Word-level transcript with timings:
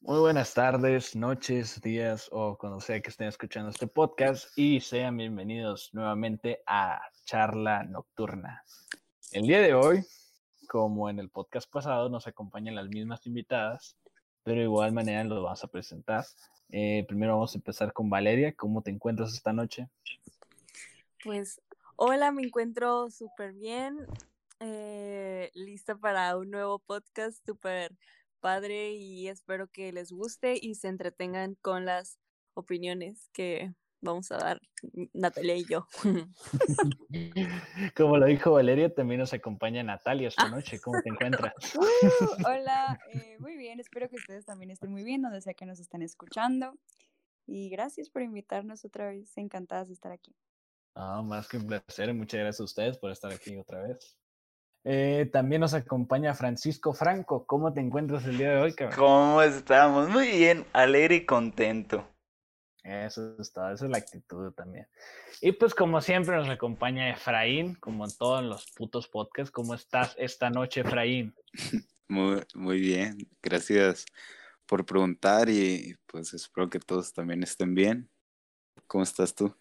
Muy 0.00 0.20
buenas 0.20 0.54
tardes, 0.54 1.16
noches, 1.16 1.80
días 1.80 2.28
o 2.30 2.56
cuando 2.56 2.80
sea 2.80 3.00
que 3.00 3.10
estén 3.10 3.26
escuchando 3.26 3.70
este 3.70 3.88
podcast 3.88 4.56
y 4.56 4.80
sean 4.80 5.16
bienvenidos 5.16 5.92
nuevamente 5.92 6.62
a 6.66 7.00
Charla 7.24 7.82
Nocturna. 7.82 8.64
El 9.32 9.48
día 9.48 9.60
de 9.60 9.74
hoy, 9.74 10.06
como 10.68 11.10
en 11.10 11.18
el 11.18 11.30
podcast 11.30 11.68
pasado, 11.68 12.08
nos 12.08 12.28
acompañan 12.28 12.76
las 12.76 12.88
mismas 12.88 13.26
invitadas, 13.26 13.96
pero 14.44 14.58
de 14.58 14.64
igual 14.64 14.92
manera 14.92 15.24
los 15.24 15.42
vamos 15.42 15.64
a 15.64 15.68
presentar. 15.68 16.24
Eh, 16.70 17.04
primero 17.08 17.34
vamos 17.34 17.54
a 17.54 17.58
empezar 17.58 17.92
con 17.92 18.08
Valeria. 18.08 18.54
¿Cómo 18.54 18.82
te 18.82 18.92
encuentras 18.92 19.34
esta 19.34 19.52
noche? 19.52 19.88
Pues 21.24 21.60
hola, 21.96 22.30
me 22.30 22.42
encuentro 22.42 23.10
súper 23.10 23.52
bien, 23.52 24.06
eh, 24.60 25.50
lista 25.54 25.96
para 25.96 26.36
un 26.36 26.50
nuevo 26.52 26.78
podcast 26.78 27.44
súper 27.44 27.92
padre 28.40 28.92
y 28.92 29.28
espero 29.28 29.68
que 29.68 29.92
les 29.92 30.12
guste 30.12 30.58
y 30.60 30.74
se 30.74 30.88
entretengan 30.88 31.56
con 31.56 31.84
las 31.84 32.18
opiniones 32.54 33.28
que 33.32 33.72
vamos 34.00 34.30
a 34.30 34.38
dar 34.38 34.60
Natalia 35.12 35.56
y 35.56 35.64
yo. 35.64 35.86
Como 37.96 38.16
lo 38.16 38.26
dijo 38.26 38.52
Valeria, 38.52 38.92
también 38.92 39.20
nos 39.20 39.32
acompaña 39.32 39.82
Natalia 39.82 40.28
esta 40.28 40.48
noche. 40.48 40.80
¿Cómo 40.80 41.00
te 41.02 41.08
encuentras? 41.08 41.54
hola, 42.46 42.98
eh, 43.12 43.36
muy 43.38 43.56
bien. 43.56 43.80
Espero 43.80 44.08
que 44.08 44.16
ustedes 44.16 44.44
también 44.44 44.70
estén 44.70 44.90
muy 44.90 45.04
bien 45.04 45.22
donde 45.22 45.40
sea 45.40 45.54
que 45.54 45.66
nos 45.66 45.80
estén 45.80 46.02
escuchando. 46.02 46.74
Y 47.46 47.70
gracias 47.70 48.10
por 48.10 48.22
invitarnos 48.22 48.84
otra 48.84 49.08
vez. 49.08 49.36
Encantadas 49.36 49.88
de 49.88 49.94
estar 49.94 50.12
aquí. 50.12 50.34
Ah, 50.94 51.22
más 51.22 51.48
que 51.48 51.56
un 51.56 51.66
placer. 51.66 52.12
Muchas 52.12 52.40
gracias 52.40 52.60
a 52.60 52.64
ustedes 52.64 52.98
por 52.98 53.10
estar 53.10 53.32
aquí 53.32 53.56
otra 53.56 53.82
vez. 53.82 54.16
Eh, 54.84 55.28
también 55.32 55.60
nos 55.60 55.74
acompaña 55.74 56.34
Francisco 56.34 56.94
Franco. 56.94 57.46
¿Cómo 57.46 57.72
te 57.72 57.80
encuentras 57.80 58.24
el 58.24 58.38
día 58.38 58.50
de 58.50 58.60
hoy, 58.60 58.74
cabrón? 58.74 58.98
¿Cómo 58.98 59.42
estamos? 59.42 60.08
Muy 60.08 60.28
bien, 60.30 60.64
alegre 60.72 61.16
y 61.16 61.26
contento. 61.26 62.08
Eso 62.82 63.36
es 63.38 63.52
todo, 63.52 63.70
esa 63.70 63.84
es 63.84 63.90
la 63.90 63.98
actitud 63.98 64.52
también. 64.52 64.86
Y 65.42 65.52
pues 65.52 65.74
como 65.74 66.00
siempre 66.00 66.36
nos 66.36 66.48
acompaña 66.48 67.10
Efraín, 67.10 67.74
como 67.74 68.04
en 68.04 68.16
todos 68.16 68.42
los 68.42 68.70
putos 68.70 69.08
podcasts. 69.08 69.50
¿Cómo 69.50 69.74
estás 69.74 70.14
esta 70.18 70.48
noche, 70.48 70.80
Efraín? 70.80 71.34
Muy, 72.10 72.42
muy 72.54 72.80
bien, 72.80 73.18
gracias 73.42 74.06
por 74.64 74.86
preguntar 74.86 75.50
y 75.50 75.94
pues 76.06 76.32
espero 76.32 76.70
que 76.70 76.78
todos 76.78 77.12
también 77.12 77.42
estén 77.42 77.74
bien. 77.74 78.08
¿Cómo 78.86 79.04
estás 79.04 79.34
tú? 79.34 79.54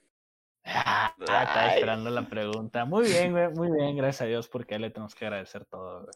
Ah, 0.67 1.13
estaba 1.19 1.73
esperando 1.73 2.09
la 2.09 2.27
pregunta. 2.27 2.85
Muy 2.85 3.07
bien, 3.07 3.31
güey, 3.31 3.49
muy 3.49 3.71
bien, 3.71 3.95
gracias 3.95 4.21
a 4.21 4.25
Dios, 4.25 4.47
porque 4.47 4.77
le 4.77 4.89
tenemos 4.89 5.15
que 5.15 5.25
agradecer 5.25 5.65
todo, 5.65 6.01
güey. 6.01 6.13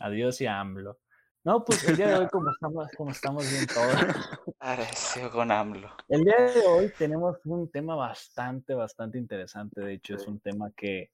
Adiós 0.00 0.40
y 0.40 0.46
AMLO. 0.46 0.98
No, 1.44 1.64
pues 1.64 1.86
el 1.86 1.96
día 1.96 2.08
de 2.08 2.14
hoy, 2.16 2.28
como 2.28 2.50
estamos, 2.50 2.88
como 2.96 3.10
estamos 3.10 3.50
bien 3.50 3.66
todos. 3.66 3.94
Agradecido 4.58 5.30
con 5.30 5.50
AMLO. 5.52 5.90
El 6.08 6.24
día 6.24 6.40
de 6.40 6.66
hoy 6.66 6.92
tenemos 6.98 7.36
un 7.44 7.70
tema 7.70 7.94
bastante, 7.94 8.74
bastante 8.74 9.18
interesante. 9.18 9.82
De 9.82 9.92
hecho, 9.92 10.16
es 10.16 10.26
un 10.26 10.40
tema 10.40 10.70
que, 10.74 11.10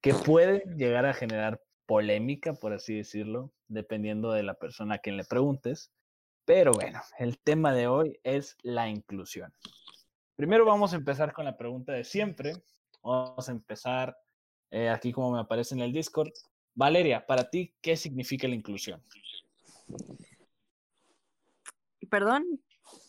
que 0.00 0.14
puede 0.14 0.64
llegar 0.76 1.04
a 1.04 1.12
generar 1.12 1.60
polémica, 1.86 2.54
por 2.54 2.72
así 2.72 2.96
decirlo, 2.96 3.52
dependiendo 3.68 4.32
de 4.32 4.42
la 4.42 4.54
persona 4.54 4.96
a 4.96 4.98
quien 4.98 5.18
le 5.18 5.24
preguntes. 5.24 5.92
Pero 6.46 6.72
bueno, 6.72 7.00
el 7.18 7.38
tema 7.38 7.72
de 7.74 7.86
hoy 7.86 8.18
es 8.22 8.56
la 8.62 8.88
inclusión. 8.88 9.52
Primero 10.36 10.64
vamos 10.64 10.92
a 10.92 10.96
empezar 10.96 11.32
con 11.32 11.44
la 11.44 11.56
pregunta 11.56 11.92
de 11.92 12.04
siempre. 12.04 12.54
Vamos 13.02 13.48
a 13.48 13.52
empezar 13.52 14.16
eh, 14.70 14.88
aquí 14.88 15.12
como 15.12 15.30
me 15.30 15.40
aparece 15.40 15.74
en 15.74 15.80
el 15.80 15.92
Discord. 15.92 16.32
Valeria, 16.74 17.24
para 17.24 17.48
ti, 17.48 17.72
¿qué 17.80 17.96
significa 17.96 18.48
la 18.48 18.56
inclusión? 18.56 19.00
Perdón. 22.10 22.60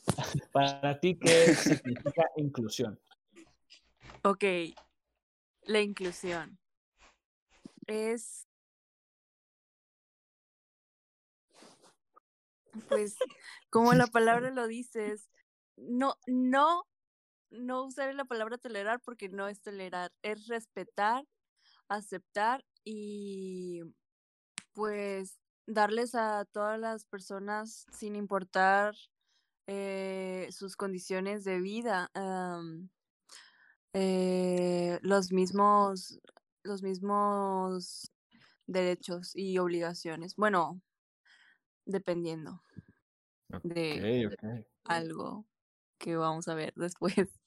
para 0.51 0.99
ti, 0.99 1.17
¿qué 1.17 1.55
significa 1.55 2.29
inclusión? 2.37 2.99
Ok, 4.23 4.43
la 5.63 5.81
inclusión 5.81 6.59
es, 7.87 8.47
pues, 12.87 13.15
como 13.71 13.93
la 13.93 14.07
palabra 14.07 14.51
lo 14.51 14.67
dice, 14.67 15.15
no, 15.75 16.15
no 16.27 16.85
no 17.55 17.85
usaré 17.85 18.13
la 18.13 18.25
palabra 18.25 18.57
tolerar 18.57 19.01
porque 19.01 19.29
no 19.29 19.47
es 19.47 19.61
tolerar, 19.61 20.11
es 20.21 20.47
respetar, 20.47 21.25
aceptar 21.87 22.65
y 22.83 23.81
pues 24.73 25.39
darles 25.67 26.15
a 26.15 26.45
todas 26.45 26.79
las 26.79 27.05
personas 27.05 27.85
sin 27.91 28.15
importar 28.15 28.95
eh, 29.67 30.47
sus 30.51 30.75
condiciones 30.75 31.43
de 31.43 31.59
vida 31.59 32.11
eh, 33.93 34.99
los 35.01 35.31
mismos 35.31 36.19
los 36.63 36.83
mismos 36.83 38.11
derechos 38.67 39.35
y 39.35 39.57
obligaciones 39.57 40.35
bueno 40.35 40.81
dependiendo 41.85 42.61
de 43.63 44.29
algo 44.83 45.45
que 45.97 46.15
vamos 46.15 46.47
a 46.47 46.55
ver 46.55 46.73
después. 46.75 47.41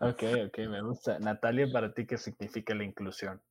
Ok, 0.00 0.22
ok, 0.46 0.58
me 0.68 0.82
gusta. 0.82 1.18
Natalia, 1.18 1.66
para 1.72 1.92
ti, 1.92 2.06
¿qué 2.06 2.18
significa 2.18 2.74
la 2.74 2.84
inclusión? 2.84 3.42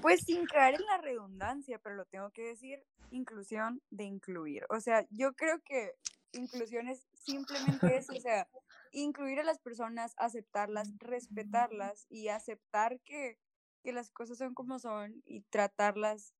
Pues 0.00 0.22
sin 0.22 0.46
caer 0.46 0.74
en 0.74 0.86
la 0.86 0.98
redundancia, 0.98 1.78
pero 1.78 1.94
lo 1.94 2.04
tengo 2.06 2.30
que 2.30 2.42
decir, 2.42 2.82
inclusión 3.10 3.80
de 3.90 4.04
incluir. 4.04 4.66
O 4.68 4.80
sea, 4.80 5.06
yo 5.10 5.34
creo 5.34 5.60
que 5.62 5.92
inclusión 6.32 6.88
es 6.88 7.06
simplemente 7.14 7.96
eso, 7.96 8.12
o 8.12 8.20
sea, 8.20 8.48
incluir 8.92 9.40
a 9.40 9.44
las 9.44 9.58
personas, 9.58 10.14
aceptarlas, 10.16 10.92
respetarlas 10.98 12.06
y 12.08 12.28
aceptar 12.28 13.00
que, 13.00 13.38
que 13.82 13.92
las 13.92 14.10
cosas 14.10 14.38
son 14.38 14.54
como 14.54 14.78
son 14.78 15.22
y 15.24 15.42
tratarlas 15.42 16.34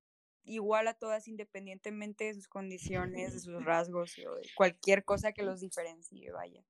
igual 0.44 0.88
a 0.88 0.94
todas 0.94 1.28
independientemente 1.28 2.24
de 2.24 2.34
sus 2.34 2.48
condiciones, 2.48 3.32
de 3.32 3.40
sus 3.40 3.64
rasgos 3.64 4.16
o 4.18 4.34
de 4.36 4.48
cualquier 4.54 5.04
cosa 5.04 5.32
que 5.32 5.42
los 5.42 5.60
diferencie, 5.60 6.30
vaya. 6.32 6.62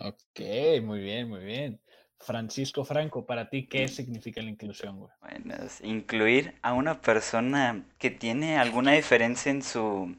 Ok, 0.00 0.40
muy 0.82 1.00
bien, 1.00 1.28
muy 1.28 1.44
bien. 1.44 1.80
Francisco 2.20 2.84
Franco, 2.84 3.26
para 3.26 3.48
ti, 3.48 3.66
¿qué 3.66 3.88
significa 3.88 4.42
la 4.42 4.50
inclusión, 4.50 4.98
güey? 4.98 5.10
Bueno, 5.20 5.54
es 5.64 5.80
incluir 5.80 6.54
a 6.62 6.72
una 6.72 7.00
persona 7.00 7.84
que 7.98 8.10
tiene 8.10 8.58
alguna 8.58 8.92
diferencia 8.92 9.50
en 9.50 9.62
su... 9.62 10.16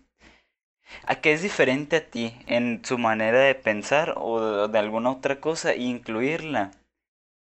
a 1.06 1.22
que 1.22 1.34
es 1.34 1.42
diferente 1.42 1.96
a 1.98 2.10
ti, 2.10 2.34
en 2.48 2.84
su 2.84 2.98
manera 2.98 3.40
de 3.40 3.56
pensar 3.56 4.16
o 4.18 4.68
de 4.68 4.80
alguna 4.80 5.12
otra 5.12 5.40
cosa, 5.40 5.72
e 5.74 5.82
incluirla 5.82 6.72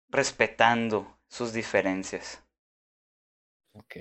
respetando 0.10 1.18
sus 1.28 1.54
diferencias. 1.54 2.42
Ok, 3.74 3.96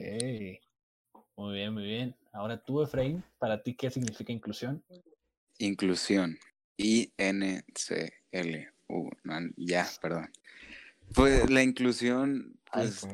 muy 1.37 1.55
bien, 1.55 1.75
muy 1.75 1.85
bien. 1.85 2.17
Ahora 2.33 2.63
tú, 2.63 2.83
Efraín, 2.83 3.23
para 3.39 3.63
ti, 3.63 3.75
¿qué 3.75 3.91
significa 3.91 4.33
inclusión? 4.33 4.83
Inclusión. 5.59 6.39
I-N-C-L-U. 6.83 7.11
ya, 9.57 9.87
perdón. 10.01 10.31
Pues 11.15 11.51
la 11.51 11.63
inclusión. 11.63 12.59
Pues... 12.73 13.07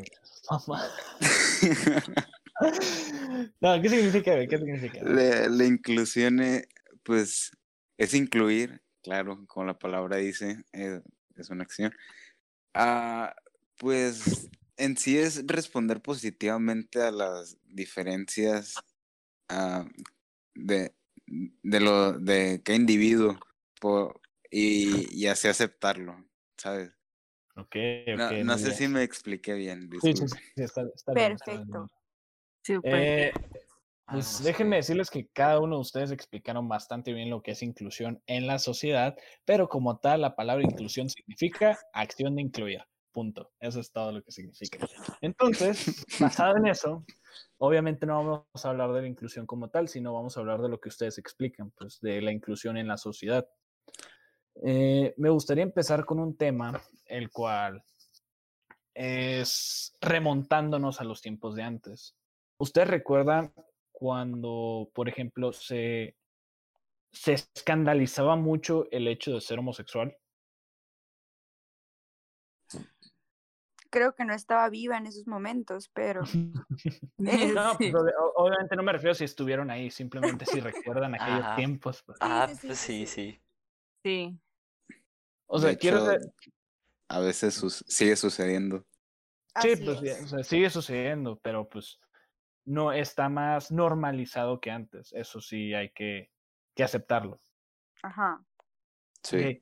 no, 3.60 3.82
¿qué 3.82 3.88
significa? 3.88 4.47
¿Qué 4.47 4.59
significa? 4.59 5.03
La, 5.03 5.65
inclusión, 5.65 6.41
eh, 6.41 6.69
pues, 7.03 7.50
es 7.99 8.15
incluir, 8.15 8.81
claro, 9.03 9.44
como 9.47 9.66
la 9.66 9.78
palabra 9.78 10.19
dice, 10.19 10.62
eh, 10.72 11.00
es 11.34 11.50
una 11.50 11.65
acción. 11.65 11.93
Ah, 12.72 13.34
pues 13.78 14.49
en 14.76 14.97
sí 14.97 15.19
es 15.19 15.44
responder 15.47 16.00
positivamente 16.03 17.03
a 17.03 17.10
las 17.10 17.56
diferencias 17.65 18.75
ah, 19.49 19.87
de, 20.55 20.94
de 21.26 21.81
lo 21.81 22.12
de 22.12 22.62
qué 22.65 22.75
individuo 22.75 23.41
y, 24.50 25.23
y, 25.23 25.26
así 25.26 25.49
aceptarlo, 25.49 26.25
¿sabes? 26.56 26.93
Ok, 27.56 27.76
No, 28.44 28.58
sé 28.58 28.73
si 28.73 28.88
me 28.88 29.02
expliqué 29.02 29.55
bien. 29.55 29.90
Sí, 30.02 30.12
sí, 30.14 30.28
sí, 30.28 30.38
está, 30.56 30.84
Perfecto. 31.12 31.90
Eh, 32.82 33.32
pues 34.08 34.43
déjenme 34.43 34.76
decirles 34.76 35.11
que 35.11 35.28
cada 35.28 35.58
uno 35.61 35.76
de 35.76 35.81
ustedes 35.81 36.11
explicaron 36.11 36.69
bastante 36.69 37.12
bien 37.12 37.31
lo 37.31 37.43
que 37.43 37.52
es 37.52 37.62
inclusión 37.62 38.23
en 38.26 38.46
la 38.46 38.58
sociedad, 38.58 39.17
pero 39.44 39.69
como 39.69 39.99
tal, 39.99 40.20
la 40.20 40.37
palabra 40.37 40.64
inclusión 40.64 41.08
significa 41.08 41.79
acción 41.93 42.37
de 42.37 42.43
incluir. 42.43 42.82
Punto. 43.11 43.50
Eso 43.61 43.81
es 43.81 43.90
todo 43.90 44.12
lo 44.12 44.22
que 44.22 44.31
significa. 44.31 44.87
Entonces, 45.22 46.05
basado 46.20 46.58
en 46.58 46.67
eso, 46.67 47.05
obviamente 47.56 48.05
no 48.05 48.19
vamos 48.19 48.64
a 48.67 48.69
hablar 48.69 48.93
de 48.93 49.02
la 49.02 49.08
inclusión 49.08 49.46
como 49.46 49.70
tal, 49.70 49.88
sino 49.88 50.12
vamos 50.12 50.37
a 50.37 50.40
hablar 50.40 50.61
de 50.61 50.69
lo 50.69 50.79
que 50.79 50.90
ustedes 50.90 51.17
explican, 51.17 51.70
pues 51.70 51.99
de 52.00 52.20
la 52.20 52.31
inclusión 52.31 52.76
en 52.76 52.88
la 52.88 52.99
sociedad. 52.99 53.49
Eh, 54.65 55.15
me 55.17 55.31
gustaría 55.31 55.65
empezar 55.65 56.05
con 56.05 56.19
un 56.19 56.37
tema, 56.37 56.81
el 57.06 57.31
cual 57.31 57.83
es 58.94 59.93
remontándonos 60.00 61.00
a 61.00 61.05
los 61.05 61.21
tiempos 61.21 61.55
de 61.55 61.62
antes. 61.62 62.17
¿Ustedes 62.59 62.88
recuerdan 62.88 63.53
cuando, 63.99 64.91
por 64.94 65.09
ejemplo, 65.09 65.53
se, 65.55 66.17
se 67.11 67.33
escandalizaba 67.33 68.37
mucho 68.37 68.87
el 68.91 69.09
hecho 69.09 69.33
de 69.33 69.41
ser 69.41 69.59
homosexual. 69.59 70.15
Creo 73.89 74.15
que 74.15 74.27
no 74.27 74.35
estaba 74.35 74.69
viva 74.69 74.99
en 74.99 75.06
esos 75.06 75.27
momentos, 75.27 75.89
pero... 75.94 76.23
no, 77.17 77.77
pues, 77.79 77.94
obviamente 78.35 78.77
no 78.77 78.82
me 78.82 78.93
refiero 78.93 79.15
si 79.15 79.25
estuvieron 79.25 79.71
ahí, 79.71 79.91
simplemente 79.91 80.44
si 80.44 80.61
recuerdan 80.61 81.15
aquellos 81.15 81.56
tiempos. 81.56 82.03
Pues. 82.03 82.19
Ah, 82.21 82.49
pues 82.61 82.79
sí, 82.79 83.06
sí. 83.06 83.41
Sí. 84.06 84.38
O 85.47 85.58
sea, 85.58 85.75
quiero 85.75 86.06
A 87.08 87.19
veces 87.19 87.61
sigue 87.88 88.14
sucediendo. 88.14 88.87
Sí, 89.61 89.75
pues 89.85 90.47
sigue 90.47 90.70
sucediendo, 90.70 91.41
pero 91.43 91.69
pues 91.69 91.99
no 92.64 92.93
está 92.93 93.29
más 93.29 93.73
normalizado 93.73 94.61
que 94.61 94.70
antes. 94.70 95.12
Eso 95.12 95.41
sí 95.41 95.75
hay 95.75 95.91
que, 95.91 96.31
que 96.76 96.85
aceptarlo. 96.85 97.41
Ajá. 98.00 98.44
Sí. 99.25 99.61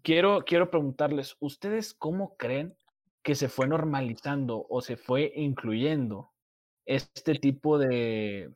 Quiero, 0.00 0.44
quiero 0.44 0.70
preguntarles, 0.70 1.36
¿ustedes 1.40 1.92
cómo 1.92 2.36
creen 2.36 2.76
que 3.24 3.34
se 3.34 3.48
fue 3.48 3.66
normalizando 3.66 4.64
o 4.68 4.80
se 4.80 4.96
fue 4.96 5.32
incluyendo 5.34 6.32
este 6.84 7.34
tipo 7.34 7.78
de, 7.78 8.54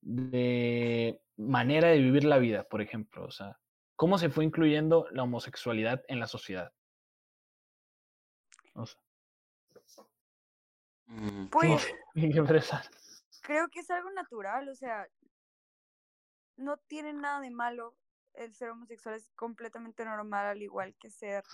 de 0.00 1.20
manera 1.36 1.90
de 1.90 1.98
vivir 2.00 2.24
la 2.24 2.38
vida, 2.38 2.64
por 2.64 2.82
ejemplo? 2.82 3.26
O 3.26 3.30
sea, 3.30 3.60
¿cómo 3.96 4.18
se 4.18 4.30
fue 4.30 4.44
incluyendo 4.44 5.06
la 5.10 5.22
homosexualidad 5.22 6.02
en 6.08 6.20
la 6.20 6.26
sociedad? 6.26 6.72
O 8.74 8.86
sea, 8.86 9.04
Mm, 11.06 11.46
pues 11.50 11.94
creo 13.42 13.68
que 13.68 13.80
es 13.80 13.90
algo 13.90 14.10
natural, 14.10 14.68
o 14.68 14.74
sea, 14.74 15.06
no 16.56 16.76
tiene 16.76 17.12
nada 17.12 17.40
de 17.40 17.50
malo 17.50 17.96
el 18.34 18.54
ser 18.54 18.70
homosexual, 18.70 19.14
es 19.14 19.30
completamente 19.36 20.04
normal 20.04 20.46
al 20.46 20.62
igual 20.62 20.94
que 20.96 21.10
ser 21.10 21.44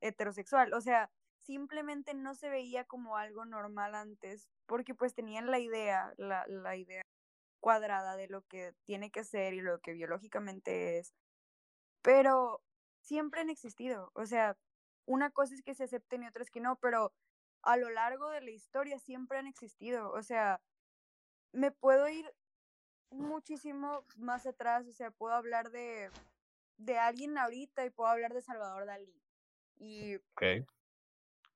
heterosexual, 0.00 0.72
o 0.72 0.80
sea, 0.80 1.10
simplemente 1.40 2.14
no 2.14 2.34
se 2.34 2.50
veía 2.50 2.84
como 2.84 3.16
algo 3.16 3.44
normal 3.44 3.94
antes, 3.94 4.48
porque 4.66 4.94
pues 4.94 5.14
tenían 5.14 5.50
la 5.50 5.58
idea, 5.58 6.12
la, 6.16 6.44
la 6.46 6.76
idea 6.76 7.02
cuadrada 7.60 8.16
de 8.16 8.28
lo 8.28 8.42
que 8.42 8.74
tiene 8.84 9.10
que 9.10 9.24
ser 9.24 9.54
y 9.54 9.60
lo 9.60 9.80
que 9.80 9.92
biológicamente 9.92 10.98
es, 10.98 11.14
pero 12.02 12.62
siempre 13.00 13.40
han 13.40 13.50
existido, 13.50 14.10
o 14.14 14.26
sea, 14.26 14.56
una 15.06 15.30
cosa 15.30 15.54
es 15.54 15.62
que 15.62 15.74
se 15.74 15.84
acepten 15.84 16.22
y 16.22 16.26
otra 16.26 16.42
es 16.42 16.50
que 16.50 16.60
no, 16.60 16.76
pero 16.76 17.12
a 17.62 17.76
lo 17.76 17.90
largo 17.90 18.30
de 18.30 18.42
la 18.42 18.50
historia 18.50 18.98
siempre 18.98 19.38
han 19.38 19.46
existido. 19.46 20.10
O 20.12 20.22
sea, 20.22 20.60
me 21.52 21.70
puedo 21.70 22.08
ir 22.08 22.30
muchísimo 23.10 24.04
más 24.16 24.46
atrás, 24.46 24.86
o 24.86 24.92
sea, 24.92 25.10
puedo 25.10 25.34
hablar 25.34 25.70
de, 25.70 26.10
de 26.76 26.98
alguien 26.98 27.38
ahorita 27.38 27.86
y 27.86 27.90
puedo 27.90 28.10
hablar 28.10 28.34
de 28.34 28.42
Salvador 28.42 28.84
Dalí. 28.84 29.22
Y 29.76 30.18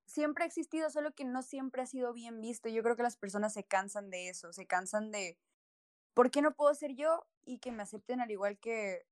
siempre 0.07 0.45
ha 0.45 0.47
existido, 0.47 0.89
solo 0.91 1.13
que 1.13 1.25
no 1.25 1.43
siempre 1.43 1.83
ha 1.83 1.87
sido 1.87 2.13
bien 2.13 2.41
visto. 2.41 2.69
Yo 2.69 2.83
creo 2.83 2.97
que 2.97 3.03
las 3.03 3.17
personas 3.17 3.53
se 3.53 3.65
cansan 3.65 4.11
de 4.11 4.29
eso, 4.29 4.53
se 4.53 4.67
cansan 4.67 5.11
de, 5.11 5.39
¿por 6.15 6.31
qué 6.31 6.41
no 6.41 6.55
puedo 6.55 6.75
ser 6.75 6.95
yo 6.95 7.27
y 7.45 7.59
que 7.59 7.73
me 7.73 7.83
acepten 7.83 8.21
al 8.21 8.31
igual 8.31 8.59
que, 8.59 9.05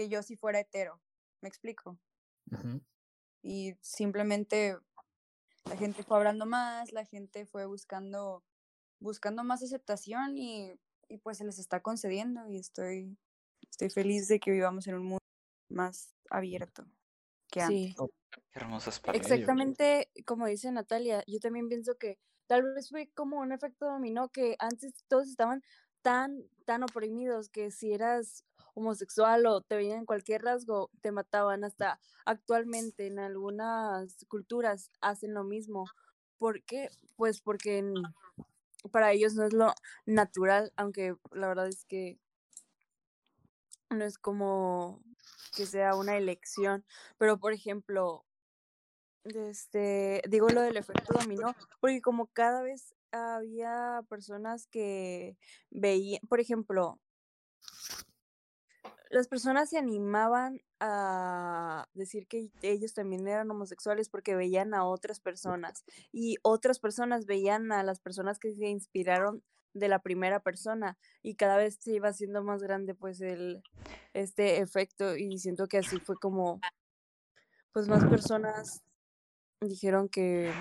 que 0.00 0.08
yo 0.08 0.22
si 0.22 0.36
fuera 0.36 0.60
hetero? 0.60 0.98
¿Me 1.42 1.48
explico? 1.48 1.98
Y 3.42 3.74
simplemente 3.82 4.78
la 5.64 5.76
gente 5.76 6.02
fue 6.02 6.16
hablando 6.16 6.46
más, 6.46 6.90
la 6.92 7.04
gente 7.04 7.44
fue 7.44 7.66
buscando, 7.66 8.42
buscando 8.98 9.44
más 9.44 9.62
aceptación 9.62 10.38
y, 10.38 10.72
y 11.08 11.18
pues 11.18 11.36
se 11.38 11.44
les 11.44 11.58
está 11.58 11.80
concediendo 11.80 12.48
y 12.48 12.56
estoy, 12.58 13.18
estoy 13.70 13.90
feliz 13.90 14.26
de 14.28 14.40
que 14.40 14.50
vivamos 14.50 14.86
en 14.86 14.94
un 14.94 15.04
mundo 15.04 15.24
más 15.68 16.14
abierto 16.30 16.86
que 17.50 17.60
antes. 17.60 17.90
Sí. 17.90 17.94
Oh, 17.98 18.08
hermosas 18.54 19.02
Exactamente 19.12 20.10
como 20.24 20.46
dice 20.46 20.72
Natalia, 20.72 21.22
yo 21.26 21.40
también 21.40 21.68
pienso 21.68 21.96
que 21.98 22.18
tal 22.46 22.62
vez 22.62 22.88
fue 22.88 23.10
como 23.14 23.38
un 23.40 23.52
efecto 23.52 23.86
dominó 23.86 24.30
que 24.30 24.56
antes 24.60 24.94
todos 25.08 25.28
estaban 25.28 25.62
tan, 26.00 26.48
tan 26.64 26.84
oprimidos 26.84 27.50
que 27.50 27.70
si 27.70 27.92
eras 27.92 28.44
homosexual 28.80 29.46
o 29.46 29.60
te 29.60 29.76
veían 29.76 30.06
cualquier 30.06 30.42
rasgo, 30.42 30.90
te 31.00 31.12
mataban. 31.12 31.64
Hasta 31.64 32.00
actualmente 32.24 33.06
en 33.06 33.18
algunas 33.18 34.24
culturas 34.26 34.90
hacen 35.00 35.34
lo 35.34 35.44
mismo. 35.44 35.86
¿Por 36.38 36.62
qué? 36.64 36.90
Pues 37.16 37.40
porque 37.40 37.84
para 38.90 39.12
ellos 39.12 39.34
no 39.34 39.44
es 39.44 39.52
lo 39.52 39.74
natural, 40.06 40.72
aunque 40.76 41.14
la 41.32 41.48
verdad 41.48 41.68
es 41.68 41.84
que 41.84 42.18
no 43.90 44.04
es 44.04 44.18
como 44.18 45.02
que 45.54 45.66
sea 45.66 45.94
una 45.94 46.16
elección. 46.16 46.84
Pero, 47.18 47.38
por 47.38 47.52
ejemplo, 47.52 48.24
este, 49.24 50.22
digo 50.28 50.48
lo 50.48 50.62
del 50.62 50.76
efecto 50.76 51.12
dominó, 51.18 51.54
porque 51.80 52.00
como 52.00 52.26
cada 52.28 52.62
vez 52.62 52.94
había 53.12 54.02
personas 54.08 54.66
que 54.66 55.36
veían, 55.70 56.20
por 56.28 56.40
ejemplo, 56.40 56.98
las 59.10 59.26
personas 59.26 59.68
se 59.68 59.76
animaban 59.76 60.62
a 60.78 61.88
decir 61.94 62.28
que 62.28 62.50
ellos 62.62 62.94
también 62.94 63.26
eran 63.26 63.50
homosexuales 63.50 64.08
porque 64.08 64.36
veían 64.36 64.72
a 64.72 64.84
otras 64.84 65.20
personas 65.20 65.84
y 66.12 66.36
otras 66.42 66.78
personas 66.78 67.26
veían 67.26 67.72
a 67.72 67.82
las 67.82 67.98
personas 67.98 68.38
que 68.38 68.54
se 68.54 68.68
inspiraron 68.68 69.42
de 69.74 69.88
la 69.88 69.98
primera 69.98 70.40
persona 70.40 70.96
y 71.22 71.34
cada 71.34 71.56
vez 71.56 71.78
se 71.80 71.92
iba 71.94 72.08
haciendo 72.08 72.42
más 72.42 72.62
grande 72.62 72.94
pues 72.94 73.20
el 73.20 73.62
este 74.14 74.58
efecto 74.58 75.16
y 75.16 75.38
siento 75.38 75.66
que 75.66 75.78
así 75.78 75.98
fue 75.98 76.16
como 76.16 76.60
pues 77.72 77.88
más 77.88 78.04
personas 78.04 78.82
dijeron 79.60 80.08
que 80.08 80.52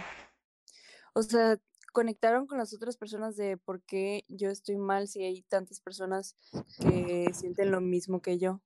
o 1.14 1.22
sea 1.22 1.60
conectaron 1.92 2.48
con 2.48 2.58
las 2.58 2.74
otras 2.74 2.98
personas 2.98 3.36
de 3.36 3.58
por 3.58 3.82
qué 3.84 4.24
yo 4.28 4.50
estoy 4.50 4.78
mal 4.78 5.08
si 5.08 5.24
hay 5.24 5.42
tantas 5.44 5.82
personas 5.82 6.36
que 6.80 7.32
sienten 7.34 7.72
lo 7.72 7.82
mismo 7.82 8.22
que 8.22 8.38
yo. 8.38 8.62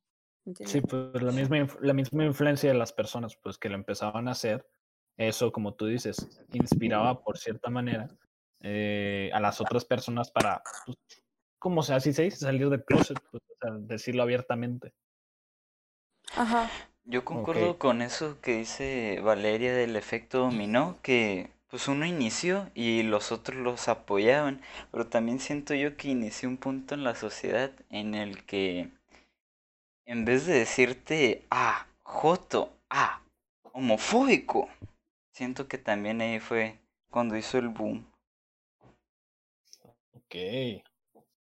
Sí, 0.66 0.82
pues 0.82 1.22
la 1.22 1.32
misma, 1.32 1.68
la 1.80 1.94
misma 1.94 2.26
influencia 2.26 2.72
de 2.72 2.78
las 2.78 2.92
personas, 2.92 3.38
pues 3.42 3.58
que 3.58 3.70
lo 3.70 3.76
empezaban 3.76 4.28
a 4.28 4.32
hacer, 4.32 4.68
eso 5.16 5.52
como 5.52 5.74
tú 5.74 5.86
dices, 5.86 6.44
inspiraba 6.52 7.24
por 7.24 7.38
cierta 7.38 7.70
manera 7.70 8.10
eh, 8.60 9.30
a 9.34 9.40
las 9.40 9.62
otras 9.62 9.86
personas 9.86 10.32
para, 10.32 10.62
pues, 10.86 10.98
como 11.60 11.82
sea, 11.82 11.98
así 11.98 12.12
se 12.12 12.24
dice, 12.24 12.38
salir 12.38 12.70
del 12.70 12.84
closet, 12.84 13.18
pues, 13.32 13.42
decirlo 13.88 14.24
abiertamente. 14.24 14.94
Ajá. 16.36 16.70
Yo 17.06 17.26
concuerdo 17.26 17.78
con 17.78 18.02
eso 18.02 18.40
que 18.42 18.58
dice 18.58 19.20
Valeria 19.22 19.74
del 19.74 19.96
efecto 19.96 20.40
dominó, 20.40 20.98
que 21.02 21.52
pues 21.74 21.88
uno 21.88 22.06
inició 22.06 22.70
y 22.76 23.02
los 23.02 23.32
otros 23.32 23.58
los 23.58 23.88
apoyaban, 23.88 24.62
pero 24.92 25.08
también 25.08 25.40
siento 25.40 25.74
yo 25.74 25.98
que 25.98 26.10
inicié 26.10 26.48
un 26.48 26.58
punto 26.58 26.94
en 26.94 27.04
la 27.04 27.16
sociedad 27.16 27.72
en 27.90 28.14
el 28.14 28.46
que 28.46 28.92
en 30.06 30.24
vez 30.24 30.46
de 30.46 30.54
decirte, 30.54 31.48
ah, 31.50 31.88
joto, 32.04 32.78
ah, 32.92 33.24
homofóbico, 33.72 34.70
siento 35.32 35.68
que 35.68 35.80
también 35.80 36.22
ahí 36.22 36.40
fue 36.40 36.78
cuando 37.10 37.36
hizo 37.36 37.58
el 37.58 37.70
boom. 37.70 38.06
Ok, 40.14 40.36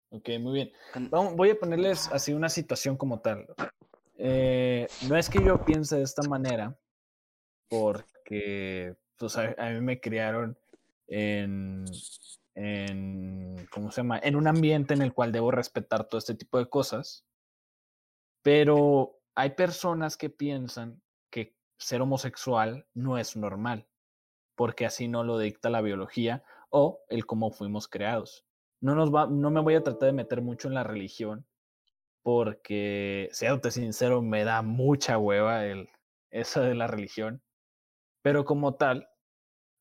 ok, 0.08 0.28
muy 0.40 0.54
bien. 0.54 0.72
Vamos, 1.10 1.36
voy 1.36 1.50
a 1.50 1.58
ponerles 1.58 2.10
así 2.10 2.32
una 2.32 2.48
situación 2.48 2.96
como 2.96 3.20
tal. 3.20 3.46
Eh, 4.16 4.86
no 5.06 5.18
es 5.18 5.28
que 5.28 5.44
yo 5.44 5.62
piense 5.66 5.96
de 5.96 6.04
esta 6.04 6.26
manera, 6.26 6.74
porque 7.68 8.96
pues 9.18 9.36
a, 9.36 9.54
mí 9.70 9.80
me 9.80 10.00
criaron 10.00 10.58
en, 11.06 11.84
en, 12.54 13.66
¿cómo 13.70 13.90
se 13.90 14.02
llama? 14.02 14.18
En 14.22 14.36
un 14.36 14.46
ambiente 14.46 14.94
en 14.94 15.02
el 15.02 15.12
cual 15.12 15.32
debo 15.32 15.50
respetar 15.50 16.04
todo 16.04 16.18
este 16.18 16.34
tipo 16.34 16.58
de 16.58 16.68
cosas. 16.68 17.24
Pero 18.42 19.20
hay 19.34 19.50
personas 19.50 20.16
que 20.16 20.30
piensan 20.30 21.02
que 21.30 21.56
ser 21.78 22.02
homosexual 22.02 22.86
no 22.94 23.18
es 23.18 23.36
normal, 23.36 23.86
porque 24.54 24.86
así 24.86 25.08
no 25.08 25.24
lo 25.24 25.38
dicta 25.38 25.70
la 25.70 25.80
biología 25.80 26.44
o 26.70 27.00
el 27.08 27.26
cómo 27.26 27.50
fuimos 27.50 27.88
creados. 27.88 28.44
No, 28.80 28.94
nos 28.94 29.14
va, 29.14 29.26
no 29.26 29.50
me 29.50 29.60
voy 29.60 29.76
a 29.76 29.82
tratar 29.82 30.08
de 30.08 30.12
meter 30.12 30.42
mucho 30.42 30.68
en 30.68 30.74
la 30.74 30.84
religión, 30.84 31.46
porque, 32.22 33.28
seáte 33.32 33.70
sincero, 33.70 34.22
me 34.22 34.44
da 34.44 34.62
mucha 34.62 35.18
hueva 35.18 35.66
el, 35.66 35.88
eso 36.30 36.62
de 36.62 36.74
la 36.74 36.86
religión. 36.86 37.42
Pero 38.24 38.46
como 38.46 38.76
tal, 38.76 39.10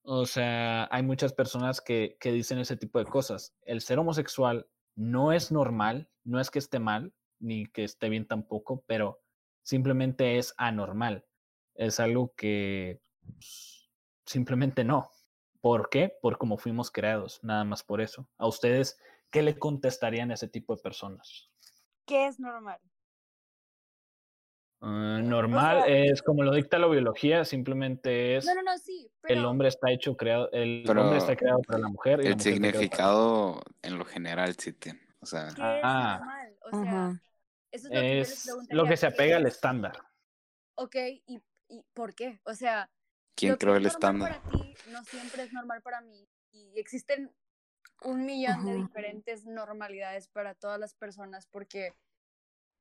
o 0.01 0.25
sea, 0.25 0.89
hay 0.91 1.01
muchas 1.01 1.31
personas 1.31 1.79
que, 1.79 2.17
que 2.19 2.33
dicen 2.33 2.59
ese 2.59 2.75
tipo 2.75 2.99
de 2.99 3.05
cosas. 3.05 3.55
El 3.61 3.79
ser 3.79 3.99
homosexual 3.99 4.67
no 4.95 5.31
es 5.31 5.49
normal, 5.49 6.09
no 6.25 6.41
es 6.41 6.51
que 6.51 6.59
esté 6.59 6.77
mal, 6.77 7.13
ni 7.39 7.67
que 7.67 7.85
esté 7.85 8.09
bien 8.09 8.27
tampoco, 8.27 8.83
pero 8.85 9.21
simplemente 9.61 10.37
es 10.39 10.53
anormal. 10.57 11.25
Es 11.75 12.01
algo 12.01 12.33
que 12.35 13.01
pues, 13.23 13.89
simplemente 14.25 14.83
no. 14.83 15.09
¿Por 15.61 15.89
qué? 15.89 16.13
Por 16.21 16.37
cómo 16.37 16.57
fuimos 16.57 16.91
creados, 16.91 17.39
nada 17.43 17.63
más 17.63 17.81
por 17.81 18.01
eso. 18.01 18.27
¿A 18.37 18.45
ustedes 18.45 18.99
qué 19.31 19.41
le 19.41 19.57
contestarían 19.57 20.31
a 20.31 20.33
ese 20.33 20.49
tipo 20.49 20.75
de 20.75 20.81
personas? 20.81 21.49
¿Qué 22.05 22.27
es 22.27 22.41
normal? 22.41 22.81
Ah, 24.85 25.19
normal 25.23 25.83
es 25.87 26.21
como 26.21 26.43
lo 26.43 26.53
dicta 26.53 26.77
la 26.77 26.87
biología, 26.87 27.45
simplemente 27.45 28.35
es 28.35 28.45
No, 28.45 28.53
no, 28.55 28.63
no, 28.63 28.77
sí, 28.77 29.09
pero... 29.21 29.39
el 29.39 29.45
hombre 29.45 29.69
está 29.69 29.89
hecho 29.91 30.17
creado, 30.17 30.49
el 30.51 30.83
hombre 30.89 31.19
está 31.19 31.35
creado 31.37 31.61
para 31.61 31.79
la 31.79 31.87
mujer 31.87 32.19
y 32.19 32.23
la 32.23 32.29
El 32.31 32.35
mujer 32.35 32.53
para- 32.61 32.71
significado 32.71 33.61
en 33.81 33.97
lo 33.97 34.03
general 34.05 34.55
sí 34.57 34.73
tiene. 34.73 34.99
O 35.21 35.25
sea, 35.25 35.47
¿Qué 35.55 35.61
Ah. 35.61 36.15
es 36.15 36.19
normal? 36.19 36.57
O 36.63 36.69
sea, 36.71 36.81
Ajá. 37.07 37.21
eso 37.71 37.87
es 37.91 37.93
lo 37.93 38.01
que 38.01 38.07
yo 38.09 38.13
les 38.61 38.71
lo 38.71 38.85
que 38.85 38.97
se 38.97 39.07
¿qué 39.07 39.13
apega 39.13 39.37
al 39.37 39.45
es? 39.47 39.53
estándar. 39.53 39.97
Ok, 40.75 40.95
¿y, 41.27 41.41
¿y 41.69 41.83
por 41.93 42.13
qué? 42.13 42.41
O 42.43 42.53
sea, 42.53 42.89
¿quién 43.35 43.55
creó 43.55 43.77
el 43.77 43.85
estándar? 43.85 44.41
para 44.41 44.51
ti 44.51 44.75
no 44.91 45.01
siempre 45.05 45.43
es 45.43 45.53
normal 45.53 45.81
para 45.81 46.01
mí. 46.01 46.27
Y 46.51 46.77
existen 46.77 47.31
un 48.03 48.25
millón 48.25 48.65
de 48.65 48.75
diferentes 48.75 49.45
normalidades 49.45 50.27
para 50.27 50.55
todas 50.55 50.77
las 50.77 50.93
personas 50.93 51.45
porque, 51.47 51.93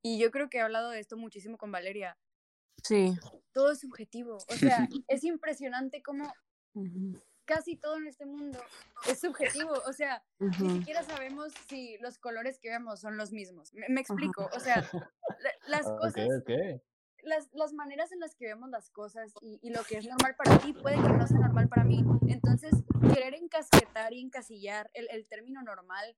y 0.03 0.19
yo 0.19 0.29
creo 0.29 0.49
que 0.49 0.57
he 0.59 0.61
hablado 0.61 0.91
de 0.91 0.99
esto 0.99 1.17
muchísimo 1.17 1.57
con 1.57 1.71
Valeria, 1.71 2.17
Sí. 2.83 3.13
todo 3.53 3.71
es 3.71 3.79
subjetivo. 3.79 4.35
O 4.49 4.55
sea, 4.55 4.77
es 5.07 5.23
impresionante 5.23 6.03
cómo 6.03 6.31
casi 7.45 7.75
todo 7.75 7.97
en 7.97 8.07
este 8.07 8.25
mundo 8.25 8.59
es 9.07 9.19
subjetivo. 9.19 9.73
O 9.87 9.93
sea, 9.93 10.23
ni 10.39 10.79
siquiera 10.79 11.03
sabemos 11.03 11.53
si 11.69 11.97
los 11.99 12.17
colores 12.17 12.59
que 12.59 12.69
vemos 12.69 12.99
son 12.99 13.17
los 13.17 13.31
mismos. 13.31 13.73
Me, 13.73 13.87
me 13.89 14.01
explico. 14.01 14.49
O 14.53 14.59
sea, 14.59 14.81
la- 15.39 15.53
las 15.67 15.85
Ah, 15.87 15.97
cosas 15.99 16.29
ok. 16.41 16.49
las, 17.23 17.49
las 17.53 17.73
maneras 17.73 18.11
en 18.11 18.19
las 18.19 18.35
que 18.35 18.45
vemos 18.47 18.69
las 18.69 18.89
cosas 18.89 19.31
y, 19.41 19.59
y 19.61 19.69
lo 19.71 19.83
que 19.83 19.97
es 19.97 20.05
normal 20.07 20.35
para 20.35 20.57
ti 20.59 20.73
puede 20.73 20.95
que 20.97 21.01
no 21.09 21.25
sea 21.27 21.39
normal 21.39 21.69
para 21.69 21.83
mí. 21.85 22.03
Entonces, 22.27 22.73
querer 23.13 23.35
encasquetar 23.35 24.11
y 24.13 24.21
encasillar 24.21 24.89
el, 24.93 25.07
el 25.09 25.25
término 25.27 25.61
normal 25.61 26.17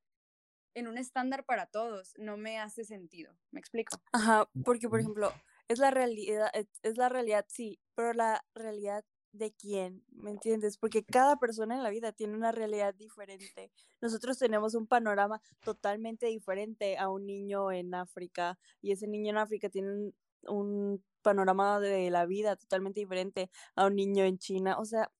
en 0.75 0.87
un 0.87 0.97
estándar 0.97 1.45
para 1.45 1.65
todos 1.65 2.13
no 2.17 2.37
me 2.37 2.59
hace 2.59 2.85
sentido. 2.85 3.35
¿Me 3.51 3.59
explico? 3.59 3.97
Ajá, 4.11 4.47
porque 4.63 4.87
por 4.89 4.99
ejemplo, 4.99 5.31
es 5.67 5.79
la 5.79 5.89
realidad, 5.89 6.49
es, 6.53 6.67
es 6.83 6.97
la 6.97 7.09
realidad, 7.09 7.45
sí, 7.47 7.79
pero 7.95 8.13
la 8.13 8.45
realidad 8.53 9.03
de 9.31 9.51
quién, 9.51 10.03
¿me 10.11 10.31
entiendes? 10.31 10.77
Porque 10.77 11.03
cada 11.03 11.37
persona 11.37 11.75
en 11.75 11.83
la 11.83 11.89
vida 11.89 12.11
tiene 12.11 12.35
una 12.35 12.51
realidad 12.51 12.93
diferente. 12.93 13.71
Nosotros 14.01 14.37
tenemos 14.37 14.75
un 14.75 14.87
panorama 14.87 15.41
totalmente 15.63 16.27
diferente 16.27 16.97
a 16.97 17.09
un 17.09 17.25
niño 17.25 17.71
en 17.71 17.93
África 17.95 18.57
y 18.81 18.91
ese 18.91 19.07
niño 19.07 19.31
en 19.31 19.37
África 19.37 19.69
tiene 19.69 19.89
un, 19.91 20.15
un 20.47 21.03
panorama 21.21 21.79
de 21.79 22.09
la 22.11 22.25
vida 22.25 22.55
totalmente 22.55 22.99
diferente 23.01 23.49
a 23.75 23.87
un 23.87 23.95
niño 23.95 24.23
en 24.23 24.37
China. 24.37 24.77
O 24.79 24.85
sea, 24.85 25.11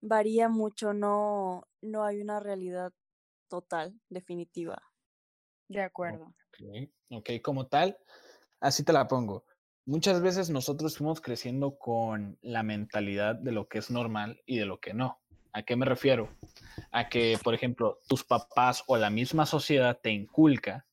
varía 0.00 0.48
mucho, 0.48 0.92
no, 0.92 1.66
no 1.80 2.04
hay 2.04 2.20
una 2.20 2.40
realidad 2.40 2.92
total, 3.52 3.92
definitiva. 4.08 4.82
De 5.68 5.82
acuerdo. 5.82 6.24
Ok, 6.24 6.88
ok, 7.10 7.30
como 7.42 7.66
tal, 7.66 7.98
así 8.60 8.82
te 8.82 8.94
la 8.94 9.06
pongo. 9.06 9.44
Muchas 9.84 10.22
veces 10.22 10.48
nosotros 10.48 10.96
fuimos 10.96 11.20
creciendo 11.20 11.76
con 11.78 12.38
la 12.40 12.62
mentalidad 12.62 13.34
de 13.34 13.52
lo 13.52 13.68
que 13.68 13.76
es 13.76 13.90
normal 13.90 14.40
y 14.46 14.56
de 14.56 14.64
lo 14.64 14.80
que 14.80 14.94
no. 14.94 15.20
¿A 15.52 15.64
qué 15.64 15.76
me 15.76 15.84
refiero? 15.84 16.30
A 16.92 17.10
que, 17.10 17.38
por 17.44 17.52
ejemplo, 17.52 17.98
tus 18.08 18.24
papás 18.24 18.84
o 18.86 18.96
la 18.96 19.10
misma 19.10 19.44
sociedad 19.44 20.00
te 20.02 20.12
inculca, 20.12 20.86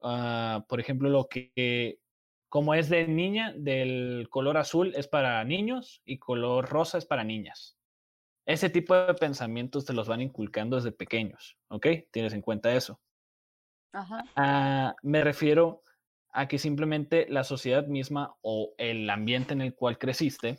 ah, 0.00 0.64
por 0.66 0.80
ejemplo, 0.80 1.10
lo 1.10 1.28
que, 1.28 2.00
como 2.48 2.72
es 2.72 2.88
de 2.88 3.06
niña, 3.06 3.52
del 3.54 4.28
color 4.30 4.56
azul 4.56 4.94
es 4.96 5.08
para 5.08 5.44
niños 5.44 6.00
y 6.06 6.18
color 6.18 6.70
rosa 6.70 6.96
es 6.96 7.04
para 7.04 7.22
niñas. 7.22 7.77
Ese 8.48 8.70
tipo 8.70 8.94
de 8.94 9.12
pensamientos 9.12 9.84
te 9.84 9.92
los 9.92 10.08
van 10.08 10.22
inculcando 10.22 10.76
desde 10.76 10.90
pequeños, 10.90 11.58
¿ok? 11.68 11.86
Tienes 12.10 12.32
en 12.32 12.40
cuenta 12.40 12.74
eso. 12.74 12.98
Ajá. 13.92 14.24
Ah, 14.36 14.96
me 15.02 15.22
refiero 15.22 15.82
a 16.32 16.48
que 16.48 16.56
simplemente 16.56 17.26
la 17.28 17.44
sociedad 17.44 17.86
misma 17.86 18.36
o 18.40 18.74
el 18.78 19.10
ambiente 19.10 19.52
en 19.52 19.60
el 19.60 19.74
cual 19.74 19.98
creciste 19.98 20.58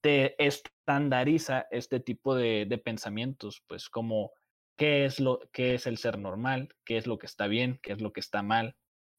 te 0.00 0.42
estandariza 0.42 1.66
este 1.70 2.00
tipo 2.00 2.34
de, 2.34 2.64
de 2.66 2.78
pensamientos, 2.78 3.62
pues 3.66 3.90
como 3.90 4.32
qué 4.78 5.04
es 5.04 5.20
lo 5.20 5.40
qué 5.52 5.74
es 5.74 5.86
el 5.86 5.98
ser 5.98 6.18
normal, 6.18 6.70
qué 6.86 6.96
es 6.96 7.06
lo 7.06 7.18
que 7.18 7.26
está 7.26 7.46
bien, 7.46 7.78
qué 7.82 7.92
es 7.92 8.00
lo 8.00 8.14
que 8.14 8.20
está 8.20 8.42
mal. 8.42 8.74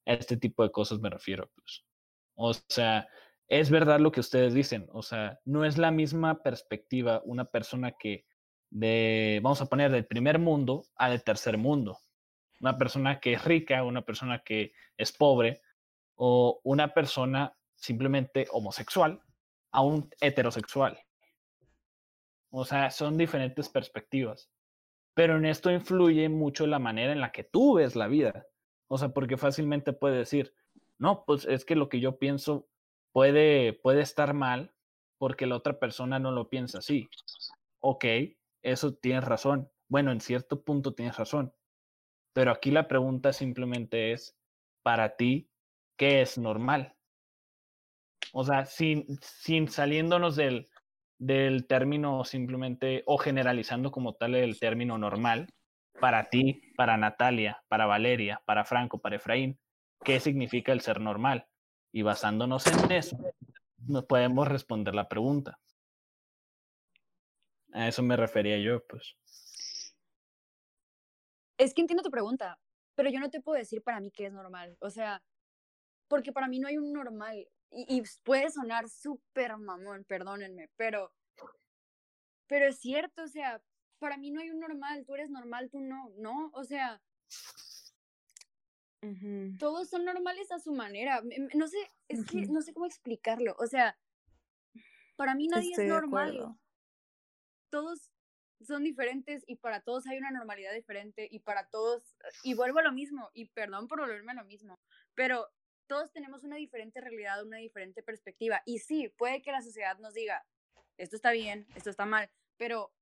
A 0.07 0.13
este 0.13 0.35
tipo 0.35 0.63
de 0.63 0.71
cosas 0.71 0.99
me 0.99 1.11
refiero, 1.11 1.51
pues. 1.53 1.85
O 2.33 2.53
sea, 2.69 3.07
es 3.49 3.69
verdad 3.69 3.99
lo 3.99 4.11
que 4.11 4.19
ustedes 4.19 4.53
dicen, 4.53 4.87
o 4.93 5.01
sea, 5.01 5.39
no 5.43 5.65
es 5.65 5.77
la 5.77 5.91
misma 5.91 6.41
perspectiva 6.41 7.21
una 7.25 7.45
persona 7.45 7.91
que 7.99 8.25
de, 8.69 9.39
vamos 9.43 9.61
a 9.61 9.65
poner, 9.65 9.91
del 9.91 10.05
primer 10.05 10.39
mundo 10.39 10.83
a 10.95 11.09
del 11.09 11.23
tercer 11.23 11.57
mundo 11.57 11.97
una 12.59 12.77
persona 12.77 13.19
que 13.19 13.33
es 13.33 13.43
rica, 13.43 13.83
una 13.83 14.01
persona 14.01 14.39
que 14.43 14.73
es 14.97 15.11
pobre, 15.11 15.61
o 16.15 16.59
una 16.63 16.93
persona 16.93 17.55
simplemente 17.75 18.47
homosexual 18.51 19.21
a 19.71 19.81
un 19.81 20.09
heterosexual. 20.19 20.99
O 22.51 22.65
sea, 22.65 22.91
son 22.91 23.17
diferentes 23.17 23.69
perspectivas. 23.69 24.51
Pero 25.13 25.37
en 25.37 25.45
esto 25.45 25.71
influye 25.71 26.27
mucho 26.29 26.67
la 26.67 26.79
manera 26.79 27.13
en 27.13 27.21
la 27.21 27.31
que 27.31 27.43
tú 27.43 27.75
ves 27.75 27.95
la 27.95 28.07
vida. 28.07 28.45
O 28.87 28.97
sea, 28.97 29.09
porque 29.09 29.37
fácilmente 29.37 29.93
puedes 29.93 30.17
decir, 30.17 30.53
no, 30.97 31.23
pues 31.25 31.45
es 31.45 31.63
que 31.63 31.75
lo 31.75 31.87
que 31.87 31.99
yo 31.99 32.17
pienso 32.17 32.67
puede, 33.11 33.73
puede 33.73 34.01
estar 34.01 34.33
mal 34.33 34.73
porque 35.17 35.45
la 35.45 35.55
otra 35.55 35.79
persona 35.79 36.19
no 36.19 36.31
lo 36.31 36.49
piensa 36.49 36.79
así. 36.79 37.09
Ok, 37.79 38.05
eso 38.63 38.95
tienes 38.95 39.23
razón. 39.25 39.69
Bueno, 39.87 40.11
en 40.11 40.21
cierto 40.21 40.63
punto 40.63 40.93
tienes 40.93 41.17
razón. 41.17 41.53
Pero 42.33 42.51
aquí 42.51 42.71
la 42.71 42.87
pregunta 42.87 43.33
simplemente 43.33 44.13
es, 44.13 44.37
para 44.83 45.15
ti, 45.15 45.49
¿qué 45.97 46.21
es 46.21 46.37
normal? 46.37 46.95
O 48.31 48.43
sea, 48.43 48.65
sin, 48.65 49.05
sin 49.21 49.67
saliéndonos 49.67 50.35
del, 50.35 50.69
del 51.17 51.67
término 51.67 52.23
simplemente 52.23 53.03
o 53.05 53.17
generalizando 53.17 53.91
como 53.91 54.13
tal 54.13 54.35
el 54.35 54.59
término 54.59 54.97
normal, 54.97 55.47
para 55.99 56.29
ti, 56.29 56.61
para 56.77 56.97
Natalia, 56.97 57.61
para 57.67 57.85
Valeria, 57.85 58.41
para 58.45 58.63
Franco, 58.63 58.99
para 58.99 59.17
Efraín, 59.17 59.59
¿qué 60.03 60.19
significa 60.19 60.71
el 60.71 60.81
ser 60.81 61.01
normal? 61.01 61.47
Y 61.91 62.01
basándonos 62.03 62.65
en 62.67 62.91
eso, 62.91 63.17
nos 63.87 64.05
podemos 64.05 64.47
responder 64.47 64.93
la 64.93 65.07
pregunta. 65.07 65.59
A 67.73 67.87
eso 67.87 68.03
me 68.03 68.15
refería 68.15 68.57
yo, 68.57 68.85
pues. 68.85 69.15
Es 71.57 71.73
que 71.73 71.81
entiendo 71.81 72.03
tu 72.03 72.11
pregunta, 72.11 72.59
pero 72.95 73.09
yo 73.09 73.19
no 73.19 73.29
te 73.29 73.41
puedo 73.41 73.57
decir 73.57 73.81
para 73.81 73.99
mí 73.99 74.11
qué 74.11 74.27
es 74.27 74.33
normal. 74.33 74.77
O 74.79 74.89
sea, 74.89 75.21
porque 76.07 76.31
para 76.31 76.47
mí 76.47 76.59
no 76.59 76.67
hay 76.67 76.77
un 76.77 76.93
normal. 76.93 77.47
Y, 77.71 77.97
y 77.97 78.03
puede 78.23 78.49
sonar 78.49 78.89
súper 78.89 79.57
mamón, 79.57 80.03
perdónenme, 80.05 80.69
pero, 80.75 81.13
pero 82.47 82.67
es 82.67 82.79
cierto, 82.79 83.23
o 83.23 83.27
sea, 83.27 83.61
para 83.99 84.17
mí 84.17 84.31
no 84.31 84.41
hay 84.41 84.49
un 84.49 84.59
normal. 84.59 85.05
Tú 85.05 85.15
eres 85.15 85.29
normal, 85.29 85.69
tú 85.69 85.81
no, 85.81 86.09
¿no? 86.17 86.49
O 86.53 86.63
sea, 86.63 87.01
Todos 89.57 89.89
son 89.89 90.05
normales 90.05 90.51
a 90.51 90.59
su 90.59 90.73
manera. 90.73 91.21
No 91.53 91.67
sé, 91.67 91.77
es 92.07 92.25
que 92.25 92.45
no 92.47 92.61
sé 92.61 92.73
cómo 92.73 92.85
explicarlo. 92.85 93.55
O 93.59 93.67
sea, 93.67 93.97
para 95.15 95.35
mí 95.35 95.47
nadie 95.47 95.71
Estoy 95.71 95.85
es 95.85 95.89
normal. 95.89 96.57
Todos 97.69 98.11
son 98.61 98.83
diferentes 98.83 99.43
y 99.47 99.55
para 99.55 99.81
todos 99.81 100.05
hay 100.07 100.17
una 100.17 100.31
normalidad 100.31 100.73
diferente 100.73 101.27
y 101.31 101.39
para 101.39 101.69
todos, 101.69 102.15
y 102.43 102.55
vuelvo 102.55 102.79
a 102.79 102.83
lo 102.83 102.91
mismo, 102.91 103.29
y 103.33 103.45
perdón 103.49 103.87
por 103.87 103.99
volverme 104.01 104.33
a 104.33 104.35
lo 104.35 104.43
mismo, 104.43 104.79
pero 105.15 105.47
todos 105.87 106.11
tenemos 106.11 106.43
una 106.43 106.57
diferente 106.57 107.01
realidad, 107.01 107.43
una 107.43 107.57
diferente 107.57 108.03
perspectiva. 108.03 108.61
Y 108.65 108.79
sí, 108.79 109.09
puede 109.17 109.41
que 109.41 109.51
la 109.51 109.61
sociedad 109.61 109.97
nos 109.99 110.13
diga, 110.13 110.45
esto 110.97 111.15
está 111.15 111.31
bien, 111.31 111.67
esto 111.75 111.89
está 111.89 112.05
mal, 112.05 112.29
pero 112.57 112.93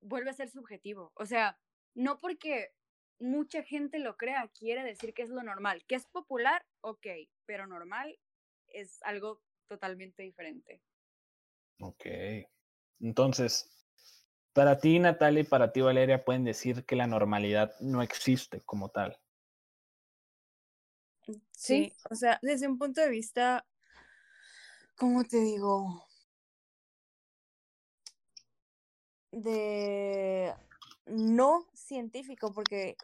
vuelve 0.00 0.30
a 0.30 0.34
ser 0.34 0.50
subjetivo. 0.50 1.10
O 1.14 1.26
sea, 1.26 1.58
no 1.94 2.18
porque 2.18 2.74
mucha 3.20 3.62
gente 3.62 3.98
lo 3.98 4.16
crea, 4.16 4.48
quiere 4.48 4.82
decir 4.84 5.14
que 5.14 5.22
es 5.22 5.30
lo 5.30 5.42
normal. 5.42 5.84
Que 5.86 5.96
es 5.96 6.06
popular, 6.06 6.64
ok, 6.80 7.06
pero 7.46 7.66
normal 7.66 8.18
es 8.68 9.02
algo 9.02 9.42
totalmente 9.68 10.22
diferente. 10.22 10.82
Ok. 11.80 12.06
Entonces, 13.00 13.70
para 14.52 14.78
ti, 14.78 14.98
Natalia, 14.98 15.42
y 15.42 15.44
para 15.44 15.72
ti, 15.72 15.80
Valeria, 15.80 16.24
pueden 16.24 16.44
decir 16.44 16.84
que 16.84 16.96
la 16.96 17.06
normalidad 17.06 17.78
no 17.80 18.02
existe 18.02 18.60
como 18.62 18.88
tal. 18.90 19.18
Sí, 21.52 21.92
o 22.10 22.14
sea, 22.14 22.38
desde 22.42 22.66
un 22.66 22.78
punto 22.78 23.00
de 23.00 23.10
vista, 23.10 23.66
¿cómo 24.96 25.24
te 25.24 25.38
digo? 25.38 26.06
De 29.30 30.54
no 31.06 31.68
científico, 31.74 32.52
porque 32.52 32.96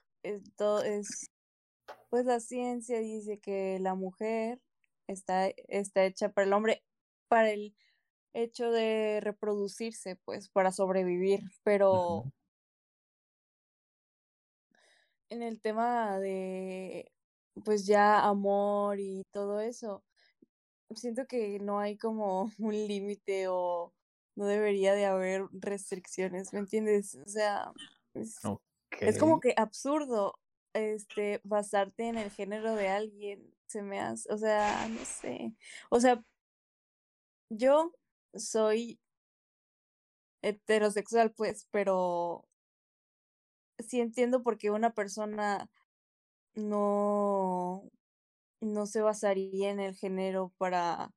pues 2.11 2.25
la 2.25 2.41
ciencia 2.41 2.99
dice 3.01 3.39
que 3.39 3.79
la 3.81 3.95
mujer 3.95 4.61
está, 5.07 5.49
está 5.69 6.05
hecha 6.05 6.31
para 6.31 6.47
el 6.47 6.53
hombre, 6.53 6.83
para 7.29 7.51
el 7.51 7.75
hecho 8.33 8.71
de 8.71 9.21
reproducirse, 9.23 10.17
pues, 10.25 10.49
para 10.49 10.73
sobrevivir, 10.73 11.41
pero 11.63 12.25
en 15.29 15.43
el 15.43 15.61
tema 15.61 16.19
de, 16.19 17.11
pues 17.65 17.87
ya 17.87 18.21
amor 18.25 19.01
y 19.01 19.25
todo 19.33 19.61
eso, 19.61 20.05
siento 20.95 21.27
que 21.27 21.59
no 21.61 21.79
hay 21.81 21.97
como 21.97 22.51
un 22.59 22.73
límite 22.73 23.47
o 23.49 23.93
no 24.37 24.47
debería 24.47 24.95
de 24.95 25.07
haber 25.07 25.47
restricciones, 25.53 26.53
¿me 26.53 26.59
entiendes? 26.61 27.15
O 27.15 27.29
sea, 27.29 27.73
es, 28.15 28.37
es 29.01 29.19
como 29.19 29.41
que 29.41 29.55
absurdo 29.57 30.39
este 30.73 31.41
basarte 31.45 32.09
en 32.09 32.19
el 32.19 32.31
género 32.31 32.75
de 32.75 32.89
alguien, 32.89 33.55
se 33.67 33.83
me 33.83 34.01
hace, 34.01 34.33
o 34.33 34.39
sea, 34.39 34.89
no 34.89 35.05
sé. 35.05 35.55
O 35.91 36.01
sea, 36.01 36.23
yo 37.49 37.93
soy 38.35 39.01
heterosexual, 40.43 41.33
pues, 41.33 41.69
pero 41.71 42.47
sí 43.79 44.01
entiendo 44.01 44.43
por 44.43 44.59
qué 44.59 44.71
una 44.71 44.93
persona 44.93 45.71
no, 46.55 47.91
no 48.61 48.87
se 48.87 49.01
basaría 49.01 49.71
en 49.71 49.81
el 49.81 49.95
género 49.95 50.53
para, 50.59 51.13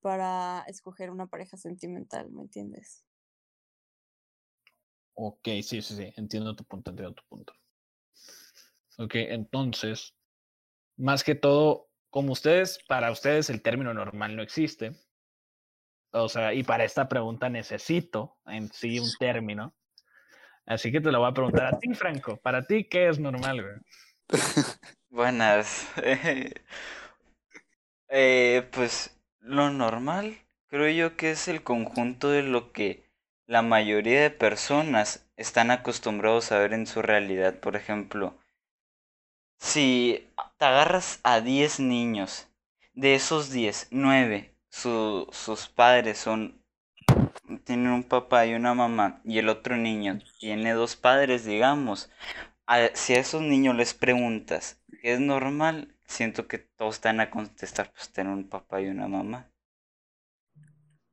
para 0.00 0.64
escoger 0.68 1.10
una 1.10 1.26
pareja 1.26 1.56
sentimental, 1.56 2.30
¿me 2.30 2.42
entiendes? 2.42 3.07
Ok, 5.20 5.48
sí, 5.62 5.82
sí, 5.82 5.82
sí, 5.82 6.12
entiendo 6.16 6.54
tu 6.54 6.62
punto, 6.62 6.92
entiendo 6.92 7.12
tu 7.12 7.24
punto. 7.28 7.52
Ok, 8.98 9.16
entonces, 9.16 10.14
más 10.96 11.24
que 11.24 11.34
todo, 11.34 11.88
como 12.08 12.30
ustedes, 12.30 12.78
para 12.86 13.10
ustedes 13.10 13.50
el 13.50 13.60
término 13.60 13.92
normal 13.92 14.36
no 14.36 14.44
existe. 14.44 14.92
O 16.12 16.28
sea, 16.28 16.54
y 16.54 16.62
para 16.62 16.84
esta 16.84 17.08
pregunta 17.08 17.48
necesito 17.48 18.38
en 18.46 18.72
sí 18.72 19.00
un 19.00 19.10
término. 19.18 19.74
Así 20.66 20.92
que 20.92 21.00
te 21.00 21.10
lo 21.10 21.18
voy 21.18 21.30
a 21.30 21.34
preguntar 21.34 21.66
a 21.66 21.78
ti, 21.80 21.92
Franco. 21.94 22.36
Para 22.36 22.64
ti, 22.64 22.84
¿qué 22.84 23.08
es 23.08 23.18
normal, 23.18 23.60
güey? 23.60 23.74
Buenas. 25.10 25.90
eh, 28.08 28.68
pues 28.70 29.20
lo 29.40 29.70
normal 29.70 30.38
creo 30.68 30.88
yo 30.90 31.16
que 31.16 31.32
es 31.32 31.48
el 31.48 31.64
conjunto 31.64 32.30
de 32.30 32.44
lo 32.44 32.72
que 32.72 33.07
la 33.48 33.62
mayoría 33.62 34.20
de 34.20 34.30
personas 34.30 35.26
están 35.38 35.70
acostumbrados 35.70 36.52
a 36.52 36.58
ver 36.58 36.74
en 36.74 36.86
su 36.86 37.00
realidad. 37.00 37.54
Por 37.58 37.76
ejemplo, 37.76 38.38
si 39.58 40.28
te 40.58 40.64
agarras 40.66 41.18
a 41.22 41.40
10 41.40 41.80
niños, 41.80 42.46
de 42.92 43.14
esos 43.14 43.50
10, 43.50 43.88
9, 43.90 44.54
sus 44.68 45.68
padres 45.74 46.18
son 46.18 46.62
tienen 47.64 47.88
un 47.88 48.04
papá 48.04 48.44
y 48.44 48.54
una 48.54 48.74
mamá 48.74 49.22
y 49.24 49.38
el 49.38 49.48
otro 49.48 49.76
niño 49.76 50.20
tiene 50.38 50.72
dos 50.74 50.96
padres, 50.96 51.46
digamos, 51.46 52.10
si 52.92 53.14
a 53.14 53.18
esos 53.18 53.40
niños 53.40 53.74
les 53.76 53.94
preguntas 53.94 54.78
qué 55.00 55.14
es 55.14 55.20
normal, 55.20 55.94
siento 56.06 56.46
que 56.48 56.58
todos 56.58 56.96
están 56.96 57.20
a 57.20 57.30
contestar, 57.30 57.90
pues 57.92 58.12
tener 58.12 58.30
un 58.30 58.48
papá 58.48 58.82
y 58.82 58.88
una 58.88 59.08
mamá. 59.08 59.50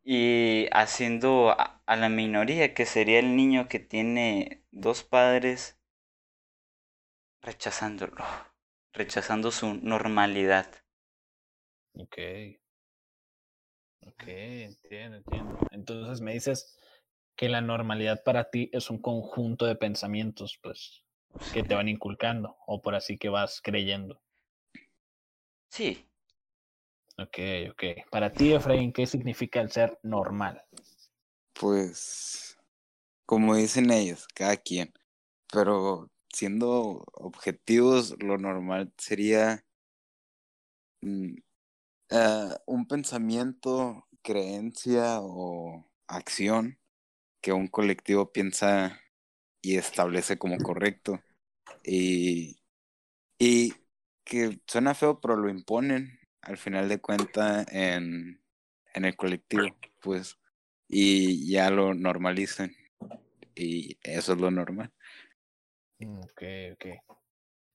Y 0.05 0.67
haciendo 0.71 1.49
a, 1.51 1.81
a 1.85 1.95
la 1.97 2.07
minoría, 2.07 2.73
que 2.73 2.85
sería 2.85 3.19
el 3.19 3.35
niño 3.35 3.67
que 3.67 3.79
tiene 3.79 4.63
dos 4.71 5.03
padres, 5.03 5.77
rechazándolo, 7.41 8.25
rechazando 8.91 9.49
su 9.49 9.75
normalidad. 9.75 10.67
Ok. 11.93 12.17
Ok, 14.07 14.23
entiendo, 14.27 15.17
entiendo. 15.17 15.59
Entonces 15.71 16.21
me 16.21 16.33
dices 16.33 16.77
que 17.35 17.49
la 17.49 17.59
normalidad 17.61 18.23
para 18.23 18.49
ti 18.49 18.69
es 18.71 18.89
un 18.89 19.01
conjunto 19.01 19.65
de 19.65 19.75
pensamientos, 19.75 20.57
pues, 20.63 21.03
que 21.53 21.63
te 21.63 21.75
van 21.75 21.89
inculcando, 21.89 22.57
o 22.67 22.81
por 22.81 22.95
así 22.95 23.17
que 23.17 23.29
vas 23.29 23.61
creyendo. 23.61 24.21
Sí. 25.69 26.07
Ok, 27.17 27.37
ok. 27.71 27.83
Para 28.11 28.31
ti, 28.33 28.53
Efraín, 28.53 28.91
¿qué 28.91 29.05
significa 29.05 29.61
el 29.61 29.71
ser 29.71 29.97
normal? 30.03 30.61
Pues, 31.53 32.57
como 33.25 33.55
dicen 33.55 33.89
ellos, 33.89 34.27
cada 34.35 34.57
quien. 34.57 34.93
Pero 35.51 36.11
siendo 36.33 37.05
objetivos, 37.13 38.15
lo 38.21 38.37
normal 38.37 38.91
sería 38.97 39.63
mm, 41.01 41.35
uh, 42.11 42.55
un 42.65 42.87
pensamiento, 42.87 44.05
creencia 44.21 45.21
o 45.21 45.89
acción 46.07 46.77
que 47.41 47.53
un 47.53 47.67
colectivo 47.67 48.33
piensa 48.33 48.99
y 49.61 49.77
establece 49.77 50.37
como 50.37 50.57
correcto. 50.57 51.21
Y, 51.85 52.59
y 53.39 53.73
que 54.25 54.59
suena 54.67 54.95
feo, 54.95 55.21
pero 55.21 55.37
lo 55.37 55.49
imponen 55.49 56.19
al 56.45 56.57
final 56.57 56.87
de 56.87 57.01
cuentas 57.01 57.65
en, 57.71 58.41
en 58.93 59.05
el 59.05 59.15
colectivo, 59.15 59.65
pues, 60.01 60.37
y 60.87 61.51
ya 61.51 61.69
lo 61.69 61.93
normalizan. 61.93 62.71
Y 63.55 63.97
eso 64.03 64.33
es 64.33 64.39
lo 64.39 64.51
normal. 64.51 64.91
Mm, 65.99 66.19
ok, 66.19 66.43
ok. 66.73 66.85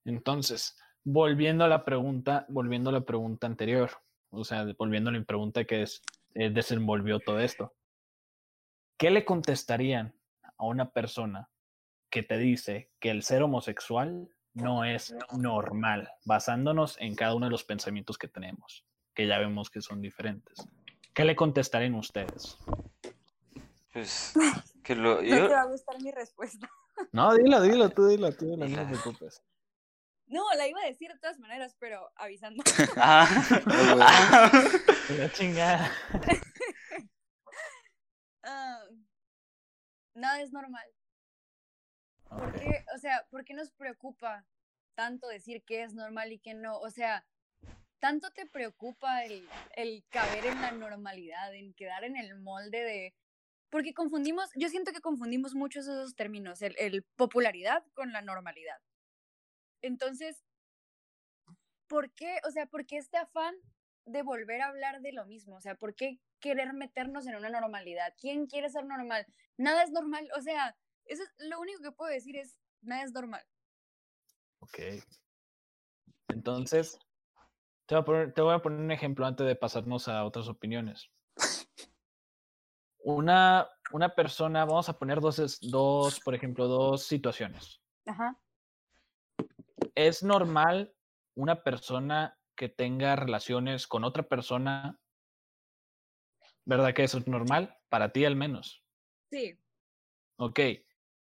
Entonces, 0.05 0.77
volviendo 1.03 1.65
a 1.65 1.67
la 1.67 1.83
pregunta, 1.83 2.45
volviendo 2.49 2.89
a 2.89 2.93
la 2.93 3.01
pregunta 3.01 3.47
anterior, 3.47 3.91
o 4.29 4.43
sea, 4.43 4.65
volviendo 4.77 5.09
a 5.09 5.13
la 5.13 5.23
pregunta 5.23 5.65
que 5.65 5.83
es, 5.83 6.01
eh, 6.33 6.49
desenvolvió 6.49 7.19
todo 7.19 7.39
esto. 7.39 7.73
¿Qué 8.97 9.11
le 9.11 9.25
contestarían 9.25 10.15
a 10.57 10.65
una 10.65 10.91
persona 10.91 11.49
que 12.09 12.23
te 12.23 12.37
dice 12.37 12.91
que 12.99 13.09
el 13.09 13.23
ser 13.23 13.41
homosexual 13.43 14.29
no 14.53 14.83
es 14.85 15.15
normal, 15.37 16.11
basándonos 16.25 16.97
en 16.99 17.15
cada 17.15 17.35
uno 17.35 17.45
de 17.45 17.51
los 17.51 17.63
pensamientos 17.63 18.17
que 18.17 18.27
tenemos, 18.27 18.85
que 19.13 19.27
ya 19.27 19.39
vemos 19.39 19.69
que 19.69 19.81
son 19.81 20.01
diferentes? 20.01 20.65
¿Qué 21.13 21.25
le 21.25 21.35
contestarían 21.35 21.95
ustedes? 21.95 22.57
Pues 23.93 24.33
que 24.83 24.95
lo, 24.95 25.21
yo... 25.23 25.39
No 25.39 25.47
te 25.47 25.53
va 25.53 25.61
a 25.61 25.65
gustar 25.65 26.01
mi 26.01 26.11
respuesta. 26.11 26.69
No, 27.13 27.33
dilo, 27.33 27.61
dilo, 27.61 27.89
tú 27.89 28.05
dilo, 28.07 28.31
tú 28.33 28.45
dilo, 28.45 28.67
no 28.67 28.77
te 28.77 28.85
preocupes. 28.85 29.41
No, 30.27 30.43
la 30.55 30.67
iba 30.67 30.81
a 30.81 30.85
decir 30.85 31.11
de 31.11 31.17
todas 31.19 31.39
maneras, 31.39 31.75
pero 31.79 32.11
avisando. 32.15 32.63
Ah, 32.95 33.27
la 35.09 35.31
chingada. 35.31 35.91
Ah, 38.43 38.83
nada 40.13 40.41
es 40.41 40.51
normal. 40.51 40.85
¿Por 42.37 42.53
qué, 42.59 42.85
o 42.95 42.97
sea, 42.97 43.27
¿por 43.29 43.43
qué 43.43 43.53
nos 43.53 43.71
preocupa 43.71 44.45
tanto 44.95 45.27
decir 45.27 45.63
qué 45.63 45.83
es 45.83 45.93
normal 45.93 46.31
y 46.31 46.39
qué 46.39 46.53
no? 46.53 46.77
O 46.79 46.89
sea, 46.89 47.25
tanto 47.99 48.31
te 48.31 48.45
preocupa 48.45 49.23
el, 49.25 49.47
el 49.75 50.05
caber 50.09 50.45
en 50.45 50.61
la 50.61 50.71
normalidad, 50.71 51.53
en 51.53 51.73
quedar 51.73 52.03
en 52.03 52.15
el 52.15 52.35
molde 52.39 52.83
de... 52.83 53.13
Porque 53.69 53.93
confundimos, 53.93 54.49
yo 54.55 54.69
siento 54.69 54.91
que 54.91 55.01
confundimos 55.01 55.55
mucho 55.55 55.81
esos 55.81 56.15
términos, 56.15 56.61
el, 56.61 56.75
el 56.77 57.03
popularidad 57.15 57.83
con 57.93 58.11
la 58.11 58.21
normalidad. 58.21 58.81
Entonces, 59.81 60.43
¿por 61.87 62.11
qué, 62.11 62.39
o 62.47 62.51
sea, 62.51 62.65
por 62.65 62.85
qué 62.85 62.97
este 62.97 63.17
afán 63.17 63.55
de 64.05 64.23
volver 64.23 64.61
a 64.61 64.67
hablar 64.67 65.01
de 65.01 65.11
lo 65.11 65.25
mismo? 65.25 65.55
O 65.55 65.61
sea, 65.61 65.75
¿por 65.75 65.95
qué 65.95 66.19
querer 66.39 66.73
meternos 66.73 67.27
en 67.27 67.35
una 67.35 67.49
normalidad? 67.49 68.13
¿Quién 68.19 68.47
quiere 68.47 68.69
ser 68.69 68.85
normal? 68.85 69.25
Nada 69.57 69.83
es 69.83 69.91
normal, 69.91 70.29
o 70.35 70.41
sea, 70.41 70.75
eso 71.05 71.23
es 71.23 71.29
lo 71.39 71.59
único 71.59 71.81
que 71.81 71.91
puedo 71.91 72.11
decir 72.11 72.35
es, 72.35 72.59
nada 72.81 73.03
es 73.03 73.11
normal. 73.11 73.43
Ok. 74.59 74.79
Entonces, 76.29 76.97
te 77.85 77.95
voy, 77.95 78.01
a 78.01 78.05
poner, 78.05 78.33
te 78.33 78.41
voy 78.41 78.53
a 78.53 78.61
poner 78.61 78.79
un 78.79 78.91
ejemplo 78.91 79.25
antes 79.25 79.45
de 79.45 79.55
pasarnos 79.55 80.07
a 80.07 80.23
otras 80.23 80.47
opiniones. 80.47 81.09
Una, 83.03 83.67
una 83.91 84.13
persona, 84.13 84.63
vamos 84.63 84.87
a 84.87 84.99
poner 84.99 85.19
dos, 85.19 85.59
dos, 85.61 86.19
por 86.19 86.35
ejemplo, 86.35 86.67
dos 86.67 87.01
situaciones. 87.03 87.81
Ajá 88.05 88.39
es 89.95 90.23
normal 90.23 90.93
una 91.35 91.63
persona 91.63 92.37
que 92.55 92.69
tenga 92.69 93.15
relaciones 93.15 93.87
con 93.87 94.03
otra 94.03 94.23
persona, 94.23 94.99
¿verdad 96.65 96.93
que 96.93 97.03
eso 97.03 97.17
es 97.17 97.27
normal? 97.27 97.77
Para 97.89 98.11
ti 98.11 98.25
al 98.25 98.35
menos. 98.35 98.83
Sí. 99.29 99.59
Ok. 100.37 100.59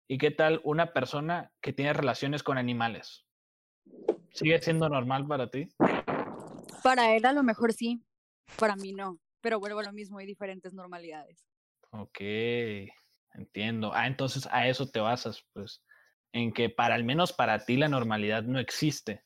¿Y 0.07 0.19
qué 0.19 0.31
tal 0.31 0.61
una 0.65 0.93
persona 0.93 1.51
que 1.63 1.73
tiene 1.73 1.95
relaciones 1.95 2.43
con 2.43 2.59
animales? 2.59 3.27
¿Sigue 4.33 4.61
siendo 4.61 4.89
normal 4.89 5.27
para 5.27 5.51
ti? 5.51 5.69
Para 6.83 7.17
él 7.17 7.25
a 7.25 7.33
lo 7.33 7.43
mejor 7.43 7.73
sí, 7.73 8.05
para 8.59 8.77
mí 8.77 8.93
no, 8.93 9.19
pero 9.41 9.59
vuelvo 9.59 9.79
a 9.79 9.85
lo 9.85 9.93
mismo, 9.93 10.19
hay 10.19 10.27
diferentes 10.27 10.75
normalidades. 10.75 11.47
Ok, 11.91 12.21
entiendo. 13.33 13.93
Ah, 13.95 14.07
entonces 14.07 14.47
a 14.51 14.69
eso 14.69 14.91
te 14.91 15.01
basas, 15.01 15.43
pues 15.55 15.83
en 16.33 16.53
que 16.53 16.69
para 16.69 16.97
al 16.97 17.05
menos 17.05 17.33
para 17.33 17.65
ti 17.65 17.77
la 17.77 17.89
normalidad 17.89 18.43
no 18.43 18.59
existe, 18.59 19.25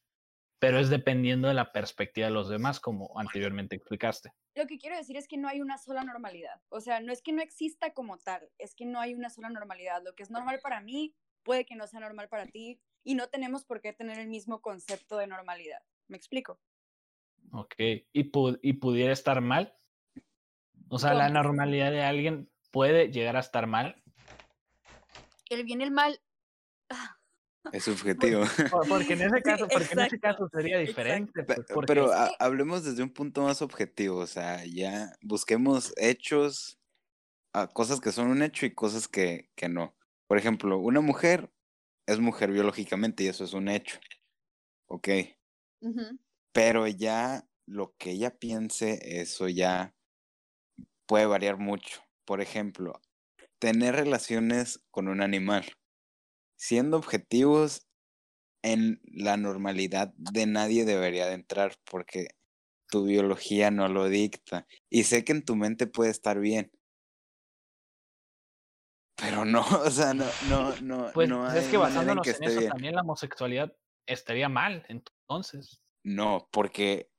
pero 0.58 0.78
es 0.78 0.90
dependiendo 0.90 1.48
de 1.48 1.54
la 1.54 1.72
perspectiva 1.72 2.26
de 2.26 2.32
los 2.32 2.48
demás, 2.48 2.80
como 2.80 3.18
anteriormente 3.18 3.76
explicaste. 3.76 4.32
Lo 4.54 4.66
que 4.66 4.78
quiero 4.78 4.96
decir 4.96 5.16
es 5.16 5.28
que 5.28 5.36
no 5.36 5.48
hay 5.48 5.60
una 5.60 5.78
sola 5.78 6.02
normalidad. 6.02 6.60
O 6.68 6.80
sea, 6.80 7.00
no 7.00 7.12
es 7.12 7.22
que 7.22 7.32
no 7.32 7.42
exista 7.42 7.92
como 7.92 8.18
tal, 8.18 8.48
es 8.58 8.74
que 8.74 8.84
no 8.84 9.00
hay 9.00 9.14
una 9.14 9.30
sola 9.30 9.50
normalidad. 9.50 10.02
Lo 10.04 10.14
que 10.14 10.22
es 10.22 10.30
normal 10.30 10.58
para 10.62 10.80
mí 10.80 11.14
puede 11.44 11.64
que 11.64 11.76
no 11.76 11.86
sea 11.86 12.00
normal 12.00 12.28
para 12.28 12.46
ti 12.46 12.80
y 13.04 13.14
no 13.14 13.28
tenemos 13.28 13.64
por 13.64 13.80
qué 13.80 13.92
tener 13.92 14.18
el 14.18 14.28
mismo 14.28 14.60
concepto 14.60 15.16
de 15.16 15.26
normalidad. 15.26 15.80
¿Me 16.08 16.16
explico? 16.16 16.60
Ok. 17.52 17.74
¿Y, 17.78 18.06
y 18.12 18.72
pudiera 18.74 19.12
estar 19.12 19.40
mal? 19.40 19.74
O 20.90 20.98
sea, 20.98 21.14
la 21.14 21.28
normalidad 21.28 21.90
de 21.90 22.02
alguien 22.02 22.50
puede 22.70 23.12
llegar 23.12 23.36
a 23.36 23.40
estar 23.40 23.66
mal. 23.66 24.02
El 25.50 25.64
bien 25.64 25.80
y 25.80 25.84
el 25.84 25.90
mal. 25.90 26.20
Es 27.72 27.84
subjetivo. 27.84 28.44
Porque 28.88 29.12
en 29.14 29.22
ese 29.22 29.42
caso, 29.42 29.68
porque 29.68 29.92
en 29.92 30.00
ese 30.00 30.18
caso 30.18 30.48
sería 30.52 30.78
diferente. 30.78 31.44
Pues, 31.44 31.60
pero 31.86 32.10
hablemos 32.38 32.84
desde 32.84 33.02
un 33.02 33.10
punto 33.10 33.42
más 33.42 33.62
objetivo, 33.62 34.18
o 34.18 34.26
sea, 34.26 34.64
ya 34.64 35.12
busquemos 35.22 35.92
hechos, 35.96 36.78
a 37.52 37.62
ah, 37.62 37.66
cosas 37.68 38.00
que 38.00 38.12
son 38.12 38.28
un 38.28 38.42
hecho 38.42 38.66
y 38.66 38.74
cosas 38.74 39.08
que, 39.08 39.50
que 39.54 39.68
no. 39.68 39.96
Por 40.26 40.38
ejemplo, 40.38 40.78
una 40.78 41.00
mujer 41.00 41.50
es 42.06 42.20
mujer 42.20 42.50
biológicamente 42.50 43.24
y 43.24 43.28
eso 43.28 43.44
es 43.44 43.52
un 43.52 43.68
hecho. 43.68 43.98
Ok. 44.86 45.08
Pero 46.52 46.86
ya 46.86 47.46
lo 47.66 47.94
que 47.98 48.12
ella 48.12 48.36
piense, 48.38 49.20
eso 49.20 49.48
ya 49.48 49.94
puede 51.06 51.26
variar 51.26 51.58
mucho. 51.58 52.00
Por 52.24 52.40
ejemplo, 52.40 53.00
tener 53.58 53.94
relaciones 53.94 54.84
con 54.90 55.08
un 55.08 55.20
animal. 55.20 55.66
Siendo 56.58 56.96
objetivos, 56.96 57.88
en 58.62 59.00
la 59.04 59.36
normalidad 59.36 60.12
de 60.16 60.46
nadie 60.46 60.84
debería 60.84 61.26
de 61.26 61.34
entrar 61.34 61.76
porque 61.84 62.28
tu 62.88 63.04
biología 63.04 63.70
no 63.70 63.88
lo 63.88 64.08
dicta. 64.08 64.66
Y 64.90 65.04
sé 65.04 65.24
que 65.24 65.32
en 65.32 65.44
tu 65.44 65.56
mente 65.56 65.86
puede 65.86 66.10
estar 66.10 66.38
bien. 66.40 66.72
Pero 69.16 69.44
no, 69.44 69.60
o 69.84 69.90
sea, 69.90 70.14
no, 70.14 70.26
no, 70.48 70.74
no. 70.80 71.10
Pues 71.12 71.30
es 71.56 71.68
que 71.68 71.76
basándonos 71.76 72.26
en, 72.26 72.44
eso 72.44 72.62
también 72.68 72.94
la 72.94 73.02
homosexualidad 73.02 73.72
estaría 74.06 74.48
mal, 74.48 74.84
entonces. 74.88 75.82
No, 76.04 76.48
porque. 76.50 77.10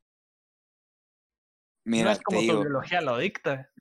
Mira, 1.86 2.06
no 2.06 2.12
es 2.12 2.21
como 2.21 2.39
tu 2.39 2.62
biología 2.62 3.02
lo 3.02 3.17
dicta. 3.17 3.71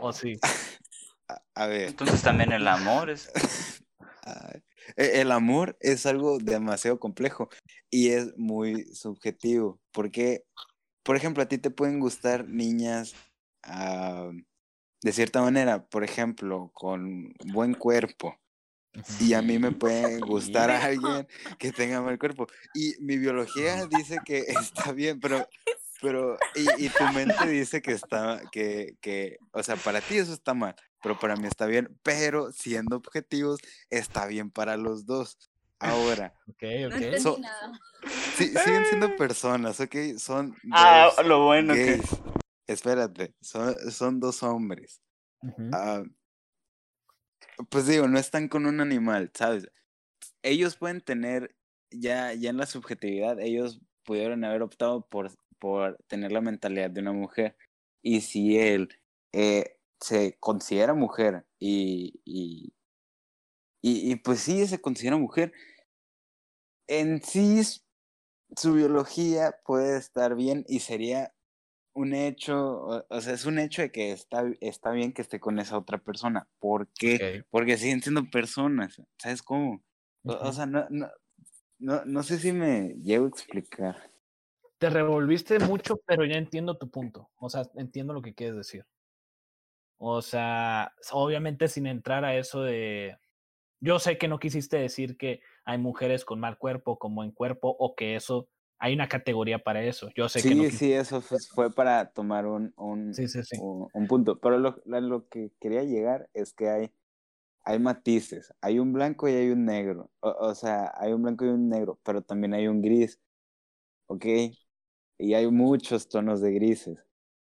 ¿O 0.00 0.12
sí? 0.12 0.38
a, 1.54 1.66
ver. 1.66 1.88
Entonces 1.88 2.22
también 2.22 2.52
el 2.52 2.66
amor 2.66 3.10
es. 3.10 3.30
el 4.96 5.32
amor 5.32 5.76
es 5.80 6.06
algo 6.06 6.38
demasiado 6.38 7.00
complejo 7.00 7.48
y 7.90 8.10
es 8.10 8.36
muy 8.36 8.84
subjetivo. 8.94 9.80
Porque, 9.92 10.44
por 11.02 11.16
ejemplo, 11.16 11.42
a 11.42 11.48
ti 11.48 11.58
te 11.58 11.70
pueden 11.70 12.00
gustar 12.00 12.48
niñas 12.48 13.14
ah, 13.64 14.30
de 15.02 15.12
cierta 15.12 15.42
manera, 15.42 15.86
por 15.86 16.04
ejemplo, 16.04 16.70
con 16.74 17.34
buen 17.52 17.74
cuerpo. 17.74 18.38
Y 19.20 19.34
a 19.34 19.42
mí 19.42 19.58
me 19.58 19.72
puede 19.72 20.20
gustar 20.20 20.70
a 20.70 20.84
alguien 20.84 21.26
que 21.58 21.70
tenga 21.70 22.00
mal 22.00 22.18
cuerpo. 22.18 22.46
Y 22.74 22.94
mi 23.00 23.18
biología 23.18 23.86
dice 23.86 24.18
que 24.24 24.38
está 24.38 24.92
bien, 24.92 25.20
pero 25.20 25.46
pero, 26.00 26.36
y, 26.54 26.88
tu 26.90 27.04
mente 27.12 27.46
dice 27.48 27.80
que 27.82 27.92
está, 27.92 28.40
que, 28.52 28.96
que, 29.00 29.38
o 29.52 29.62
sea, 29.62 29.76
para 29.76 30.00
ti 30.00 30.18
eso 30.18 30.32
está 30.32 30.54
mal, 30.54 30.74
pero 31.06 31.20
para 31.20 31.36
mí 31.36 31.46
está 31.46 31.66
bien, 31.66 31.96
pero 32.02 32.50
siendo 32.50 32.96
objetivos, 32.96 33.60
está 33.90 34.26
bien 34.26 34.50
para 34.50 34.76
los 34.76 35.06
dos. 35.06 35.38
Ahora. 35.78 36.34
Ok, 36.48 36.64
ok. 36.86 37.46
Sí, 38.34 38.48
siguen 38.48 38.86
siendo 38.86 39.14
personas, 39.16 39.78
ok, 39.78 39.94
son. 40.18 40.56
Ah, 40.72 41.12
lo 41.24 41.44
bueno 41.44 41.74
que. 41.74 42.00
Espérate, 42.66 43.36
son, 43.40 43.72
son 43.92 44.18
dos 44.18 44.42
hombres. 44.42 45.00
Ah, 45.72 46.02
pues 47.70 47.86
digo, 47.86 48.08
no 48.08 48.18
están 48.18 48.48
con 48.48 48.66
un 48.66 48.80
animal, 48.80 49.30
¿sabes? 49.32 49.68
Ellos 50.42 50.76
pueden 50.76 51.00
tener, 51.00 51.54
ya, 51.92 52.32
ya 52.32 52.50
en 52.50 52.56
la 52.56 52.66
subjetividad, 52.66 53.38
ellos 53.38 53.80
pudieron 54.02 54.42
haber 54.42 54.62
optado 54.62 55.06
por 55.06 55.30
por 55.60 55.98
tener 56.08 56.32
la 56.32 56.40
mentalidad 56.40 56.90
de 56.90 57.00
una 57.00 57.12
mujer. 57.12 57.56
Y 58.02 58.22
si 58.22 58.58
él 58.58 58.88
eh, 59.32 59.75
se 60.00 60.36
considera 60.38 60.94
mujer 60.94 61.46
y, 61.58 62.20
y, 62.24 62.72
y, 63.82 64.16
pues 64.16 64.40
sí, 64.40 64.66
se 64.66 64.80
considera 64.80 65.16
mujer, 65.16 65.52
en 66.86 67.22
sí 67.22 67.62
su 68.56 68.74
biología 68.74 69.58
puede 69.64 69.98
estar 69.98 70.34
bien 70.34 70.64
y 70.68 70.80
sería 70.80 71.32
un 71.94 72.14
hecho, 72.14 73.04
o, 73.08 73.20
sea, 73.20 73.32
es 73.32 73.46
un 73.46 73.58
hecho 73.58 73.82
de 73.82 73.90
que 73.90 74.12
está, 74.12 74.44
está 74.60 74.90
bien 74.90 75.12
que 75.12 75.22
esté 75.22 75.40
con 75.40 75.58
esa 75.58 75.78
otra 75.78 75.98
persona. 75.98 76.48
¿Por 76.58 76.88
qué? 76.88 77.44
Porque 77.50 77.78
siguen 77.78 78.02
siendo 78.02 78.28
personas, 78.30 79.00
¿sabes 79.18 79.42
cómo? 79.42 79.82
O, 80.24 80.52
sea, 80.52 80.66
no, 80.66 80.86
no, 80.90 81.10
no, 81.78 82.04
no 82.04 82.22
sé 82.22 82.38
si 82.38 82.52
me 82.52 82.94
llevo 83.02 83.26
a 83.26 83.28
explicar 83.28 83.96
te 84.78 84.90
revolviste 84.90 85.58
mucho, 85.58 86.00
pero 86.06 86.24
ya 86.24 86.36
entiendo 86.36 86.76
tu 86.76 86.90
punto. 86.90 87.30
O 87.36 87.48
sea, 87.48 87.62
entiendo 87.76 88.12
lo 88.12 88.22
que 88.22 88.34
quieres 88.34 88.56
decir. 88.56 88.84
O 89.98 90.22
sea, 90.22 90.92
obviamente 91.12 91.68
sin 91.68 91.86
entrar 91.86 92.24
a 92.24 92.36
eso 92.36 92.62
de... 92.62 93.16
Yo 93.80 93.98
sé 93.98 94.18
que 94.18 94.28
no 94.28 94.38
quisiste 94.38 94.78
decir 94.78 95.16
que 95.16 95.40
hay 95.64 95.78
mujeres 95.78 96.24
con 96.24 96.40
mal 96.40 96.58
cuerpo, 96.58 96.98
con 96.98 97.14
buen 97.14 97.30
cuerpo, 97.30 97.74
o 97.78 97.94
que 97.94 98.16
eso, 98.16 98.48
hay 98.78 98.94
una 98.94 99.08
categoría 99.08 99.58
para 99.58 99.84
eso. 99.84 100.08
Yo 100.14 100.28
sé 100.28 100.40
sí, 100.40 100.48
que 100.48 100.54
no 100.54 100.64
Sí, 100.70 100.92
eso 100.92 101.20
fue, 101.20 101.72
para 101.72 102.10
tomar 102.10 102.46
un, 102.46 102.72
un, 102.76 103.12
un, 103.92 104.06
punto. 104.06 104.40
Pero 104.40 104.58
lo, 104.58 104.82
lo, 104.86 105.28
que 105.28 105.52
quería 105.60 105.84
llegar 105.84 106.28
es 106.32 106.52
que 106.54 106.68
hay, 106.68 106.92
hay 107.64 107.78
matices. 107.78 108.52
Hay 108.62 108.78
un 108.78 108.92
blanco 108.92 109.28
y 109.28 109.32
hay 109.32 109.50
un 109.50 109.66
negro. 109.66 110.10
O, 110.20 110.30
o 110.30 110.54
sea, 110.54 110.92
hay 110.96 111.12
un 111.12 111.22
blanco 111.22 111.44
y 111.44 111.48
un 111.48 111.68
negro, 111.68 112.00
pero 112.02 112.22
también 112.22 112.54
hay 112.54 112.66
un 112.66 112.80
gris. 112.80 113.20
¿Ok? 114.06 114.24
y 115.18 115.34
hay 115.34 115.50
muchos 115.50 116.08
tonos 116.08 116.40
de 116.40 116.52
grises, 116.52 117.04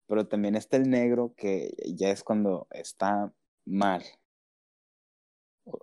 pero 0.06 0.26
también 0.26 0.56
está 0.56 0.76
el 0.76 0.88
negro 0.88 1.34
que 1.36 1.74
ya 1.94 2.10
es 2.10 2.22
cuando 2.22 2.66
está 2.70 3.32
mal. 3.64 4.04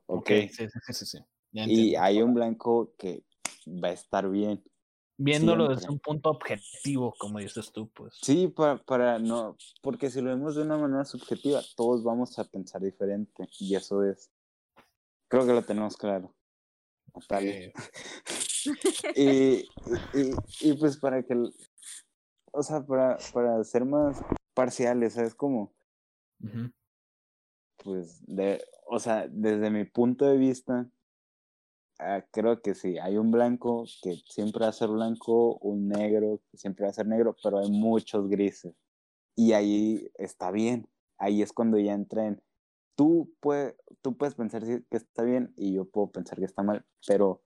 Ok, 0.05 0.29
sí, 0.49 0.67
sí, 0.69 0.93
sí, 0.93 1.05
sí. 1.05 1.19
y 1.51 1.95
hay 1.95 2.21
un 2.21 2.33
blanco 2.33 2.93
que 2.97 3.23
va 3.67 3.89
a 3.89 3.93
estar 3.93 4.29
bien. 4.29 4.63
Viéndolo 5.17 5.67
desde 5.67 5.89
un 5.89 5.99
punto 5.99 6.29
objetivo, 6.29 7.13
como 7.17 7.39
dices 7.39 7.71
tú, 7.71 7.89
pues. 7.89 8.17
Sí, 8.21 8.47
para, 8.47 8.77
para 8.77 9.19
no, 9.19 9.57
porque 9.81 10.09
si 10.09 10.21
lo 10.21 10.29
vemos 10.29 10.55
de 10.55 10.63
una 10.63 10.77
manera 10.77 11.05
subjetiva, 11.05 11.61
todos 11.75 12.03
vamos 12.03 12.39
a 12.39 12.45
pensar 12.45 12.81
diferente, 12.81 13.47
y 13.59 13.75
eso 13.75 14.03
es, 14.03 14.31
creo 15.27 15.45
que 15.45 15.53
lo 15.53 15.63
tenemos 15.63 15.97
claro. 15.97 16.33
y, 19.15 19.15
y, 19.15 19.65
y, 20.61 20.73
pues 20.79 20.97
para 20.97 21.21
que 21.21 21.35
o 22.53 22.63
sea, 22.63 22.85
para, 22.85 23.17
para 23.33 23.63
ser 23.63 23.83
más 23.83 24.23
parciales, 24.53 25.13
¿sabes 25.13 25.35
cómo? 25.35 25.73
Pues, 27.83 28.23
de, 28.25 28.63
o 28.85 28.99
sea, 28.99 29.27
desde 29.27 29.69
mi 29.71 29.85
punto 29.85 30.25
de 30.25 30.37
vista, 30.37 30.87
ah, 31.99 32.23
creo 32.31 32.61
que 32.61 32.75
sí, 32.75 32.97
hay 32.99 33.17
un 33.17 33.31
blanco 33.31 33.85
que 34.01 34.21
siempre 34.27 34.63
va 34.63 34.69
a 34.69 34.73
ser 34.73 34.89
blanco, 34.89 35.57
un 35.57 35.89
negro 35.89 36.41
que 36.51 36.57
siempre 36.57 36.85
va 36.85 36.91
a 36.91 36.93
ser 36.93 37.07
negro, 37.07 37.35
pero 37.43 37.59
hay 37.59 37.71
muchos 37.71 38.29
grises. 38.29 38.75
Y 39.35 39.53
ahí 39.53 40.11
está 40.15 40.51
bien, 40.51 40.87
ahí 41.17 41.41
es 41.41 41.51
cuando 41.51 41.79
ya 41.79 41.93
entra 41.93 42.37
tú, 42.95 43.33
puede, 43.39 43.75
tú 44.03 44.15
puedes 44.15 44.35
pensar 44.35 44.63
que 44.63 44.85
está 44.91 45.23
bien 45.23 45.53
y 45.57 45.73
yo 45.73 45.85
puedo 45.85 46.11
pensar 46.11 46.37
que 46.37 46.45
está 46.45 46.61
mal, 46.61 46.85
pero 47.07 47.41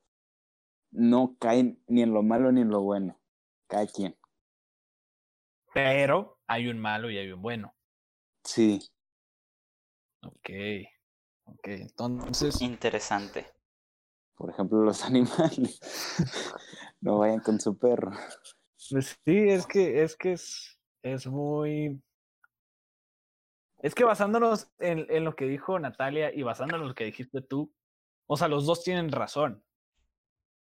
no 0.91 1.38
caen 1.39 1.82
ni 1.88 2.02
en 2.02 2.13
lo 2.13 2.24
malo 2.24 2.52
ni 2.52 2.62
en 2.62 2.70
lo 2.70 2.82
bueno, 2.82 3.17
cada 3.67 3.88
quien. 3.88 4.17
Pero 5.78 6.40
hay 6.48 6.70
un 6.70 6.80
malo 6.80 7.12
y 7.12 7.20
hay 7.20 7.32
un 7.32 7.40
bueno. 7.40 7.76
Sí. 8.44 8.80
Ok. 10.24 10.50
Ok, 11.44 11.68
entonces. 11.68 12.60
Interesante. 12.63 13.46
Por 14.34 14.50
ejemplo, 14.50 14.82
los 14.82 15.04
animales. 15.06 15.80
no 17.02 17.20
vayan 17.20 17.42
con 17.42 17.60
su 17.60 17.78
perro. 17.78 18.10
Pues 18.90 19.20
sí, 19.24 19.50
es 19.50 19.68
que 19.68 20.02
es 20.02 20.16
que 20.16 20.32
es, 20.34 20.80
es 21.04 21.28
muy. 21.28 22.02
Es 23.78 23.94
que 23.94 24.04
basándonos 24.04 24.72
en, 24.80 25.06
en, 25.12 25.26
lo 25.26 25.36
que 25.36 25.46
dijo 25.46 25.78
Natalia 25.78 26.34
y 26.34 26.42
basándonos 26.42 26.86
en 26.86 26.88
lo 26.88 26.96
que 26.96 27.06
dijiste 27.06 27.44
tú, 27.44 27.72
o 28.26 28.36
sea, 28.36 28.48
los 28.48 28.66
dos 28.66 28.84
tienen 28.84 29.12
razón, 29.12 29.63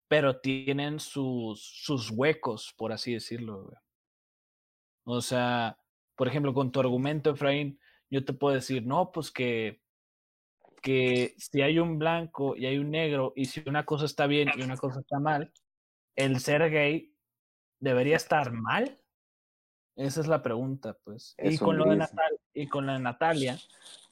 pero 0.10 0.42
tienen 0.42 1.00
sus, 1.00 1.64
sus 1.64 2.12
huecos, 2.12 2.74
por 2.78 2.92
así 2.92 3.14
decirlo. 3.14 3.72
O 5.06 5.22
sea, 5.22 5.78
por 6.16 6.28
ejemplo, 6.28 6.54
con 6.54 6.72
tu 6.72 6.80
argumento, 6.80 7.32
Efraín, 7.32 7.80
yo 8.10 8.26
te 8.26 8.34
puedo 8.34 8.56
decir, 8.56 8.86
no, 8.86 9.12
pues 9.12 9.32
que, 9.32 9.82
que 10.82 11.36
si 11.38 11.62
hay 11.62 11.80
un 11.80 11.98
blanco 11.98 12.56
y 12.56 12.66
hay 12.66 12.78
un 12.78 12.92
negro, 12.92 13.34
y 13.36 13.46
si 13.46 13.64
una 13.68 13.86
cosa 13.86 14.06
está 14.06 14.28
bien 14.28 14.50
y 14.56 14.64
una 14.64 14.78
cosa 14.78 15.00
está 15.00 15.20
mal, 15.20 15.52
el 16.16 16.40
ser 16.40 16.70
gay 16.70 17.16
debería 17.80 18.16
estar 18.16 18.52
mal. 18.52 19.00
Esa 19.96 20.22
es 20.22 20.28
la 20.28 20.42
pregunta, 20.42 20.98
pues. 21.04 21.36
y 21.38 21.58
con, 21.58 21.78
lo 21.78 21.86
de 21.86 22.06
y 22.54 22.68
con 22.68 22.86
la 22.86 22.94
de 22.94 23.00
Natalia, 23.00 23.58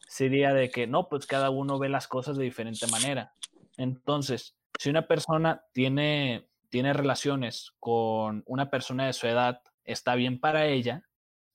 sería 0.07 0.53
de 0.53 0.69
que 0.69 0.87
no, 0.87 1.09
pues 1.09 1.25
cada 1.25 1.49
uno 1.49 1.79
ve 1.79 1.89
las 1.89 2.07
cosas 2.07 2.37
de 2.37 2.43
diferente 2.45 2.87
manera. 2.87 3.33
Entonces, 3.77 4.55
si 4.79 4.89
una 4.89 5.07
persona 5.07 5.65
tiene, 5.73 6.47
tiene 6.69 6.93
relaciones 6.93 7.73
con 7.79 8.43
una 8.45 8.69
persona 8.69 9.07
de 9.07 9.13
su 9.13 9.27
edad 9.27 9.61
está 9.83 10.15
bien 10.15 10.39
para 10.39 10.65
ella. 10.67 11.07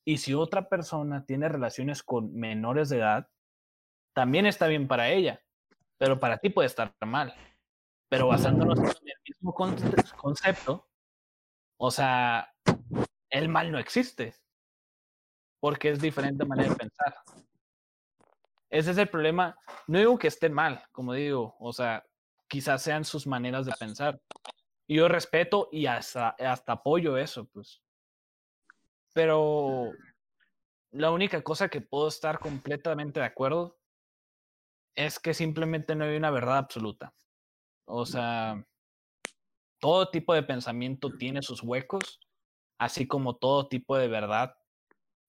Y 0.05 0.17
si 0.17 0.33
otra 0.33 0.69
persona 0.69 1.25
tiene 1.25 1.49
relaciones 1.49 2.03
con 2.03 2.33
menores 2.33 2.89
de 2.89 2.97
edad, 2.97 3.29
también 4.13 4.45
está 4.45 4.67
bien 4.67 4.87
para 4.87 5.09
ella. 5.09 5.41
Pero 5.97 6.19
para 6.19 6.37
ti 6.37 6.49
puede 6.49 6.67
estar 6.67 6.93
mal. 7.05 7.33
Pero 8.09 8.27
basándonos 8.27 8.79
en 8.79 8.85
el 8.85 9.17
mismo 9.27 9.53
concepto, 9.53 10.87
o 11.77 11.91
sea, 11.91 12.53
el 13.29 13.49
mal 13.49 13.71
no 13.71 13.79
existe. 13.79 14.35
Porque 15.59 15.89
es 15.89 16.01
diferente 16.01 16.45
manera 16.45 16.69
de 16.69 16.75
pensar. 16.75 17.15
Ese 18.69 18.91
es 18.91 18.97
el 18.97 19.09
problema. 19.09 19.57
No 19.87 19.99
digo 19.99 20.17
que 20.17 20.27
esté 20.27 20.49
mal, 20.49 20.83
como 20.91 21.13
digo, 21.13 21.55
o 21.59 21.73
sea, 21.73 22.05
quizás 22.47 22.81
sean 22.81 23.03
sus 23.03 23.27
maneras 23.27 23.65
de 23.65 23.73
pensar. 23.73 24.19
Y 24.87 24.95
yo 24.95 25.07
respeto 25.07 25.69
y 25.71 25.85
hasta, 25.85 26.29
hasta 26.29 26.73
apoyo 26.73 27.17
eso, 27.17 27.45
pues. 27.47 27.81
Pero 29.19 29.91
la 30.91 31.11
única 31.11 31.41
cosa 31.41 31.67
que 31.67 31.81
puedo 31.81 32.07
estar 32.07 32.39
completamente 32.39 33.19
de 33.19 33.25
acuerdo 33.25 33.77
es 34.95 35.19
que 35.19 35.33
simplemente 35.33 35.93
no 35.93 36.05
hay 36.05 36.15
una 36.15 36.31
verdad 36.31 36.55
absoluta. 36.55 37.13
O 37.83 38.05
sea, 38.05 38.65
todo 39.81 40.09
tipo 40.09 40.33
de 40.33 40.43
pensamiento 40.43 41.17
tiene 41.17 41.41
sus 41.41 41.61
huecos, 41.61 42.21
así 42.77 43.07
como 43.07 43.35
todo 43.35 43.67
tipo 43.67 43.97
de 43.97 44.07
verdad 44.07 44.55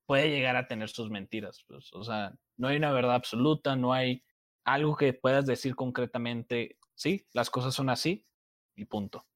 puede 0.07 0.31
llegar 0.31 0.55
a 0.55 0.69
tener 0.69 0.89
sus 0.89 1.11
mentiras. 1.11 1.65
Pues. 1.67 1.93
O 1.93 2.05
sea, 2.05 2.33
no 2.59 2.69
hay 2.69 2.77
una 2.77 2.93
verdad 2.93 3.17
absoluta, 3.17 3.75
no 3.75 3.93
hay 3.93 4.23
algo 4.63 4.95
que 4.95 5.15
puedas 5.15 5.47
decir 5.47 5.75
concretamente, 5.75 6.79
sí, 6.95 7.27
las 7.33 7.51
cosas 7.51 7.75
son 7.75 7.91
así 7.91 8.25
y 8.77 8.85
punto. 8.85 9.27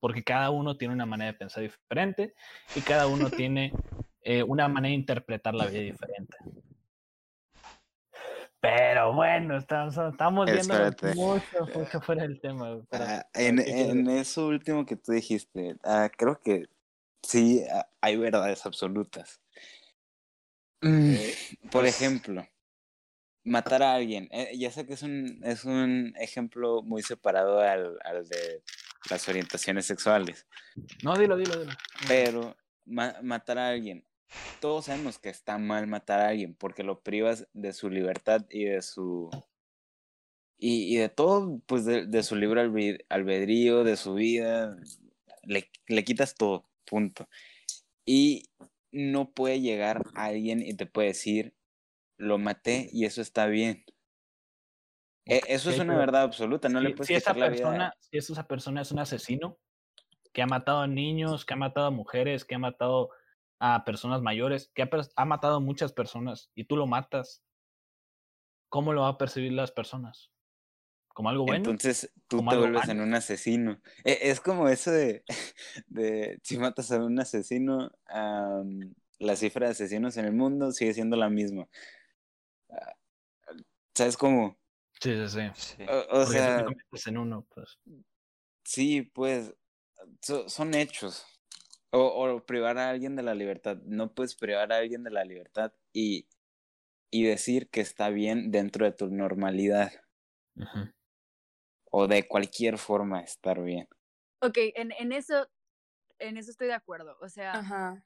Porque 0.00 0.22
cada 0.22 0.50
uno 0.50 0.76
tiene 0.76 0.94
una 0.94 1.06
manera 1.06 1.32
de 1.32 1.38
pensar 1.38 1.62
diferente 1.62 2.34
y 2.74 2.80
cada 2.80 3.06
uno 3.06 3.30
tiene 3.30 3.72
eh, 4.20 4.42
una 4.42 4.68
manera 4.68 4.90
de 4.90 4.96
interpretar 4.96 5.54
la 5.54 5.66
vida 5.66 5.82
diferente. 5.82 6.36
Pero 8.60 9.12
bueno, 9.12 9.56
estamos, 9.58 9.96
estamos 9.96 10.46
viendo 10.46 10.74
mucho, 11.14 11.66
mucho 11.74 12.00
fuera 12.00 12.22
del 12.22 12.40
tema. 12.40 12.78
Ah, 12.90 13.24
en, 13.34 13.60
en 13.60 14.08
eso 14.10 14.48
último 14.48 14.84
que 14.84 14.96
tú 14.96 15.12
dijiste, 15.12 15.76
ah, 15.84 16.10
creo 16.16 16.40
que 16.40 16.66
sí 17.22 17.62
ah, 17.70 17.88
hay 18.00 18.16
verdades 18.16 18.66
absolutas. 18.66 19.40
Mm, 20.80 21.14
por 21.70 21.86
ejemplo, 21.86 22.46
matar 23.44 23.82
a 23.82 23.94
alguien. 23.94 24.28
Eh, 24.32 24.56
ya 24.58 24.70
sé 24.70 24.86
que 24.86 24.94
es 24.94 25.02
un, 25.02 25.40
es 25.44 25.64
un 25.64 26.14
ejemplo 26.18 26.82
muy 26.82 27.02
separado 27.02 27.60
al, 27.60 27.98
al 28.04 28.28
de 28.28 28.62
las 29.10 29.28
orientaciones 29.28 29.86
sexuales. 29.86 30.46
No, 31.02 31.16
dilo, 31.16 31.36
dilo, 31.36 31.58
dilo. 31.58 31.72
Pero 32.08 32.56
matar 32.84 33.58
a 33.58 33.68
alguien. 33.68 34.04
Todos 34.60 34.86
sabemos 34.86 35.18
que 35.18 35.28
está 35.28 35.58
mal 35.58 35.86
matar 35.86 36.20
a 36.20 36.28
alguien 36.28 36.54
porque 36.54 36.82
lo 36.82 37.00
privas 37.00 37.46
de 37.52 37.72
su 37.72 37.90
libertad 37.90 38.44
y 38.50 38.64
de 38.64 38.82
su... 38.82 39.30
Y, 40.58 40.94
y 40.94 40.96
de 40.96 41.10
todo, 41.10 41.60
pues 41.66 41.84
de, 41.84 42.06
de, 42.06 42.22
su 42.22 42.34
libre 42.34 42.62
albedrío, 43.10 43.84
de 43.84 43.96
su 43.96 44.14
vida. 44.14 44.76
Le, 45.42 45.70
le 45.86 46.04
quitas 46.04 46.34
todo, 46.34 46.64
punto. 46.86 47.28
Y 48.06 48.44
no 48.90 49.32
puede 49.32 49.60
llegar 49.60 50.02
alguien 50.14 50.62
y 50.62 50.72
te 50.74 50.86
puede 50.86 51.08
decir, 51.08 51.54
lo 52.16 52.38
maté 52.38 52.88
y 52.92 53.04
eso 53.04 53.20
está 53.20 53.46
bien. 53.46 53.84
E, 55.26 55.42
eso 55.48 55.70
es 55.70 55.78
una 55.80 55.96
verdad 55.98 56.22
absoluta, 56.22 56.68
no 56.68 56.80
le 56.80 56.90
puedes 56.90 57.08
si 57.08 57.14
esa 57.14 57.34
persona, 57.34 57.92
Si 57.98 58.16
esa 58.16 58.46
persona 58.46 58.82
es 58.82 58.92
un 58.92 59.00
asesino 59.00 59.58
que 60.32 60.42
ha 60.42 60.46
matado 60.46 60.80
a 60.80 60.86
niños, 60.86 61.44
que 61.44 61.54
ha 61.54 61.56
matado 61.56 61.86
a 61.86 61.90
mujeres, 61.90 62.44
que 62.44 62.54
ha 62.54 62.58
matado 62.58 63.10
a 63.58 63.84
personas 63.84 64.22
mayores, 64.22 64.70
que 64.74 64.82
ha, 64.82 65.24
matado 65.24 65.56
a 65.56 65.60
muchas 65.60 65.92
personas 65.92 66.50
y 66.54 66.64
tú 66.64 66.76
lo 66.76 66.86
matas, 66.86 67.42
¿cómo 68.68 68.92
lo 68.92 69.02
van 69.02 69.14
a 69.14 69.18
percibir 69.18 69.52
las 69.52 69.72
personas? 69.72 70.30
¿Como 71.08 71.30
algo 71.30 71.44
bueno? 71.44 71.56
Entonces 71.56 72.12
tú 72.28 72.44
te 72.46 72.56
vuelves 72.56 72.88
en 72.88 73.00
un 73.00 73.14
asesino. 73.14 73.80
E, 74.04 74.18
es 74.30 74.40
como 74.40 74.68
eso 74.68 74.92
de, 74.92 75.24
de 75.88 76.38
si 76.42 76.58
matas 76.58 76.92
a 76.92 77.02
un 77.02 77.18
asesino, 77.18 77.90
la 79.18 79.36
cifra 79.36 79.66
de 79.66 79.72
asesinos 79.72 80.16
en 80.18 80.26
el 80.26 80.34
mundo 80.34 80.70
sigue 80.70 80.94
siendo 80.94 81.16
la 81.16 81.30
misma. 81.30 81.66
Ah, 82.70 82.94
¿Sabes 83.94 84.16
cómo? 84.16 84.58
Sí, 85.00 85.28
sí, 85.28 85.40
sí. 85.54 85.86
O, 86.10 86.24
sea. 86.26 86.64
en 87.06 87.18
uno, 87.18 87.46
pues. 87.54 87.78
Sí, 88.64 89.02
pues. 89.02 89.54
son 90.20 90.74
hechos. 90.74 91.24
O, 91.90 92.00
o, 92.00 92.44
privar 92.44 92.78
a 92.78 92.90
alguien 92.90 93.16
de 93.16 93.22
la 93.22 93.34
libertad. 93.34 93.78
No 93.84 94.14
puedes 94.14 94.34
privar 94.34 94.72
a 94.72 94.78
alguien 94.78 95.04
de 95.04 95.10
la 95.10 95.24
libertad 95.24 95.72
y, 95.92 96.28
y 97.10 97.24
decir 97.24 97.68
que 97.70 97.80
está 97.80 98.08
bien 98.10 98.50
dentro 98.50 98.84
de 98.84 98.92
tu 98.92 99.08
normalidad. 99.08 99.92
O 101.90 102.08
de 102.08 102.26
cualquier 102.26 102.78
forma 102.78 103.20
estar 103.20 103.62
bien. 103.62 103.88
Ok, 104.40 104.58
en, 104.74 104.92
en 104.92 105.12
eso. 105.12 105.48
En 106.18 106.38
eso 106.38 106.50
estoy 106.50 106.68
de 106.68 106.74
acuerdo. 106.74 107.16
O 107.20 107.28
sea. 107.28 107.52
Ajá. 107.52 108.02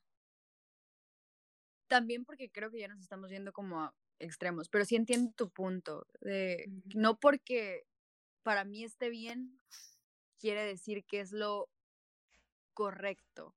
También 1.89 2.25
porque 2.25 2.51
creo 2.51 2.71
que 2.71 2.81
ya 2.81 2.89
nos 2.89 3.01
estamos 3.01 3.31
yendo 3.31 3.53
como 3.53 3.81
a 3.81 3.95
extremos, 4.21 4.69
pero 4.69 4.85
sí 4.85 4.97
entiendo 4.97 5.33
tu 5.35 5.51
punto, 5.51 6.07
de 6.21 6.71
no 6.95 7.19
porque 7.19 7.87
para 8.43 8.65
mí 8.65 8.85
esté 8.85 9.09
bien, 9.09 9.61
quiere 10.39 10.65
decir 10.65 11.05
que 11.05 11.21
es 11.21 11.33
lo 11.33 11.69
correcto. 12.75 13.55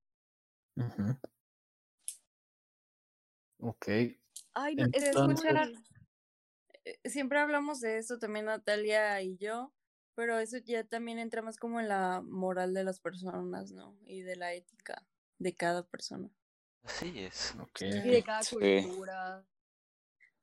Ok. 3.59 3.87
Ay, 4.53 4.75
no, 4.75 4.85
escuchar, 4.91 5.71
eh, 6.85 6.99
siempre 7.05 7.39
hablamos 7.39 7.79
de 7.79 7.97
eso 7.97 8.19
también 8.19 8.45
Natalia 8.45 9.21
y 9.21 9.37
yo, 9.37 9.73
pero 10.15 10.39
eso 10.39 10.57
ya 10.57 10.83
también 10.83 11.19
entra 11.19 11.41
más 11.41 11.57
como 11.57 11.79
en 11.79 11.87
la 11.87 12.21
moral 12.21 12.73
de 12.73 12.83
las 12.83 12.99
personas, 12.99 13.71
¿no? 13.71 13.97
Y 14.05 14.21
de 14.21 14.35
la 14.35 14.53
ética 14.53 15.05
de 15.39 15.55
cada 15.55 15.83
persona. 15.87 16.29
Así 16.83 17.19
es. 17.19 17.55
Okay. 17.59 17.89
Y 17.89 18.09
de 18.09 18.23
cada 18.23 18.41
cultura. 18.43 19.45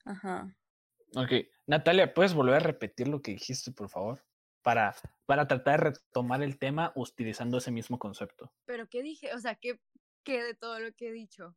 Ajá. 0.05 0.57
Ok. 1.17 1.47
Natalia, 1.67 2.15
¿puedes 2.15 2.35
volver 2.35 2.57
a 2.57 2.61
repetir 2.61 3.09
lo 3.09 3.23
que 3.23 3.33
dijiste, 3.33 3.73
por 3.73 3.89
favor? 3.89 4.25
Para, 4.63 4.95
para 5.27 5.49
tratar 5.49 5.81
de 5.81 5.91
retomar 5.91 6.43
el 6.43 6.59
tema 6.59 6.93
utilizando 6.95 7.59
ese 7.59 7.71
mismo 7.71 7.99
concepto. 7.99 8.53
¿Pero 8.67 8.89
qué 8.89 9.03
dije? 9.03 9.33
O 9.35 9.39
sea, 9.39 9.55
¿qué, 9.55 9.81
qué 10.23 10.43
de 10.43 10.55
todo 10.55 10.79
lo 10.81 10.93
que 10.93 11.09
he 11.09 11.13
dicho? 11.13 11.57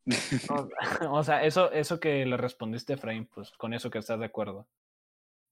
o, 1.10 1.24
sea, 1.24 1.44
eso, 1.44 1.72
eso 1.72 2.00
que 2.00 2.26
le 2.26 2.38
respondiste 2.38 2.94
a 2.94 2.96
Efraín, 2.96 3.28
pues 3.28 3.52
con 3.52 3.74
eso 3.74 3.90
que 3.90 4.00
estás 4.00 4.20
de 4.20 4.26
acuerdo. 4.26 4.68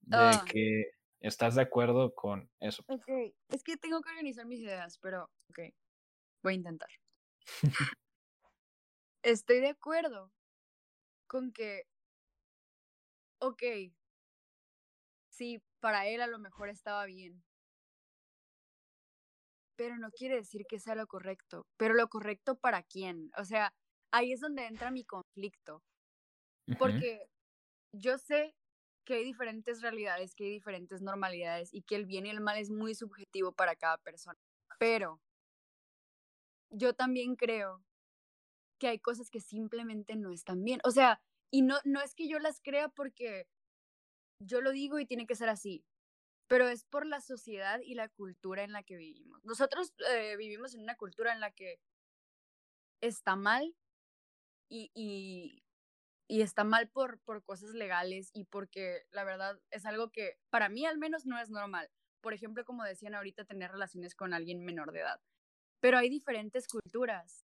De 0.02 0.18
ah. 0.18 0.46
que 0.50 0.92
estás 1.20 1.56
de 1.56 1.62
acuerdo 1.62 2.16
con 2.16 2.50
eso. 2.60 2.84
Ok, 2.88 3.08
es 3.50 3.64
que 3.64 3.78
tengo 3.78 4.02
que 4.02 4.10
organizar 4.10 4.46
mis 4.46 4.62
ideas, 4.62 4.98
pero 5.00 5.30
ok, 5.50 5.60
voy 6.44 6.54
a 6.54 6.56
intentar. 6.56 6.90
Estoy 9.24 9.60
de 9.60 9.70
acuerdo 9.70 10.32
con 11.28 11.52
que 11.52 11.86
ok, 13.42 13.64
sí, 15.30 15.62
para 15.80 16.08
él 16.08 16.22
a 16.22 16.28
lo 16.28 16.40
mejor 16.40 16.70
estaba 16.70 17.06
bien. 17.06 17.44
Pero 19.76 19.98
no 19.98 20.12
quiere 20.12 20.36
decir 20.36 20.66
que 20.70 20.80
sea 20.80 20.96
lo 20.96 21.08
correcto. 21.08 21.66
Pero 21.78 21.96
lo 21.96 22.08
correcto 22.08 22.56
para 22.56 22.84
quién. 22.84 23.32
O 23.38 23.46
sea, 23.46 23.74
ahí 24.12 24.32
es 24.32 24.40
donde 24.40 24.68
entra 24.68 24.92
mi 24.92 25.04
conflicto. 25.04 25.84
Porque 26.78 27.28
yo 27.92 28.18
sé 28.20 28.56
que 29.06 29.16
hay 29.16 29.24
diferentes 29.24 29.82
realidades, 29.82 30.36
que 30.36 30.44
hay 30.46 30.52
diferentes 30.52 31.02
normalidades 31.02 31.74
y 31.74 31.82
que 31.82 31.96
el 31.96 32.06
bien 32.06 32.28
y 32.28 32.30
el 32.30 32.42
mal 32.42 32.58
es 32.58 32.70
muy 32.70 32.94
subjetivo 32.94 33.52
para 33.52 33.76
cada 33.76 33.98
persona. 33.98 34.38
Pero 34.78 35.20
yo 36.70 36.94
también 36.94 37.36
creo 37.36 37.84
que 38.80 38.88
hay 38.88 39.00
cosas 39.00 39.30
que 39.30 39.42
simplemente 39.42 40.16
no 40.16 40.32
están 40.32 40.64
bien. 40.64 40.80
O 40.84 40.92
sea, 40.92 41.20
y 41.52 41.62
no, 41.62 41.78
no 41.84 42.02
es 42.02 42.16
que 42.16 42.28
yo 42.28 42.40
las 42.40 42.62
crea 42.62 42.90
porque 42.90 43.48
yo 44.40 44.62
lo 44.62 44.72
digo 44.72 45.00
y 45.00 45.06
tiene 45.06 45.28
que 45.28 45.36
ser 45.36 45.50
así, 45.50 45.86
pero 46.48 46.68
es 46.68 46.86
por 46.86 47.06
la 47.06 47.22
sociedad 47.22 47.80
y 47.82 47.94
la 47.94 48.10
cultura 48.10 48.64
en 48.64 48.72
la 48.72 48.84
que 48.84 48.96
vivimos. 48.98 49.44
Nosotros 49.44 49.94
eh, 50.10 50.36
vivimos 50.38 50.74
en 50.74 50.82
una 50.82 50.96
cultura 50.96 51.34
en 51.34 51.40
la 51.40 51.52
que 51.52 51.80
está 53.02 53.36
mal 53.36 53.76
y, 54.70 54.92
y, 54.94 55.64
y 56.28 56.42
está 56.42 56.64
mal 56.64 56.90
por, 56.90 57.20
por 57.20 57.44
cosas 57.44 57.72
legales 57.72 58.32
y 58.34 58.46
porque 58.46 59.06
la 59.12 59.24
verdad 59.24 59.60
es 59.70 59.86
algo 59.86 60.12
que 60.12 60.40
para 60.50 60.70
mí 60.70 60.86
al 60.86 60.98
menos 60.98 61.26
no 61.26 61.40
es 61.40 61.50
normal. 61.50 61.90
Por 62.22 62.34
ejemplo, 62.34 62.64
como 62.66 62.84
decían 62.84 63.16
ahorita, 63.16 63.46
tener 63.46 63.72
relaciones 63.72 64.16
con 64.16 64.34
alguien 64.34 64.64
menor 64.64 64.92
de 64.92 65.00
edad. 65.00 65.22
Pero 65.80 65.98
hay 65.98 66.10
diferentes 66.10 66.68
culturas 66.68 67.46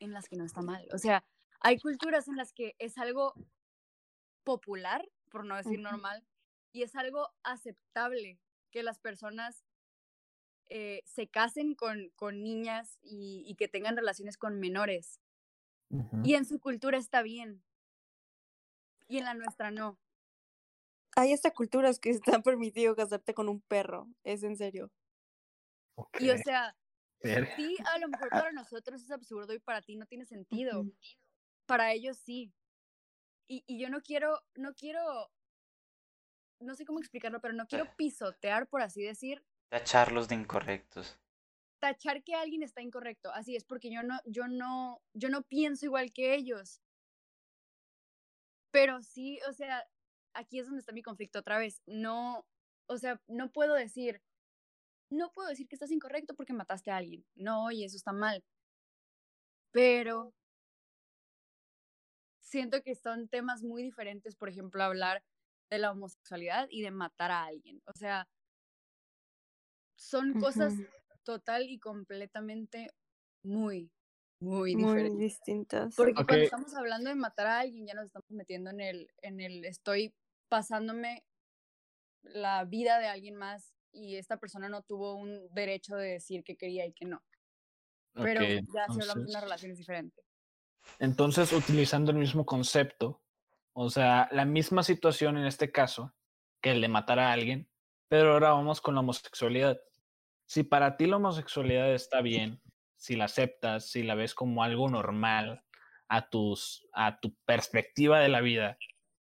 en 0.00 0.12
las 0.12 0.28
que 0.28 0.36
no 0.36 0.44
está 0.44 0.62
mal. 0.62 0.88
O 0.92 0.98
sea, 0.98 1.24
hay 1.62 1.78
culturas 1.78 2.28
en 2.28 2.36
las 2.36 2.52
que 2.52 2.74
es 2.78 2.98
algo 2.98 3.34
popular, 4.44 5.08
por 5.30 5.44
no 5.44 5.56
decir 5.56 5.80
normal, 5.80 6.24
y 6.72 6.82
es 6.82 6.96
algo 6.96 7.28
aceptable 7.42 8.40
que 8.70 8.82
las 8.82 8.98
personas 8.98 9.64
eh, 10.68 11.02
se 11.04 11.28
casen 11.28 11.74
con, 11.74 12.10
con 12.16 12.42
niñas 12.42 12.98
y, 13.02 13.54
que 13.58 13.68
tengan 13.68 13.96
relaciones 13.96 14.36
con 14.36 14.58
menores. 14.58 15.20
Y 16.24 16.34
en 16.34 16.46
su 16.46 16.58
cultura 16.58 16.96
está 16.96 17.20
bien. 17.20 17.62
Y 19.08 19.18
en 19.18 19.24
la 19.24 19.34
nuestra 19.34 19.70
no. 19.70 19.98
Hay 21.14 21.34
hasta 21.34 21.50
culturas 21.52 21.98
que 21.98 22.08
está 22.08 22.40
permitido 22.42 22.96
casarte 22.96 23.34
con 23.34 23.50
un 23.50 23.60
perro, 23.60 24.08
es 24.24 24.42
en 24.42 24.56
serio. 24.56 24.90
Y 26.18 26.30
o 26.30 26.38
sea, 26.38 26.74
sí, 27.56 27.76
a 27.92 27.98
lo 27.98 28.08
mejor 28.08 28.30
para 28.30 28.52
nosotros 28.52 29.02
es 29.02 29.10
absurdo 29.10 29.52
y 29.52 29.58
para 29.58 29.82
ti 29.82 29.96
no 29.96 30.06
tiene 30.06 30.24
sentido. 30.24 30.86
Para 31.66 31.92
ellos 31.92 32.18
sí. 32.18 32.52
Y, 33.48 33.64
y 33.66 33.78
yo 33.78 33.90
no 33.90 34.00
quiero, 34.00 34.40
no 34.54 34.74
quiero, 34.74 35.30
no 36.60 36.74
sé 36.74 36.84
cómo 36.84 36.98
explicarlo, 36.98 37.40
pero 37.40 37.54
no 37.54 37.66
quiero 37.66 37.86
pisotear, 37.96 38.68
por 38.68 38.82
así 38.82 39.02
decir. 39.02 39.44
Tacharlos 39.68 40.28
de 40.28 40.36
incorrectos. 40.36 41.18
Tachar 41.80 42.22
que 42.22 42.34
alguien 42.34 42.62
está 42.62 42.80
incorrecto, 42.80 43.32
así 43.32 43.56
es, 43.56 43.64
porque 43.64 43.90
yo 43.90 44.02
no, 44.02 44.20
yo 44.24 44.46
no, 44.46 45.02
yo 45.14 45.28
no 45.28 45.42
pienso 45.42 45.84
igual 45.84 46.12
que 46.12 46.34
ellos. 46.34 46.80
Pero 48.70 49.02
sí, 49.02 49.40
o 49.48 49.52
sea, 49.52 49.84
aquí 50.32 50.58
es 50.60 50.66
donde 50.66 50.80
está 50.80 50.92
mi 50.92 51.02
conflicto 51.02 51.40
otra 51.40 51.58
vez. 51.58 51.82
No, 51.86 52.46
o 52.86 52.96
sea, 52.98 53.20
no 53.26 53.50
puedo 53.50 53.74
decir, 53.74 54.22
no 55.10 55.32
puedo 55.32 55.48
decir 55.48 55.68
que 55.68 55.74
estás 55.74 55.90
incorrecto 55.90 56.34
porque 56.34 56.52
mataste 56.52 56.90
a 56.90 56.96
alguien. 56.96 57.26
No, 57.34 57.70
y 57.70 57.84
eso 57.84 57.96
está 57.96 58.12
mal. 58.12 58.44
Pero 59.72 60.32
siento 62.52 62.82
que 62.82 62.94
son 62.94 63.28
temas 63.28 63.62
muy 63.62 63.82
diferentes, 63.82 64.36
por 64.36 64.50
ejemplo, 64.50 64.82
hablar 64.84 65.24
de 65.70 65.78
la 65.78 65.90
homosexualidad 65.90 66.68
y 66.70 66.82
de 66.82 66.90
matar 66.90 67.30
a 67.30 67.44
alguien. 67.44 67.82
O 67.86 67.94
sea, 67.94 68.28
son 69.96 70.34
cosas 70.38 70.74
total 71.24 71.70
y 71.70 71.78
completamente 71.78 72.90
muy, 73.42 73.90
muy, 74.38 74.76
muy 74.76 75.08
distintas. 75.16 75.96
Porque 75.96 76.12
cuando 76.12 76.44
estamos 76.44 76.74
hablando 76.74 77.08
de 77.08 77.16
matar 77.16 77.46
a 77.46 77.60
alguien, 77.60 77.86
ya 77.86 77.94
nos 77.94 78.06
estamos 78.06 78.30
metiendo 78.30 78.70
en 78.70 78.80
el, 78.80 79.10
en 79.22 79.40
el 79.40 79.64
estoy 79.64 80.14
pasándome 80.50 81.24
la 82.22 82.64
vida 82.66 82.98
de 82.98 83.06
alguien 83.06 83.36
más 83.36 83.74
y 83.92 84.16
esta 84.16 84.36
persona 84.36 84.68
no 84.68 84.82
tuvo 84.82 85.14
un 85.14 85.48
derecho 85.54 85.96
de 85.96 86.10
decir 86.10 86.44
que 86.44 86.56
quería 86.56 86.84
y 86.84 86.92
que 86.92 87.06
no. 87.06 87.22
Pero 88.12 88.42
ya 88.42 88.86
si 88.92 89.00
hablamos 89.00 89.24
de 89.24 89.30
una 89.30 89.40
relación 89.40 89.72
es 89.72 89.78
diferente. 89.78 90.22
Entonces, 90.98 91.52
utilizando 91.52 92.10
el 92.10 92.18
mismo 92.18 92.46
concepto, 92.46 93.22
o 93.72 93.90
sea, 93.90 94.28
la 94.32 94.44
misma 94.44 94.82
situación 94.82 95.36
en 95.36 95.46
este 95.46 95.72
caso, 95.72 96.14
que 96.60 96.72
el 96.72 96.80
de 96.80 96.88
matar 96.88 97.18
a 97.18 97.32
alguien, 97.32 97.68
pero 98.08 98.32
ahora 98.32 98.50
vamos 98.50 98.80
con 98.80 98.94
la 98.94 99.00
homosexualidad. 99.00 99.80
Si 100.46 100.62
para 100.62 100.96
ti 100.96 101.06
la 101.06 101.16
homosexualidad 101.16 101.92
está 101.92 102.20
bien, 102.20 102.60
si 102.96 103.16
la 103.16 103.24
aceptas, 103.24 103.90
si 103.90 104.02
la 104.02 104.14
ves 104.14 104.34
como 104.34 104.62
algo 104.62 104.88
normal 104.88 105.64
a, 106.08 106.28
tus, 106.28 106.86
a 106.92 107.18
tu 107.20 107.34
perspectiva 107.46 108.20
de 108.20 108.28
la 108.28 108.40
vida, 108.40 108.78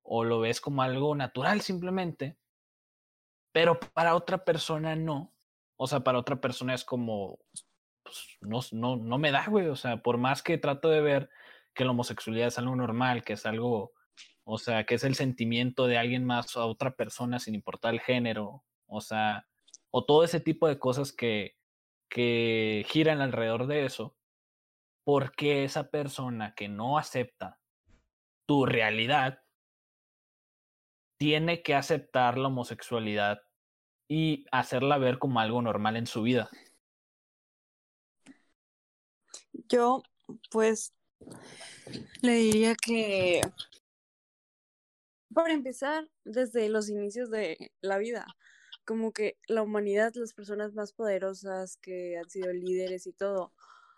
o 0.02 0.24
lo 0.24 0.40
ves 0.40 0.60
como 0.60 0.82
algo 0.82 1.14
natural 1.16 1.62
simplemente, 1.62 2.36
pero 3.52 3.80
para 3.80 4.14
otra 4.14 4.44
persona 4.44 4.94
no. 4.94 5.34
O 5.76 5.86
sea, 5.86 6.00
para 6.00 6.18
otra 6.18 6.40
persona 6.40 6.74
es 6.74 6.84
como, 6.84 7.38
pues, 8.06 8.38
no, 8.40 8.60
no, 8.72 8.96
no 8.96 9.18
me 9.18 9.32
da, 9.32 9.46
güey. 9.46 9.66
O 9.66 9.76
sea, 9.76 9.98
por 9.98 10.18
más 10.18 10.42
que 10.42 10.58
trato 10.58 10.88
de 10.88 11.00
ver 11.00 11.28
que 11.74 11.84
la 11.84 11.90
homosexualidad 11.90 12.48
es 12.48 12.58
algo 12.58 12.76
normal, 12.76 13.24
que 13.24 13.34
es 13.34 13.44
algo, 13.46 13.92
o 14.44 14.58
sea, 14.58 14.84
que 14.84 14.94
es 14.94 15.04
el 15.04 15.14
sentimiento 15.14 15.86
de 15.86 15.98
alguien 15.98 16.24
más 16.24 16.56
a 16.56 16.64
otra 16.64 16.96
persona 16.96 17.38
sin 17.38 17.54
importar 17.54 17.94
el 17.94 18.00
género, 18.00 18.64
o 18.86 19.00
sea, 19.00 19.46
o 19.90 20.04
todo 20.04 20.24
ese 20.24 20.40
tipo 20.40 20.68
de 20.68 20.78
cosas 20.78 21.12
que, 21.12 21.56
que 22.08 22.86
giran 22.88 23.20
alrededor 23.20 23.66
de 23.66 23.84
eso, 23.84 24.16
porque 25.04 25.64
esa 25.64 25.90
persona 25.90 26.54
que 26.54 26.68
no 26.68 26.98
acepta 26.98 27.60
tu 28.46 28.64
realidad 28.66 29.42
tiene 31.18 31.62
que 31.62 31.74
aceptar 31.74 32.38
la 32.38 32.48
homosexualidad 32.48 33.42
y 34.08 34.46
hacerla 34.52 34.98
ver 34.98 35.18
como 35.18 35.40
algo 35.40 35.60
normal 35.62 35.96
en 35.96 36.06
su 36.06 36.22
vida. 36.22 36.48
Yo, 39.68 40.02
pues, 40.50 40.92
le 42.22 42.34
diría 42.34 42.74
que, 42.74 43.40
para 45.34 45.52
empezar, 45.52 46.08
desde 46.24 46.68
los 46.68 46.88
inicios 46.88 47.30
de 47.30 47.72
la 47.80 47.98
vida, 47.98 48.26
como 48.84 49.12
que 49.12 49.36
la 49.48 49.62
humanidad, 49.62 50.12
las 50.14 50.32
personas 50.32 50.74
más 50.74 50.92
poderosas 50.92 51.76
que 51.76 52.16
han 52.16 52.30
sido 52.30 52.52
líderes 52.52 53.06
y 53.06 53.12
todo, 53.12 53.52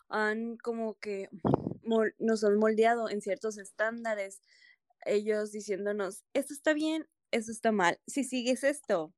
han 0.08 0.56
como 0.56 0.94
que 0.98 1.28
nos 2.18 2.44
han 2.44 2.56
moldeado 2.58 3.08
en 3.10 3.20
ciertos 3.20 3.58
estándares 3.58 4.42
ellos 5.04 5.52
diciéndonos, 5.52 6.24
esto 6.34 6.54
está 6.54 6.74
bien, 6.74 7.06
esto 7.30 7.52
está 7.52 7.72
mal. 7.72 8.00
Si 8.06 8.24
sigues 8.24 8.64
esto, 8.64 9.12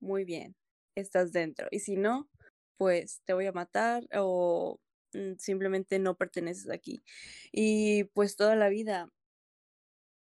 muy 0.00 0.24
bien, 0.24 0.56
estás 0.94 1.32
dentro. 1.32 1.68
Y 1.70 1.80
si 1.80 1.96
no, 1.96 2.28
pues 2.76 3.22
te 3.24 3.32
voy 3.32 3.46
a 3.46 3.52
matar 3.52 4.06
o 4.14 4.78
simplemente 5.38 5.98
no 5.98 6.16
perteneces 6.16 6.70
aquí. 6.70 7.04
Y 7.52 8.04
pues 8.04 8.36
toda 8.36 8.56
la 8.56 8.68
vida 8.68 9.12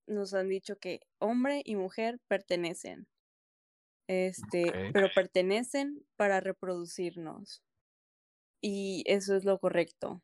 nos 0.07 0.33
han 0.33 0.49
dicho 0.49 0.77
que 0.79 1.01
hombre 1.19 1.61
y 1.65 1.75
mujer 1.75 2.19
pertenecen. 2.27 3.07
Este, 4.07 4.91
pero 4.91 5.09
pertenecen 5.13 6.03
para 6.15 6.39
reproducirnos. 6.39 7.63
Y 8.61 9.03
eso 9.05 9.35
es 9.35 9.45
lo 9.45 9.59
correcto 9.59 10.21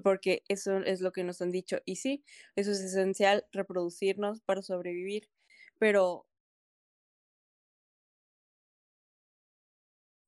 porque 0.00 0.42
eso 0.48 0.78
es 0.78 1.00
lo 1.00 1.12
que 1.12 1.24
nos 1.24 1.42
han 1.42 1.50
dicho. 1.50 1.78
Y 1.84 1.96
sí, 1.96 2.24
eso 2.56 2.72
es 2.72 2.80
esencial, 2.80 3.46
reproducirnos 3.52 4.40
para 4.40 4.62
sobrevivir, 4.62 5.28
pero 5.78 6.26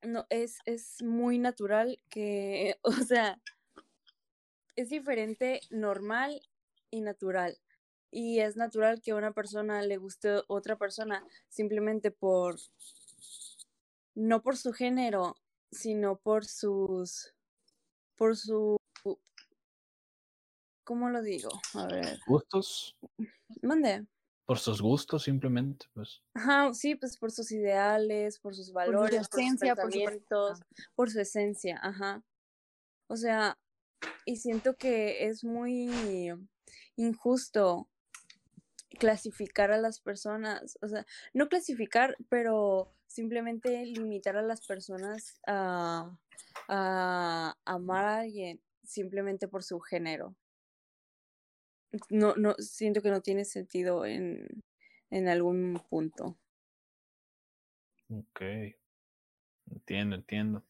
no, 0.07 0.27
es, 0.31 0.59
es 0.67 1.03
muy 1.03 1.39
natural 1.39 2.01
que, 2.09 2.79
o 2.83 2.93
sea, 2.93 3.41
es 4.77 4.91
diferente 4.91 5.61
normal 5.71 6.41
y 6.91 7.01
natural. 7.01 7.59
Y 8.11 8.41
es 8.41 8.57
natural 8.57 9.01
que 9.03 9.11
a 9.11 9.17
una 9.17 9.33
persona 9.33 9.83
le 9.83 9.97
guste 9.97 10.43
otra 10.47 10.77
persona 10.77 11.27
simplemente 11.49 12.11
por, 12.13 12.57
no 14.15 14.43
por 14.43 14.57
su 14.57 14.73
género, 14.73 15.37
sino 15.73 16.17
por 16.17 16.45
sus, 16.45 17.35
por 18.17 18.37
su 18.37 18.77
¿Cómo 20.85 21.09
lo 21.09 21.23
digo? 21.23 21.49
A 21.73 21.87
ver. 21.87 22.21
¿Gustos? 22.27 22.95
Mande. 23.63 24.07
Por 24.47 24.59
sus 24.59 24.83
gustos, 24.83 25.23
simplemente, 25.23 25.87
pues. 25.95 26.23
Ajá, 26.35 26.73
sí, 26.75 26.95
pues 26.95 27.17
por 27.17 27.33
sus 27.33 27.51
ideales, 27.51 28.39
por 28.39 28.55
sus 28.55 28.73
valores, 28.73 29.29
por, 29.29 29.41
su 29.41 29.41
esencia, 29.41 29.75
por, 29.75 29.93
sus 29.93 30.61
por 30.95 31.11
su 31.11 31.21
esencia, 31.21 31.81
ajá. 31.83 32.23
O 33.07 33.17
sea, 33.17 33.59
y 34.27 34.37
siento 34.37 34.77
que 34.77 35.27
es 35.27 35.45
muy 35.45 36.33
injusto 36.97 37.89
clasificar 38.99 39.73
a 39.73 39.79
las 39.79 40.01
personas, 40.01 40.79
o 40.83 40.89
sea, 40.89 41.07
no 41.33 41.49
clasificar, 41.49 42.17
pero 42.29 42.93
simplemente 43.07 43.85
limitar 43.87 44.37
a 44.37 44.43
las 44.43 44.67
personas 44.67 45.41
a, 45.47 46.17
a 46.69 47.57
amar 47.65 48.05
a 48.05 48.19
alguien 48.19 48.61
simplemente 48.83 49.49
por 49.49 49.63
su 49.63 49.81
género 49.81 50.37
no, 52.11 52.35
no, 52.37 52.55
siento 52.59 53.03
que 53.03 53.11
no 53.11 53.21
tiene 53.21 53.45
sentido 53.45 54.05
en, 54.05 54.63
en 55.11 55.29
algún 55.29 55.81
punto. 55.89 56.39
Ok. 58.09 58.43
Entiendo, 59.71 60.17
entiendo. 60.17 60.63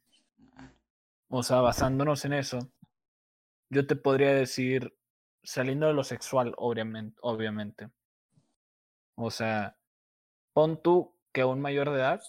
O 1.28 1.42
sea, 1.42 1.60
basándonos 1.60 2.24
en 2.24 2.34
eso, 2.34 2.58
yo 3.70 3.86
te 3.86 3.96
podría 3.96 4.32
decir, 4.34 4.96
saliendo 5.42 5.86
de 5.86 5.94
lo 5.94 6.04
sexual, 6.04 6.54
obviamente, 6.56 7.18
obviamente. 7.22 7.90
O 9.16 9.30
sea, 9.30 9.76
pon 10.52 10.80
tú 10.82 11.14
que 11.32 11.44
un 11.44 11.60
mayor 11.60 11.90
de 11.90 11.96
edad 11.96 12.22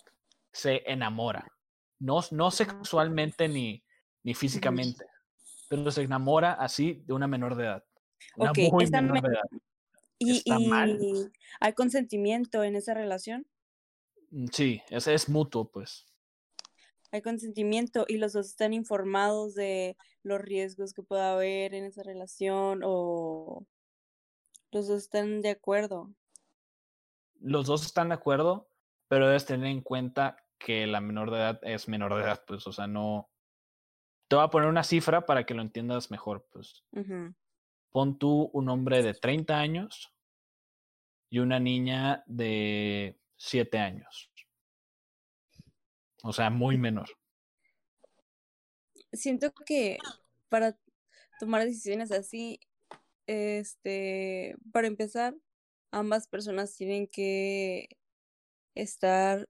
se 0.52 0.84
enamora. 0.92 1.52
No, 2.00 2.22
no 2.32 2.52
sexualmente 2.52 3.48
ni, 3.48 3.84
ni 4.24 4.34
físicamente, 4.34 5.06
pero 5.70 5.92
se 5.92 6.02
enamora 6.02 6.54
así 6.54 7.04
de 7.06 7.14
una 7.14 7.28
menor 7.28 7.56
de 7.56 7.66
edad. 7.66 7.86
Ok, 8.38 8.58
¿Y, 10.18 10.44
hay 11.60 11.74
consentimiento 11.74 12.64
en 12.64 12.76
esa 12.76 12.94
relación? 12.94 13.46
Mm, 14.32 14.46
sí, 14.52 14.82
ese 14.90 15.14
es 15.14 15.30
mutuo, 15.30 15.70
pues. 15.70 16.06
Hay 17.12 17.22
consentimiento 17.22 18.06
y 18.08 18.18
los 18.18 18.34
dos 18.34 18.48
están 18.48 18.74
informados 18.74 19.56
de 19.56 19.98
los 20.24 20.42
riesgos 20.42 20.94
que 20.94 21.04
pueda 21.04 21.34
haber 21.34 21.74
en 21.74 21.86
esa 21.86 22.04
relación 22.04 22.82
o 22.84 23.66
los 24.72 24.88
dos 24.88 25.04
están 25.04 25.42
de 25.42 25.52
acuerdo. 25.52 26.10
Los 27.40 27.68
dos 27.68 27.86
están 27.86 28.10
de 28.10 28.16
acuerdo, 28.16 28.70
pero 29.08 29.28
debes 29.28 29.46
tener 29.46 29.68
en 29.68 29.82
cuenta 29.82 30.38
que 30.58 30.88
la 30.88 31.00
menor 31.00 31.32
de 31.32 31.38
edad 31.38 31.60
es 31.64 31.88
menor 31.88 32.16
de 32.16 32.24
edad, 32.24 32.44
pues, 32.48 32.66
o 32.68 32.72
sea, 32.72 32.88
no. 32.88 33.30
Te 34.28 34.36
voy 34.36 34.44
a 34.44 34.50
poner 34.50 34.68
una 34.68 34.84
cifra 34.84 35.26
para 35.26 35.46
que 35.46 35.54
lo 35.54 35.62
entiendas 35.62 36.10
mejor, 36.10 36.48
pues 36.52 36.84
pon 37.96 38.20
tú 38.20 38.50
un 38.52 38.68
hombre 38.68 39.02
de 39.02 39.14
30 39.14 39.58
años 39.58 40.14
y 41.30 41.40
una 41.40 41.62
niña 41.62 42.26
de 42.28 43.18
7 43.38 43.78
años. 43.78 44.34
O 46.22 46.34
sea, 46.34 46.50
muy 46.50 46.78
menor. 46.78 47.08
Siento 49.14 49.54
que 49.66 49.98
para 50.50 50.78
tomar 51.40 51.64
decisiones 51.64 52.12
así, 52.12 52.60
este, 53.28 54.58
para 54.74 54.88
empezar, 54.88 55.34
ambas 55.90 56.28
personas 56.28 56.76
tienen 56.76 57.08
que 57.08 57.88
estar 58.74 59.48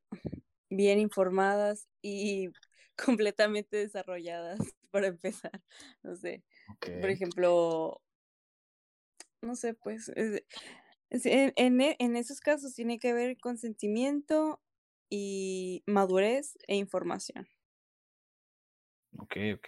bien 0.70 1.00
informadas 1.00 1.88
y 2.04 2.50
completamente 2.96 3.78
desarrolladas 3.78 4.60
para 4.92 5.08
empezar. 5.08 5.64
No 6.04 6.16
sé. 6.16 6.44
Por 6.80 7.10
ejemplo, 7.10 8.04
no 9.46 9.56
sé, 9.56 9.74
pues 9.74 10.12
en, 10.16 11.82
e, 11.82 11.96
en, 12.00 12.16
esos 12.16 12.40
casos 12.40 12.74
tiene 12.74 13.00
que 13.00 13.10
haber 13.10 13.38
consentimiento 13.38 14.62
y 15.10 15.84
madurez 15.86 16.58
e 16.68 16.76
información. 16.76 17.48
Ok, 19.18 19.38
ok. 19.56 19.68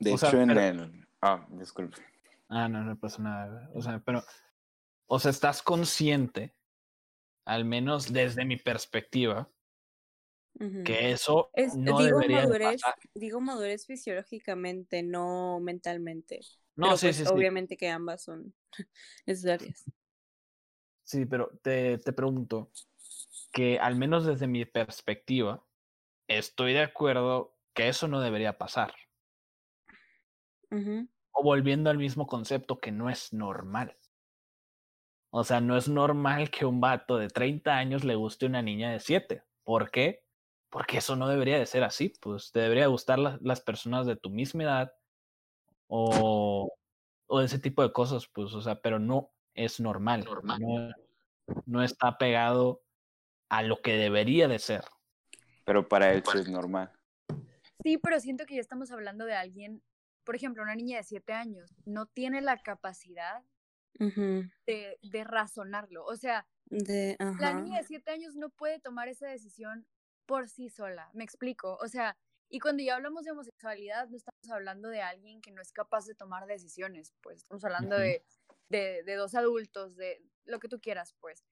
De 0.00 0.12
hecho, 0.12 0.40
en 0.40 0.50
el... 0.50 1.06
Ah, 1.22 1.46
disculpe. 1.50 1.96
Ah, 2.48 2.68
no, 2.68 2.84
no 2.84 2.98
pasa 2.98 3.22
nada. 3.22 3.70
O 3.74 3.82
sea, 3.82 4.00
pero... 4.04 4.22
O 5.06 5.18
sea, 5.18 5.30
estás 5.30 5.62
consciente, 5.62 6.54
al 7.46 7.64
menos 7.64 8.12
desde 8.12 8.44
mi 8.44 8.58
perspectiva, 8.58 9.50
que 10.84 11.12
eso 11.12 11.50
no 11.76 11.98
digo 11.98 12.18
debería 12.18 12.42
madurez, 12.42 12.80
Digo 13.14 13.40
madurez 13.40 13.86
fisiológicamente, 13.86 15.02
no 15.02 15.60
mentalmente. 15.60 16.40
No, 16.78 16.96
sí, 16.96 17.06
pues, 17.06 17.16
sí, 17.16 17.24
Obviamente 17.26 17.76
que 17.76 17.88
ambas 17.88 18.22
son 18.22 18.54
necesarias. 19.26 19.84
Sí, 21.04 21.26
pero 21.26 21.50
te, 21.62 21.98
te 21.98 22.12
pregunto 22.12 22.70
que 23.52 23.78
al 23.78 23.96
menos 23.96 24.26
desde 24.26 24.46
mi 24.46 24.64
perspectiva, 24.64 25.64
estoy 26.28 26.72
de 26.74 26.82
acuerdo 26.82 27.56
que 27.74 27.88
eso 27.88 28.08
no 28.08 28.20
debería 28.20 28.58
pasar. 28.58 28.94
O 31.32 31.42
volviendo 31.42 31.90
al 31.90 31.98
mismo 31.98 32.26
concepto 32.26 32.78
que 32.78 32.92
no 32.92 33.08
es 33.10 33.32
normal. 33.32 33.96
O 35.30 35.44
sea, 35.44 35.60
no 35.60 35.76
es 35.76 35.88
normal 35.88 36.50
que 36.50 36.64
un 36.66 36.80
vato 36.80 37.16
de 37.16 37.28
30 37.28 37.76
años 37.76 38.04
le 38.04 38.14
guste 38.14 38.46
una 38.46 38.62
niña 38.62 38.92
de 38.92 39.00
7. 39.00 39.42
¿Por 39.62 39.90
qué? 39.90 40.24
Porque 40.70 40.98
eso 40.98 41.16
no 41.16 41.28
debería 41.28 41.58
de 41.58 41.66
ser 41.66 41.84
así. 41.84 42.12
Pues 42.20 42.52
te 42.52 42.60
debería 42.60 42.86
gustar 42.86 43.18
las 43.18 43.60
personas 43.60 44.06
de 44.06 44.16
tu 44.16 44.30
misma 44.30 44.64
edad 44.64 44.92
o, 45.88 46.72
o 47.26 47.40
ese 47.40 47.58
tipo 47.58 47.82
de 47.82 47.92
cosas, 47.92 48.28
pues, 48.28 48.54
o 48.54 48.62
sea, 48.62 48.80
pero 48.80 48.98
no 48.98 49.32
es 49.54 49.80
normal. 49.80 50.24
normal. 50.24 50.60
No, 50.60 50.92
no 51.66 51.82
está 51.82 52.18
pegado 52.18 52.82
a 53.48 53.62
lo 53.62 53.80
que 53.80 53.94
debería 53.94 54.48
de 54.48 54.58
ser. 54.58 54.84
Pero 55.64 55.88
para 55.88 56.12
él 56.12 56.22
es 56.34 56.48
normal. 56.48 56.92
Sí, 57.82 57.98
pero 57.98 58.20
siento 58.20 58.46
que 58.46 58.54
ya 58.54 58.60
estamos 58.60 58.90
hablando 58.90 59.24
de 59.24 59.34
alguien, 59.34 59.82
por 60.24 60.36
ejemplo, 60.36 60.62
una 60.62 60.74
niña 60.74 60.98
de 60.98 61.04
siete 61.04 61.32
años, 61.32 61.74
no 61.84 62.06
tiene 62.06 62.40
la 62.40 62.58
capacidad 62.58 63.42
de, 63.98 64.98
de, 65.02 65.24
razonarlo. 65.24 66.04
O 66.04 66.16
sea, 66.16 66.46
la 66.70 67.54
niña 67.54 67.78
de 67.78 67.84
siete 67.84 68.10
años 68.10 68.36
no 68.36 68.50
puede 68.50 68.78
tomar 68.78 69.08
esa 69.08 69.26
decisión 69.26 69.86
por 70.26 70.48
sí 70.48 70.68
sola. 70.68 71.10
Me 71.14 71.24
explico. 71.24 71.76
O 71.80 71.88
sea, 71.88 72.16
y 72.50 72.60
cuando 72.60 72.82
ya 72.82 72.96
hablamos 72.96 73.24
de 73.24 73.32
homosexualidad, 73.32 74.08
no 74.08 74.16
estamos 74.16 74.50
hablando 74.50 74.88
de 74.88 75.02
alguien 75.02 75.40
que 75.40 75.52
no 75.52 75.60
es 75.60 75.72
capaz 75.72 76.06
de 76.06 76.14
tomar 76.14 76.46
decisiones, 76.46 77.12
pues 77.22 77.38
estamos 77.38 77.62
hablando 77.64 77.98
de, 77.98 78.24
de, 78.70 79.02
de, 79.04 79.14
dos 79.16 79.34
adultos, 79.34 79.96
de 79.96 80.22
lo 80.44 80.58
que 80.58 80.68
tú 80.68 80.80
quieras, 80.80 81.14
pues. 81.20 81.44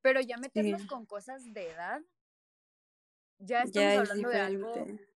Pero 0.00 0.20
ya 0.20 0.36
meternos 0.36 0.86
con 0.86 1.04
cosas 1.04 1.52
de 1.52 1.70
edad, 1.70 2.00
ya 3.38 3.62
estamos 3.62 3.98
hablando 3.98 4.28
de 4.28 4.40
algo 4.40 4.74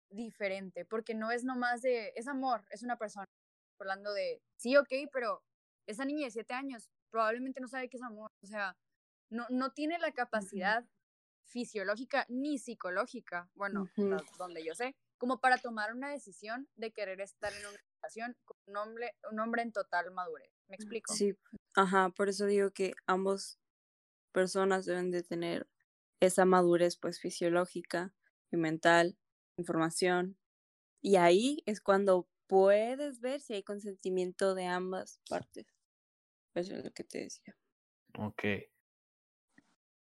diferente, 0.10 0.86
porque 0.86 1.14
no 1.14 1.32
es 1.32 1.44
nomás 1.44 1.82
de, 1.82 2.14
es 2.16 2.28
amor, 2.28 2.66
es 2.72 2.84
una 2.84 2.98
persona. 2.98 3.26
Hablando 3.82 4.14
de, 4.14 4.42
sí, 4.58 4.76
ok, 4.76 4.92
pero 5.12 5.44
esa 5.88 6.06
niña 6.06 6.26
de 6.26 6.32
siete 6.32 6.54
años 6.54 6.90
probablemente 7.10 7.62
no 7.62 7.68
sabe 7.68 7.90
qué 7.90 7.98
es 7.98 8.04
amor, 8.04 8.30
o 8.44 8.48
sea, 8.48 8.78
no, 9.30 9.46
no 9.50 9.72
tiene 9.72 10.00
la 10.00 10.12
capacidad 10.12 10.86
fisiológica 11.50 12.26
ni 12.30 12.58
psicológica, 12.58 13.50
bueno, 13.56 13.90
donde 14.38 14.64
yo 14.64 14.74
sé, 14.76 14.96
como 15.18 15.40
para 15.40 15.58
tomar 15.58 15.94
una 15.94 16.12
decisión 16.12 16.70
de 16.76 16.92
querer 16.92 17.20
estar 17.22 17.52
en 17.52 17.66
una 17.66 17.78
relación 18.02 18.38
con 18.46 18.58
un 18.68 18.78
hombre, 18.78 19.16
un 19.30 19.40
hombre 19.40 19.62
en 19.64 19.72
total 19.72 20.12
madurez. 20.12 20.52
¿Me 20.68 20.76
explico? 20.76 21.14
Sí, 21.14 21.36
ajá, 21.76 22.10
por 22.10 22.30
eso 22.30 22.46
digo 22.46 22.72
que 22.72 22.94
ambos 23.06 23.60
personas 24.32 24.86
deben 24.86 25.12
de 25.12 25.24
tener 25.24 25.68
esa 26.20 26.46
madurez 26.46 26.98
pues 26.98 27.20
fisiológica 27.20 28.14
y 28.52 28.58
mental, 28.58 29.18
información. 29.58 30.38
Y 31.02 31.16
ahí 31.16 31.64
es 31.66 31.82
cuando 31.82 32.28
puedes 32.48 33.20
ver 33.20 33.42
si 33.42 33.54
hay 33.54 33.64
consentimiento 33.64 34.56
de 34.56 34.66
ambas 34.66 35.22
partes. 35.30 35.68
Eso 36.56 36.76
es 36.76 36.84
lo 36.84 36.92
que 36.92 37.04
te 37.04 37.20
decía. 37.20 37.56
Ok. 38.18 38.44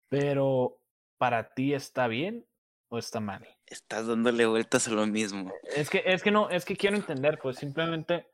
Pero, 0.09 0.81
¿para 1.19 1.55
ti 1.55 1.75
está 1.75 2.09
bien 2.09 2.47
o 2.89 2.99
está 2.99 3.21
mal? 3.21 3.47
Estás 3.67 4.07
dándole 4.07 4.47
vueltas 4.47 4.89
a 4.89 4.93
lo 4.93 5.07
mismo. 5.07 5.53
Es 5.75 5.91
que, 5.91 6.03
es 6.05 6.23
que 6.23 6.31
no, 6.31 6.49
es 6.51 6.65
que 6.65 6.77
quiero 6.77 6.97
entender, 6.97 7.39
pues 7.43 7.57
simplemente 7.57 8.27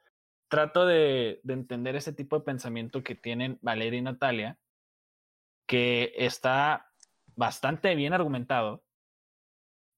trato 0.48 0.84
de, 0.84 1.40
de 1.42 1.54
entender 1.54 1.96
ese 1.96 2.12
tipo 2.12 2.38
de 2.38 2.44
pensamiento 2.44 3.02
que 3.02 3.14
tienen 3.14 3.58
Valeria 3.62 3.98
y 3.98 4.02
Natalia 4.02 4.58
que 5.66 6.12
está 6.16 6.92
bastante 7.34 7.94
bien 7.94 8.12
argumentado, 8.12 8.84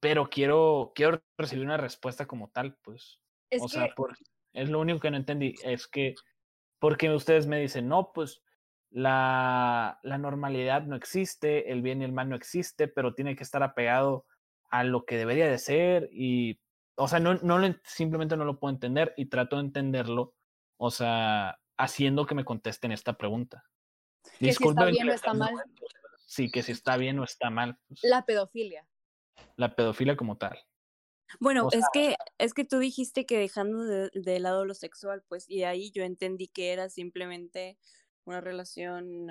pero 0.00 0.30
quiero, 0.30 0.92
quiero 0.94 1.20
recibir 1.36 1.64
una 1.64 1.76
respuesta 1.76 2.26
como 2.26 2.50
tal, 2.50 2.76
pues. 2.76 3.20
Es 3.50 3.62
o 3.62 3.68
sea, 3.68 3.92
es 4.52 4.68
lo 4.68 4.80
único 4.80 5.00
que 5.00 5.10
no 5.10 5.16
entendí, 5.16 5.54
es 5.64 5.88
que, 5.88 6.14
porque 6.78 7.10
ustedes 7.10 7.46
me 7.46 7.58
dicen, 7.58 7.88
no, 7.88 8.12
pues 8.12 8.42
la, 8.94 9.98
la 10.04 10.18
normalidad 10.18 10.82
no 10.84 10.94
existe, 10.94 11.72
el 11.72 11.82
bien 11.82 12.00
y 12.00 12.04
el 12.04 12.12
mal 12.12 12.28
no 12.28 12.36
existe, 12.36 12.86
pero 12.86 13.12
tiene 13.12 13.34
que 13.34 13.42
estar 13.42 13.64
apegado 13.64 14.24
a 14.70 14.84
lo 14.84 15.04
que 15.04 15.16
debería 15.16 15.48
de 15.50 15.58
ser 15.58 16.08
y, 16.12 16.60
o 16.94 17.08
sea, 17.08 17.18
no, 17.18 17.34
no 17.34 17.58
simplemente 17.82 18.36
no 18.36 18.44
lo 18.44 18.60
puedo 18.60 18.72
entender 18.72 19.12
y 19.16 19.26
trato 19.26 19.56
de 19.56 19.62
entenderlo, 19.62 20.36
o 20.76 20.92
sea, 20.92 21.58
haciendo 21.76 22.24
que 22.24 22.36
me 22.36 22.44
contesten 22.44 22.92
esta 22.92 23.14
pregunta. 23.14 23.64
Que 24.38 24.52
si 24.52 24.64
está 24.64 24.84
bien 24.84 25.08
o 25.08 25.12
está 25.12 25.34
mal. 25.34 25.54
Sí, 26.26 26.52
que 26.52 26.62
si 26.62 26.70
está 26.70 26.96
bien 26.96 27.18
o 27.18 27.24
está 27.24 27.50
mal. 27.50 27.76
Pues. 27.88 28.00
La 28.04 28.24
pedofilia. 28.24 28.86
La 29.56 29.74
pedofilia 29.74 30.16
como 30.16 30.38
tal. 30.38 30.56
Bueno, 31.40 31.66
es 31.72 31.84
que 31.92 32.14
es 32.38 32.54
que 32.54 32.64
tú 32.64 32.78
dijiste 32.78 33.26
que 33.26 33.38
dejando 33.38 33.82
de, 33.82 34.38
lado 34.38 34.64
lo 34.64 34.74
sexual, 34.74 35.24
pues, 35.28 35.50
y 35.50 35.64
ahí 35.64 35.90
yo 35.90 36.04
entendí 36.04 36.46
que 36.46 36.72
era 36.72 36.88
simplemente 36.88 37.76
una 38.24 38.40
relación, 38.40 39.28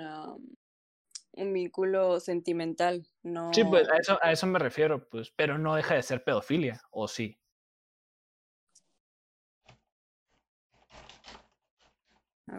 un 1.32 1.52
vínculo 1.52 2.20
sentimental, 2.20 3.06
no. 3.22 3.52
Sí, 3.52 3.64
pues 3.64 3.88
a 3.90 3.96
eso, 3.96 4.18
a 4.22 4.32
eso 4.32 4.46
me 4.46 4.58
refiero, 4.58 5.08
pues, 5.08 5.30
pero 5.30 5.58
no 5.58 5.74
deja 5.74 5.94
de 5.94 6.02
ser 6.02 6.22
pedofilia, 6.22 6.80
¿o 6.90 7.08
sí? 7.08 7.38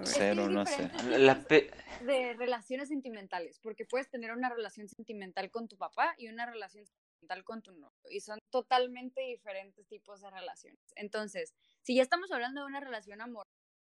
Cero, 0.04 0.50
no 0.50 0.66
sé. 0.66 0.90
La 1.18 1.36
de 1.36 2.34
relaciones 2.34 2.90
sentimentales, 2.90 3.60
porque 3.60 3.86
puedes 3.86 4.10
tener 4.10 4.32
una 4.32 4.50
relación 4.50 4.90
sentimental 4.90 5.50
con 5.50 5.68
tu 5.68 5.78
papá 5.78 6.16
y 6.18 6.28
una 6.28 6.46
relación 6.46 6.86
sentimental 6.86 7.44
con 7.44 7.62
tu 7.62 7.72
novio, 7.72 7.96
y 8.10 8.20
son 8.20 8.40
totalmente 8.52 9.22
diferentes 9.22 9.88
tipos 9.88 10.22
de 10.22 10.30
relaciones. 10.30 10.82
Entonces, 10.96 11.56
si 11.82 11.96
ya 11.96 12.02
estamos 12.02 12.32
hablando 12.32 12.62
de 12.62 12.68
una 12.68 12.82
relación 12.82 13.22
amor 13.22 13.45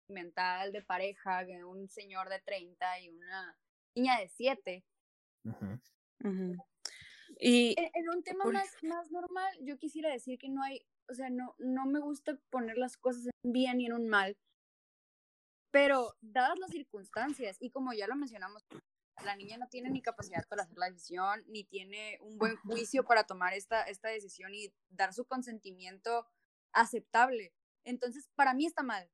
mental 0.08 0.72
de 0.72 0.82
pareja, 0.82 1.44
de 1.44 1.64
un 1.64 1.88
señor 1.88 2.28
de 2.28 2.40
30 2.40 3.00
y 3.00 3.10
una 3.10 3.58
niña 3.94 4.18
de 4.18 4.28
7, 4.28 4.84
y 7.38 7.74
en, 7.78 8.08
un 8.08 8.22
tema 8.22 8.44
más, 8.46 8.68
más 8.82 9.10
normal, 9.10 9.52
yo 9.60 9.78
quisiera 9.78 10.10
decir 10.10 10.38
que 10.38 10.48
no 10.48 10.62
hay, 10.62 10.86
o 11.08 11.14
sea, 11.14 11.28
no, 11.30 11.54
no 11.58 11.86
me 11.86 12.00
gusta 12.00 12.38
poner 12.50 12.78
las 12.78 12.96
cosas 12.96 13.26
en 13.26 13.52
bien 13.52 13.80
y 13.80 13.86
en 13.86 13.92
un 13.92 14.08
mal, 14.08 14.36
pero 15.70 16.16
dadas 16.20 16.58
las 16.58 16.70
circunstancias, 16.70 17.58
y 17.60 17.70
como 17.70 17.92
ya 17.92 18.06
lo 18.06 18.16
mencionamos, 18.16 18.64
la 19.24 19.36
niña 19.36 19.56
no 19.58 19.68
tiene 19.68 19.90
ni 19.90 20.02
capacidad 20.02 20.46
para 20.48 20.62
hacer 20.62 20.78
la 20.78 20.90
decisión, 20.90 21.42
ni 21.48 21.64
tiene 21.64 22.18
un 22.20 22.38
buen 22.38 22.56
juicio 22.56 23.04
para 23.04 23.24
tomar 23.24 23.54
esta, 23.54 23.82
esta 23.82 24.08
decisión 24.08 24.54
y 24.54 24.72
dar 24.88 25.12
su 25.12 25.24
consentimiento 25.24 26.26
aceptable. 26.72 27.54
Entonces, 27.84 28.28
para 28.34 28.52
mí 28.52 28.66
está 28.66 28.82
mal. 28.82 29.10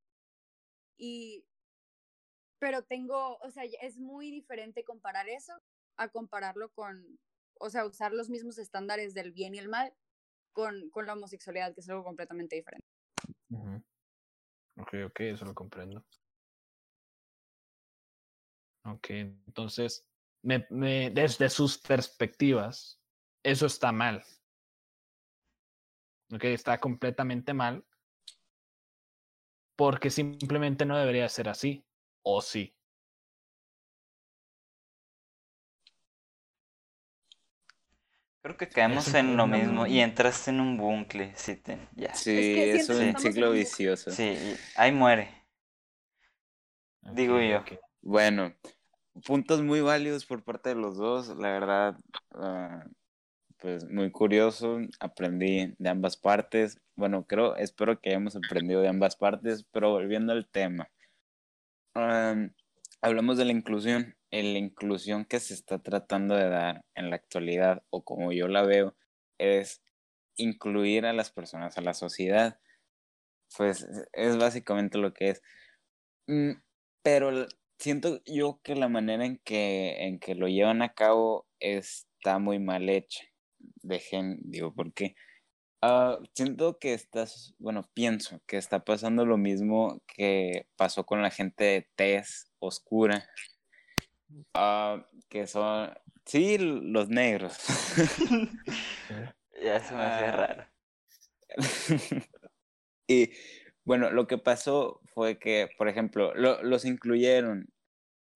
Y, 1.04 1.44
pero 2.60 2.84
tengo, 2.84 3.36
o 3.38 3.50
sea, 3.50 3.64
es 3.64 3.98
muy 3.98 4.30
diferente 4.30 4.84
comparar 4.84 5.28
eso 5.28 5.52
a 5.96 6.08
compararlo 6.10 6.70
con, 6.70 7.18
o 7.58 7.70
sea, 7.70 7.84
usar 7.84 8.12
los 8.12 8.30
mismos 8.30 8.56
estándares 8.56 9.12
del 9.12 9.32
bien 9.32 9.56
y 9.56 9.58
el 9.58 9.68
mal 9.68 9.92
con, 10.52 10.90
con 10.90 11.06
la 11.06 11.14
homosexualidad, 11.14 11.74
que 11.74 11.80
es 11.80 11.88
algo 11.90 12.04
completamente 12.04 12.54
diferente. 12.54 12.86
Ok, 14.76 14.94
ok, 15.06 15.20
eso 15.22 15.44
lo 15.44 15.56
comprendo. 15.56 16.06
Ok, 18.84 19.10
entonces, 19.10 20.08
me, 20.42 21.10
desde 21.10 21.50
sus 21.50 21.78
perspectivas, 21.78 23.02
eso 23.42 23.66
está 23.66 23.90
mal. 23.90 24.24
Ok, 26.32 26.44
está 26.44 26.78
completamente 26.78 27.52
mal. 27.54 27.84
Porque 29.76 30.10
simplemente 30.10 30.84
no 30.84 30.98
debería 30.98 31.28
ser 31.28 31.48
así. 31.48 31.84
¿O 32.22 32.40
sí? 32.40 32.74
Creo 38.42 38.56
que 38.56 38.68
caemos 38.68 39.14
en 39.14 39.36
lo 39.36 39.46
mismo 39.46 39.86
y 39.86 40.00
entraste 40.00 40.50
en 40.50 40.58
un 40.58 40.76
bucle, 40.76 41.32
sí, 41.36 41.54
te, 41.54 41.78
ya. 41.94 42.12
Sí, 42.12 42.54
es, 42.56 42.88
un 42.88 43.16
ciclo 43.16 43.52
vicioso. 43.52 44.10
Sí, 44.10 44.36
ahí 44.74 44.90
muere. 44.90 45.28
Digo 47.02 47.40
yo. 47.40 47.62
Bueno, 48.00 48.52
puntos 49.24 49.62
muy 49.62 49.80
válidos 49.80 50.26
por 50.26 50.42
parte 50.42 50.70
de 50.70 50.74
los 50.74 50.96
dos, 50.96 51.28
la 51.28 51.52
verdad, 51.52 51.96
ah, 52.32 52.84
pues 53.58 53.88
muy 53.88 54.10
curioso, 54.10 54.80
aprendí 54.98 55.72
de 55.78 55.88
ambas 55.88 56.16
partes. 56.16 56.80
Bueno, 57.02 57.26
creo, 57.26 57.56
espero 57.56 58.00
que 58.00 58.10
hayamos 58.10 58.36
aprendido 58.36 58.80
de 58.80 58.86
ambas 58.86 59.16
partes, 59.16 59.66
pero 59.72 59.90
volviendo 59.90 60.32
al 60.32 60.46
tema. 60.46 60.88
hablamos 63.00 63.36
de 63.38 63.44
la 63.44 63.50
inclusión 63.50 64.14
la 64.30 64.58
inclusión 64.60 65.24
que 65.24 65.40
se 65.40 65.52
está 65.52 65.80
tratando 65.80 66.36
de 66.36 66.48
dar 66.48 66.84
en 66.94 67.10
la 67.10 67.16
actualidad, 67.16 67.82
o 67.90 68.04
como 68.04 68.30
yo 68.30 68.46
la 68.46 68.62
veo, 68.62 68.94
es 69.36 69.82
incluir 70.36 71.04
a 71.04 71.12
las 71.12 71.32
personas 71.32 71.76
a 71.76 71.80
la 71.80 71.92
sociedad. 71.92 72.60
Pues 73.56 73.84
es 74.12 74.36
básicamente 74.38 74.96
lo 74.96 75.12
que 75.12 75.30
es. 75.30 75.42
Mm, 76.28 76.52
pero 77.02 77.48
siento 77.80 78.22
yo 78.26 78.60
que 78.62 78.76
la 78.76 78.88
manera 78.88 79.24
en 79.26 79.38
que, 79.38 80.06
en 80.06 80.20
que 80.20 80.36
lo 80.36 80.46
llevan 80.46 80.82
a 80.82 80.94
cabo 80.94 81.48
está 81.58 82.38
muy 82.38 82.60
mal 82.60 82.88
hecha. 82.88 83.24
Dejen, 83.82 84.38
digo, 84.44 84.72
porque 84.72 85.16
uh, 85.82 86.24
siento 86.34 86.78
que 86.78 86.94
estás, 86.94 87.54
bueno, 87.58 87.88
pienso 87.94 88.40
que 88.46 88.56
está 88.56 88.84
pasando 88.84 89.26
lo 89.26 89.36
mismo 89.36 90.00
que 90.06 90.66
pasó 90.76 91.04
con 91.04 91.22
la 91.22 91.30
gente 91.30 91.64
de 91.64 91.88
tez 91.96 92.52
oscura 92.58 93.28
Ah, 94.54 95.06
que 95.28 95.46
son, 95.46 95.92
sí, 96.24 96.58
los 96.58 97.08
negros. 97.08 97.56
ya 99.62 99.80
se 99.80 99.94
me 99.94 100.02
hace 100.02 100.24
ah. 100.24 100.36
raro. 100.36 100.66
y 103.06 103.30
bueno, 103.84 104.10
lo 104.10 104.26
que 104.26 104.38
pasó 104.38 105.00
fue 105.06 105.38
que, 105.38 105.68
por 105.76 105.88
ejemplo, 105.88 106.34
los 106.34 106.84
incluyeron 106.84 107.68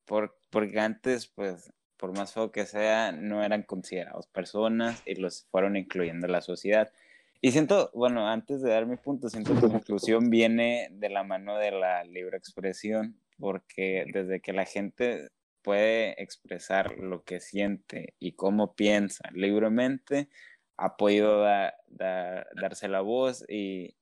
por, 0.04 0.38
porque 0.50 0.78
antes, 0.80 1.26
pues, 1.28 1.72
por 1.96 2.16
más 2.16 2.34
feo 2.34 2.52
que 2.52 2.66
sea, 2.66 3.12
no 3.12 3.42
eran 3.42 3.62
considerados 3.62 4.26
personas 4.26 5.02
y 5.06 5.14
los 5.14 5.46
fueron 5.50 5.76
incluyendo 5.76 6.26
en 6.26 6.32
la 6.32 6.42
sociedad. 6.42 6.92
Y 7.40 7.52
siento, 7.52 7.90
bueno, 7.94 8.28
antes 8.28 8.62
de 8.62 8.70
dar 8.70 8.86
mi 8.86 8.96
punto, 8.96 9.28
siento 9.28 9.54
que 9.54 9.66
la 9.66 9.74
inclusión 9.74 10.30
viene 10.30 10.88
de 10.92 11.10
la 11.10 11.22
mano 11.22 11.58
de 11.58 11.70
la 11.70 12.04
libre 12.04 12.38
expresión, 12.38 13.20
porque 13.38 14.06
desde 14.12 14.40
que 14.40 14.52
la 14.52 14.64
gente 14.64 15.28
puede 15.62 16.22
expresar 16.22 16.96
lo 16.98 17.24
que 17.24 17.40
siente 17.40 18.14
y 18.18 18.32
cómo 18.32 18.74
piensa 18.74 19.28
libremente, 19.32 20.28
ha 20.76 20.96
podido 20.96 21.44
darse 21.90 22.88
la 22.88 23.00
voz 23.00 23.44
y, 23.48 23.96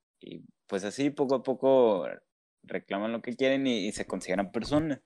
pues 0.67 0.85
así 0.85 1.11
poco 1.11 1.37
a 1.37 1.43
poco 1.43 2.07
reclaman 2.63 3.13
lo 3.13 3.23
que 3.23 3.37
quieren 3.37 3.67
y, 3.67 3.93
se 3.93 4.07
consideran 4.07 4.53
personas. 4.53 5.01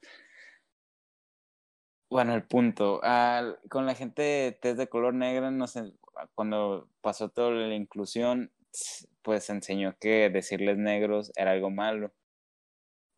Bueno, 2.11 2.35
el 2.35 2.45
punto. 2.47 3.01
con 3.71 3.87
la 3.87 3.95
gente 3.95 4.59
test 4.61 4.79
de 4.79 4.89
color 4.89 5.15
negro, 5.15 5.51
no 5.51 5.67
sé, 5.67 5.93
cuando 6.35 6.89
pasó 7.01 7.29
toda 7.29 7.51
la 7.51 7.75
inclusión, 7.75 8.53
pues 9.23 9.49
enseñó 9.51 9.97
que 9.99 10.31
decirles 10.31 10.79
negros 10.79 11.33
era 11.37 11.53
algo 11.53 11.71
malo 11.71 12.13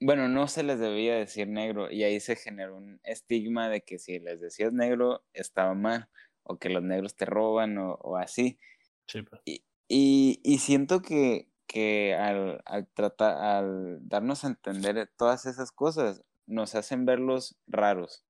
bueno, 0.00 0.28
no 0.28 0.48
se 0.48 0.62
les 0.62 0.80
debía 0.80 1.14
decir 1.16 1.46
negro 1.46 1.90
y 1.90 2.04
ahí 2.04 2.20
se 2.20 2.34
generó 2.34 2.76
un 2.78 3.00
estigma 3.04 3.68
de 3.68 3.82
que 3.82 3.98
si 3.98 4.18
les 4.18 4.40
decías 4.40 4.72
negro 4.72 5.22
estaba 5.34 5.74
mal 5.74 6.08
o 6.42 6.58
que 6.58 6.70
los 6.70 6.82
negros 6.82 7.14
te 7.16 7.26
roban 7.26 7.76
o, 7.78 8.16
así. 8.16 8.58
Sí, 9.06 9.22
pues. 9.22 9.42
y, 9.44 10.40
y, 10.42 10.58
siento 10.58 11.02
que, 11.02 11.50
que 11.66 12.14
al, 12.14 12.62
al, 12.64 12.88
tratar, 12.88 13.36
al 13.36 13.98
darnos 14.08 14.44
a 14.44 14.48
entender 14.48 15.10
todas 15.18 15.44
esas 15.44 15.70
cosas 15.70 16.22
nos 16.46 16.74
hacen 16.74 17.04
verlos 17.04 17.58
raros. 17.66 18.24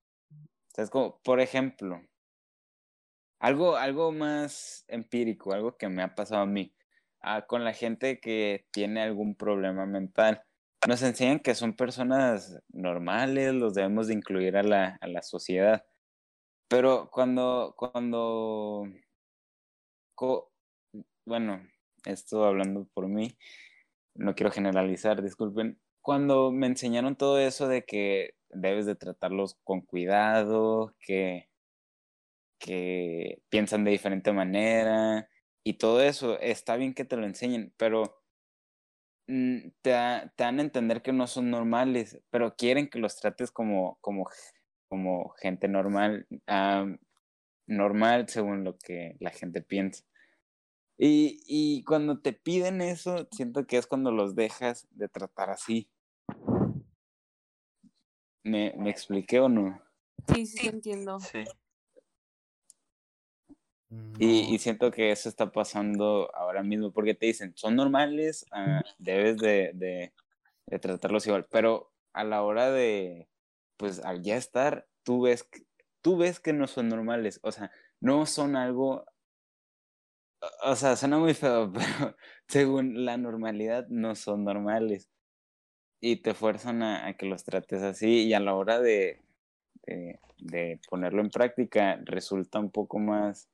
O 0.77 0.83
es 0.83 0.91
como, 0.91 1.21
por 1.23 1.41
ejemplo, 1.41 2.03
algo, 3.41 3.77
algo 3.77 4.13
más 4.13 4.85
empírico, 4.89 5.53
algo 5.53 5.77
que 5.77 5.89
me 5.89 6.03
ha 6.03 6.15
pasado 6.15 6.43
a 6.43 6.47
mí, 6.47 6.75
ah, 7.21 7.47
con 7.47 7.65
la 7.65 7.73
gente 7.73 8.21
que 8.21 8.67
tiene 8.71 9.03
algún 9.03 9.35
problema 9.35 9.87
mental 9.87 10.45
nos 10.89 11.03
enseñan 11.03 11.41
que 11.41 11.55
son 11.55 11.75
personas 11.75 12.59
normales, 12.69 13.53
los 13.55 13.75
debemos 13.75 14.09
de 14.09 14.15
incluir 14.15 14.57
a 14.57 14.63
la, 14.63 14.99
a 15.01 15.07
la 15.09 15.23
sociedad. 15.23 15.85
Pero 16.69 17.11
cuando, 17.11 17.75
cuando, 17.77 18.87
bueno, 21.27 21.63
esto 22.05 22.45
hablando 22.45 22.87
por 22.95 23.09
mí, 23.09 23.37
no 24.15 24.35
quiero 24.35 24.51
generalizar, 24.53 25.23
disculpen, 25.23 25.81
cuando 26.01 26.51
me 26.51 26.67
enseñaron 26.67 27.17
todo 27.17 27.39
eso 27.39 27.69
de 27.69 27.85
que 27.85 28.35
debes 28.49 28.87
de 28.87 28.95
tratarlos 28.95 29.57
con 29.65 29.83
cuidado, 29.83 30.95
que, 31.01 31.50
que 32.61 33.43
piensan 33.49 33.83
de 33.83 33.91
diferente 33.91 34.33
manera 34.33 35.29
y 35.65 35.75
todo 35.75 36.01
eso, 36.03 36.39
está 36.41 36.77
bien 36.77 36.95
que 36.95 37.05
te 37.05 37.17
lo 37.17 37.27
enseñen, 37.27 37.75
pero 37.77 38.21
Mm, 39.31 39.71
te, 39.81 39.91
dan 39.91 40.59
a 40.59 40.63
entender 40.63 41.03
que 41.03 41.13
no 41.13 41.29
son 41.29 41.53
normales, 41.53 42.21
pero 42.31 42.57
quieren 42.57 42.91
que 42.91 42.99
los 42.99 43.15
trates 43.15 43.53
como, 43.53 43.97
como, 44.01 44.29
como 44.89 45.29
gente 45.41 45.69
normal, 45.69 46.27
normal 47.69 48.29
según 48.29 48.65
lo 48.65 48.77
que 48.77 49.17
la 49.21 49.31
gente 49.31 49.63
piensa. 49.63 50.05
Y, 50.99 51.45
y 51.47 51.85
cuando 51.85 52.21
te 52.21 52.33
piden 52.33 52.81
eso, 52.81 53.29
siento 53.31 53.69
que 53.69 53.77
es 53.77 53.87
cuando 53.87 54.11
los 54.11 54.35
dejas 54.35 54.89
de 54.91 55.09
tratar 55.09 55.51
así. 55.51 55.89
¿Me, 58.43 58.75
me 58.77 58.91
expliqué 58.91 59.39
o 59.39 59.49
no? 59.49 59.81
Sí, 60.35 60.45
sí, 60.45 60.67
entiendo. 60.67 61.21
Sí. 61.21 61.45
Y, 64.19 64.59
siento 64.59 64.93
que 64.93 65.11
eso 65.11 65.29
está 65.29 65.51
pasando 65.51 66.31
ahora 66.35 66.63
mismo, 66.63 66.93
porque 66.93 67.15
te 67.15 67.27
dicen, 67.27 67.53
son 67.57 67.75
normales, 67.75 68.47
ah, 68.53 68.83
debes 68.99 69.39
de, 69.39 69.73
de, 69.75 70.79
tratarlos 70.79 71.27
igual, 71.27 71.47
pero 71.51 71.93
a 72.13 72.23
la 72.23 72.43
hora 72.43 72.71
de, 72.71 73.29
pues 73.77 73.99
al 74.05 74.23
ya 74.23 74.37
estar, 74.37 74.87
tú 75.03 75.23
ves, 75.23 75.49
tú 76.03 76.17
ves 76.19 76.39
que 76.39 76.53
no 76.53 76.69
son 76.69 76.89
normales, 76.89 77.41
o 77.43 77.51
sea, 77.51 77.73
no 77.99 78.27
son 78.27 78.55
algo, 78.55 79.07
o 80.63 80.77
sea, 80.77 80.95
suena 80.95 81.19
muy 81.19 81.35
feo, 81.35 81.73
pero 81.73 82.17
según 82.47 83.05
la 83.05 83.17
normalidad 83.17 83.89
no 83.89 84.15
son 84.15 84.45
normales. 84.45 85.09
Y 86.03 86.17
te 86.23 86.33
fuerzan 86.35 86.83
a, 86.83 87.07
a 87.07 87.15
que 87.15 87.27
los 87.27 87.45
trates 87.45 87.83
así 87.83 88.25
y 88.25 88.35
a 88.35 88.41
la 88.41 88.55
hora 88.55 88.81
de, 88.81 89.21
de, 89.87 90.19
de 90.39 90.81
ponerlo 90.89 91.21
en 91.21 91.31
práctica 91.31 92.01
resulta 92.05 92.59
un 92.59 92.71
poco 92.71 92.99
más 92.99 93.51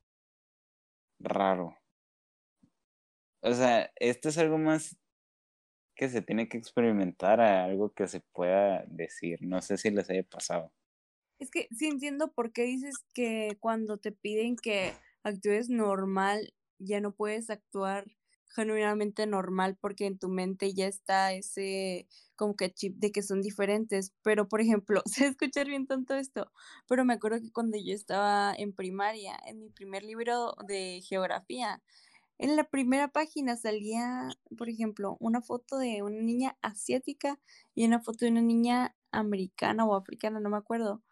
raro. 1.18 1.76
O 3.42 3.52
sea, 3.52 3.90
esto 3.96 4.28
es 4.28 4.38
algo 4.38 4.58
más 4.58 4.96
que 5.94 6.08
se 6.08 6.22
tiene 6.22 6.48
que 6.48 6.58
experimentar 6.58 7.40
a 7.40 7.64
algo 7.64 7.92
que 7.92 8.06
se 8.06 8.20
pueda 8.32 8.84
decir. 8.86 9.38
No 9.40 9.62
sé 9.62 9.78
si 9.78 9.90
les 9.90 10.10
haya 10.10 10.22
pasado. 10.24 10.72
Es 11.38 11.50
que 11.50 11.68
sí 11.70 11.86
entiendo 11.86 12.32
por 12.32 12.52
qué 12.52 12.62
dices 12.62 12.94
que 13.14 13.56
cuando 13.60 13.98
te 13.98 14.12
piden 14.12 14.56
que 14.56 14.94
actúes 15.22 15.68
normal, 15.68 16.54
ya 16.78 17.00
no 17.00 17.12
puedes 17.12 17.50
actuar 17.50 18.06
genuinamente 18.56 19.26
normal 19.26 19.76
porque 19.80 20.06
en 20.06 20.18
tu 20.18 20.28
mente 20.28 20.74
ya 20.74 20.86
está 20.86 21.32
ese 21.32 22.08
como 22.36 22.56
que 22.56 22.72
chip 22.72 22.96
de 22.98 23.12
que 23.12 23.22
son 23.22 23.42
diferentes. 23.42 24.12
Pero, 24.22 24.48
por 24.48 24.60
ejemplo, 24.60 25.02
sé 25.06 25.26
escuchar 25.28 25.66
bien 25.68 25.86
tanto 25.86 26.14
esto, 26.14 26.50
pero 26.88 27.04
me 27.04 27.14
acuerdo 27.14 27.40
que 27.40 27.52
cuando 27.52 27.78
yo 27.78 27.94
estaba 27.94 28.54
en 28.56 28.72
primaria, 28.72 29.38
en 29.46 29.60
mi 29.60 29.70
primer 29.70 30.02
libro 30.02 30.54
de 30.66 31.02
geografía, 31.06 31.82
en 32.38 32.56
la 32.56 32.64
primera 32.64 33.08
página 33.08 33.56
salía, 33.56 34.28
por 34.58 34.68
ejemplo, 34.68 35.16
una 35.20 35.40
foto 35.42 35.78
de 35.78 36.02
una 36.02 36.20
niña 36.20 36.56
asiática 36.62 37.40
y 37.74 37.86
una 37.86 38.00
foto 38.00 38.24
de 38.26 38.30
una 38.32 38.42
niña 38.42 38.94
americana 39.10 39.86
o 39.86 39.94
africana, 39.94 40.40
no 40.40 40.50
me 40.50 40.58
acuerdo, 40.58 41.02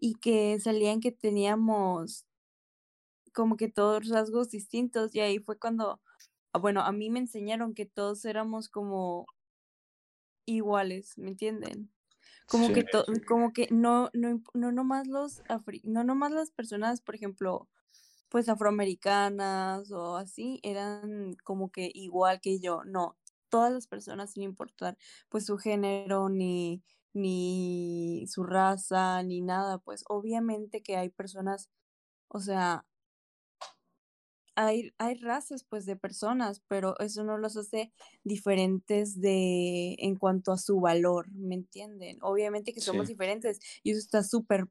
y 0.00 0.14
que 0.16 0.58
salían 0.60 1.00
que 1.00 1.12
teníamos 1.12 2.26
como 3.32 3.56
que 3.56 3.68
todos 3.68 4.08
rasgos 4.08 4.50
distintos 4.50 5.14
y 5.14 5.20
ahí 5.20 5.38
fue 5.38 5.58
cuando 5.58 6.00
bueno, 6.60 6.82
a 6.82 6.92
mí 6.92 7.10
me 7.10 7.20
enseñaron 7.20 7.74
que 7.74 7.86
todos 7.86 8.24
éramos 8.24 8.68
como 8.68 9.26
iguales, 10.46 11.18
¿me 11.18 11.28
entienden? 11.30 11.92
Como 12.48 12.72
Sí. 12.72 12.72
que 12.72 12.84
to- 12.84 13.06
como 13.28 13.52
que 13.52 13.68
no, 13.70 14.10
no, 14.14 14.42
no 14.54 14.72
nomás 14.72 15.06
los 15.08 15.42
afri- 15.48 15.82
no 15.84 16.04
nomás 16.04 16.32
las 16.32 16.50
personas, 16.50 17.00
por 17.02 17.14
ejemplo, 17.16 17.68
pues 18.30 18.48
afroamericanas 18.48 19.92
o 19.92 20.16
así, 20.16 20.60
eran 20.64 21.34
como 21.44 21.70
que 21.72 21.90
igual 21.94 22.40
que 22.42 22.60
yo. 22.60 22.84
No, 22.84 23.18
todas 23.50 23.72
las 23.72 23.88
personas 23.88 24.32
sin 24.32 24.44
importar 24.44 24.98
pues 25.30 25.46
su 25.46 25.58
género, 25.58 26.28
ni, 26.30 26.82
ni 27.14 28.26
su 28.28 28.44
raza, 28.44 29.22
ni 29.24 29.42
nada, 29.42 29.78
pues 29.80 30.04
obviamente 30.08 30.82
que 30.82 30.96
hay 30.98 31.10
personas, 31.10 31.70
o 32.28 32.40
sea, 32.40 32.86
hay, 34.66 34.92
hay 34.98 35.14
razas 35.16 35.64
pues 35.64 35.86
de 35.86 35.96
personas, 35.96 36.60
pero 36.68 36.98
eso 37.00 37.24
no 37.24 37.38
los 37.38 37.56
hace 37.56 37.92
diferentes 38.24 39.20
de 39.20 39.94
en 39.98 40.16
cuanto 40.16 40.52
a 40.52 40.58
su 40.58 40.80
valor, 40.80 41.30
¿me 41.32 41.54
entienden? 41.54 42.18
Obviamente 42.22 42.72
que 42.74 42.80
somos 42.80 43.06
Sí. 43.06 43.12
diferentes 43.12 43.60
y 43.82 43.92
eso 43.92 44.00
está 44.00 44.22
súper 44.24 44.66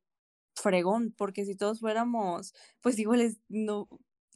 fregón, 0.56 1.14
porque 1.18 1.46
si 1.46 1.56
todos 1.56 1.80
fuéramos 1.80 2.54
pues 2.82 3.00
iguales, 3.00 3.38
no, 3.50 3.88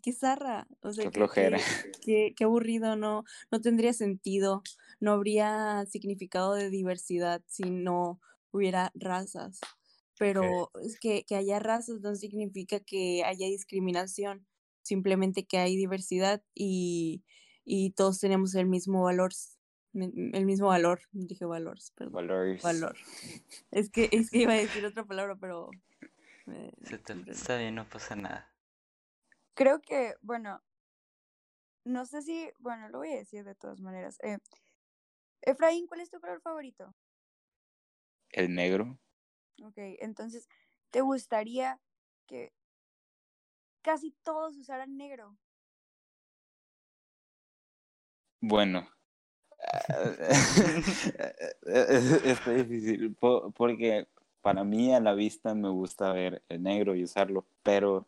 qué 0.03 0.13
zarra, 0.13 0.67
o 0.81 0.93
sea, 0.93 1.05
Qué 1.05 1.11
qué, 1.11 1.27
flojera. 1.27 1.57
qué, 1.57 1.57
qué- 2.01 2.33
qué 2.35 2.43
aburrido, 2.45 2.95
no, 2.95 3.23
no 3.51 3.61
tendría 3.61 3.93
sentido, 3.93 4.63
no 4.99 5.11
habría 5.13 5.85
significado 5.87 6.53
de 6.55 6.69
diversidad 6.69 7.41
si 7.47 7.63
no 7.71 8.19
hubiera 8.51 8.91
razas. 8.95 9.59
Pero 10.17 10.71
es 10.81 10.97
que, 10.99 11.25
que 11.25 11.35
haya 11.35 11.59
razas 11.59 11.99
no 12.01 12.15
significa 12.15 12.79
que 12.79 13.23
haya 13.25 13.47
discriminación 13.47 14.47
simplemente 14.85 15.45
que 15.45 15.57
hay 15.57 15.75
diversidad 15.75 16.43
y, 16.53 17.23
y 17.63 17.91
todos 17.91 18.19
tenemos 18.19 18.53
el 18.55 18.67
mismo 18.67 19.03
valor, 19.03 19.33
el 19.93 20.45
mismo 20.45 20.67
valor, 20.67 21.01
dije 21.11 21.45
valores, 21.45 21.91
perdón, 21.95 22.13
Valores. 22.13 22.61
valor. 22.63 22.95
Es 23.71 23.89
que, 23.89 24.09
es 24.11 24.29
que 24.29 24.39
iba 24.39 24.53
a 24.53 24.57
decir 24.57 24.85
otra 24.85 25.03
palabra, 25.03 25.35
pero... 25.35 25.69
me- 26.45 26.71
Se 26.83 26.97
te- 26.99 27.31
está 27.31 27.57
bien, 27.57 27.75
no 27.75 27.89
pasa 27.89 28.15
nada. 28.15 28.53
Creo 29.55 29.81
que, 29.81 30.13
bueno, 30.21 30.61
no 31.85 32.05
sé 32.05 32.21
si, 32.21 32.51
bueno, 32.59 32.89
lo 32.89 32.99
voy 32.99 33.11
a 33.13 33.17
decir 33.17 33.43
de 33.43 33.55
todas 33.55 33.79
maneras. 33.81 34.17
Eh, 34.21 34.37
Efraín, 35.41 35.87
¿cuál 35.87 36.01
es 36.01 36.09
tu 36.09 36.19
color 36.19 36.41
favorito? 36.41 36.93
El 38.29 38.53
negro. 38.53 38.99
Ok, 39.63 39.77
entonces, 39.77 40.49
¿te 40.91 41.01
gustaría 41.01 41.79
que 42.27 42.53
casi 43.85 44.11
todos 44.23 44.57
usaran 44.57 44.97
negro? 44.97 45.37
Bueno. 48.41 48.89
Está 52.25 52.51
difícil 52.51 53.15
po- 53.15 53.51
porque 53.51 54.07
para 54.41 54.63
mí 54.63 54.93
a 54.93 54.99
la 54.99 55.13
vista 55.13 55.53
me 55.53 55.69
gusta 55.69 56.11
ver 56.13 56.43
el 56.49 56.63
negro 56.63 56.95
y 56.95 57.03
usarlo, 57.03 57.45
pero 57.63 58.07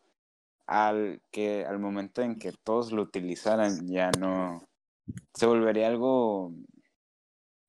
al 0.66 1.22
que 1.30 1.64
al 1.64 1.78
momento 1.78 2.22
en 2.22 2.38
que 2.38 2.52
todos 2.52 2.92
lo 2.92 3.02
utilizaran 3.02 3.86
ya 3.88 4.10
no 4.18 4.62
se 5.34 5.46
volvería 5.46 5.86
algo 5.88 6.52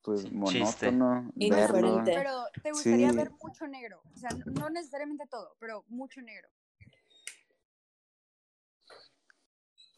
pues 0.02 0.30
monótono 0.32 1.30
verlo. 1.34 2.02
Pero 2.04 2.44
¿te 2.62 2.72
gustaría 2.72 3.10
Sí. 3.10 3.16
ver 3.16 3.30
mucho 3.42 3.66
negro? 3.68 4.02
O 4.12 4.16
sea, 4.18 4.30
no 4.46 4.68
necesariamente 4.70 5.26
todo, 5.30 5.56
pero 5.60 5.84
mucho 5.88 6.20
negro. 6.20 6.48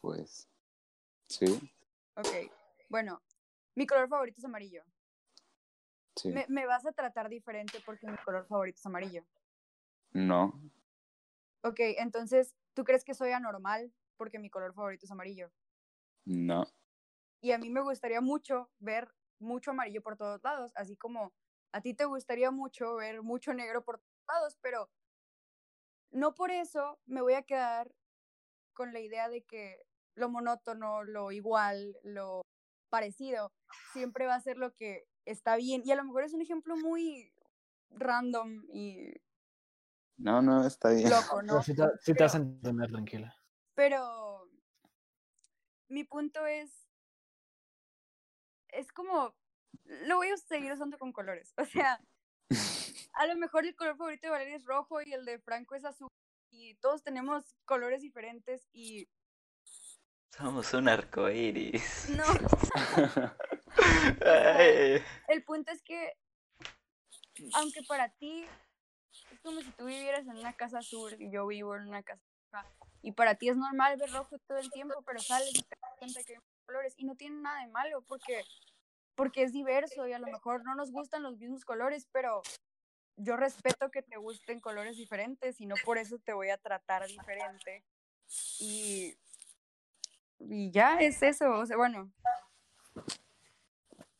Pues 0.03 0.47
sí, 1.29 1.71
Ok, 2.15 2.27
bueno, 2.89 3.21
mi 3.75 3.85
color 3.87 4.09
favorito 4.09 4.39
es 4.41 4.45
amarillo. 4.45 4.83
sí. 6.15 6.33
Me, 6.35 6.45
me 6.49 6.65
vas 6.65 6.85
a 6.85 6.91
tratar 6.91 7.29
diferente 7.29 7.79
porque 7.85 8.07
mi 8.07 8.17
color 8.17 8.45
favorito 8.45 8.77
es 8.77 8.85
amarillo. 8.85 9.25
No, 10.13 10.61
Ok, 11.63 11.79
entonces, 11.97 12.55
¿tú 12.73 12.83
crees 12.83 13.03
que 13.03 13.13
soy 13.13 13.31
anormal 13.31 13.93
porque 14.17 14.39
mi 14.39 14.49
color 14.49 14.73
favorito 14.73 15.05
es 15.05 15.11
amarillo? 15.11 15.51
no. 16.25 16.65
Y 17.41 17.51
a 17.51 17.57
mí 17.59 17.69
me 17.69 17.81
gustaría 17.81 18.21
mucho 18.21 18.71
ver 18.79 19.13
mucho 19.39 19.71
amarillo 19.71 20.01
por 20.01 20.15
todos 20.17 20.41
lados, 20.43 20.71
así 20.75 20.95
como 20.95 21.33
a 21.73 21.81
ti 21.81 21.93
te 21.93 22.05
gustaría 22.05 22.49
mucho 22.51 22.95
ver 22.95 23.21
mucho 23.21 23.53
negro 23.53 23.83
por 23.83 23.97
todos 23.99 24.09
lados, 24.27 24.57
pero 24.61 24.89
no 26.11 26.33
por 26.33 26.51
eso 26.51 26.99
me 27.05 27.21
voy 27.21 27.33
a 27.33 27.43
quedar 27.43 27.93
con 28.73 28.93
la 28.93 29.01
idea 29.01 29.29
de 29.29 29.43
que 29.45 29.79
lo 30.15 30.29
monótono, 30.29 31.03
lo 31.03 31.31
igual, 31.31 31.97
lo 32.03 32.41
parecido, 32.89 33.51
siempre 33.91 34.25
va 34.25 34.35
a 34.35 34.41
ser 34.41 34.57
lo 34.57 34.73
que 34.75 35.07
está 35.25 35.55
bien. 35.55 35.81
Y 35.85 35.91
a 35.91 35.95
lo 35.95 36.03
mejor 36.03 36.23
es 36.23 36.33
un 36.33 36.41
ejemplo 36.41 36.75
muy 36.77 37.33
random 37.89 38.65
y 38.71 39.13
No, 40.17 40.41
no, 40.41 40.65
está 40.65 40.89
bien. 40.91 41.09
loco, 41.09 41.41
¿no? 41.41 41.61
Sí 41.63 41.75
te, 41.75 41.83
sí 42.01 42.13
te 42.13 42.23
vas 42.23 42.35
a 42.35 42.39
entender, 42.39 42.89
tranquila. 42.91 43.35
Pero 43.75 44.49
mi 45.87 46.03
punto 46.03 46.45
es, 46.45 46.87
es 48.69 48.91
como, 48.91 49.35
lo 49.83 50.17
voy 50.17 50.29
a 50.29 50.37
seguir 50.37 50.71
usando 50.71 50.97
con 50.97 51.11
colores. 51.11 51.53
O 51.57 51.65
sea, 51.65 51.99
a 53.13 53.25
lo 53.27 53.35
mejor 53.37 53.65
el 53.65 53.75
color 53.75 53.97
favorito 53.97 54.27
de 54.27 54.31
Valeria 54.31 54.55
es 54.55 54.65
rojo 54.65 55.01
y 55.01 55.13
el 55.13 55.25
de 55.25 55.39
Franco 55.39 55.75
es 55.75 55.85
azul. 55.85 56.09
Y 56.51 56.75
todos 56.75 57.01
tenemos 57.03 57.55
colores 57.65 58.01
diferentes 58.01 58.67
y 58.71 59.07
Somos 60.37 60.73
un 60.73 60.89
arco 60.89 61.29
iris. 61.29 62.09
no, 62.09 62.23
el 65.27 65.43
punto 65.43 65.71
es 65.71 65.83
que, 65.83 66.13
aunque 67.53 67.83
para 67.83 68.09
ti 68.09 68.43
es 69.31 69.39
como 69.41 69.61
si 69.61 69.69
tú 69.73 69.85
vivieras 69.85 70.25
en 70.25 70.37
una 70.37 70.53
casa 70.53 70.79
azul 70.79 71.15
y 71.19 71.29
yo 71.29 71.45
vivo 71.45 71.75
en 71.75 71.87
una 71.87 72.01
casa 72.01 72.23
roja, 72.51 72.67
y 73.03 73.11
para 73.11 73.35
ti 73.35 73.49
es 73.49 73.57
normal 73.57 73.95
ver 73.97 74.11
rojo 74.11 74.39
todo 74.47 74.57
el 74.57 74.71
tiempo, 74.71 74.95
pero 75.05 75.19
sales 75.19 75.51
y 75.53 75.61
te 75.61 75.77
das 75.79 75.91
cuenta 75.99 76.23
que 76.23 76.33
hay 76.33 76.39
colores 76.65 76.95
y 76.97 77.05
no 77.05 77.15
tiene 77.15 77.39
nada 77.39 77.61
de 77.61 77.67
malo 77.67 78.01
porque, 78.01 78.43
porque 79.13 79.43
es 79.43 79.53
diverso 79.53 80.07
y 80.07 80.13
a 80.13 80.19
lo 80.19 80.25
mejor 80.25 80.63
no 80.63 80.73
nos 80.73 80.91
gustan 80.91 81.21
los 81.21 81.37
mismos 81.37 81.63
colores, 81.63 82.07
pero 82.11 82.41
yo 83.17 83.37
respeto 83.37 83.91
que 83.91 84.01
te 84.01 84.17
gusten 84.17 84.61
colores 84.61 84.97
diferentes 84.97 85.61
y 85.61 85.67
no 85.67 85.75
por 85.85 85.99
eso 85.99 86.17
te 86.17 86.33
voy 86.33 86.49
a 86.49 86.57
tratar 86.57 87.05
diferente. 87.05 87.85
Y, 88.59 89.15
y 90.49 90.71
ya 90.71 90.99
es 90.99 91.21
eso, 91.23 91.51
o 91.51 91.65
sea, 91.65 91.77
bueno, 91.77 92.11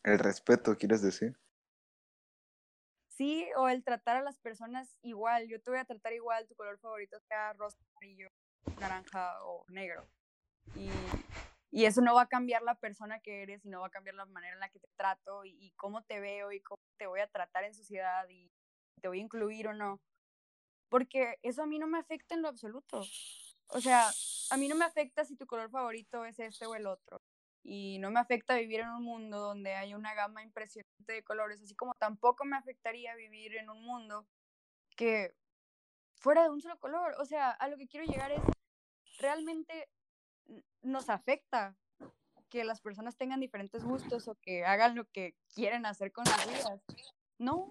El 0.04 0.20
respeto, 0.20 0.76
¿quieres 0.78 1.02
decir? 1.02 1.38
Sí, 3.08 3.48
o 3.56 3.70
el 3.70 3.84
tratar 3.84 4.18
a 4.18 4.22
las 4.22 4.38
personas 4.40 4.98
igual. 5.02 5.48
Yo 5.48 5.62
te 5.62 5.70
voy 5.72 5.80
a 5.80 5.86
tratar 5.86 6.14
igual, 6.14 6.48
tu 6.48 6.56
color 6.56 6.78
favorito 6.80 7.20
sea 7.22 7.54
rosa, 7.54 7.78
amarillo, 7.96 8.28
naranja 8.80 9.38
o 9.46 9.64
negro. 9.70 10.06
Y, 10.76 10.90
y 11.72 11.86
eso 11.86 12.02
no 12.02 12.16
va 12.16 12.24
a 12.24 12.28
cambiar 12.28 12.64
la 12.64 12.76
persona 12.76 13.20
que 13.20 13.44
eres 13.44 13.64
y 13.66 13.70
no 13.70 13.82
va 13.82 13.88
a 13.88 13.92
cambiar 13.92 14.16
la 14.16 14.26
manera 14.26 14.54
en 14.54 14.60
la 14.60 14.70
que 14.70 14.80
te 14.80 14.90
trato 14.98 15.46
y, 15.46 15.52
y 15.60 15.72
cómo 15.74 16.04
te 16.04 16.20
veo 16.20 16.52
y 16.52 16.60
cómo 16.62 16.82
te 16.98 17.08
voy 17.08 17.22
a 17.22 17.28
tratar 17.28 17.64
en 17.64 17.74
sociedad 17.74 18.28
y 18.30 18.52
te 19.02 19.08
voy 19.08 19.20
a 19.20 19.24
incluir 19.24 19.68
o 19.68 19.74
no. 19.74 20.02
Porque 20.90 21.38
eso 21.44 21.64
a 21.64 21.66
mí 21.66 21.80
no 21.80 21.88
me 21.88 22.00
afecta 22.00 22.36
en 22.36 22.42
lo 22.42 22.50
absoluto. 22.50 23.04
O 23.68 23.82
sea, 23.82 24.10
a 24.50 24.58
mí 24.58 24.68
no 24.68 24.76
me 24.76 24.86
afecta 24.86 25.26
si 25.26 25.36
tu 25.36 25.46
color 25.48 25.70
favorito 25.70 26.26
es 26.26 26.40
este 26.40 26.66
o 26.66 26.76
el 26.76 26.88
otro. 26.88 27.22
Y 27.64 27.98
no 28.00 28.12
me 28.12 28.20
afecta 28.20 28.56
vivir 28.56 28.82
en 28.82 28.90
un 28.90 29.04
mundo 29.04 29.40
donde 29.40 29.74
hay 29.74 29.94
una 29.94 30.14
gama 30.14 30.44
impresionante 30.44 31.14
de 31.14 31.24
colores, 31.24 31.62
así 31.62 31.76
como 31.76 31.94
tampoco 31.96 32.44
me 32.46 32.58
afectaría 32.58 33.16
vivir 33.16 33.56
en 33.56 33.70
un 33.70 33.84
mundo 33.86 34.28
que 34.96 35.34
fuera 36.16 36.44
de 36.44 36.50
un 36.50 36.62
solo 36.62 36.78
color. 36.80 37.16
O 37.20 37.26
sea, 37.26 37.52
a 37.52 37.68
lo 37.68 37.78
que 37.78 37.88
quiero 37.88 38.06
llegar 38.06 38.32
es, 38.32 38.42
realmente 39.20 39.90
nos 40.82 41.10
afecta 41.10 41.78
que 42.50 42.64
las 42.64 42.82
personas 42.82 43.18
tengan 43.18 43.40
diferentes 43.40 43.84
gustos 43.84 44.28
o 44.28 44.36
que 44.36 44.66
hagan 44.66 44.96
lo 44.96 45.06
que 45.06 45.36
quieren 45.56 45.86
hacer 45.86 46.12
con 46.12 46.26
sus 46.26 46.46
vidas. 46.46 46.82
No. 47.40 47.70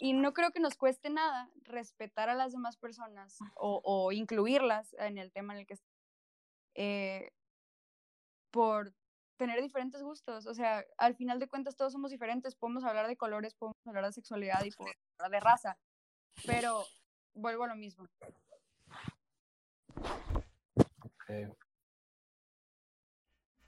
Y, 0.00 0.12
no 0.12 0.32
creo 0.32 0.50
que 0.50 0.60
nos 0.60 0.76
cueste 0.76 1.10
nada 1.10 1.50
respetar 1.62 2.28
a 2.28 2.34
las 2.34 2.52
demás 2.52 2.76
personas 2.76 3.38
o, 3.54 4.12
incluirlas 4.12 4.94
en 4.98 5.18
el 5.18 5.32
tema 5.32 5.54
en 5.54 5.60
el 5.60 5.66
que 5.66 5.74
estamos. 5.74 5.98
Eh, 6.74 7.32
por 8.50 8.94
tener 9.36 9.60
diferentes 9.62 10.02
gustos. 10.02 10.46
O 10.46 10.54
sea, 10.54 10.84
al 10.98 11.14
final 11.14 11.38
de 11.38 11.48
cuentas 11.48 11.76
todos 11.76 11.92
somos 11.92 12.10
diferentes. 12.10 12.54
Podemos 12.54 12.84
hablar 12.84 13.06
de 13.06 13.16
colores, 13.16 13.54
podemos 13.54 13.76
hablar 13.86 14.06
de 14.06 14.12
sexualidad 14.12 14.64
y 14.64 14.70
podemos 14.70 14.96
hablar 15.18 15.30
de 15.30 15.40
raza. 15.40 15.78
Pero 16.46 16.84
vuelvo 17.34 17.64
a 17.64 17.68
lo 17.68 17.76
mismo. 17.76 18.06
Ok. 21.02 21.56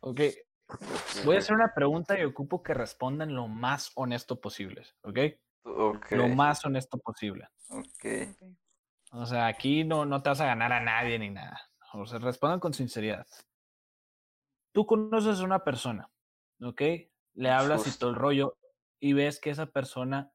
Ok. 0.01 0.21
Voy 1.25 1.37
a 1.37 1.39
hacer 1.39 1.55
una 1.55 1.75
pregunta 1.75 2.19
y 2.19 2.25
ocupo 2.25 2.63
que 2.63 2.75
respondan 2.75 3.35
lo 3.35 3.49
más 3.49 3.91
honesto 3.95 4.41
posible, 4.41 4.87
¿ok? 5.03 5.19
Lo 6.17 6.29
más 6.29 6.65
honesto 6.65 6.99
posible. 6.99 7.49
Ok. 7.69 8.05
O 9.13 9.27
sea, 9.27 9.47
aquí 9.47 9.85
no, 9.85 10.05
no 10.07 10.23
te 10.23 10.29
vas 10.31 10.41
a 10.41 10.47
ganar 10.47 10.73
a 10.73 10.81
nadie 10.81 11.19
ni 11.19 11.31
nada. 11.31 11.61
O 11.93 12.07
sea, 12.07 12.19
respondan 12.19 12.61
con 12.61 12.73
sinceridad. 12.75 13.27
Tú 14.73 14.87
conoces 14.87 15.41
a 15.41 15.45
una 15.45 15.65
persona, 15.65 16.09
¿ok? 16.63 16.81
Le 17.35 17.51
hablas 17.51 17.87
y 17.87 17.99
todo 17.99 18.11
el 18.11 18.17
rollo 18.17 18.57
y 19.01 19.13
ves 19.15 19.41
que 19.41 19.51
esa 19.51 19.67
persona 19.67 20.33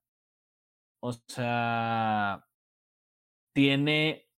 o 1.01 1.13
sea, 1.13 2.47
tiene, 3.53 4.30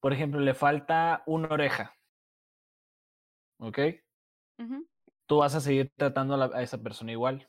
por 0.00 0.12
ejemplo, 0.12 0.40
le 0.40 0.54
falta 0.54 1.22
una 1.26 1.48
oreja. 1.48 1.94
¿Ok? 3.58 3.78
Tú 5.26 5.38
vas 5.38 5.54
a 5.54 5.60
seguir 5.60 5.92
tratando 5.96 6.34
a, 6.34 6.36
la- 6.36 6.50
a 6.58 6.62
esa 6.62 6.78
persona 6.82 7.12
igual. 7.12 7.48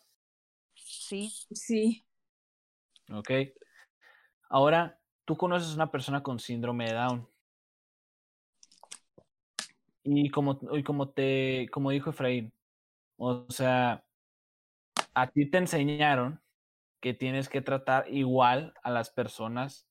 Sí. 0.76 1.30
Sí. 1.52 2.07
¿Ok? 3.12 3.32
Ahora, 4.50 5.00
tú 5.26 5.38
conoces 5.38 5.76
una 5.76 5.92
persona 5.92 6.24
con 6.24 6.40
síndrome 6.40 6.86
de 6.86 6.94
Down. 6.94 7.28
Y 10.04 10.30
como, 10.30 10.60
y 10.72 10.84
como 10.84 11.10
te, 11.10 11.68
como 11.72 11.92
dijo 11.92 12.12
Efraín, 12.12 12.54
o 13.18 13.46
sea, 13.50 14.06
a 15.14 15.28
ti 15.28 15.50
te 15.50 15.58
enseñaron 15.58 16.42
que 17.02 17.14
tienes 17.14 17.50
que 17.50 17.62
tratar 17.62 18.06
igual 18.10 18.74
a 18.84 18.92
las 18.92 19.10
personas 19.10 19.88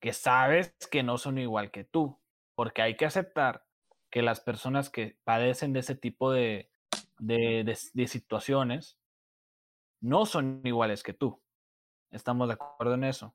que 0.00 0.12
sabes 0.12 0.74
que 0.90 1.02
no 1.02 1.18
son 1.18 1.38
igual 1.38 1.70
que 1.70 1.84
tú, 1.84 2.18
porque 2.54 2.82
hay 2.82 2.96
que 2.96 3.06
aceptar 3.06 3.64
que 4.10 4.22
las 4.22 4.40
personas 4.40 4.90
que 4.90 5.18
padecen 5.24 5.72
de 5.72 5.80
ese 5.80 5.94
tipo 5.94 6.32
de, 6.32 6.70
de, 7.18 7.76
de 7.92 8.06
situaciones 8.06 8.98
no 10.00 10.26
son 10.26 10.60
iguales 10.64 11.02
que 11.02 11.12
tú. 11.12 11.40
¿Estamos 12.10 12.48
de 12.48 12.54
acuerdo 12.54 12.94
en 12.94 13.04
eso? 13.04 13.34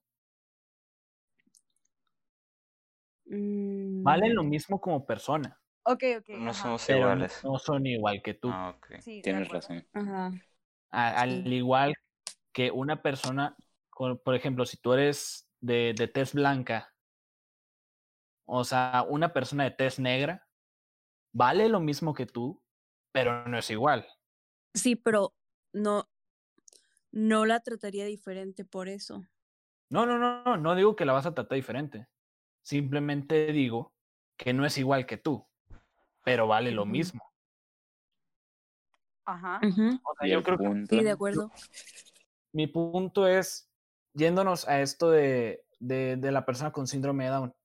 Valen 4.03 4.35
lo 4.35 4.43
Mm, 4.43 4.49
mismo 4.49 4.79
como 4.79 5.05
persona, 5.05 5.59
Ok, 5.85 6.03
ok. 6.19 6.29
No 6.29 6.49
ajá. 6.51 6.53
somos 6.53 6.87
pero 6.87 6.99
iguales. 6.99 7.41
no 7.43 7.57
son 7.59 7.85
igual 7.85 8.21
que 8.23 8.33
tú. 8.33 8.49
Ah, 8.49 8.73
ok. 8.77 8.87
Sí, 9.01 9.21
Tienes 9.21 9.49
razón. 9.49 9.85
Ajá. 9.93 10.31
A- 10.91 11.21
Al 11.21 11.45
Sí. 11.45 11.53
igual 11.53 11.93
que 12.53 12.71
una 12.71 13.01
persona, 13.01 13.55
por 14.23 14.35
ejemplo, 14.35 14.65
si 14.65 14.77
tú 14.77 14.93
eres 14.93 15.47
de, 15.61 15.93
de 15.97 16.07
tez 16.07 16.33
blanca, 16.33 16.93
o 18.45 18.63
sea, 18.63 19.05
una 19.09 19.33
persona 19.33 19.63
de 19.65 19.71
tez 19.71 19.99
negra, 19.99 20.47
vale 21.33 21.69
lo 21.69 21.79
mismo 21.79 22.13
que 22.13 22.25
tú, 22.25 22.61
pero 23.13 23.47
no 23.47 23.57
es 23.59 23.69
igual. 23.71 24.07
Sí, 24.73 24.95
pero 24.95 25.33
no, 25.73 26.09
no 27.13 27.45
la 27.45 27.59
trataría 27.59 28.05
diferente 28.05 28.65
por 28.65 28.89
eso. 28.89 29.23
No, 29.89 30.05
no, 30.07 30.17
no, 30.17 30.43
no, 30.43 30.57
no 30.57 30.75
digo 30.75 30.95
que 30.95 31.05
la 31.05 31.13
vas 31.13 31.27
a 31.27 31.33
tratar 31.33 31.55
diferente. 31.55 32.07
Simplemente 32.63 33.51
digo 33.53 33.93
que 34.35 34.51
no 34.51 34.65
es 34.65 34.77
igual 34.79 35.05
que 35.05 35.17
tú, 35.17 35.47
pero 36.23 36.47
vale 36.47 36.71
lo 36.71 36.85
mismo. 36.85 37.31
Ajá. 39.25 39.61
O 40.03 40.15
sea, 40.19 40.27
yo 40.27 40.41
creo 40.41 40.57
que. 40.57 40.85
Sí, 40.89 41.03
de 41.03 41.11
acuerdo. 41.11 41.51
mi 42.51 42.65
punto 42.65 43.27
es, 43.27 43.71
yéndonos 44.13 44.67
a 44.67 44.81
esto 44.81 45.11
de, 45.11 45.63
de, 45.79 46.17
de 46.17 46.31
la 46.31 46.45
persona 46.45 46.71
con 46.71 46.87
síndrome 46.87 47.25
de 47.25 47.29
Down, 47.29 47.55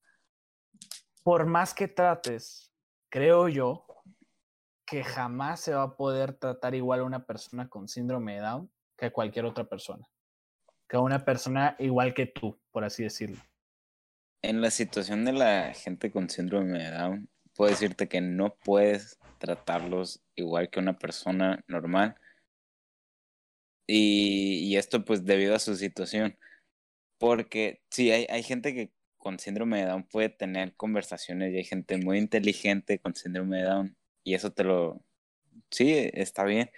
por 1.22 1.46
más 1.46 1.72
que 1.72 1.88
trates, 1.88 2.70
creo 3.09 3.49
yo 3.49 3.86
que 4.84 5.03
jamás 5.03 5.61
se 5.61 5.74
va 5.74 5.84
a 5.84 5.96
poder 5.96 6.34
tratar 6.34 6.74
igual 6.74 7.01
a 7.01 7.05
una 7.05 7.24
persona 7.24 7.68
con 7.68 7.88
síndrome 7.88 8.34
de 8.34 8.40
Down 8.40 8.70
que 8.99 9.12
cualquier 9.12 9.46
otra 9.46 9.64
persona. 9.64 10.07
Que 10.88 10.96
una 10.96 11.24
persona 11.24 11.76
igual 11.78 12.12
que 12.12 12.26
tú, 12.26 12.59
por 12.70 12.84
así 12.84 13.05
decirlo. 13.05 13.38
En 14.42 14.61
la 14.61 14.70
situación 14.70 15.24
de 15.24 15.32
la 15.32 15.72
gente 15.74 16.11
con 16.11 16.28
síndrome 16.28 16.78
de 16.78 16.90
Down, 16.90 17.30
puedo 17.55 17.70
decirte 17.70 18.09
que 18.09 18.20
no 18.20 18.57
puedes 18.64 19.18
tratarlos 19.38 20.22
igual 20.34 20.70
que 20.70 20.80
una 20.80 20.99
persona 20.99 21.64
normal. 21.68 22.16
Y, 23.86 24.61
y 24.64 24.76
esto 24.76 25.05
pues 25.05 25.24
debido 25.24 25.55
a 25.55 25.59
su 25.59 25.76
situación. 25.76 26.38
Porque 27.18 27.82
sí, 27.90 28.11
hay, 28.11 28.26
hay 28.28 28.42
gente 28.42 28.74
que 28.74 28.92
con 29.16 29.38
síndrome 29.38 29.80
de 29.80 29.86
Down 29.86 30.05
puede 30.05 30.28
tener 30.28 30.74
conversaciones 30.76 31.53
y 31.53 31.57
hay 31.59 31.64
gente 31.64 31.99
muy 31.99 32.18
inteligente 32.18 32.99
con 32.99 33.14
síndrome 33.14 33.59
de 33.59 33.64
Down. 33.64 33.96
Y 34.24 34.34
eso 34.34 34.53
te 34.53 34.64
lo... 34.64 35.03
Sí, 35.70 36.11
está 36.14 36.44
bien. 36.44 36.70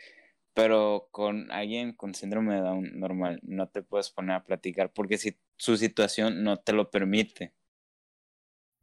Pero 0.55 1.09
con 1.11 1.51
alguien 1.53 1.95
con 1.95 2.15
síndrome 2.15 2.55
de 2.57 2.61
Down 2.63 2.99
normal 3.01 3.41
no 3.43 3.69
te 3.69 3.83
puedes 3.83 4.11
poner 4.11 4.37
a 4.37 4.45
platicar 4.45 4.93
porque 4.93 5.17
si 5.19 5.39
su 5.57 5.77
situación 5.77 6.43
no 6.43 6.59
te 6.59 6.73
lo 6.73 6.91
permite. 6.91 7.55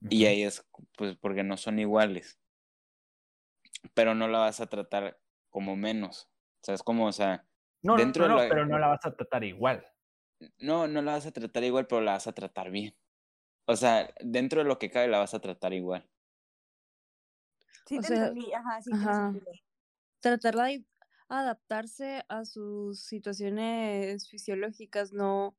Y 0.09 0.25
ahí 0.25 0.43
es 0.43 0.65
pues 0.95 1.17
porque 1.17 1.43
no 1.43 1.57
son 1.57 1.79
iguales. 1.79 2.39
Pero 3.93 4.15
no 4.15 4.27
la 4.27 4.39
vas 4.39 4.59
a 4.61 4.67
tratar 4.67 5.19
como 5.49 5.75
menos. 5.75 6.29
O 6.61 6.65
sea, 6.65 6.75
es 6.75 6.83
como, 6.83 7.07
o 7.07 7.11
sea, 7.11 7.47
No, 7.81 7.93
no, 7.93 7.97
dentro 7.97 8.27
no, 8.27 8.29
de 8.29 8.35
no, 8.35 8.43
la- 8.43 8.49
pero 8.49 8.65
no 8.65 8.79
la 8.79 8.87
vas 8.87 9.05
a 9.05 9.15
tratar 9.15 9.43
igual. 9.43 9.85
no, 10.59 10.87
no 10.87 11.01
la 11.01 11.13
vas 11.13 11.25
a 11.25 11.31
tratar 11.31 11.63
igual, 11.63 11.87
pero 11.87 12.01
la 12.01 12.13
vas 12.13 12.27
a 12.27 12.33
tratar 12.33 12.69
bien. 12.71 12.95
O 13.65 13.75
sea, 13.75 14.13
dentro 14.21 14.61
de 14.61 14.67
lo 14.67 14.79
que 14.79 14.89
cabe 14.89 15.07
la 15.07 15.19
vas 15.19 15.33
a 15.33 15.39
tratar 15.41 15.73
igual. 15.73 16.07
Sí, 17.85 17.97
O 17.97 18.03
sea. 18.03 18.31
Ajá, 18.55 18.81
sí, 18.81 18.91
ajá. 18.93 19.33
Tratarla 20.19 20.65
de 20.65 20.83
adaptarse 21.29 22.23
a 22.29 22.45
sus 22.45 23.01
situaciones 23.01 24.29
fisiológicas 24.29 25.13
no, 25.13 25.55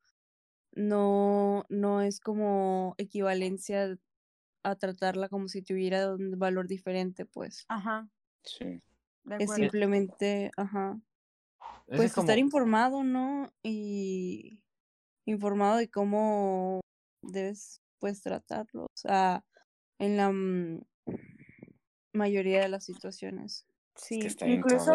no, 0.73 1.65
no 1.69 2.01
es 2.03 2.21
como 2.21 2.95
equivalencia 2.99 3.99
a 4.65 4.77
tratarla 4.77 5.29
como 5.29 5.49
si 5.49 5.63
tuviera 5.63 6.15
un 6.15 6.39
valor 6.39 6.69
diferente, 6.69 7.27
pues. 7.27 7.67
Ajá, 7.69 8.09
Sí. 8.45 8.81
Es 9.39 9.53
simplemente, 9.53 10.51
ajá. 10.57 11.01
Ese 11.87 11.97
Pues 11.97 12.05
es 12.07 12.15
como, 12.15 12.27
estar 12.27 12.39
informado, 12.39 13.05
¿no? 13.05 13.53
Y 13.63 14.63
informado 15.27 15.77
de 15.77 15.91
cómo 15.91 16.81
debes, 17.23 17.83
pues, 17.99 18.23
tratarlo. 18.23 18.85
O 18.85 18.97
sea, 18.97 19.45
en 19.99 20.17
la 20.17 20.31
mm, 20.33 20.83
mayoría 22.15 22.63
de 22.63 22.69
las 22.69 22.85
situaciones. 22.85 23.68
Es 23.99 24.19
que 24.19 24.21
Sí, 24.21 24.27
está 24.27 24.47
bien 24.47 24.59
incluso 24.59 24.93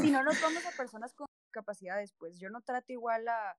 si 0.00 0.10
no 0.10 0.22
nos 0.22 0.40
vamos 0.40 0.64
a 0.66 0.70
personas 0.76 1.14
con 1.14 1.26
capacidades, 1.50 2.12
pues 2.18 2.38
yo 2.38 2.50
no 2.50 2.60
trato 2.62 2.92
igual 2.92 3.28
a, 3.28 3.58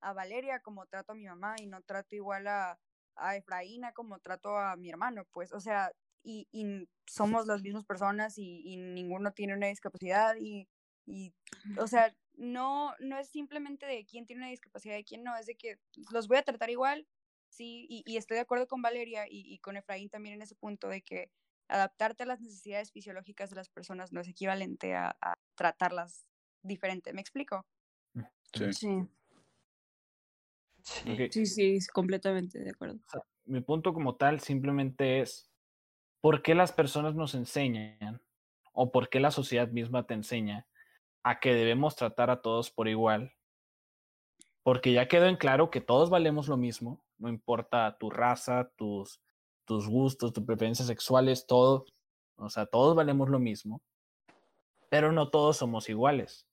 a 0.00 0.12
Valeria 0.12 0.60
como 0.60 0.86
trato 0.86 1.12
a 1.12 1.14
mi 1.14 1.26
mamá 1.26 1.56
y 1.58 1.66
no 1.66 1.82
trato 1.82 2.14
igual 2.14 2.46
a, 2.46 2.78
a 3.16 3.36
Efraína 3.36 3.92
como 3.92 4.18
trato 4.20 4.56
a 4.56 4.76
mi 4.76 4.90
hermano, 4.90 5.24
pues, 5.32 5.52
o 5.52 5.60
sea, 5.60 5.92
y, 6.22 6.48
y 6.52 6.88
somos 7.06 7.46
las 7.46 7.62
mismas 7.62 7.84
personas 7.84 8.38
y, 8.38 8.62
y 8.64 8.76
ninguno 8.76 9.32
tiene 9.32 9.54
una 9.54 9.68
discapacidad 9.68 10.36
y, 10.38 10.68
y, 11.06 11.32
o 11.78 11.86
sea, 11.86 12.14
no, 12.34 12.94
no 13.00 13.18
es 13.18 13.28
simplemente 13.30 13.86
de 13.86 14.04
quién 14.04 14.26
tiene 14.26 14.42
una 14.42 14.50
discapacidad 14.50 14.96
y 14.98 15.04
quién 15.04 15.24
no, 15.24 15.36
es 15.36 15.46
de 15.46 15.56
que 15.56 15.78
los 16.12 16.28
voy 16.28 16.36
a 16.38 16.42
tratar 16.42 16.70
igual, 16.70 17.06
sí, 17.48 17.86
y, 17.88 18.02
y 18.06 18.16
estoy 18.16 18.36
de 18.36 18.42
acuerdo 18.42 18.68
con 18.68 18.82
Valeria 18.82 19.26
y, 19.28 19.52
y 19.52 19.58
con 19.58 19.76
Efraín 19.76 20.10
también 20.10 20.34
en 20.34 20.42
ese 20.42 20.54
punto 20.54 20.88
de 20.88 21.02
que 21.02 21.30
adaptarte 21.68 22.24
a 22.24 22.26
las 22.26 22.40
necesidades 22.40 22.92
fisiológicas 22.92 23.50
de 23.50 23.56
las 23.56 23.68
personas 23.68 24.12
no 24.12 24.20
es 24.20 24.28
equivalente 24.28 24.94
a, 24.94 25.16
a 25.20 25.34
tratarlas 25.54 26.26
diferente. 26.62 27.12
¿Me 27.12 27.20
explico? 27.20 27.66
Sí. 28.52 28.72
Sí, 28.72 29.08
Sí. 31.30 31.46
sí, 31.46 31.78
completamente 31.92 32.58
de 32.58 32.70
acuerdo. 32.70 32.98
o 33.06 33.10
sea, 33.10 33.22
mi 33.44 33.60
punto 33.60 33.92
como 33.92 34.16
tal 34.16 34.40
simplemente 34.40 35.20
es, 35.20 35.50
¿por 36.20 36.42
qué 36.42 36.54
las 36.54 36.72
personas 36.72 37.14
nos 37.14 37.34
enseñan 37.34 38.22
o 38.72 38.90
por 38.90 39.10
qué 39.10 39.20
la 39.20 39.30
sociedad 39.30 39.68
misma 39.68 40.06
te 40.06 40.14
enseña 40.14 40.66
a 41.22 41.40
que 41.40 41.52
debemos 41.52 41.96
tratar 41.96 42.30
a 42.30 42.40
todos 42.40 42.70
por 42.70 42.88
igual? 42.88 43.34
Porque 44.62 44.92
ya 44.92 45.08
quedó 45.08 45.26
en 45.26 45.36
claro 45.36 45.70
que 45.70 45.80
todos 45.80 46.10
valemos 46.10 46.48
lo 46.48 46.56
mismo, 46.56 47.02
no 47.18 47.28
importa 47.28 47.96
tu 47.98 48.10
raza, 48.10 48.70
tus, 48.76 49.20
tus 49.68 49.86
gustos, 49.86 50.32
tus 50.32 50.44
preferencias 50.44 50.88
sexuales, 50.88 51.46
todo, 51.46 51.84
o 52.36 52.48
sea, 52.48 52.64
todos 52.64 52.96
valemos 52.96 53.28
lo 53.28 53.38
mismo, 53.38 53.82
pero 54.88 55.12
no 55.12 55.28
todos 55.28 55.58
somos 55.58 55.90
iguales. 55.90 56.46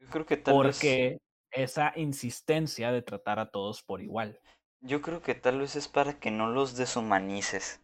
Yo 0.00 0.08
creo 0.08 0.26
que 0.26 0.38
tal 0.38 0.62
vez... 0.64 0.76
Porque 0.76 1.20
esa 1.50 1.92
insistencia 1.94 2.90
de 2.90 3.02
tratar 3.02 3.38
a 3.38 3.50
todos 3.50 3.82
por 3.82 4.00
igual. 4.00 4.40
Yo 4.80 5.02
creo 5.02 5.22
que 5.22 5.34
tal 5.34 5.60
vez 5.60 5.76
es 5.76 5.88
para 5.88 6.18
que 6.18 6.30
no 6.30 6.48
los 6.48 6.74
deshumanices. 6.76 7.80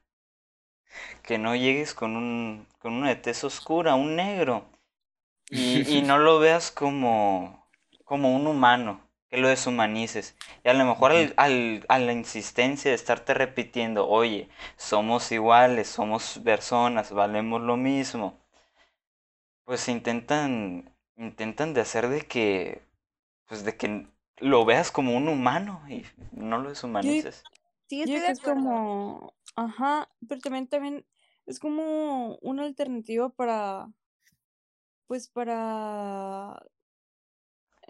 Que 1.22 1.38
no 1.38 1.54
llegues 1.54 1.94
con 1.94 2.16
un 2.16 2.66
con 2.78 2.94
una 2.94 3.10
de 3.10 3.16
tez 3.16 3.44
oscura, 3.44 3.94
un 3.94 4.16
negro. 4.16 4.66
Y, 5.50 5.98
y 5.98 6.02
no 6.02 6.18
lo 6.18 6.40
veas 6.40 6.70
como, 6.70 7.68
como 8.04 8.34
un 8.34 8.46
humano, 8.46 9.09
que 9.30 9.38
lo 9.38 9.48
deshumanices. 9.48 10.36
Y 10.64 10.68
a 10.68 10.74
lo 10.74 10.84
mejor 10.84 11.12
al, 11.12 11.34
al- 11.36 11.84
a 11.88 11.98
la 11.98 12.12
insistencia 12.12 12.90
de 12.90 12.96
estarte 12.96 13.34
repitiendo, 13.34 14.08
oye, 14.08 14.48
somos 14.76 15.30
iguales, 15.32 15.88
somos 15.88 16.40
personas, 16.44 17.12
valemos 17.12 17.60
lo 17.62 17.76
mismo. 17.76 18.38
Pues 19.64 19.88
intentan, 19.88 20.94
intentan 21.16 21.72
de 21.72 21.80
hacer 21.80 22.08
de 22.08 22.22
que, 22.22 22.82
pues 23.48 23.64
de 23.64 23.76
que 23.76 24.08
lo 24.38 24.64
veas 24.64 24.90
como 24.92 25.16
un 25.16 25.28
humano 25.28 25.82
y 25.88 26.04
no 26.32 26.58
lo 26.58 26.70
deshumanices. 26.70 27.44
Sí, 27.88 28.12
de 28.12 28.30
es 28.30 28.40
como, 28.40 29.34
ajá, 29.56 30.08
pero 30.28 30.40
también, 30.40 30.68
también 30.68 31.06
es 31.46 31.58
como 31.60 32.36
una 32.42 32.64
alternativa 32.64 33.28
para, 33.30 33.88
pues 35.06 35.28
para, 35.28 36.62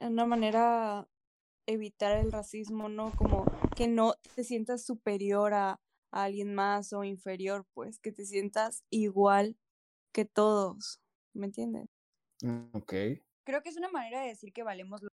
una 0.00 0.26
manera 0.26 1.06
evitar 1.66 2.16
el 2.18 2.32
racismo, 2.32 2.88
¿no? 2.88 3.12
Como 3.16 3.44
que 3.76 3.88
no 3.88 4.14
te 4.34 4.44
sientas 4.44 4.84
superior 4.84 5.54
a, 5.54 5.80
a 6.12 6.24
alguien 6.24 6.54
más 6.54 6.92
o 6.92 7.04
inferior, 7.04 7.66
pues 7.74 7.98
que 8.00 8.12
te 8.12 8.24
sientas 8.26 8.84
igual 8.90 9.56
que 10.12 10.24
todos, 10.26 11.00
¿me 11.34 11.46
entiendes? 11.46 11.88
Mm, 12.42 12.70
Ok. 12.74 12.92
Creo 13.44 13.62
que 13.62 13.68
es 13.68 13.76
una 13.76 13.90
manera 13.90 14.22
de 14.22 14.28
decir 14.28 14.50
que 14.50 14.62
valemos 14.62 15.02
lo- 15.02 15.10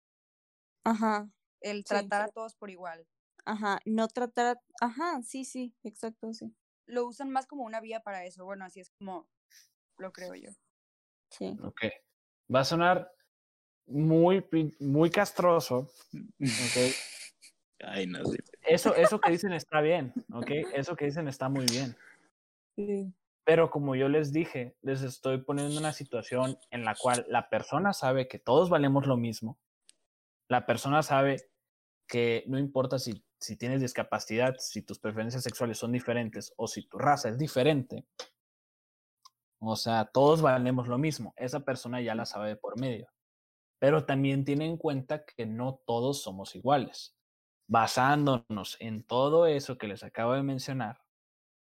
Ajá, 0.84 1.28
el 1.61 1.84
Sí. 1.84 1.84
tratar 1.88 2.22
a 2.22 2.28
todos 2.28 2.55
por 2.55 2.70
igual. 2.70 3.07
ajá, 3.47 3.78
no 3.86 4.09
tratar, 4.09 4.59
a- 4.59 4.86
ajá, 4.86 5.22
sí, 5.22 5.45
sí, 5.47 5.74
exacto, 5.82 6.32
sí, 6.34 6.55
Lo 6.86 7.05
usan 7.07 7.28
más 7.30 7.47
como 7.47 7.64
una 7.64 7.80
vía 7.82 8.01
para 8.01 8.24
eso. 8.24 8.45
Bueno, 8.47 8.64
así 8.64 8.80
es 8.80 8.88
como 8.90 9.28
lo 9.99 10.12
creo 10.12 10.34
yo. 10.36 10.51
sí. 11.30 11.61
Ok. 11.68 11.80
Va 12.55 12.61
a 12.61 12.64
sonar 12.64 13.11
muy, 13.87 14.45
muy 14.80 15.11
castroso. 15.11 15.91
Ok. 16.11 16.76
Ay, 17.87 18.07
no 18.07 18.24
sé. 18.24 18.39
Eso, 18.62 18.95
eso 18.95 19.20
que 19.20 19.30
dicen 19.30 19.53
está 19.53 19.80
bien. 19.80 20.12
Ok. 20.32 20.51
Eso 20.74 20.97
que 20.97 21.05
dicen 21.07 21.28
está 21.28 21.49
muy 21.49 21.66
bien. 21.66 21.97
sí. 22.76 23.12
Pero 23.45 23.70
como 23.70 23.95
yo 23.95 24.09
les 24.09 24.32
dije, 24.32 24.74
les 24.80 25.03
estoy 25.03 25.37
poniendo 25.39 25.72
en 25.72 25.78
una 25.78 25.93
situación 25.93 26.59
en 26.70 26.82
la 26.85 26.95
cual 26.95 27.26
la 27.28 27.51
persona 27.51 27.93
sabe 27.93 28.26
que 28.26 28.39
todos 28.39 28.70
valemos 28.70 29.07
lo 29.07 29.18
mismo. 29.18 29.59
La 30.49 30.64
persona 30.64 31.03
sabe 31.03 31.51
que 32.07 32.45
no 32.47 32.59
importa 32.59 32.99
si, 32.99 33.22
si 33.39 33.57
tienes 33.57 33.82
discapacidad, 33.82 34.57
si 34.59 34.80
tus 34.80 34.99
preferencias 34.99 35.43
sexuales 35.43 35.76
son 35.76 35.93
diferentes 35.93 36.55
o 36.57 36.66
si 36.66 36.87
tu 36.89 36.99
raza 36.99 37.28
es 37.28 37.39
diferente. 37.39 38.07
O 39.59 39.76
sea, 39.76 40.07
todos 40.07 40.41
valemos 40.41 40.89
lo 40.89 40.97
mismo. 40.97 41.35
Esa 41.37 41.61
persona 41.61 42.01
ya 42.01 42.14
la 42.14 42.24
sabe 42.24 42.49
de 42.49 42.57
por 42.57 42.80
medio. 42.80 43.09
Pero 43.85 44.07
también 44.07 44.47
tiene 44.47 44.64
en 44.64 44.78
cuenta 44.78 45.26
que 45.26 45.45
no 45.45 45.82
todos 45.87 46.22
somos 46.22 46.57
iguales. 46.57 47.14
Basándonos 47.68 48.78
en 48.80 49.03
todo 49.03 49.47
eso 49.47 49.76
que 49.76 49.87
les 49.87 50.03
acabo 50.03 50.32
de 50.32 50.43
mencionar, 50.43 51.03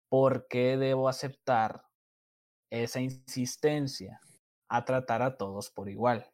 ¿por 0.09 0.47
qué 0.47 0.77
debo 0.77 1.09
aceptar 1.09 1.89
esa 2.71 3.01
insistencia 3.01 4.21
a 4.69 4.85
tratar 4.85 5.21
a 5.21 5.37
todos 5.37 5.69
por 5.69 5.89
igual? 5.89 6.31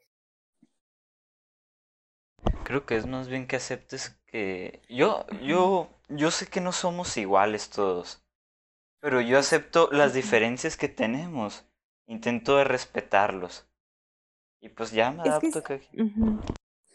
Creo 2.65 2.85
que 2.85 2.97
es 2.97 3.07
más 3.07 3.29
bien 3.29 3.47
que 3.47 3.57
aceptes 3.57 4.11
que 4.27 4.83
yo, 4.91 5.25
yo, 5.43 5.89
yo 6.11 6.31
sé 6.31 6.49
que 6.49 6.61
no 6.61 6.73
somos 6.73 7.17
iguales 7.17 7.71
todos, 7.71 8.23
pero 9.01 9.23
yo 9.23 9.39
acepto 9.39 9.89
las 9.91 10.13
diferencias 10.13 10.77
que 10.77 10.91
tenemos. 10.91 11.65
Intento 12.07 12.59
de 12.59 12.65
respetarlos. 12.65 13.72
Y 14.63 14.69
pues 14.69 14.93
ya 14.93 15.11
me 15.11 15.23
adapto 15.23 15.59
es- 15.59 15.65
que... 15.65 15.81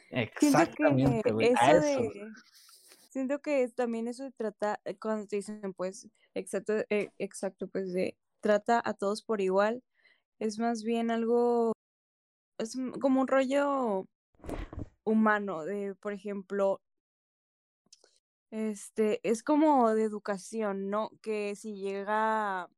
Exactamente, 0.09 1.22
que 1.22 1.32
güey, 1.34 1.53
a 1.57 1.72
eso 1.72 1.86
eso. 1.86 2.01
de, 2.01 2.32
siento 3.09 3.39
que 3.41 3.61
es 3.63 3.76
también 3.76 4.07
eso 4.07 4.24
de 4.24 4.32
tratar, 4.32 4.80
eh, 4.86 4.97
cuando 4.97 5.28
te 5.28 5.36
dicen, 5.36 5.74
pues, 5.76 6.07
exacto, 6.34 6.74
eh, 6.89 7.09
exacto, 7.20 7.68
pues, 7.68 7.91
de 7.91 8.18
trata 8.39 8.82
a 8.84 8.93
todos 8.93 9.22
por 9.22 9.41
igual, 9.41 9.84
es 10.39 10.59
más 10.59 10.84
bien 10.84 11.11
algo, 11.11 11.74
es 12.57 12.78
como 13.01 13.20
un 13.20 13.28
rollo 13.28 14.05
humano, 15.03 15.65
de, 15.65 15.93
por 15.95 16.13
ejemplo, 16.13 16.80
este, 18.49 19.20
es 19.30 19.43
como 19.43 19.93
de 19.93 20.03
educación, 20.03 20.89
¿no? 20.89 21.11
Que 21.22 21.53
si 21.57 21.76
llega 21.76 22.70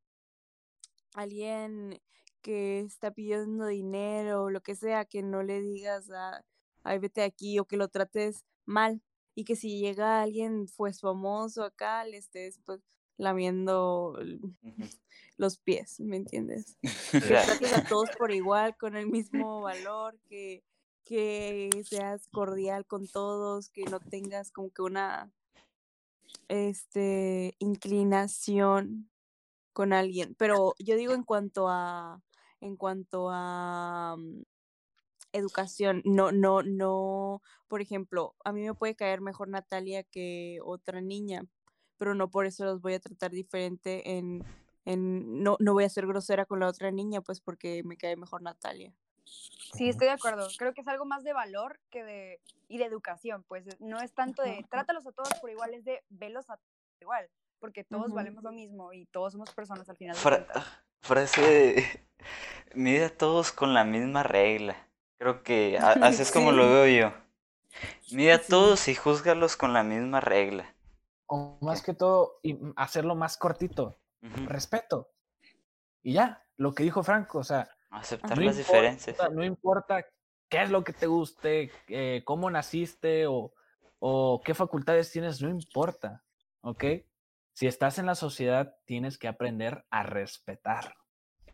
alguien 1.13 2.01
que 2.41 2.79
está 2.79 3.11
pidiendo 3.11 3.67
dinero 3.67 4.43
o 4.43 4.49
lo 4.49 4.61
que 4.61 4.75
sea, 4.75 5.05
que 5.05 5.21
no 5.21 5.43
le 5.43 5.61
digas 5.61 6.09
a, 6.11 6.43
ay, 6.83 6.99
vete 6.99 7.21
aquí 7.23 7.59
o 7.59 7.65
que 7.65 7.77
lo 7.77 7.87
trates 7.87 8.45
mal. 8.65 9.01
Y 9.35 9.45
que 9.45 9.55
si 9.55 9.79
llega 9.79 10.21
alguien 10.21 10.67
pues 10.75 10.99
famoso 10.99 11.63
acá, 11.63 12.03
le 12.05 12.17
estés 12.17 12.59
pues 12.65 12.81
lamiendo 13.17 14.17
los 15.37 15.57
pies, 15.57 15.99
¿me 15.99 16.17
entiendes? 16.17 16.77
Que 17.11 17.21
trates 17.21 17.73
a 17.73 17.83
todos 17.83 18.09
por 18.17 18.31
igual, 18.31 18.75
con 18.77 18.95
el 18.95 19.07
mismo 19.07 19.61
valor, 19.61 20.19
que, 20.27 20.63
que 21.03 21.69
seas 21.85 22.27
cordial 22.27 22.85
con 22.85 23.07
todos, 23.07 23.69
que 23.69 23.83
no 23.83 23.99
tengas 23.99 24.51
como 24.51 24.71
que 24.71 24.81
una 24.81 25.31
este 26.47 27.55
inclinación 27.59 29.09
con 29.73 29.93
alguien. 29.93 30.35
Pero 30.35 30.75
yo 30.79 30.95
digo 30.95 31.13
en 31.13 31.23
cuanto 31.23 31.67
a 31.69 32.21
en 32.61 32.75
cuanto 32.77 33.29
a 33.31 34.15
mm, 34.17 34.43
educación, 35.33 36.01
no, 36.05 36.31
no, 36.31 36.63
no, 36.63 37.41
por 37.67 37.81
ejemplo, 37.81 38.35
a 38.43 38.51
mí 38.51 38.61
me 38.63 38.73
puede 38.73 38.95
caer 38.95 39.21
mejor 39.21 39.47
Natalia 39.49 40.03
que 40.03 40.59
otra 40.63 41.01
niña, 41.01 41.43
pero 41.97 42.15
no 42.15 42.29
por 42.29 42.45
eso 42.45 42.65
los 42.65 42.81
voy 42.81 42.93
a 42.93 42.99
tratar 42.99 43.31
diferente 43.31 44.17
en, 44.17 44.43
en 44.85 45.43
no, 45.43 45.57
no 45.59 45.73
voy 45.73 45.83
a 45.83 45.89
ser 45.89 46.07
grosera 46.07 46.45
con 46.45 46.59
la 46.59 46.67
otra 46.67 46.91
niña, 46.91 47.21
pues 47.21 47.41
porque 47.41 47.83
me 47.83 47.97
cae 47.97 48.15
mejor 48.15 48.41
Natalia. 48.41 48.93
Sí, 49.73 49.87
estoy 49.89 50.07
de 50.07 50.13
acuerdo. 50.13 50.47
Creo 50.57 50.73
que 50.73 50.81
es 50.81 50.87
algo 50.87 51.05
más 51.05 51.23
de 51.23 51.33
valor 51.33 51.79
que 51.91 52.03
de 52.03 52.39
y 52.67 52.77
de 52.79 52.85
educación, 52.85 53.43
pues 53.47 53.67
eh, 53.67 53.75
no 53.79 53.99
es 53.99 54.13
tanto 54.13 54.41
de 54.43 54.65
trátalos 54.69 55.05
a 55.07 55.11
todos 55.11 55.29
por 55.39 55.49
igual, 55.49 55.73
es 55.73 55.83
de 55.85 56.03
velos 56.09 56.49
a 56.49 56.57
todos 56.57 56.69
por 56.93 57.01
igual, 57.03 57.29
porque 57.59 57.83
todos 57.83 58.11
valemos 58.13 58.43
lo 58.43 58.51
mismo 58.51 58.93
y 58.93 59.05
todos 59.07 59.33
somos 59.33 59.51
personas 59.53 59.87
al 59.89 59.97
final 59.97 60.15
de 60.15 60.21
fra- 60.21 60.37
cuentas. 60.37 60.65
Frase 61.01 61.41
de... 61.41 62.05
Mide 62.75 63.05
a 63.05 63.17
todos 63.17 63.51
con 63.51 63.73
la 63.73 63.83
misma 63.83 64.21
regla. 64.23 64.75
Creo 65.17 65.43
que 65.43 65.77
a- 65.79 65.91
así 66.07 66.21
es 66.21 66.31
como 66.31 66.51
lo 66.51 66.69
veo 66.69 66.87
yo. 66.87 67.13
Mide 68.11 68.33
a 68.33 68.39
Sí. 68.39 68.49
todos 68.49 68.87
y 68.87 68.95
júzgalos 68.95 69.55
con 69.57 69.73
la 69.73 69.83
misma 69.83 70.19
regla. 70.21 70.75
O 71.27 71.57
más 71.61 71.81
que 71.83 71.93
todo, 71.93 72.39
y 72.43 72.57
hacerlo 72.75 73.15
más 73.15 73.37
cortito. 73.37 73.97
Respeto. 74.47 75.11
Y 76.03 76.13
ya, 76.13 76.43
lo 76.57 76.73
que 76.73 76.83
dijo 76.83 77.03
Franco, 77.03 77.39
o 77.39 77.43
sea, 77.43 77.69
Aceptar 77.91 78.37
no 78.37 78.43
las 78.43 78.57
importa, 78.57 78.71
diferencias. 78.73 79.31
no 79.31 79.43
importa 79.45 80.05
qué 80.49 80.63
es 80.63 80.69
lo 80.71 80.83
que 80.83 80.93
te 80.93 81.07
guste, 81.07 81.71
eh, 81.87 82.21
cómo 82.25 82.49
naciste 82.49 83.27
o, 83.27 83.53
o 83.99 84.41
qué 84.43 84.53
facultades 84.53 85.11
tienes, 85.11 85.41
no 85.41 85.49
importa, 85.49 86.23
¿ok? 86.61 86.83
Si 87.59 87.67
estás 87.67 87.99
en 87.99 88.05
la 88.05 88.15
sociedad, 88.15 88.77
tienes 88.85 89.17
que 89.17 89.27
aprender 89.27 89.83
a 89.89 90.03
respetar. 90.03 90.95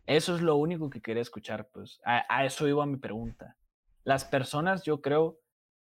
Eso 0.06 0.36
es 0.36 0.42
lo 0.44 0.56
único 0.56 0.92
que 0.92 1.02
quería 1.02 1.24
escuchar, 1.24 1.70
pues. 1.74 2.00
A, 2.06 2.46
eso 2.46 2.68
iba 2.68 2.86
mi 2.86 2.98
pregunta. 2.98 3.58
Las 4.04 4.24
personas, 4.24 4.84
yo 4.84 5.02
creo 5.02 5.40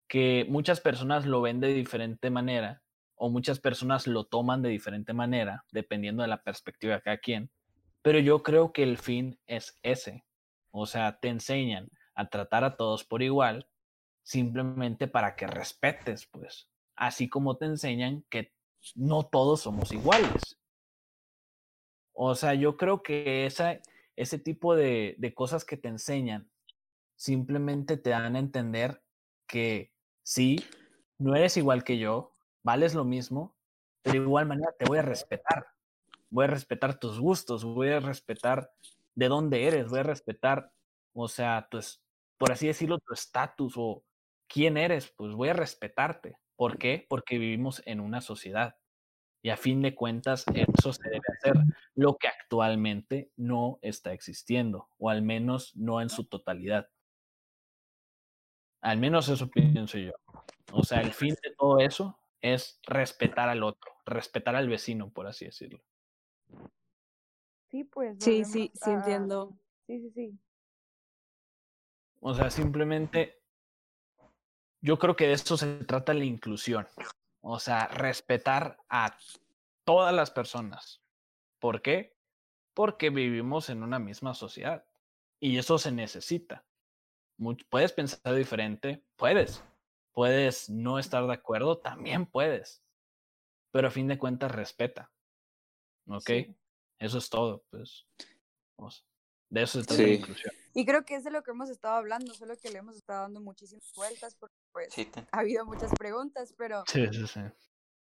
que 0.08 0.46
muchas 0.48 0.80
personas 0.80 1.26
lo 1.26 1.42
ven 1.42 1.60
de 1.60 1.74
diferente 1.74 2.30
manera 2.30 2.82
o 3.16 3.28
muchas 3.28 3.60
personas 3.60 4.06
lo 4.06 4.24
toman 4.24 4.62
de 4.62 4.70
diferente 4.70 5.12
manera, 5.12 5.66
dependiendo 5.72 6.22
de 6.22 6.28
la 6.28 6.42
perspectiva 6.42 6.94
de 6.94 7.02
cada 7.02 7.18
quien. 7.18 7.50
Pero 8.00 8.18
yo 8.18 8.42
creo 8.42 8.72
que 8.72 8.82
el 8.82 8.96
fin 8.96 9.38
es 9.46 9.78
ese. 9.82 10.24
O 10.70 10.86
sea, 10.86 11.18
te 11.20 11.28
enseñan 11.28 11.90
a 12.14 12.30
tratar 12.30 12.64
a 12.64 12.78
todos 12.78 13.04
por 13.04 13.22
igual, 13.22 13.68
simplemente 14.22 15.06
para 15.06 15.36
que 15.36 15.46
respetes, 15.46 16.26
pues. 16.32 16.70
Así 16.96 17.28
como 17.28 17.58
te 17.58 17.66
enseñan 17.66 18.24
que 18.30 18.53
no 18.94 19.24
todos 19.24 19.60
somos 19.60 19.92
iguales. 19.92 20.58
O 22.12 22.34
sea, 22.34 22.54
yo 22.54 22.76
creo 22.76 23.02
que 23.02 23.46
ese 23.46 24.38
tipo 24.38 24.76
de, 24.76 25.16
de 25.18 25.34
cosas 25.34 25.64
que 25.64 25.76
te 25.76 25.88
enseñan 25.88 26.48
simplemente 27.16 27.96
te 27.96 28.10
dan 28.10 28.36
a 28.36 28.38
entender 28.38 29.02
que 29.46 29.92
sí, 30.22 30.56
no 31.18 31.34
eres 31.34 31.56
igual 31.56 31.84
que 31.84 31.98
yo, 31.98 32.34
vales 32.62 32.94
lo 32.94 33.04
mismo, 33.04 33.54
pero 34.02 34.18
de 34.18 34.24
igual 34.24 34.46
manera 34.46 34.72
te 34.78 34.84
voy 34.84 34.98
a 34.98 35.02
respetar. 35.02 35.66
Voy 36.30 36.44
a 36.44 36.48
respetar 36.48 36.98
tus 36.98 37.20
gustos, 37.20 37.64
voy 37.64 37.90
a 37.90 38.00
respetar 38.00 38.70
de 39.14 39.28
dónde 39.28 39.66
eres, 39.66 39.88
voy 39.88 40.00
a 40.00 40.04
respetar, 40.04 40.72
o 41.12 41.28
sea, 41.28 41.68
por 42.36 42.52
así 42.52 42.66
decirlo, 42.66 42.98
tu 42.98 43.14
estatus 43.14 43.74
o 43.76 44.02
quién 44.48 44.76
eres, 44.76 45.12
pues 45.16 45.32
voy 45.34 45.50
a 45.50 45.54
respetarte. 45.54 46.36
¿Por 46.56 46.78
qué? 46.78 47.06
Porque 47.08 47.38
vivimos 47.38 47.82
en 47.86 48.00
una 48.00 48.20
sociedad. 48.20 48.76
Y 49.42 49.50
a 49.50 49.56
fin 49.58 49.82
de 49.82 49.94
cuentas, 49.94 50.46
eso 50.54 50.92
se 50.92 51.02
debe 51.04 51.20
hacer, 51.38 51.54
lo 51.94 52.16
que 52.16 52.28
actualmente 52.28 53.30
no 53.36 53.78
está 53.82 54.14
existiendo, 54.14 54.88
o 54.96 55.10
al 55.10 55.20
menos 55.20 55.76
no 55.76 56.00
en 56.00 56.08
su 56.08 56.24
totalidad. 56.24 56.88
Al 58.80 58.98
menos 58.98 59.28
eso 59.28 59.50
pienso 59.50 59.98
yo. 59.98 60.12
O 60.72 60.82
sea, 60.82 61.00
el 61.02 61.12
fin 61.12 61.34
de 61.42 61.54
todo 61.58 61.78
eso 61.78 62.18
es 62.40 62.80
respetar 62.86 63.48
al 63.48 63.62
otro, 63.62 63.92
respetar 64.06 64.56
al 64.56 64.68
vecino, 64.68 65.10
por 65.10 65.26
así 65.26 65.44
decirlo. 65.44 65.82
Sí, 67.70 67.84
pues. 67.84 68.16
Sí, 68.20 68.44
sí, 68.44 68.70
sí 68.74 68.90
entiendo. 68.90 69.58
Sí, 69.86 70.00
sí, 70.00 70.10
sí. 70.10 70.38
O 72.20 72.32
sea, 72.32 72.48
simplemente 72.50 73.43
yo 74.84 74.98
creo 74.98 75.16
que 75.16 75.26
de 75.26 75.32
esto 75.32 75.56
se 75.56 75.66
trata 75.84 76.12
la 76.12 76.24
inclusión. 76.24 76.86
O 77.40 77.58
sea, 77.58 77.88
respetar 77.88 78.76
a 78.88 79.16
todas 79.84 80.14
las 80.14 80.30
personas. 80.30 81.00
¿Por 81.58 81.80
qué? 81.80 82.14
Porque 82.74 83.08
vivimos 83.08 83.70
en 83.70 83.82
una 83.82 83.98
misma 83.98 84.34
sociedad 84.34 84.84
y 85.40 85.56
eso 85.56 85.78
se 85.78 85.90
necesita. 85.90 86.64
Much- 87.38 87.66
puedes 87.70 87.92
pensar 87.92 88.34
diferente, 88.34 89.02
puedes, 89.16 89.64
Puedes 90.12 90.70
no 90.70 91.00
estar 91.00 91.26
de 91.26 91.32
acuerdo, 91.34 91.78
también 91.78 92.24
puedes. 92.26 92.84
Pero 93.72 93.88
a 93.88 93.90
fin 93.90 94.06
de 94.06 94.16
cuentas 94.16 94.52
respeta. 94.52 95.10
¿Ok? 96.06 96.30
Eso 97.00 97.18
es 97.18 97.28
todo, 97.28 97.64
pues. 97.70 98.06
De 99.48 99.62
eso 99.62 99.80
se 99.80 99.86
trata 99.86 100.02
la 100.02 100.08
inclusión. 100.14 100.54
Y 100.74 100.84
creo 100.84 101.04
que 101.04 101.14
es 101.14 101.24
de 101.24 101.30
lo 101.30 101.42
que 101.42 101.52
hemos 101.52 101.70
estado 101.70 101.94
hablando, 101.94 102.34
solo 102.34 102.56
que 102.58 102.70
le 102.70 102.78
hemos 102.78 102.96
estado 102.96 103.22
dando 103.22 103.40
muchísimas 103.40 103.92
vueltas 103.94 104.34
porque 104.34 104.56
pues 104.72 104.88
ha 105.30 105.38
habido 105.38 105.64
muchas 105.64 105.92
preguntas, 105.96 106.52
pero... 106.58 106.82
Sí, 106.88 107.06
sí, 107.12 107.26
sí. 107.28 107.40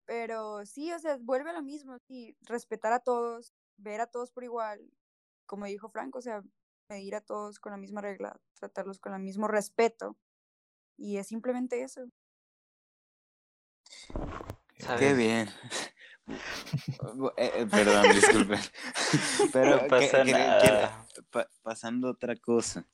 Pero 0.05 0.65
sí, 0.67 0.93
o 0.93 0.99
sea, 0.99 1.19
vuelve 1.21 1.51
a 1.51 1.55
lo 1.55 1.63
mismo, 1.63 1.99
sí, 2.07 2.37
respetar 2.43 2.93
a 2.93 3.01
todos, 3.01 3.55
ver 3.79 4.01
a 4.01 4.07
todos 4.07 4.31
por 4.31 4.45
igual, 4.45 4.81
como 5.47 5.65
dijo 5.65 5.89
Franco, 5.89 6.19
o 6.19 6.23
sea, 6.23 6.43
medir 6.91 7.15
a 7.15 7.21
todos 7.21 7.59
con 7.59 7.73
la 7.73 7.79
misma 7.79 8.01
regla, 8.01 8.39
tratarlos 8.59 8.99
con 8.99 9.15
el 9.15 9.21
mismo 9.21 9.49
respeto. 9.49 10.17
Y 10.97 11.17
es 11.19 11.29
simplemente 11.29 11.83
eso. 11.83 12.07
Qué 14.99 15.15
bien. 15.15 15.49
Eh, 17.39 17.53
eh, 17.55 17.67
perdón, 17.71 18.05
disculpen. 18.13 18.61
Pero 19.51 19.77
no 19.83 19.89
pasa 19.89 20.25
nada. 20.25 20.98
Pasando 21.63 22.09
a 22.09 22.13
otra 22.13 22.37
cosa. 22.37 22.87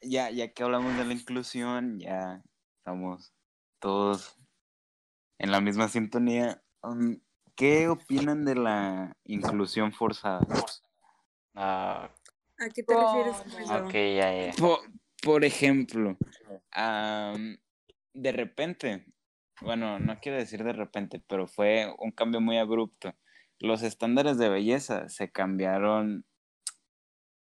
Ya, 0.00 0.30
ya 0.30 0.52
que 0.52 0.62
hablamos 0.62 0.96
de 0.96 1.04
la 1.04 1.12
inclusión, 1.12 1.98
ya 1.98 2.42
estamos 2.78 3.32
todos 3.78 4.38
en 5.38 5.50
la 5.50 5.60
misma 5.60 5.88
sintonía. 5.88 6.62
Um, 6.82 7.18
¿Qué 7.54 7.88
opinan 7.88 8.44
de 8.44 8.54
la 8.54 9.16
inclusión 9.24 9.92
forzada? 9.92 10.46
Ah, 11.54 12.10
¿A 12.58 12.68
qué 12.70 12.82
te 12.82 12.94
refieres? 12.96 13.36
Ok, 13.70 13.92
ya, 13.92 14.46
ya. 14.46 14.52
Por, 15.22 15.44
ejemplo, 15.44 16.16
de 18.14 18.32
repente, 18.32 19.06
bueno, 19.60 19.98
no 19.98 20.18
quiero 20.20 20.38
decir 20.38 20.64
de 20.64 20.72
repente, 20.72 21.22
pero 21.26 21.46
fue 21.46 21.94
un 21.98 22.10
cambio 22.10 22.40
muy 22.40 22.58
abrupto. 22.58 23.14
Los 23.58 23.82
estándares 23.82 24.38
de 24.38 24.48
belleza 24.48 25.08
se 25.08 25.30
cambiaron 25.30 26.24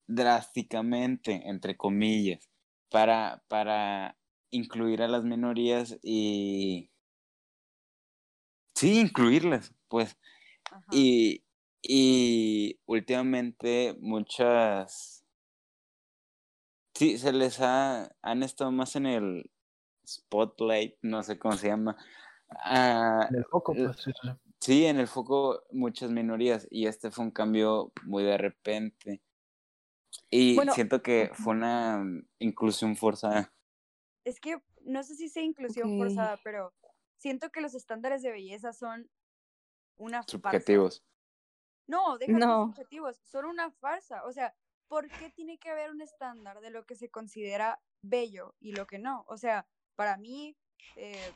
drásticamente, 0.08 1.50
entre 1.50 1.78
comillas, 1.78 2.50
para, 2.90 3.44
para 3.48 4.18
incluir 4.52 5.02
a 5.02 5.08
las 5.08 5.24
minorías 5.24 5.98
y... 6.02 6.90
Sí, 8.76 9.00
incluirlas, 9.00 9.74
pues. 9.88 10.18
Y, 10.92 11.44
y 11.82 12.80
últimamente 12.86 13.96
muchas... 14.00 15.24
Sí, 16.96 17.18
se 17.18 17.34
les 17.34 17.60
ha... 17.62 18.16
han 18.22 18.44
estado 18.44 18.72
más 18.72 18.96
en 18.96 19.06
el 19.06 19.52
spotlight, 20.06 20.96
no 21.02 21.24
sé 21.24 21.40
cómo 21.40 21.56
se 21.56 21.68
llama. 21.68 21.98
Ah, 22.50 23.28
en 23.30 23.38
el 23.38 23.46
foco, 23.46 23.74
pues, 23.74 24.06
sí, 24.60 24.86
en 24.86 25.00
el 25.00 25.08
foco 25.08 25.64
muchas 25.72 26.12
minorías 26.12 26.68
y 26.70 26.86
este 26.88 27.10
fue 27.10 27.26
un 27.26 27.32
cambio 27.32 27.92
muy 28.04 28.24
de 28.24 28.38
repente. 28.38 29.22
Y 30.34 30.58
siento 30.74 31.02
que 31.02 31.32
fue 31.34 31.54
una 31.54 32.04
inclusión 32.40 32.96
forzada. 32.96 33.54
Es 34.24 34.40
que 34.40 34.62
no 34.82 35.04
sé 35.04 35.16
si 35.16 35.30
sea 35.30 35.44
inclusión 35.44 35.98
forzada, 35.98 36.40
pero 36.44 36.74
siento 37.18 37.52
que 37.52 37.62
los 37.62 37.76
estándares 37.76 38.22
de 38.24 38.32
belleza 38.32 38.74
son 38.74 39.10
una 39.98 40.24
subjetivos. 40.24 41.04
No, 41.88 42.18
deja 42.18 42.32
no. 42.34 42.68
subjetivos, 42.68 43.18
son 43.26 43.46
una 43.46 43.72
farsa. 43.72 44.24
O 44.26 44.32
sea, 44.32 44.56
¿por 44.88 45.08
qué 45.08 45.30
tiene 45.30 45.60
que 45.60 45.70
haber 45.70 45.92
un 45.92 46.02
estándar 46.02 46.62
de 46.62 46.72
lo 46.72 46.86
que 46.86 46.96
se 46.96 47.10
considera 47.10 47.82
bello 48.02 48.56
y 48.60 48.72
lo 48.72 48.88
que 48.88 49.00
no? 49.00 49.26
O 49.28 49.38
sea, 49.38 49.68
para 49.96 50.18
mí, 50.18 50.58
eh, 50.96 51.32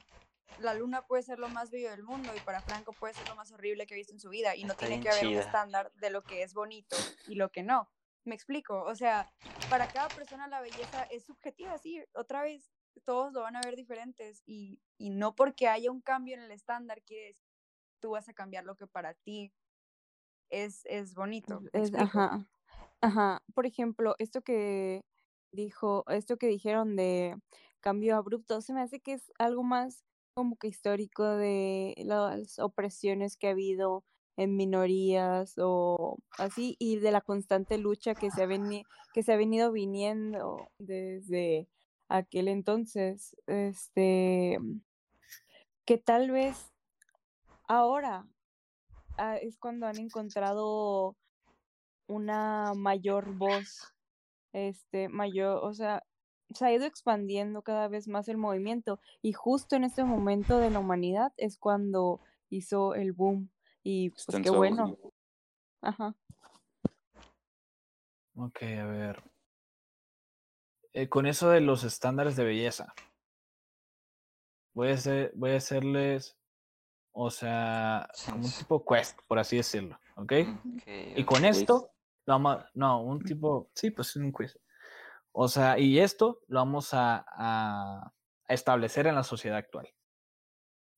la 0.60 0.74
luna 0.74 1.06
puede 1.06 1.24
ser 1.24 1.40
lo 1.40 1.50
más 1.50 1.70
bello 1.70 1.92
del 1.92 2.04
mundo 2.04 2.32
y 2.36 2.40
para 2.40 2.62
Franco 2.62 2.94
puede 2.94 3.14
ser 3.14 3.28
lo 3.28 3.36
más 3.36 3.52
horrible 3.52 3.86
que 3.86 3.94
ha 3.94 3.98
visto 3.98 4.14
en 4.14 4.20
su 4.20 4.30
vida 4.30 4.56
y 4.56 4.64
no 4.64 4.76
tiene 4.76 5.02
que 5.02 5.10
haber 5.10 5.28
un 5.28 5.36
estándar 5.36 5.92
de 5.94 6.10
lo 6.10 6.24
que 6.24 6.42
es 6.42 6.54
bonito 6.54 6.96
y 7.28 7.36
lo 7.36 7.52
que 7.52 7.64
no. 7.64 7.90
Me 8.28 8.36
explico, 8.36 8.84
o 8.84 8.94
sea, 8.94 9.32
para 9.70 9.88
cada 9.88 10.10
persona 10.10 10.50
la 10.50 10.60
belleza 10.60 11.04
es 11.04 11.24
subjetiva, 11.24 11.78
sí, 11.78 12.04
otra 12.14 12.42
vez, 12.42 12.70
todos 13.06 13.32
lo 13.32 13.40
van 13.40 13.56
a 13.56 13.62
ver 13.62 13.78
diferentes 13.78 14.44
y, 14.46 14.82
y 14.98 15.12
no 15.12 15.34
porque 15.34 15.70
haya 15.70 15.90
un 15.92 16.02
cambio 16.02 16.36
en 16.36 16.42
el 16.42 16.52
estándar 16.52 17.02
quiere 17.04 17.28
decir 17.28 17.48
que 17.48 18.00
tú 18.02 18.10
vas 18.12 18.28
a 18.28 18.34
cambiar 18.34 18.66
lo 18.66 18.76
que 18.76 18.86
para 18.86 19.14
ti 19.14 19.54
es, 20.50 20.82
es 20.88 21.16
bonito. 21.16 21.62
Es, 21.72 21.94
ajá, 21.96 22.50
ajá, 23.00 23.42
por 23.56 23.66
ejemplo, 23.66 24.16
esto 24.20 24.42
que 24.42 25.06
dijo, 25.54 26.04
esto 26.10 26.36
que 26.36 26.48
dijeron 26.48 26.98
de 26.98 27.38
cambio 27.80 28.18
abrupto, 28.18 28.60
se 28.60 28.74
me 28.74 28.82
hace 28.82 29.00
que 29.00 29.14
es 29.14 29.32
algo 29.40 29.64
más 29.64 30.04
como 30.36 30.58
que 30.58 30.68
histórico 30.68 31.24
de 31.24 31.96
las 32.00 32.60
opresiones 32.60 33.38
que 33.38 33.48
ha 33.48 33.52
habido 33.52 34.04
en 34.38 34.56
minorías 34.56 35.56
o 35.58 36.20
así 36.38 36.76
y 36.80 36.98
de 36.98 37.12
la 37.12 37.22
constante 37.22 37.78
lucha 37.78 38.14
que 38.14 38.30
se 38.32 38.44
ha, 38.44 38.48
que 39.14 39.24
se 39.24 39.34
ha 39.34 39.36
venido 39.36 39.72
viniendo 39.72 40.70
desde 40.78 41.68
aquel 42.08 42.48
entonces 42.48 43.36
este 43.48 44.60
que 45.86 45.98
tal 45.98 46.32
vez 46.32 46.72
ahora 47.68 48.28
ah, 49.18 49.38
es 49.38 49.58
cuando 49.58 49.88
han 49.88 49.98
encontrado 49.98 51.16
una 52.08 52.74
mayor 52.76 53.34
voz 53.34 53.94
este 54.54 55.10
mayor 55.10 55.60
o 55.64 55.74
sea 55.74 56.04
se 56.54 56.66
ha 56.66 56.72
ido 56.72 56.86
expandiendo 56.86 57.62
cada 57.64 57.88
vez 57.88 58.08
más 58.08 58.30
el 58.30 58.38
movimiento 58.38 59.00
y 59.22 59.34
justo 59.34 59.76
en 59.76 59.84
este 59.84 60.04
momento 60.04 60.60
de 60.60 60.70
la 60.70 60.80
humanidad 60.80 61.34
es 61.38 61.58
cuando 61.58 62.22
hizo 62.50 62.96
el 62.96 63.12
boom 63.14 63.50
y 63.90 64.10
pues 64.10 64.26
qué 64.44 64.50
bueno. 64.50 64.98
Ajá. 65.82 66.14
Ok, 68.36 68.64
a 68.64 68.86
ver. 68.86 69.24
Eh, 70.92 71.08
con 71.08 71.26
eso 71.26 71.50
de 71.50 71.62
los 71.62 71.86
estándares 71.86 72.36
de 72.36 72.44
belleza, 72.44 72.94
voy 74.74 74.90
a, 74.90 74.96
hacer, 74.96 75.32
voy 75.36 75.52
a 75.52 75.58
hacerles, 75.58 76.38
o 77.14 77.32
sea, 77.32 78.10
como 78.26 78.44
un 78.44 78.52
tipo 78.52 78.84
quest, 78.86 79.18
por 79.26 79.40
así 79.40 79.56
decirlo, 79.56 79.98
¿ok? 80.18 80.34
y 81.16 81.24
con 81.24 81.46
esto, 81.46 81.92
vamos, 82.26 82.66
no, 82.74 83.02
un 83.04 83.22
tipo, 83.22 83.70
sí, 83.74 83.92
pues 83.92 84.10
es 84.10 84.16
un 84.18 84.34
quiz. 84.34 84.60
O 85.32 85.48
sea, 85.48 85.80
y 85.80 86.00
esto 86.00 86.42
lo 86.48 86.60
vamos 86.60 86.90
a, 86.92 88.12
establecer 88.50 89.08
en 89.08 89.16
la 89.16 89.24
sociedad 89.24 89.58
actual. 89.58 89.88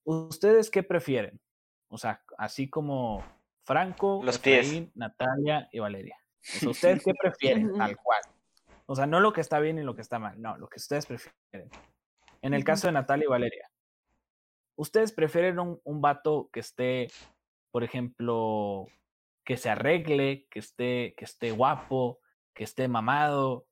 ¿Ustedes 0.05 0.71
qué 0.71 0.81
prefieren? 0.81 1.39
O 1.89 1.97
sea, 1.97 2.21
así 2.37 2.69
como 2.69 3.23
Franco, 3.63 4.21
Los 4.23 4.41
Natalia 4.95 5.69
y 5.71 5.79
Valeria. 5.79 6.17
¿Ustedes 6.67 7.03
qué 7.03 7.13
prefieren? 7.13 7.75
Tal 7.77 7.97
cual. 7.97 8.21
O 8.85 8.95
sea, 8.95 9.05
no 9.05 9.19
lo 9.19 9.33
que 9.33 9.41
está 9.41 9.59
bien 9.59 9.77
y 9.77 9.83
lo 9.83 9.95
que 9.95 10.01
está 10.01 10.17
mal, 10.17 10.41
no, 10.41 10.57
lo 10.57 10.67
que 10.67 10.77
ustedes 10.77 11.05
prefieren. 11.05 11.69
En 12.41 12.53
el 12.53 12.63
caso 12.63 12.87
de 12.87 12.93
Natalia 12.93 13.25
y 13.25 13.29
Valeria, 13.29 13.69
¿ustedes 14.75 15.11
prefieren 15.11 15.59
un, 15.59 15.79
un 15.83 16.01
vato 16.01 16.49
que 16.51 16.61
esté, 16.61 17.09
por 17.71 17.83
ejemplo, 17.83 18.87
que 19.43 19.57
se 19.57 19.69
arregle, 19.69 20.47
que 20.49 20.59
esté, 20.59 21.13
que 21.17 21.25
esté 21.25 21.51
guapo, 21.51 22.19
que 22.53 22.63
esté 22.63 22.87
mamado, 22.87 23.67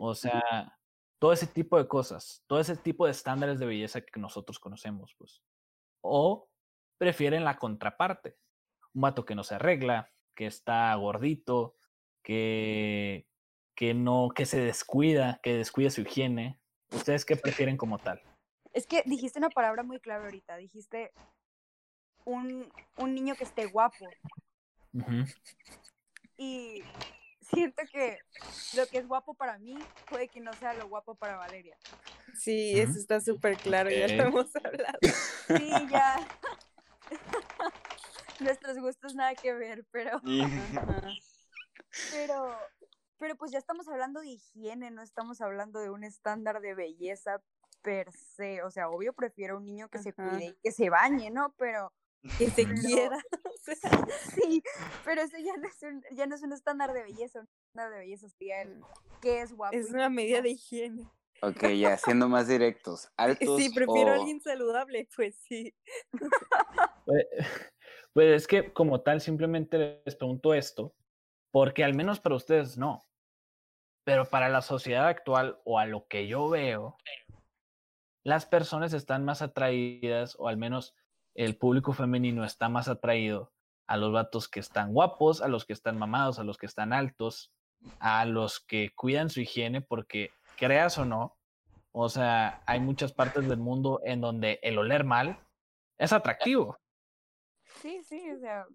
o 0.00 0.14
sea, 0.14 0.78
todo 1.18 1.32
ese 1.32 1.46
tipo 1.46 1.78
de 1.78 1.88
cosas, 1.88 2.42
todo 2.46 2.60
ese 2.60 2.76
tipo 2.76 3.06
de 3.06 3.12
estándares 3.12 3.58
de 3.58 3.66
belleza 3.66 4.00
que 4.00 4.20
nosotros 4.20 4.58
conocemos, 4.58 5.14
pues. 5.16 5.42
O 6.02 6.48
prefieren 7.02 7.42
la 7.42 7.58
contraparte. 7.58 8.36
Un 8.94 9.02
vato 9.02 9.24
que 9.24 9.34
no 9.34 9.42
se 9.42 9.56
arregla, 9.56 10.12
que 10.36 10.46
está 10.46 10.94
gordito, 10.94 11.74
que, 12.22 13.26
que 13.74 13.92
no, 13.92 14.28
que 14.32 14.46
se 14.46 14.60
descuida, 14.60 15.40
que 15.42 15.56
descuida 15.56 15.90
su 15.90 16.02
higiene. 16.02 16.60
¿Ustedes 16.92 17.24
qué 17.24 17.34
prefieren 17.34 17.76
como 17.76 17.98
tal? 17.98 18.22
Es 18.72 18.86
que 18.86 19.02
dijiste 19.04 19.40
una 19.40 19.50
palabra 19.50 19.82
muy 19.82 19.98
clave 19.98 20.26
ahorita. 20.26 20.56
Dijiste 20.58 21.10
un, 22.24 22.72
un 22.96 23.14
niño 23.16 23.34
que 23.34 23.42
esté 23.42 23.66
guapo. 23.66 24.06
Y 26.36 26.84
siento 27.40 27.82
que 27.90 28.20
lo 28.76 28.86
que 28.86 28.98
es 28.98 29.08
guapo 29.08 29.34
para 29.34 29.58
mí 29.58 29.76
puede 30.08 30.28
que 30.28 30.38
no 30.38 30.52
sea 30.52 30.72
lo 30.74 30.88
guapo 30.88 31.16
para 31.16 31.36
Valeria. 31.36 31.76
Sí, 32.38 32.78
eso 32.78 32.96
está 32.96 33.20
súper 33.20 33.56
claro, 33.56 33.90
ya 33.90 34.06
lo 34.06 34.22
hemos 34.22 34.54
hablado. 34.54 34.98
Sí, 35.48 35.68
ya. 35.90 36.16
Nuestros 38.40 38.78
gustos 38.78 39.14
nada 39.14 39.34
que 39.34 39.52
ver, 39.52 39.84
pero. 39.90 40.20
pero. 42.12 42.56
Pero 43.18 43.36
pues 43.36 43.52
ya 43.52 43.58
estamos 43.58 43.86
hablando 43.86 44.20
de 44.20 44.30
higiene, 44.30 44.90
no 44.90 45.00
estamos 45.00 45.40
hablando 45.40 45.78
de 45.78 45.90
un 45.90 46.02
estándar 46.02 46.60
de 46.60 46.74
belleza 46.74 47.40
per 47.80 48.10
se. 48.12 48.64
O 48.64 48.70
sea, 48.72 48.88
obvio 48.88 49.12
prefiero 49.12 49.58
un 49.58 49.64
niño 49.64 49.88
que 49.88 50.00
se 50.00 50.12
cuide 50.12 50.46
y 50.46 50.56
que 50.60 50.72
se 50.72 50.90
bañe, 50.90 51.30
¿no? 51.30 51.54
Pero 51.56 51.92
que 52.38 52.50
se 52.50 52.64
quiera. 52.66 53.18
sí, 54.34 54.62
pero 55.04 55.22
eso 55.22 55.36
ya 55.38 55.56
no, 55.56 55.68
es 55.68 55.82
un, 55.82 56.02
ya 56.12 56.26
no 56.26 56.34
es 56.34 56.42
un 56.42 56.52
estándar 56.52 56.92
de 56.92 57.02
belleza, 57.02 57.40
un 57.40 57.48
estándar 57.68 57.92
de 57.92 57.98
belleza 57.98 58.28
sería 58.28 58.62
el 58.62 58.80
que 59.20 59.42
es 59.42 59.52
guapo. 59.52 59.76
Es 59.76 59.90
una 59.90 60.08
medida 60.08 60.42
de 60.42 60.50
higiene. 60.50 61.08
Ok, 61.44 61.64
ya, 61.78 61.96
siendo 61.96 62.28
más 62.28 62.46
directos. 62.46 63.08
Altos 63.16 63.60
Sí, 63.60 63.70
prefiero 63.70 64.12
a 64.12 64.14
o- 64.16 64.20
alguien 64.20 64.40
saludable, 64.40 65.08
pues 65.14 65.36
sí. 65.48 65.74
Pues, 67.04 67.26
pues 68.12 68.26
es 68.42 68.46
que 68.46 68.72
como 68.72 69.00
tal 69.00 69.20
simplemente 69.20 70.00
les 70.04 70.14
pregunto 70.14 70.54
esto, 70.54 70.94
porque 71.50 71.82
al 71.82 71.94
menos 71.94 72.20
para 72.20 72.36
ustedes 72.36 72.78
no, 72.78 73.02
pero 74.04 74.24
para 74.24 74.48
la 74.48 74.62
sociedad 74.62 75.08
actual 75.08 75.58
o 75.64 75.80
a 75.80 75.86
lo 75.86 76.06
que 76.06 76.28
yo 76.28 76.48
veo, 76.48 76.96
las 78.24 78.46
personas 78.46 78.92
están 78.92 79.24
más 79.24 79.42
atraídas, 79.42 80.36
o 80.38 80.46
al 80.46 80.56
menos 80.58 80.94
el 81.34 81.56
público 81.56 81.92
femenino 81.92 82.44
está 82.44 82.68
más 82.68 82.86
atraído 82.86 83.52
a 83.88 83.96
los 83.96 84.12
vatos 84.12 84.48
que 84.48 84.60
están 84.60 84.92
guapos, 84.92 85.42
a 85.42 85.48
los 85.48 85.64
que 85.64 85.72
están 85.72 85.98
mamados, 85.98 86.38
a 86.38 86.44
los 86.44 86.56
que 86.56 86.66
están 86.66 86.92
altos, 86.92 87.52
a 87.98 88.24
los 88.26 88.60
que 88.60 88.90
cuidan 88.94 89.28
su 89.28 89.40
higiene, 89.40 89.80
porque 89.80 90.30
creas 90.62 90.96
o 90.96 91.04
no, 91.04 91.36
o 91.90 92.08
sea, 92.08 92.62
hay 92.66 92.78
muchas 92.78 93.12
partes 93.12 93.48
del 93.48 93.58
mundo 93.58 94.00
en 94.04 94.20
donde 94.20 94.60
el 94.62 94.78
oler 94.78 95.02
mal 95.02 95.40
es 95.98 96.12
atractivo. 96.12 96.78
Sí, 97.80 98.00
sí, 98.04 98.30
o 98.30 98.38
sea. 98.38 98.66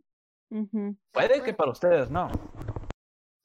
Puede 1.14 1.42
que 1.44 1.54
para 1.54 1.72
ustedes 1.72 2.10
no, 2.12 2.30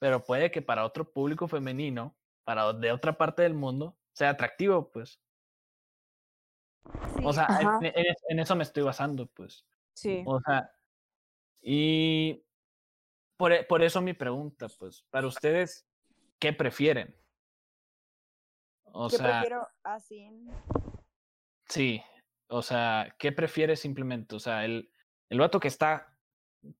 pero 0.00 0.24
puede 0.24 0.50
que 0.50 0.60
para 0.60 0.84
otro 0.84 1.08
público 1.12 1.46
femenino, 1.46 2.16
para 2.42 2.72
de 2.72 2.90
otra 2.90 3.16
parte 3.16 3.42
del 3.42 3.54
mundo, 3.54 3.96
sea 4.12 4.30
atractivo, 4.30 4.90
pues. 4.90 5.20
O 7.22 7.32
sea, 7.32 7.46
en, 7.80 7.86
en- 7.86 8.16
en 8.28 8.38
eso 8.40 8.56
me 8.56 8.64
estoy 8.64 8.82
basando, 8.82 9.28
pues. 9.28 9.64
Sí. 9.94 10.24
O 10.26 10.40
sea, 10.40 10.68
y 11.60 12.44
por, 13.36 13.66
por 13.68 13.84
eso 13.84 14.00
mi 14.00 14.14
pregunta, 14.14 14.66
pues, 14.80 15.02
para 15.10 15.28
ustedes, 15.28 15.86
¿qué 16.40 16.52
prefieren? 16.52 17.14
O 18.92 19.08
sea, 19.10 19.40
prefiero 19.40 19.68
así. 19.82 20.28
sí, 21.68 22.02
o 22.48 22.62
sea, 22.62 23.14
¿qué 23.18 23.32
prefieres 23.32 23.80
simplemente? 23.80 24.34
O 24.36 24.40
sea, 24.40 24.64
el, 24.64 24.92
el 25.30 25.38
vato 25.40 25.58
que 25.60 25.68
está, 25.68 26.18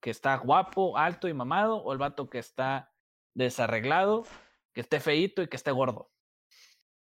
que 0.01 0.11
está 0.11 0.37
guapo, 0.37 0.97
alto 0.99 1.29
y 1.29 1.35
mamado, 1.35 1.77
o 1.79 1.93
el 1.93 1.99
vato 1.99 2.29
que 2.29 2.39
está 2.39 2.93
desarreglado, 3.35 4.25
que 4.75 4.83
esté 4.83 5.01
feíto 5.01 5.43
y 5.43 5.49
que 5.49 5.57
esté 5.57 5.71
gordo. 5.71 6.11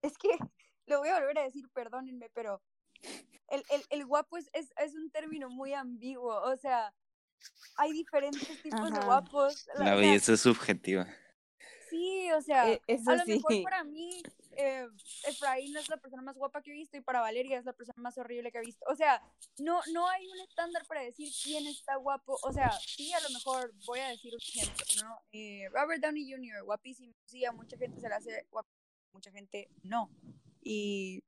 Es 0.01 0.18
que 0.18 0.30
lo 0.88 0.99
voy 0.99 1.10
a 1.10 1.20
volver 1.20 1.39
a 1.39 1.43
decir, 1.43 1.70
perdónenme, 1.74 2.30
pero 2.34 2.62
el, 3.49 3.64
el, 3.70 3.84
el 3.89 4.06
guapo 4.06 4.38
es, 4.38 4.49
es, 4.53 4.74
es 4.78 4.95
un 4.95 5.12
término 5.12 5.49
muy 5.49 5.74
ambiguo. 5.74 6.41
O 6.41 6.58
sea, 6.58 6.93
hay 7.78 7.91
diferentes 7.91 8.62
tipos 8.64 8.91
de 8.91 8.99
guapos. 9.06 9.68
La 9.76 9.93
belleza 9.95 10.34
es 10.34 10.41
subjetiva. 10.41 11.08
Sí, 11.89 12.32
o 12.32 12.41
sea, 12.41 12.72
E- 12.72 12.82
eso 12.88 13.12
a 13.12 13.16
lo 13.18 13.26
mejor 13.26 13.64
para 13.64 13.84
mí, 13.84 14.24
eh, 14.58 14.88
Efraín 15.28 15.76
es 15.78 15.89
la 15.89 15.97
persona 15.97 16.22
más 16.22 16.36
guapa 16.36 16.62
que 16.62 16.72
he 16.72 16.74
visto 16.74 16.97
y 16.97 17.01
para 17.01 17.22
Valeria 17.22 17.58
es 17.58 17.66
la 17.66 17.74
persona 17.74 18.01
más 18.01 18.18
horrible 18.18 18.51
que 18.51 18.60
he 18.60 18.66
visto. 18.66 18.86
O 18.89 18.95
sea, 18.95 19.22
no, 19.60 19.82
no 19.93 20.08
hay 20.10 20.28
un 20.28 20.39
estándar 20.39 20.86
para 20.88 21.01
decir 21.01 21.30
quién 21.43 21.68
está 21.68 21.95
guapo. 21.97 22.38
O 22.43 22.51
sea, 22.51 22.72
sí, 22.72 23.12
a 23.14 23.20
lo 23.22 23.30
mejor 23.30 23.74
voy 23.86 23.99
a 23.99 24.10
decir 24.10 24.34
un 24.34 24.41
ejemplo, 24.41 24.86
¿no? 25.03 25.22
Eh, 25.32 25.68
Robert 25.72 26.01
Downey 26.01 26.32
Jr., 26.32 26.64
guapísimo. 26.64 27.14
Sí, 27.26 27.45
a 27.45 27.51
mucha 27.51 27.78
gente 27.78 27.99
se 27.99 28.10
le 28.10 28.16
hace 28.16 28.47
guapo, 28.49 28.70
mucha 29.14 29.32
gente 29.32 29.70
no. 29.84 30.10
Y, 30.62 31.24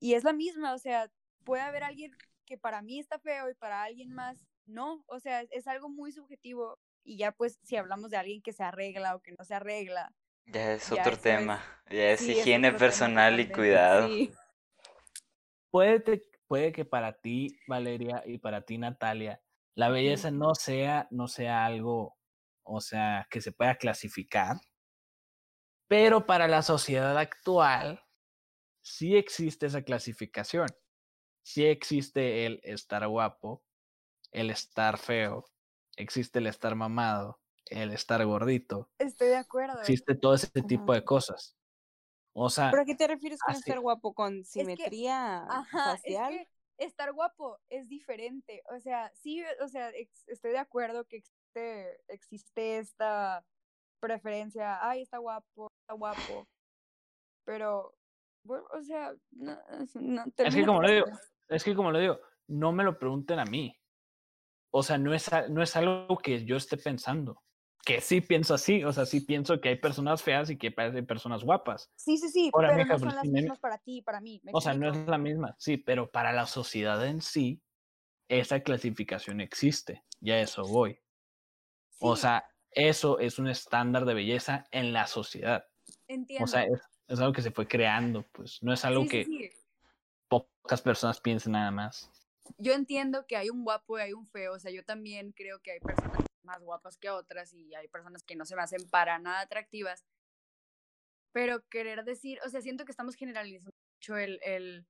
y 0.00 0.14
es 0.14 0.24
la 0.24 0.32
misma, 0.32 0.74
o 0.74 0.78
sea, 0.78 1.10
puede 1.44 1.62
haber 1.62 1.84
alguien 1.84 2.12
que 2.46 2.58
para 2.58 2.82
mí 2.82 2.98
está 2.98 3.18
feo 3.18 3.50
y 3.50 3.54
para 3.54 3.82
alguien 3.82 4.12
más 4.12 4.46
no. 4.66 5.04
O 5.06 5.20
sea, 5.20 5.42
es, 5.42 5.48
es 5.52 5.66
algo 5.66 5.88
muy 5.88 6.12
subjetivo. 6.12 6.78
Y 7.04 7.18
ya 7.18 7.32
pues 7.32 7.58
si 7.62 7.76
hablamos 7.76 8.10
de 8.10 8.16
alguien 8.16 8.40
que 8.40 8.52
se 8.54 8.62
arregla 8.62 9.14
o 9.14 9.20
que 9.20 9.32
no 9.32 9.44
se 9.44 9.54
arregla, 9.54 10.14
Ya 10.46 10.72
es 10.74 10.88
Ya, 10.90 10.94
otro 11.00 11.12
eso 11.12 11.16
es- 11.16 11.22
tema. 11.22 11.64
Ya 11.90 12.10
es 12.10 12.20
sí, 12.20 12.32
higiene 12.32 12.68
tema 12.68 12.78
personal 12.78 13.38
y 13.40 13.50
cuidado. 13.50 14.08
Sí. 14.08 14.32
Puede, 15.70 16.00
te- 16.00 16.22
puede 16.46 16.72
que 16.72 16.84
para 16.84 17.12
ti, 17.20 17.58
Valeria, 17.66 18.22
y 18.26 18.38
para 18.38 18.62
ti, 18.62 18.78
Natalia, 18.78 19.40
la 19.74 19.88
belleza 19.88 20.30
no 20.30 20.54
sea, 20.54 21.08
no 21.10 21.26
sea 21.28 21.64
algo, 21.66 22.16
o 22.62 22.80
sea, 22.80 23.26
que 23.30 23.40
se 23.40 23.52
pueda 23.52 23.74
clasificar, 23.76 24.56
pero 25.88 26.26
para 26.26 26.46
la 26.48 26.62
sociedad 26.62 27.16
actual 27.18 28.02
sí 28.82 29.16
existe 29.16 29.66
esa 29.66 29.82
clasificación. 29.82 30.68
Sí 31.42 31.66
existe 31.66 32.46
el 32.46 32.60
estar 32.62 33.06
guapo, 33.08 33.64
el 34.30 34.50
estar 34.50 34.96
feo, 34.98 35.44
existe 35.96 36.38
el 36.38 36.46
estar 36.46 36.74
mamado, 36.74 37.40
el 37.70 37.92
estar 37.92 38.24
gordito, 38.26 38.90
Estoy 38.98 39.28
de 39.28 39.36
acuerdo. 39.36 39.80
existe 39.80 40.14
todo 40.14 40.34
ese 40.34 40.48
tipo 40.62 40.92
de 40.92 41.04
cosas. 41.04 41.56
O 42.36 42.50
sea, 42.50 42.70
¿Pero 42.70 42.82
a 42.82 42.84
qué 42.84 42.94
te 42.94 43.06
refieres 43.06 43.40
con 43.40 43.52
así- 43.54 43.60
estar 43.60 43.80
guapo? 43.80 44.12
¿Con 44.12 44.38
que- 44.38 44.44
simetría 44.44 45.44
Ajá, 45.44 45.92
facial? 45.96 46.34
es 46.34 46.48
que 46.48 46.84
estar 46.84 47.12
guapo 47.12 47.58
es 47.68 47.88
diferente. 47.88 48.62
O 48.74 48.80
sea, 48.80 49.10
sí, 49.14 49.42
o 49.62 49.68
sea, 49.68 49.90
ex- 49.90 50.26
estoy 50.28 50.50
de 50.52 50.58
acuerdo 50.58 51.04
que 51.04 51.18
existe, 51.18 52.00
existe 52.08 52.78
esta 52.78 53.44
preferencia. 54.00 54.78
Ay, 54.86 55.02
está 55.02 55.18
guapo, 55.18 55.70
está 55.82 55.94
guapo. 55.94 56.48
Pero, 57.44 57.94
bueno, 58.44 58.64
o 58.72 58.82
sea, 58.82 59.14
no, 59.30 59.56
no, 59.94 60.24
Es 60.36 60.54
que 60.54 60.66
como 60.66 60.82
lo 60.82 60.88
digo, 60.90 61.06
es 61.48 61.62
que 61.64 61.74
como 61.74 61.92
lo 61.92 61.98
digo, 61.98 62.20
no 62.48 62.72
me 62.72 62.84
lo 62.84 62.98
pregunten 62.98 63.38
a 63.38 63.44
mí. 63.44 63.78
O 64.72 64.82
sea, 64.82 64.98
no 64.98 65.14
es, 65.14 65.30
no 65.50 65.62
es 65.62 65.76
algo 65.76 66.18
que 66.18 66.44
yo 66.44 66.56
esté 66.56 66.76
pensando. 66.76 67.40
Que 67.84 68.00
sí 68.00 68.20
pienso 68.20 68.54
así, 68.54 68.82
o 68.82 68.92
sea, 68.92 69.04
sí 69.04 69.20
pienso 69.20 69.60
que 69.60 69.68
hay 69.68 69.76
personas 69.76 70.22
feas 70.22 70.48
y 70.48 70.56
que 70.56 70.74
hay 70.76 71.02
personas 71.02 71.44
guapas. 71.44 71.90
Sí, 71.96 72.16
sí, 72.16 72.30
sí, 72.30 72.50
Ahora, 72.54 72.68
pero 72.68 72.78
mija, 72.78 72.92
no 72.94 72.98
son 72.98 73.14
las 73.14 73.24
mismas 73.24 73.58
para 73.58 73.78
ti 73.78 73.98
y 73.98 74.02
para 74.02 74.20
mí. 74.20 74.40
¿me 74.42 74.52
O 74.54 74.60
sea, 74.60 74.72
no 74.74 74.90
es 74.90 74.96
la 75.06 75.18
misma, 75.18 75.54
sí, 75.58 75.76
pero 75.76 76.10
para 76.10 76.32
la 76.32 76.46
sociedad 76.46 77.06
en 77.06 77.20
sí, 77.20 77.62
esa 78.28 78.60
clasificación 78.60 79.40
existe. 79.40 80.02
Y 80.20 80.30
a 80.30 80.40
eso 80.40 80.62
voy. 80.62 80.98
O 82.00 82.16
sea, 82.16 82.44
eso 82.70 83.18
es 83.18 83.38
un 83.38 83.48
estándar 83.48 84.06
de 84.06 84.14
belleza 84.14 84.64
en 84.70 84.92
la 84.92 85.06
sociedad. 85.06 85.66
entiendo. 86.08 86.44
O 86.44 86.46
sea, 86.46 86.64
es, 86.64 86.80
es 87.06 87.20
algo 87.20 87.32
que 87.32 87.42
se 87.42 87.50
fue 87.50 87.68
creando, 87.68 88.24
pues. 88.32 88.62
No 88.62 88.72
es 88.72 88.84
algo 88.86 89.02
sí, 89.02 89.08
que 89.08 89.24
sí. 89.24 89.50
pocas 90.28 90.80
personas 90.80 91.20
piensen 91.20 91.52
nada 91.52 91.70
más. 91.70 92.10
yo 92.56 92.72
entiendo 92.72 93.26
que 93.26 93.36
hay 93.36 93.50
un 93.50 93.62
guapo 93.62 93.98
y 93.98 94.02
hay 94.02 94.12
un 94.14 94.26
feo, 94.26 94.54
o 94.54 94.58
sea, 94.58 94.70
yo 94.70 94.84
también 94.84 95.32
creo 95.32 95.60
que 95.60 95.72
hay 95.72 95.80
personas 95.80 96.24
más 96.44 96.62
guapas 96.62 96.96
que 96.96 97.10
otras 97.10 97.52
y 97.52 97.74
hay 97.74 97.88
personas 97.88 98.22
que 98.22 98.36
no 98.36 98.44
se 98.44 98.56
me 98.56 98.62
hacen 98.62 98.88
para 98.90 99.18
nada 99.18 99.40
atractivas, 99.40 100.04
pero 101.32 101.66
querer 101.68 102.04
decir, 102.04 102.38
o 102.44 102.48
sea, 102.48 102.60
siento 102.60 102.84
que 102.84 102.92
estamos 102.92 103.16
generalizando 103.16 103.76
mucho 103.98 104.16
el, 104.16 104.40
el, 104.44 104.86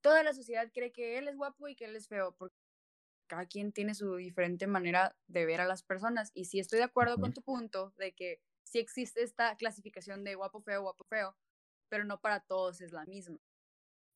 toda 0.00 0.22
la 0.22 0.32
sociedad 0.32 0.70
cree 0.72 0.92
que 0.92 1.18
él 1.18 1.28
es 1.28 1.36
guapo 1.36 1.68
y 1.68 1.76
que 1.76 1.84
él 1.84 1.96
es 1.96 2.08
feo, 2.08 2.34
porque 2.36 2.56
cada 3.28 3.46
quien 3.46 3.72
tiene 3.72 3.94
su 3.94 4.16
diferente 4.16 4.66
manera 4.66 5.16
de 5.26 5.46
ver 5.46 5.60
a 5.60 5.66
las 5.66 5.82
personas 5.82 6.30
y 6.34 6.46
sí 6.46 6.60
estoy 6.60 6.78
de 6.78 6.84
acuerdo 6.84 7.18
con 7.18 7.32
tu 7.32 7.42
punto 7.42 7.92
de 7.96 8.12
que 8.12 8.40
sí 8.62 8.78
existe 8.78 9.22
esta 9.22 9.56
clasificación 9.56 10.24
de 10.24 10.34
guapo, 10.34 10.60
feo, 10.60 10.82
guapo, 10.82 11.04
feo, 11.04 11.36
pero 11.88 12.04
no 12.04 12.20
para 12.20 12.40
todos 12.40 12.80
es 12.80 12.92
la 12.92 13.04
misma. 13.06 13.38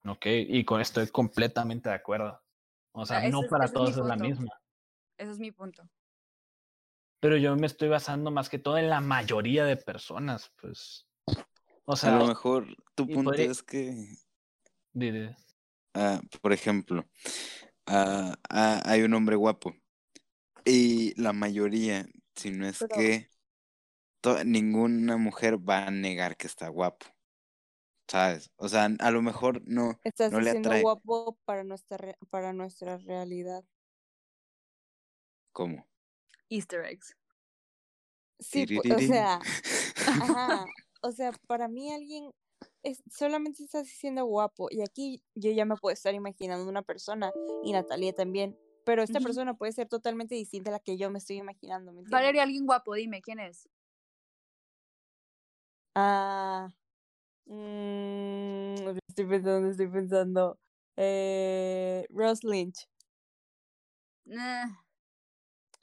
Ok, 0.07 0.27
y 0.27 0.65
con 0.65 0.81
esto 0.81 1.01
estoy 1.01 1.13
completamente 1.13 1.89
de 1.89 1.95
acuerdo. 1.95 2.43
O 2.93 3.05
sea, 3.05 3.21
ese 3.21 3.31
no 3.31 3.43
para 3.43 3.65
ese 3.65 3.73
es 3.73 3.75
todos 3.75 3.91
es 3.91 3.97
la 3.99 4.17
misma. 4.17 4.51
Ese 5.19 5.33
es 5.33 5.39
mi 5.39 5.51
punto. 5.51 5.89
Pero 7.21 7.37
yo 7.37 7.57
me 7.57 7.67
estoy 7.67 7.89
basando 7.89 8.31
más 8.31 8.49
que 8.49 8.59
todo 8.59 8.79
en 8.79 8.91
la 8.91 9.01
mayoría 9.01 9.65
de 9.65 9.77
personas, 9.77 10.53
pues. 10.61 11.07
O 11.85 11.93
A 11.93 11.97
sea, 11.97 12.19
lo 12.19 12.27
mejor 12.27 12.67
tu 12.95 13.07
punto 13.07 13.31
podría- 13.31 13.51
es 13.51 13.63
que, 13.63 13.95
ah, 15.95 16.21
por 16.43 16.53
ejemplo, 16.53 17.05
ah, 17.87 18.35
ah, 18.51 18.83
hay 18.85 19.03
un 19.03 19.15
hombre 19.15 19.37
guapo 19.37 19.75
y 20.65 21.21
la 21.21 21.33
mayoría, 21.33 22.07
si 22.35 22.51
no 22.51 22.67
es 22.67 22.79
Pero- 22.81 22.95
que 22.97 23.31
ninguna 24.45 25.17
mujer 25.17 25.57
va 25.59 25.87
a 25.87 25.91
negar 25.93 26.37
que 26.37 26.49
está 26.49 26.69
guapo, 26.69 27.07
¿sabes? 28.09 28.51
O 28.57 28.69
sea, 28.69 28.89
a 28.99 29.11
lo 29.13 29.23
mejor 29.23 29.63
no, 29.67 30.01
Estás 30.03 30.33
no 30.33 30.39
le 30.41 30.47
diciendo 30.47 30.71
atrae. 30.71 30.83
guapo 30.83 31.39
para 31.45 31.63
nuestra, 31.63 31.97
re- 31.97 32.19
para 32.31 32.53
nuestra 32.53 32.99
realidad. 32.99 33.65
¿cómo? 35.53 35.87
Easter 36.49 36.85
eggs. 36.85 37.17
Sí, 38.39 38.67
o 38.95 38.99
sea, 38.99 39.41
ajá, 39.97 40.67
o 41.03 41.13
sea, 41.13 41.33
para 41.47 41.69
mí 41.69 41.91
alguien 41.91 42.31
es, 42.83 43.03
solamente 43.11 43.65
estás 43.65 43.85
diciendo 43.85 44.25
guapo 44.25 44.69
y 44.71 44.83
aquí 44.83 45.23
yo 45.35 45.51
ya 45.51 45.65
me 45.65 45.77
puedo 45.77 45.93
estar 45.93 46.15
imaginando 46.15 46.69
una 46.69 46.83
persona 46.83 47.33
y 47.63 47.73
Natalia 47.73 48.13
también, 48.13 48.57
pero 48.85 49.03
esta 49.03 49.21
persona 49.21 49.55
puede 49.55 49.73
ser 49.73 49.89
totalmente 49.89 50.35
distinta 50.35 50.71
a 50.71 50.75
la 50.75 50.81
que 50.81 50.97
yo 50.97 51.11
me 51.11 51.19
estoy 51.19 51.37
imaginando, 51.37 51.93
¿me? 51.93 52.03
Valeria, 52.09 52.43
alguien 52.43 52.67
guapo, 52.67 52.95
dime, 52.95 53.21
¿quién 53.23 53.41
es? 53.41 53.69
Ah, 55.95 56.69
mm, 57.47 58.99
estoy 59.09 59.27
pensando, 59.27 59.71
estoy 59.71 59.89
pensando. 59.89 60.59
Eh, 60.97 62.07
Ross 62.11 62.45
Lynch. 62.45 62.87
Nah, 64.27 64.67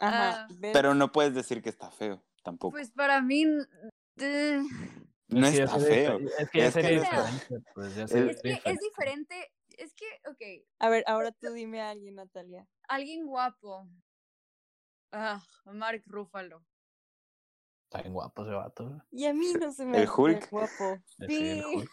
Ajá, 0.07 0.47
Ah. 0.49 0.55
Pero 0.73 0.93
no 0.93 1.11
puedes 1.11 1.33
decir 1.33 1.61
que 1.61 1.69
está 1.69 1.89
feo, 1.91 2.23
tampoco. 2.43 2.71
pues 2.71 2.91
para 2.91 3.21
mí, 3.21 3.45
eh, 4.17 4.61
No 5.29 5.47
está 5.47 5.79
feo. 5.79 6.19
Es 6.37 6.49
que 6.51 6.59
ya 6.59 6.67
Es 6.67 6.73
que 6.75 6.81
diferente. 6.81 7.63
Pues 7.73 7.97
es- 7.97 8.11
que 8.41 8.61
es 8.65 8.79
diferente. 8.79 9.51
es 9.69 9.93
que, 9.95 10.05
ok, 10.29 10.65
A 10.79 10.89
ver, 10.89 11.03
ahora 11.07 11.31
tú 11.31 11.51
dime 11.53 11.81
a 11.81 11.89
alguien, 11.89 12.15
Natalia. 12.15 12.67
alguien 12.87 13.25
guapo. 13.25 13.87
Ah, 15.11 15.41
Mark 15.65 16.03
Ruffalo. 16.07 16.63
Está 17.85 18.01
bien 18.01 18.13
guapo 18.13 18.41
ese 18.43 18.51
vato. 18.53 19.03
Y 19.11 19.25
a 19.25 19.33
mí 19.33 19.53
no 19.59 19.71
se 19.71 19.85
me 19.85 19.97
El 19.97 20.03
hace 20.07 20.13
Hulk. 20.21 20.49
guapo. 20.49 20.97
Sí, 21.19 21.27
Sí. 21.27 21.49
el 21.59 21.65
Hulk. 21.65 21.91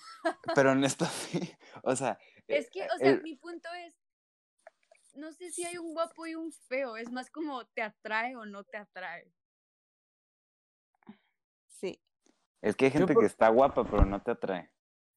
Pero 0.55 0.75
no 0.75 0.87
está 0.87 1.07
feo. 1.49 1.59
O 1.83 1.95
sea, 1.97 2.19
Es 2.49 2.71
que, 2.71 2.83
o 2.85 2.99
sea, 2.99 3.11
el- 3.11 3.23
mi 3.23 3.37
punto 3.37 3.69
es, 3.75 3.95
no 5.15 5.33
sé 5.33 5.51
si 5.51 5.65
hay 5.65 5.77
un 5.79 5.93
guapo 5.95 6.27
y 6.27 6.35
un 6.35 6.53
feo, 6.53 6.97
es 6.97 7.11
más 7.11 7.31
como 7.31 7.65
te 7.67 7.83
atrae 7.83 8.37
o 8.37 8.45
no 8.45 8.65
te 8.65 8.77
atrae. 8.79 9.33
Sí. 11.67 12.01
es 12.63 12.77
que 12.77 12.87
hay 12.87 12.91
gente 12.91 13.15
por- 13.15 13.23
que 13.23 13.27
está 13.27 13.49
guapa, 13.49 13.85
pero 13.85 14.05
no 14.05 14.23
te 14.23 14.33
atrae. 14.33 14.71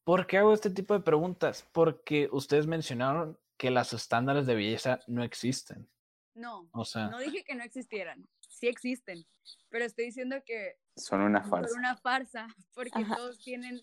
¿Por 0.06 0.28
qué 0.28 0.38
hago 0.38 0.54
este 0.54 0.70
tipo 0.70 0.94
de 0.94 1.02
preguntas? 1.02 1.68
Porque 1.74 2.30
ustedes 2.32 2.68
mencionaron 2.68 3.38
que 3.58 3.70
los 3.70 3.94
estándares 3.94 4.46
de 4.46 4.56
belleza 4.56 5.00
no 5.08 5.24
existen. 5.24 5.90
No, 6.36 6.68
O 6.74 6.84
sea, 6.84 7.10
no 7.10 7.20
dije 7.20 7.44
que 7.44 7.54
no 7.54 7.64
existieran, 7.64 8.28
sí 8.50 8.68
existen, 8.68 9.24
pero 9.70 9.86
estoy 9.86 10.06
diciendo 10.06 10.38
que 10.44 10.80
Son 10.96 11.22
una 11.22 11.44
farsa. 11.44 11.78
una 11.78 11.96
farsa, 11.96 12.48
porque 12.74 13.00
Ajá. 13.04 13.16
todos 13.18 13.38
tienen 13.40 13.80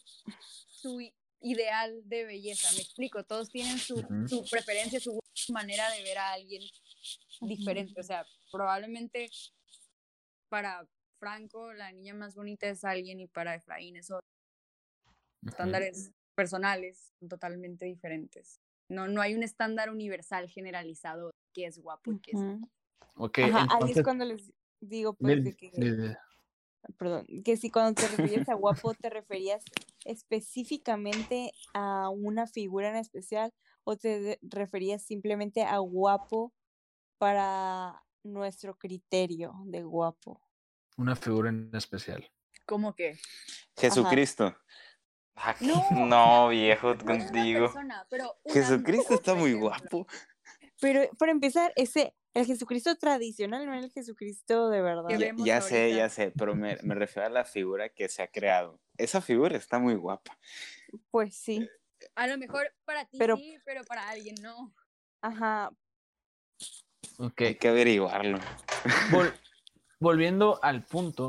su 0.66 1.00
ideal 1.40 2.02
de 2.04 2.24
belleza, 2.24 2.70
me 2.72 2.82
explico, 2.82 3.24
todos 3.24 3.50
tienen 3.50 3.78
su, 3.78 3.96
su 4.28 4.44
preferencia, 4.50 5.00
su 5.00 5.18
manera 5.52 5.90
de 5.90 6.02
ver 6.02 6.18
a 6.18 6.32
alguien 6.32 6.62
diferente, 7.40 7.98
o 8.00 8.04
sea, 8.04 8.26
probablemente 8.52 9.30
para 10.48 10.86
Franco 11.18 11.72
la 11.72 11.92
niña 11.92 12.14
más 12.14 12.34
bonita 12.34 12.68
es 12.68 12.84
alguien 12.84 13.20
y 13.20 13.26
para 13.26 13.54
Efraín 13.54 13.96
es 13.96 14.10
otro. 14.10 14.26
estándares 15.46 16.12
personales 16.34 17.12
son 17.18 17.28
totalmente 17.28 17.84
diferentes. 17.84 18.60
No, 18.88 19.06
no 19.06 19.20
hay 19.20 19.34
un 19.34 19.42
estándar 19.42 19.90
universal 19.90 20.48
generalizado 20.48 21.28
de 21.28 21.32
qué 21.54 21.66
es 21.66 21.78
guapo 21.78 22.12
y 22.12 22.20
qué 22.20 22.32
es. 22.32 22.40
Ok, 23.14 23.38
Ajá, 23.38 23.66
ahí 23.70 23.92
es 23.92 24.02
cuando 24.02 24.24
les 24.24 24.52
digo, 24.80 25.14
pues, 25.14 25.44
de 25.44 25.54
que, 25.54 25.70
perdón, 26.96 27.26
que 27.44 27.56
si 27.56 27.70
cuando 27.70 28.00
te 28.00 28.08
referías 28.08 28.48
a 28.48 28.54
guapo 28.54 28.94
te 28.94 29.10
referías 29.10 29.62
específicamente 30.04 31.52
a 31.74 32.08
una 32.08 32.46
figura 32.46 32.88
en 32.88 32.96
especial 32.96 33.52
o 33.84 33.96
te 33.96 34.38
referías 34.42 35.02
simplemente 35.02 35.62
a 35.62 35.78
guapo 35.78 36.52
para 37.18 38.02
nuestro 38.22 38.76
criterio 38.76 39.54
de 39.64 39.82
guapo. 39.82 40.40
una 40.96 41.16
figura 41.16 41.48
en 41.50 41.70
especial. 41.74 42.30
¿Cómo 42.66 42.94
que? 42.94 43.18
Jesucristo. 43.76 44.56
Ah, 45.34 45.56
No. 45.60 46.06
No, 46.06 46.48
viejo, 46.48 46.96
contigo. 46.98 47.66
persona, 47.66 48.06
pero 48.10 48.36
un 48.44 48.52
Jesucristo 48.52 49.14
está 49.14 49.34
muy 49.34 49.54
guapo. 49.54 50.06
Pero 50.80 51.08
para 51.18 51.32
empezar, 51.32 51.72
ese, 51.76 52.14
el 52.34 52.46
Jesucristo 52.46 52.94
tradicional 52.96 53.66
no 53.66 53.74
el 53.74 53.90
Jesucristo 53.90 54.68
de 54.70 54.80
verdad. 54.82 55.08
Ya, 55.44 55.60
sé, 55.60 55.94
ya 55.94 56.08
sé, 56.08 56.32
pero 56.36 56.54
me, 56.54 56.76
me 56.82 56.94
refiero 56.94 57.26
a 57.26 57.30
la 57.30 57.44
figura 57.44 57.88
que 57.88 58.08
se 58.08 58.22
ha 58.22 58.28
creado. 58.28 58.80
Esa 58.96 59.20
figura 59.20 59.56
está 59.56 59.78
muy 59.78 59.94
guapa. 59.94 60.38
Pues 61.10 61.34
sí, 61.36 61.68
A 62.14 62.26
lo 62.26 62.38
mejor 62.38 62.72
para 62.84 63.04
ti 63.04 63.18
Pero- 63.18 63.36
sí, 63.36 63.56
pero 63.64 63.82
para 63.84 64.08
alguien 64.10 64.36
no. 64.42 64.74
ajá, 65.22 65.70
Ok, 67.18 67.40
Hay 67.42 67.54
que 67.56 67.68
averiguarlo. 67.68 68.38
vol- 69.10 69.34
volviendo 70.00 70.58
al 70.62 70.84
punto, 70.84 71.28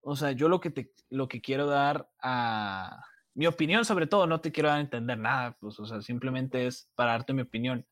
o 0.00 0.16
sea, 0.16 0.32
yo 0.32 0.48
lo 0.48 0.60
que 0.60 0.70
te, 0.70 0.92
lo 1.10 1.28
que 1.28 1.40
quiero 1.42 1.66
dar 1.66 2.10
a 2.20 3.04
mi 3.34 3.46
opinión, 3.46 3.84
sobre 3.84 4.06
todo, 4.06 4.26
no 4.26 4.40
te 4.40 4.50
quiero 4.52 4.68
dar 4.70 4.78
a 4.78 4.82
entender 4.82 5.18
nada, 5.18 5.56
pues, 5.60 5.78
o 5.80 5.86
sea, 5.86 6.00
simplemente 6.02 6.66
es 6.66 6.90
para 6.94 7.12
darte 7.12 7.32
mi 7.34 7.42
opinión. 7.42 7.86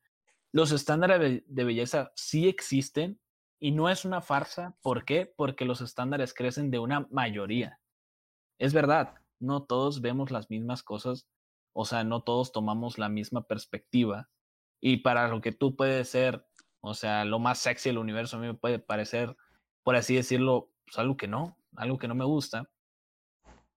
Los 0.53 0.73
estándares 0.73 1.43
de, 1.47 1.65
belleza 1.65 2.13
sí 2.17 2.49
existen 2.49 3.21
y 3.61 3.71
no 3.71 3.89
es 3.89 4.05
una 4.05 4.21
farsa. 4.21 4.77
¿Por 4.83 5.05
qué? 5.05 5.33
Porque 5.37 5.65
los 5.65 5.81
estándares 5.81 6.35
crecen 6.35 6.71
de 6.71 6.79
una 6.79 7.07
mayoría. 7.11 7.81
Es 8.59 8.73
verdad, 8.73 9.15
no 9.39 9.63
todos 9.63 10.01
vemos 10.01 10.31
las 10.31 10.51
mismas 10.51 10.83
cosas, 10.83 11.29
o 11.73 11.85
sea, 11.85 12.05
no 12.05 12.23
todos 12.23 12.53
tomamos 12.53 12.99
la 12.99 13.09
misma 13.09 13.47
perspectiva. 13.47 14.29
Y 14.81 14.99
para 14.99 15.29
lo 15.29 15.41
que 15.41 15.53
tú 15.53 15.77
puedes 15.77 16.09
ser, 16.09 16.47
o 16.81 16.95
sea, 16.95 17.25
lo 17.25 17.39
más 17.39 17.59
sexy 17.59 17.91
del 17.91 17.99
universo, 17.99 18.37
a 18.37 18.41
mí 18.41 18.47
me 18.47 18.55
puede 18.55 18.79
parecer, 18.79 19.37
por 19.85 19.95
así 19.97 20.17
decirlo, 20.17 20.73
pues 20.85 20.99
algo 20.99 21.17
que 21.17 21.29
no, 21.29 21.57
algo 21.77 21.99
que 21.99 22.09
no 22.09 22.15
me 22.15 22.25
gusta. 22.25 22.69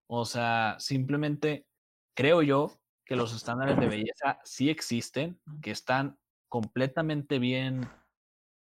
O 0.06 0.24
sea, 0.24 0.76
simplemente 0.80 1.66
creo 2.14 2.42
yo 2.42 2.72
que 3.04 3.16
los 3.16 3.34
estándares 3.34 3.78
de 3.78 3.86
belleza 3.88 4.40
sí 4.44 4.70
existen, 4.70 5.40
que 5.62 5.70
están 5.70 6.18
completamente 6.54 7.40
bien, 7.40 7.80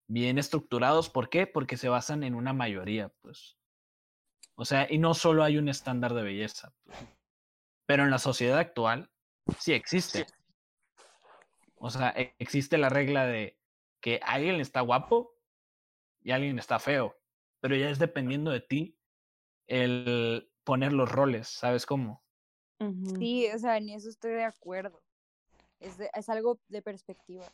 bien 0.06 0.36
estructurados. 0.36 1.08
¿Por 1.08 1.30
qué? 1.30 1.46
Porque 1.46 1.78
se 1.78 1.88
basan 1.88 2.24
en 2.24 2.34
una 2.34 2.52
mayoría, 2.52 3.08
pues. 3.22 3.56
O 4.54 4.66
sea, 4.66 4.86
y 4.92 4.98
no 4.98 5.14
solo 5.14 5.42
hay 5.44 5.56
un 5.56 5.66
estándar 5.70 6.12
de 6.12 6.22
belleza, 6.22 6.74
pues. 6.84 6.98
pero 7.86 8.02
en 8.04 8.10
la 8.10 8.18
sociedad 8.18 8.58
actual 8.58 9.10
sí 9.58 9.72
existe. 9.72 10.26
O 11.76 11.88
sea, 11.88 12.10
e- 12.10 12.34
existe 12.38 12.76
la 12.76 12.90
regla 12.90 13.24
de 13.24 13.58
que 14.02 14.20
alguien 14.24 14.60
está 14.60 14.82
guapo 14.82 15.32
y 16.22 16.32
alguien 16.32 16.58
está 16.58 16.78
feo, 16.80 17.16
pero 17.60 17.76
ya 17.76 17.88
es 17.88 17.98
dependiendo 17.98 18.50
de 18.50 18.60
ti 18.60 18.98
el 19.68 20.52
poner 20.64 20.92
los 20.92 21.10
roles, 21.10 21.48
¿sabes 21.48 21.86
cómo? 21.86 22.22
Sí, 23.18 23.46
o 23.54 23.58
sea, 23.58 23.78
en 23.78 23.88
eso 23.88 24.10
estoy 24.10 24.32
de 24.32 24.44
acuerdo. 24.44 25.00
Es, 25.78 25.96
de- 25.96 26.10
es 26.12 26.28
algo 26.28 26.60
de 26.68 26.82
perspectiva. 26.82 27.50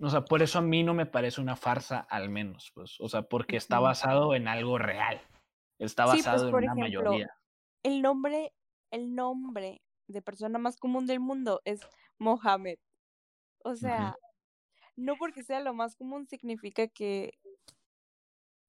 O 0.00 0.08
sea, 0.10 0.24
por 0.24 0.42
eso 0.42 0.58
a 0.60 0.62
mí 0.62 0.82
no 0.84 0.94
me 0.94 1.06
parece 1.06 1.40
una 1.40 1.56
farsa, 1.56 2.00
al 2.08 2.28
menos, 2.30 2.70
pues. 2.74 3.00
O 3.00 3.08
sea, 3.08 3.22
porque 3.22 3.56
está 3.56 3.80
basado 3.80 4.34
en 4.34 4.46
algo 4.48 4.78
real. 4.78 5.20
Está 5.78 6.04
Sí, 6.06 6.22
pues, 6.22 6.24
basado 6.26 6.48
en 6.48 6.54
una 6.54 6.72
ejemplo, 6.72 6.82
mayoría. 6.84 7.30
el 7.82 8.02
nombre, 8.02 8.52
el 8.90 9.14
nombre 9.14 9.82
de 10.06 10.22
persona 10.22 10.58
más 10.58 10.76
común 10.78 11.06
del 11.06 11.20
mundo 11.20 11.60
es 11.64 11.80
Mohammed. 12.18 12.78
O 13.64 13.74
sea, 13.76 14.14
no 14.96 15.16
porque 15.16 15.42
sea 15.42 15.60
lo 15.60 15.74
más 15.74 15.96
común 15.96 16.26
significa 16.26 16.86
que 16.88 17.38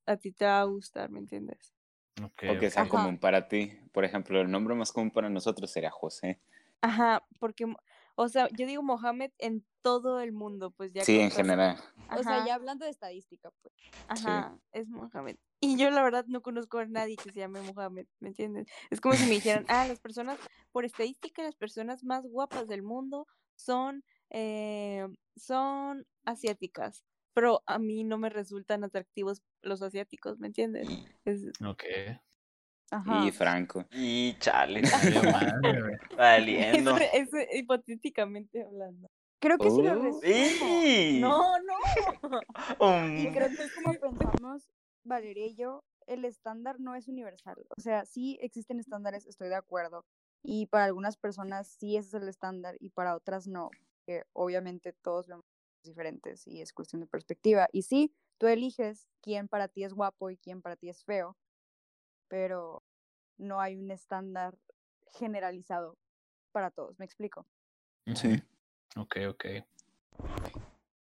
a 0.06 0.18
ti 0.18 0.32
te 0.32 0.46
va 0.46 0.62
a 0.62 0.64
gustar, 0.66 1.10
¿me 1.12 1.20
entiendes? 1.20 1.74
Ok, 2.24 2.44
O 2.56 2.60
que 2.60 2.70
sea 2.72 2.88
común 2.90 3.18
para 3.20 3.48
ti. 3.48 3.72
Por 3.94 4.04
ejemplo, 4.04 4.42
el 4.42 4.50
nombre 4.52 4.76
más 4.76 4.92
común 4.92 5.12
para 5.12 5.30
nosotros 5.30 5.72
sería 5.72 5.92
José. 5.92 6.40
Ajá, 6.82 7.24
porque, 7.40 7.66
o 8.24 8.30
sea, 8.30 8.50
yo 8.54 8.68
digo 8.68 8.84
Mohammed 8.84 9.32
en 9.40 9.66
todo 9.82 10.20
el 10.22 10.32
mundo, 10.34 10.72
pues 10.72 10.94
ya 10.94 11.06
Sí, 11.06 11.20
en 11.20 11.32
general. 11.32 11.78
O 12.16 12.24
sea, 12.24 12.40
ya 12.40 12.56
hablando 12.56 12.86
de 12.86 12.92
estadística, 12.92 13.52
pues. 13.62 13.74
Ajá, 14.08 14.60
es 14.72 14.90
Mohammed. 14.90 15.38
Y 15.62 15.78
yo 15.78 15.92
la 15.92 16.02
verdad 16.04 16.26
no 16.28 16.42
conozco 16.42 16.80
a 16.80 16.86
nadie 16.86 17.20
que 17.20 17.32
se 17.32 17.40
llame 17.40 17.62
Mohammed, 17.62 18.08
¿me 18.20 18.30
entiendes? 18.30 18.68
Es 18.90 19.02
como 19.02 19.18
si 19.18 19.26
me 19.28 19.36
dijeran, 19.36 19.66
ah, 19.68 19.86
las 19.86 20.00
personas, 20.00 20.40
por 20.72 20.86
estadística, 20.86 21.44
las 21.44 21.56
personas 21.56 22.04
más 22.04 22.26
guapas 22.26 22.68
del 22.68 22.82
mundo 22.84 23.28
son, 23.56 24.04
eh, 24.32 25.08
son 25.36 26.08
asiáticas. 26.26 27.06
Pero 27.34 27.62
a 27.68 27.78
mí 27.80 28.04
no 28.04 28.18
me 28.18 28.30
resultan 28.30 28.84
atractivos 28.84 29.44
los 29.62 29.82
asiáticos, 29.84 30.40
¿me 30.40 30.48
entiendes? 30.48 30.94
Es- 31.26 31.46
ok. 31.66 31.84
Ajá. 32.92 33.26
Y 33.26 33.32
Franco. 33.32 33.86
Y 33.92 34.34
chale, 34.40 34.82
valiendo. 36.18 36.98
es, 37.14 37.34
es 37.34 37.56
hipotéticamente 37.56 38.64
hablando. 38.64 39.10
Creo 39.40 39.58
que 39.58 39.72
si 39.72 39.82
lo 39.82 39.94
Oh. 39.94 40.20
¡Y! 40.24 41.20
No, 41.22 41.58
no. 41.60 41.74
Um, 42.80 43.18
Y 43.18 43.32
creo 43.32 43.48
que 43.50 43.64
es 43.64 43.74
como 43.74 43.94
pensamos, 43.94 44.70
Valeria 45.04 45.46
y 45.46 45.56
yo, 45.56 45.84
el 46.08 46.26
estándar 46.26 46.80
no 46.80 46.96
es 46.96 47.08
universal. 47.08 47.56
O 47.78 47.82
sea, 47.82 48.06
sí 48.06 48.38
existen 48.42 48.80
estándares, 48.80 49.26
estoy 49.26 49.48
de 49.50 49.56
acuerdo. 49.56 50.06
Y 50.44 50.68
para 50.68 50.86
algunas 50.86 51.18
personas 51.18 51.68
sí 51.68 51.98
ese 51.98 52.10
es 52.10 52.24
el 52.24 52.30
estándar 52.30 52.76
y 52.80 52.90
para 52.90 53.16
otras 53.16 53.48
no. 53.48 53.70
Que 54.06 54.24
obviamente 54.34 54.94
todos 54.94 55.28
vemos 55.28 55.46
diferentes 55.84 56.46
y 56.48 56.62
es 56.62 56.74
cuestión 56.74 57.02
de 57.02 57.08
perspectiva. 57.08 57.68
Y 57.72 57.84
sí, 57.84 58.14
tú 58.38 58.48
eliges 58.48 59.08
quién 59.22 59.48
para 59.48 59.68
ti 59.68 59.84
es 59.84 59.94
guapo 59.94 60.30
y 60.30 60.38
quién 60.38 60.62
para 60.62 60.76
ti 60.76 60.90
es 60.90 61.04
feo, 61.04 61.38
pero 62.30 62.84
no 63.38 63.60
hay 63.60 63.76
un 63.76 63.92
estándar 63.92 64.58
generalizado 65.14 65.98
para 66.54 66.72
todos. 66.72 66.98
¿Me 67.00 67.06
explico? 67.06 67.46
Sí. 68.14 68.42
Ok, 68.96 69.18
ok. 69.30 69.46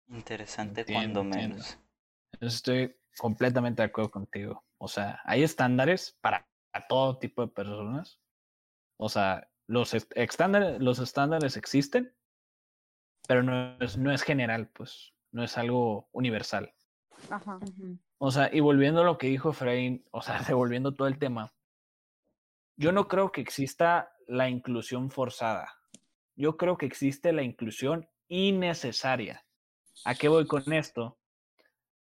Interesante 0.10 0.82
Entiendo, 0.82 1.22
cuando 1.22 1.36
menos. 1.38 1.78
Estoy 2.40 2.96
completamente 3.18 3.82
de 3.82 3.88
acuerdo 3.88 4.12
contigo. 4.12 4.64
O 4.78 4.88
sea, 4.88 5.20
hay 5.24 5.44
estándares 5.44 6.18
para 6.22 6.48
todo 6.88 7.18
tipo 7.18 7.42
de 7.42 7.48
personas. 7.48 8.20
O 8.98 9.10
sea, 9.10 9.50
los 9.68 9.94
est- 9.94 10.12
estándares, 10.16 10.80
los 10.80 11.00
estándares 11.00 11.58
existen, 11.58 12.14
pero 13.28 13.42
no 13.42 13.78
es, 13.80 13.98
no 13.98 14.12
es 14.12 14.22
general, 14.22 14.68
pues. 14.70 15.14
No 15.32 15.44
es 15.44 15.58
algo 15.58 16.08
universal. 16.12 16.75
Ajá. 17.30 17.60
O 18.18 18.32
sea, 18.32 18.50
y 18.54 18.60
volviendo 18.60 19.02
a 19.02 19.04
lo 19.04 19.18
que 19.18 19.28
dijo 19.28 19.50
Efraín, 19.52 20.06
o 20.12 20.22
sea, 20.22 20.38
devolviendo 20.48 20.94
todo 20.94 21.08
el 21.08 21.18
tema. 21.20 21.54
yo 22.78 22.92
no 22.92 23.08
creo 23.08 23.32
que 23.32 23.42
exista 23.42 24.12
la 24.28 24.50
inclusión 24.50 25.10
forzada. 25.10 25.70
Yo 26.36 26.58
creo 26.58 26.78
que 26.78 26.86
existe 26.86 27.32
la 27.32 27.42
inclusión 27.44 28.10
innecesaria. 28.28 29.46
¿A 30.04 30.16
qué 30.16 30.28
voy 30.28 30.46
con 30.46 30.74
esto? 30.74 31.18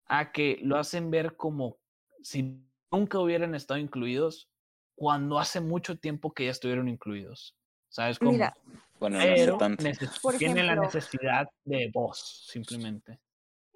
A 0.07 0.33
que 0.33 0.59
lo 0.63 0.79
hacen 0.79 1.11
ver 1.11 1.37
como 1.37 1.79
si 2.23 2.63
nunca 2.91 3.19
hubieran 3.19 3.55
estado 3.55 3.79
incluidos 3.79 4.49
cuando 4.95 5.39
hace 5.39 5.61
mucho 5.61 5.99
tiempo 5.99 6.33
que 6.33 6.47
ya 6.47 6.51
estuvieron 6.53 6.89
incluidos. 6.89 7.55
¿Sabes 7.89 8.19
cómo? 8.19 8.33
Mira, 8.33 8.57
Bueno, 8.99 9.19
no 9.19 9.25
Pero 9.25 9.59
neces- 9.59 10.21
Por 10.23 10.39
tienen 10.39 10.67
la 10.67 10.77
necesidad 10.77 11.47
de 11.65 11.91
voz, 11.93 12.47
simplemente. 12.49 13.21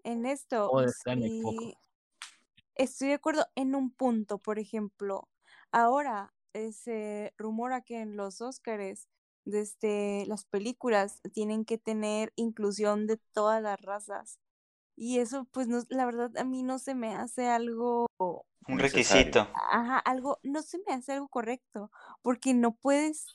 En 0.04 0.26
esto, 0.26 0.72
sí, 0.86 1.74
estoy 2.74 3.08
de 3.08 3.14
acuerdo 3.14 3.46
en 3.54 3.74
un 3.74 3.90
punto, 3.90 4.38
por 4.38 4.58
ejemplo, 4.58 5.28
ahora 5.72 6.32
eh, 6.54 6.72
se 6.72 7.34
rumora 7.36 7.82
que 7.82 8.00
en 8.00 8.16
los 8.16 8.40
Óscares, 8.40 9.08
desde 9.44 10.24
las 10.26 10.44
películas, 10.44 11.20
tienen 11.32 11.64
que 11.64 11.78
tener 11.78 12.32
inclusión 12.36 13.06
de 13.06 13.18
todas 13.32 13.62
las 13.62 13.80
razas. 13.80 14.38
Y 14.96 15.18
eso, 15.20 15.46
pues, 15.52 15.68
no, 15.68 15.82
la 15.88 16.06
verdad, 16.06 16.30
a 16.38 16.44
mí 16.44 16.62
no 16.62 16.78
se 16.78 16.94
me 16.94 17.14
hace 17.14 17.48
algo, 17.48 18.06
Un 18.68 18.78
requisito. 18.78 19.46
ajá, 19.54 19.98
algo, 19.98 20.38
no 20.42 20.62
se 20.62 20.78
me 20.86 20.94
hace 20.94 21.12
algo 21.12 21.28
correcto, 21.28 21.90
porque 22.22 22.54
no 22.54 22.74
puedes, 22.76 23.26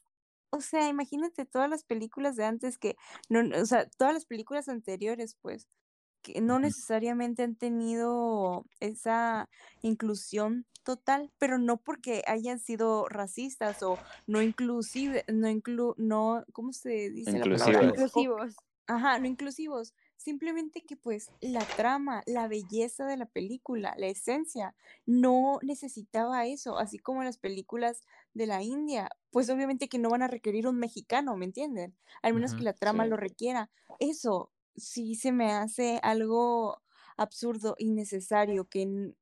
o 0.52 0.62
sea, 0.62 0.88
imagínate 0.90 1.46
todas 1.46 1.70
las 1.70 1.84
películas 1.84 2.36
de 2.36 2.46
antes 2.46 2.78
que, 2.78 2.96
no, 3.30 3.44
no, 3.44 3.58
o 3.62 3.66
sea, 3.66 3.88
todas 3.98 4.14
las 4.14 4.26
películas 4.26 4.70
anteriores, 4.70 5.38
pues, 5.42 5.68
que 6.26 6.42
no 6.42 6.60
necesariamente 6.60 7.44
han 7.44 7.56
tenido 7.56 8.66
esa 8.80 9.50
inclusión 9.82 10.66
total, 10.84 11.32
pero 11.38 11.58
no 11.58 11.78
porque 11.78 12.24
hayan 12.28 12.60
sido 12.60 13.08
racistas 13.10 13.84
o 13.84 13.98
no 14.28 14.42
inclusive, 14.42 15.24
no 15.28 15.50
inclu, 15.50 15.94
no, 15.98 16.44
¿cómo 16.52 16.74
se 16.74 17.10
dice 17.10 17.34
la 17.34 17.44
palabra? 17.44 17.84
Inclusivas. 17.86 18.06
Inclusivos. 18.06 18.56
Ajá, 18.88 19.20
no 19.20 19.28
inclusivos. 19.28 19.94
Simplemente 20.16 20.82
que 20.82 20.96
pues 20.96 21.32
la 21.42 21.66
trama, 21.66 22.24
la 22.26 22.48
belleza 22.48 23.06
de 23.06 23.18
la 23.18 23.26
película, 23.26 23.94
la 23.98 24.08
esencia, 24.08 24.76
no 25.06 25.60
necesitaba 25.62 26.46
eso, 26.46 26.78
así 26.78 26.98
como 27.00 27.24
las 27.24 27.38
películas 27.38 28.04
de 28.34 28.46
la 28.48 28.64
India, 28.64 29.10
pues 29.32 29.50
obviamente 29.50 29.90
que 29.90 30.00
no 30.00 30.10
van 30.10 30.22
a 30.22 30.28
requerir 30.28 30.68
un 30.68 30.78
mexicano, 30.78 31.36
¿me 31.36 31.46
entienden? 31.46 31.96
Al 32.22 32.34
menos 32.34 32.54
que 32.54 32.64
la 32.64 32.74
trama 32.74 33.04
sí. 33.04 33.10
lo 33.10 33.18
requiera. 33.18 33.70
Eso 34.00 34.52
sí 34.76 35.16
se 35.16 35.32
me 35.32 35.52
hace 35.54 36.00
algo 36.04 36.82
absurdo, 37.18 37.76
innecesario, 37.80 38.68
que 38.68 39.14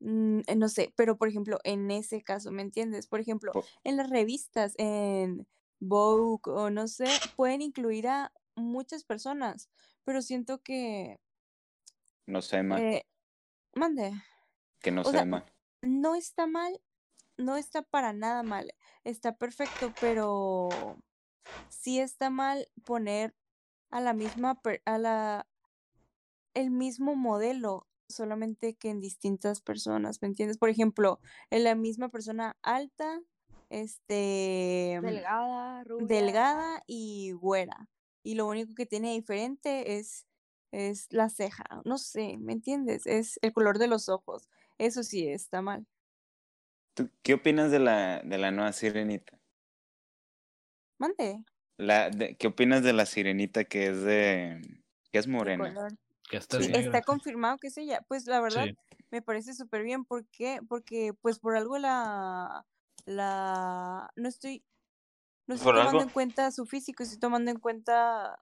eh, 0.00 0.56
no 0.56 0.68
sé, 0.68 0.92
pero 0.96 1.16
por 1.16 1.28
ejemplo, 1.28 1.58
en 1.64 1.90
ese 1.90 2.22
caso, 2.22 2.50
¿me 2.50 2.62
entiendes? 2.62 3.06
Por 3.06 3.20
ejemplo, 3.20 3.52
en 3.84 3.96
las 3.96 4.10
revistas, 4.10 4.74
en 4.78 5.46
Vogue 5.80 6.40
o 6.52 6.70
no 6.70 6.88
sé, 6.88 7.06
pueden 7.36 7.62
incluir 7.62 8.08
a 8.08 8.32
muchas 8.56 9.04
personas, 9.04 9.70
pero 10.04 10.22
siento 10.22 10.62
que, 10.62 11.18
No 12.26 12.42
sé 12.42 12.62
mal. 12.62 12.82
eh, 12.82 13.02
mande, 13.74 14.12
que 14.80 14.90
no 14.90 15.02
o 15.02 15.10
sea, 15.10 15.24
mal. 15.24 15.44
no 15.82 16.14
está 16.14 16.46
mal, 16.46 16.80
no 17.38 17.56
está 17.56 17.82
para 17.82 18.12
nada 18.12 18.42
mal, 18.42 18.72
está 19.04 19.36
perfecto, 19.36 19.92
pero 20.00 20.68
sí 21.68 22.00
está 22.00 22.30
mal 22.30 22.68
poner 22.84 23.34
a 23.90 24.00
la 24.00 24.12
misma, 24.12 24.60
per- 24.60 24.82
a 24.84 24.98
la, 24.98 25.46
el 26.54 26.70
mismo 26.70 27.14
modelo, 27.16 27.86
solamente 28.08 28.74
que 28.74 28.90
en 28.90 29.00
distintas 29.00 29.60
personas, 29.60 30.22
¿me 30.22 30.28
entiendes? 30.28 30.58
Por 30.58 30.68
ejemplo, 30.70 31.20
en 31.50 31.64
la 31.64 31.74
misma 31.74 32.08
persona 32.08 32.56
alta, 32.62 33.20
este, 33.68 34.98
Delgada, 35.02 35.84
rubia. 35.84 36.06
delgada 36.06 36.82
y 36.86 37.32
güera. 37.32 37.88
Y 38.22 38.34
lo 38.34 38.46
único 38.46 38.74
que 38.74 38.86
tiene 38.86 39.12
diferente 39.12 39.98
es, 39.98 40.26
es 40.72 41.06
la 41.12 41.28
ceja. 41.30 41.64
No 41.84 41.98
sé, 41.98 42.38
¿me 42.38 42.52
entiendes? 42.52 43.06
Es 43.06 43.38
el 43.42 43.52
color 43.52 43.78
de 43.78 43.88
los 43.88 44.08
ojos. 44.08 44.48
Eso 44.78 45.02
sí 45.02 45.28
está 45.28 45.62
mal. 45.62 45.86
¿Tú 46.94 47.10
qué 47.22 47.34
opinas 47.34 47.70
de 47.70 47.78
la, 47.78 48.20
de 48.24 48.38
la 48.38 48.50
nueva 48.50 48.72
sirenita? 48.72 49.38
Mande. 50.98 51.44
La, 51.78 52.10
de- 52.10 52.36
¿Qué 52.36 52.46
opinas 52.46 52.82
de 52.82 52.92
la 52.92 53.06
sirenita 53.06 53.64
que 53.64 53.88
es 53.88 54.02
de... 54.02 54.60
que 55.12 55.18
es 55.18 55.26
morena? 55.26 55.74
Que 56.28 56.40
Sí. 56.40 56.70
Está 56.72 57.02
confirmado 57.02 57.58
que 57.58 57.68
es 57.68 57.76
ella. 57.76 58.02
Pues 58.08 58.26
la 58.26 58.40
verdad, 58.40 58.64
Sí. 58.64 58.76
me 59.10 59.22
parece 59.22 59.54
súper 59.54 59.82
bien. 59.82 60.04
¿Por 60.04 60.26
qué? 60.26 60.60
Porque 60.68 61.12
pues 61.20 61.38
por 61.38 61.56
algo 61.56 61.78
la, 61.78 62.64
la, 63.04 64.10
no 64.16 64.28
estoy, 64.28 64.64
no 65.46 65.54
estoy 65.54 65.72
tomando 65.72 65.90
algo. 65.90 66.02
en 66.02 66.08
cuenta 66.10 66.50
su 66.50 66.66
físico, 66.66 67.02
estoy 67.02 67.18
tomando 67.18 67.50
en 67.50 67.58
cuenta, 67.60 68.38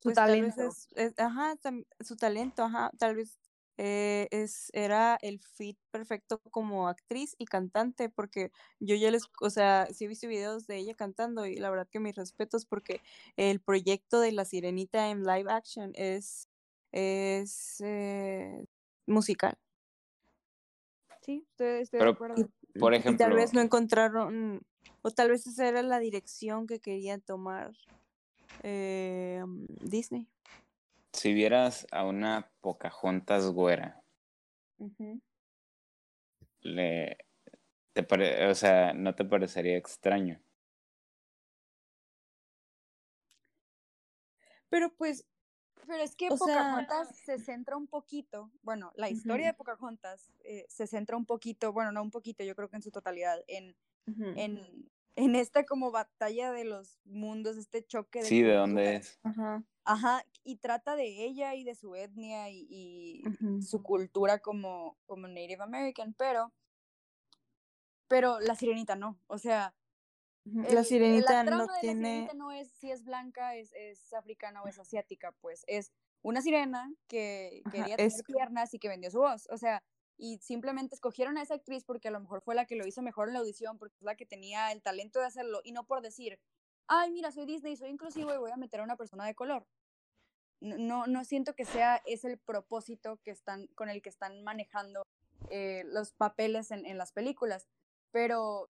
Su 0.00 0.08
pues 0.08 0.14
tal 0.14 0.30
vez 0.40 0.54
talento. 0.56 0.68
es, 0.68 0.88
es- 0.94 1.18
ajá, 1.18 1.54
su 2.00 2.16
talento, 2.16 2.64
ajá, 2.64 2.90
tal 2.98 3.16
vez 3.16 3.36
eh, 3.78 4.28
es, 4.30 4.70
era 4.72 5.18
el 5.20 5.38
fit 5.40 5.78
perfecto 5.90 6.40
como 6.50 6.88
actriz 6.88 7.34
y 7.38 7.44
cantante, 7.44 8.08
porque 8.08 8.50
yo 8.80 8.96
ya 8.96 9.10
les, 9.10 9.24
o 9.40 9.50
sea, 9.50 9.86
sí 9.92 10.06
he 10.06 10.08
visto 10.08 10.28
videos 10.28 10.66
de 10.66 10.78
ella 10.78 10.94
cantando 10.94 11.46
y 11.46 11.56
la 11.56 11.70
verdad 11.70 11.88
que 11.90 12.00
mis 12.00 12.16
respetos 12.16 12.64
porque 12.64 13.00
el 13.36 13.60
proyecto 13.60 14.20
de 14.20 14.32
La 14.32 14.44
Sirenita 14.44 15.10
en 15.10 15.24
live 15.24 15.50
action 15.52 15.92
es, 15.94 16.48
es 16.92 17.80
eh, 17.80 18.64
musical. 19.06 19.58
Sí, 21.22 21.44
estoy, 21.50 21.82
estoy 21.82 21.98
Pero, 21.98 22.12
de 22.12 22.14
acuerdo. 22.14 22.34
Por 22.78 22.94
Y 22.94 22.98
tal 22.98 23.00
ejemplo, 23.00 23.36
vez 23.36 23.52
no 23.52 23.60
encontraron, 23.60 24.62
o 25.02 25.10
tal 25.10 25.30
vez 25.30 25.46
esa 25.46 25.66
era 25.66 25.82
la 25.82 25.98
dirección 25.98 26.66
que 26.66 26.80
quería 26.80 27.18
tomar 27.18 27.72
eh, 28.62 29.42
Disney. 29.80 30.28
Si 31.16 31.32
vieras 31.34 31.86
a 31.90 32.04
una 32.04 32.50
Pocahontas 32.60 33.46
güera, 33.50 34.02
le, 36.60 37.18
te 37.92 38.02
pare- 38.02 38.48
o 38.50 38.54
sea, 38.54 38.92
¿no 38.92 39.14
te 39.14 39.24
parecería 39.24 39.76
extraño? 39.76 40.40
Pero 44.68 44.92
pues, 44.94 45.24
Pero 45.86 46.02
es 46.02 46.16
que 46.16 46.28
O 46.28 46.36
sea- 46.36 46.46
Pocahontas 46.46 47.16
se 47.16 47.38
centra 47.38 47.76
un 47.76 47.86
poquito, 47.86 48.50
bueno, 48.62 48.92
la 48.96 49.08
historia 49.08 49.46
de 49.48 49.54
Pocahontas 49.54 50.32
eh, 50.44 50.66
se 50.68 50.86
centra 50.86 51.16
un 51.16 51.24
poquito, 51.26 51.72
bueno, 51.72 51.92
no 51.92 52.02
un 52.02 52.10
poquito, 52.10 52.42
yo 52.42 52.56
creo 52.56 52.68
que 52.68 52.76
en 52.76 52.82
su 52.82 52.90
totalidad, 52.90 53.42
en, 53.46 53.76
en, 54.36 54.90
en 55.16 55.36
esta 55.36 55.64
como 55.66 55.90
batalla 55.90 56.52
de 56.52 56.64
los 56.64 57.00
mundos, 57.04 57.56
este 57.56 57.84
choque 57.86 58.22
de 58.24 58.28
Sí, 58.28 58.42
¿de 58.42 58.54
dónde 58.54 58.96
es? 58.96 59.20
ajá, 59.24 59.64
Ajá, 59.84 60.24
y 60.44 60.56
trata 60.58 60.96
de 60.96 61.24
ella 61.24 61.54
y 61.54 61.64
de 61.64 61.74
su 61.74 61.94
etnia 61.94 62.50
y, 62.50 63.32
su 63.58 63.82
cultura 63.82 64.40
como, 64.40 64.98
como 65.06 65.28
Native 65.28 65.62
American, 65.62 66.12
pero, 66.14 66.52
pero 68.08 68.40
la 68.40 68.54
sirenita 68.54 68.96
no, 68.96 69.20
o 69.26 69.38
sea, 69.38 69.74
el- 70.62 70.66
La 70.74 70.84
el- 70.86 71.24
sirenita 71.24 71.24
la 71.24 71.44
no 71.44 71.66
trama 71.66 71.76
de 71.78 71.84
la 71.84 71.94
tiene, 71.94 71.96
sirenita 71.96 72.34
no 72.34 72.52
es 72.52 72.70
si 72.72 72.90
es 72.92 73.04
blanca, 73.04 73.56
es, 73.56 73.72
es 73.74 74.12
africana 74.14 74.62
o 74.62 74.68
es 74.68 74.78
asiática, 74.78 75.32
pues 75.32 75.64
es 75.68 75.92
una 76.22 76.42
sirena 76.42 76.92
que 77.08 77.64
Ajá, 77.64 77.70
quería 77.70 77.98
es- 77.98 77.98
tener 77.98 78.24
piernas 78.26 78.74
y 78.74 78.78
que 78.80 78.88
vendió 78.88 79.10
su 79.10 79.20
voz, 79.20 79.48
o 79.50 79.58
sea, 79.58 79.84
y 80.18 80.38
simplemente 80.38 80.94
escogieron 80.94 81.36
a 81.38 81.42
esa 81.42 81.54
actriz 81.54 81.84
porque 81.84 82.08
a 82.08 82.10
lo 82.10 82.20
mejor 82.20 82.40
fue 82.42 82.54
la 82.54 82.66
que 82.66 82.76
lo 82.76 82.86
hizo 82.86 83.02
mejor 83.02 83.28
en 83.28 83.34
la 83.34 83.40
audición, 83.40 83.78
porque 83.78 83.96
es 83.96 84.02
la 84.02 84.16
que 84.16 84.26
tenía 84.26 84.72
el 84.72 84.82
talento 84.82 85.20
de 85.20 85.26
hacerlo, 85.26 85.60
y 85.64 85.72
no 85.72 85.84
por 85.84 86.00
decir, 86.02 86.38
ay, 86.88 87.10
mira, 87.10 87.32
soy 87.32 87.46
Disney, 87.46 87.76
soy 87.76 87.90
inclusivo 87.90 88.32
y 88.32 88.38
voy 88.38 88.50
a 88.50 88.56
meter 88.56 88.80
a 88.80 88.84
una 88.84 88.96
persona 88.96 89.26
de 89.26 89.34
color. 89.34 89.66
No, 90.60 91.06
no, 91.06 91.24
siento 91.24 91.54
que 91.54 91.66
sea 91.66 92.02
ese 92.06 92.28
el 92.32 92.38
propósito 92.38 93.18
que 93.22 93.30
están, 93.30 93.66
con 93.74 93.90
el 93.90 94.00
que 94.00 94.08
están 94.08 94.42
manejando 94.42 95.06
eh, 95.50 95.82
los 95.86 96.12
papeles 96.12 96.70
en, 96.70 96.86
en 96.86 96.96
las 96.96 97.12
películas, 97.12 97.68
pero 98.10 98.70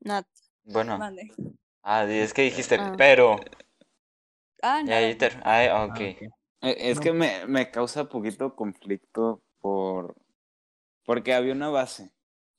Nat. 0.00 0.26
Bueno. 0.64 0.98
mande. 0.98 1.32
Ah, 1.82 2.04
es 2.04 2.32
que 2.32 2.42
dijiste, 2.42 2.76
Ah. 2.78 2.94
pero. 2.96 3.38
Ah, 4.66 4.78
Ya, 4.80 4.84
nada. 4.84 4.96
ahí 5.06 5.14
ter- 5.14 5.40
Ay, 5.44 5.68
Ah, 5.70 5.84
ok. 5.84 5.90
ok. 5.92 6.00
Eh, 6.00 6.76
Es 6.90 6.96
No. 6.96 7.02
que 7.02 7.12
me, 7.12 7.46
me 7.46 7.70
causa 7.70 8.08
poquito 8.08 8.54
conflicto 8.56 9.40
por 9.60 10.16
porque 11.04 11.34
había 11.34 11.52
una 11.52 11.68
base 11.68 12.10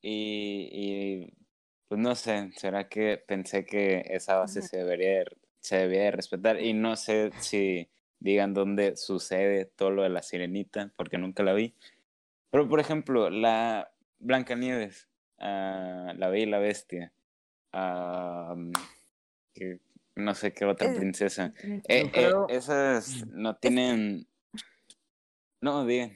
y, 0.02 0.70
y 0.72 1.34
pues 1.90 2.00
no 2.00 2.16
sé, 2.16 2.52
será 2.56 2.88
que 2.88 3.18
pensé 3.18 3.66
que 3.66 4.04
esa 4.10 4.38
base 4.38 4.62
se 4.62 4.78
debería 4.78 5.20
de- 5.20 5.38
se 5.60 5.76
debía 5.78 6.04
de 6.04 6.12
respetar 6.12 6.62
y 6.62 6.72
no 6.74 6.96
sé 6.96 7.32
si 7.40 7.90
digan 8.20 8.54
dónde 8.54 8.96
sucede 8.96 9.66
todo 9.66 9.92
lo 9.92 10.04
de 10.04 10.10
la 10.10 10.22
sirenita 10.22 10.94
porque 10.96 11.18
nunca 11.18 11.44
la 11.44 11.52
vi. 11.54 11.74
Pero 12.52 12.70
por 12.70 12.80
ejemplo, 12.80 13.30
la 13.30 13.92
Blancanieves, 14.20 15.10
ah, 15.40 16.14
la 16.16 16.30
Bella 16.30 16.44
y 16.48 16.50
la 16.50 16.60
Bestia, 16.60 17.12
ah, 17.74 18.56
que 19.54 19.80
no 20.18 20.35
sé 20.35 20.53
qué 20.53 20.65
otra 20.65 20.94
princesa. 20.94 21.53
Eh, 21.64 22.11
eh, 22.14 22.31
esas 22.49 23.26
no 23.27 23.56
tienen. 23.56 24.27
No, 25.61 25.85
digan. 25.85 26.14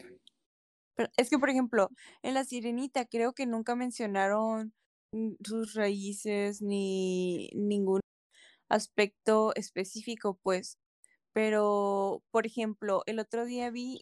es 1.17 1.29
que, 1.29 1.39
por 1.39 1.49
ejemplo, 1.49 1.89
en 2.21 2.33
La 2.33 2.43
Sirenita 2.43 3.05
creo 3.05 3.33
que 3.33 3.45
nunca 3.45 3.75
mencionaron 3.75 4.73
sus 5.43 5.73
raíces 5.73 6.61
ni 6.61 7.49
ningún 7.53 8.01
aspecto 8.69 9.53
específico, 9.55 10.39
pues. 10.41 10.77
Pero, 11.33 12.23
por 12.31 12.45
ejemplo, 12.45 13.03
el 13.05 13.19
otro 13.19 13.45
día 13.45 13.69
vi 13.69 14.01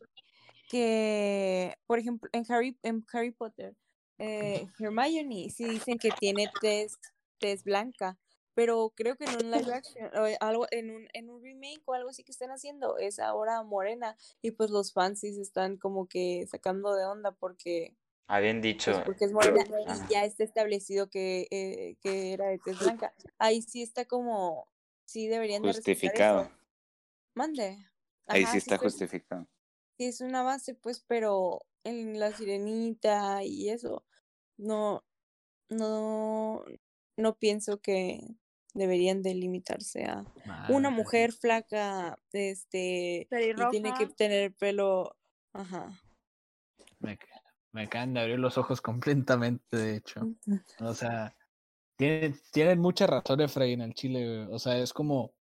que, 0.69 1.75
por 1.87 1.99
ejemplo, 1.99 2.29
en 2.33 2.43
Harry, 2.49 2.77
en 2.83 3.05
Harry 3.11 3.31
Potter, 3.31 3.75
eh, 4.17 4.67
Hermione 4.77 5.49
sí 5.49 5.65
dicen 5.65 5.97
que 5.97 6.09
tiene 6.11 6.49
test, 6.61 7.01
test 7.39 7.63
blanca, 7.65 8.17
pero 8.59 8.91
creo 8.93 9.15
que 9.15 9.23
en 9.23 9.37
un 9.37 9.51
live 9.51 9.73
action, 9.73 10.11
o 10.17 10.27
algo, 10.41 10.67
en 10.71 10.91
un, 10.91 11.07
en 11.13 11.29
un 11.29 11.41
remake 11.41 11.81
o 11.85 11.93
algo 11.93 12.09
así 12.09 12.25
que 12.25 12.33
están 12.33 12.49
haciendo, 12.49 12.97
es 12.97 13.17
ahora 13.17 13.63
morena, 13.63 14.17
y 14.41 14.51
pues 14.51 14.69
los 14.69 14.91
fans 14.91 15.21
sí 15.21 15.33
se 15.33 15.41
están 15.41 15.77
como 15.77 16.09
que 16.09 16.45
sacando 16.45 16.93
de 16.93 17.05
onda 17.05 17.31
porque 17.31 17.95
habían 18.27 18.59
dicho. 18.59 18.91
Pues, 18.91 19.05
porque 19.05 19.25
es 19.25 19.31
morena 19.31 19.63
y 19.63 20.11
ya 20.11 20.25
está 20.25 20.43
establecido 20.43 21.09
que, 21.09 21.47
eh, 21.51 21.95
que 22.01 22.33
era 22.33 22.47
de 22.47 22.59
tez 22.59 22.77
blanca. 22.79 23.13
Ahí 23.37 23.61
sí 23.61 23.81
está 23.81 24.03
como, 24.03 24.67
sí 25.05 25.29
deberían 25.29 25.63
justificado. 25.63 26.51
Mande. 27.35 27.77
Ahí 28.27 28.45
sí 28.45 28.57
está 28.57 28.77
justificado. 28.77 29.47
Sí, 29.97 30.03
es 30.03 30.19
una 30.19 30.43
base, 30.43 30.73
pues, 30.75 30.99
pero 31.07 31.61
en 31.85 32.19
la 32.19 32.33
sirenita 32.33 33.41
y 33.45 33.69
eso, 33.69 34.05
no, 34.57 35.05
no, 35.69 36.65
no 37.15 37.37
pienso 37.37 37.79
que 37.79 38.35
deberían 38.73 39.21
delimitarse 39.21 40.05
a 40.05 40.25
una 40.69 40.89
mujer 40.89 41.33
flaca, 41.33 42.17
este, 42.31 43.27
y 43.31 43.69
tiene 43.71 43.93
que 43.97 44.07
tener 44.07 44.53
pelo, 44.53 45.15
ajá. 45.53 45.99
Me, 46.99 47.17
me 47.71 47.83
acaban 47.83 48.13
de 48.13 48.21
abrir 48.21 48.39
los 48.39 48.57
ojos 48.57 48.81
completamente, 48.81 49.75
de 49.75 49.95
hecho. 49.95 50.21
O 50.79 50.93
sea, 50.93 51.35
tienen, 51.95 52.39
tienen 52.51 52.79
mucha 52.79 53.07
razón 53.07 53.41
Efraín 53.41 53.81
en 53.81 53.89
el 53.89 53.93
Chile, 53.93 54.47
o 54.49 54.59
sea, 54.59 54.77
es 54.77 54.93
como... 54.93 55.33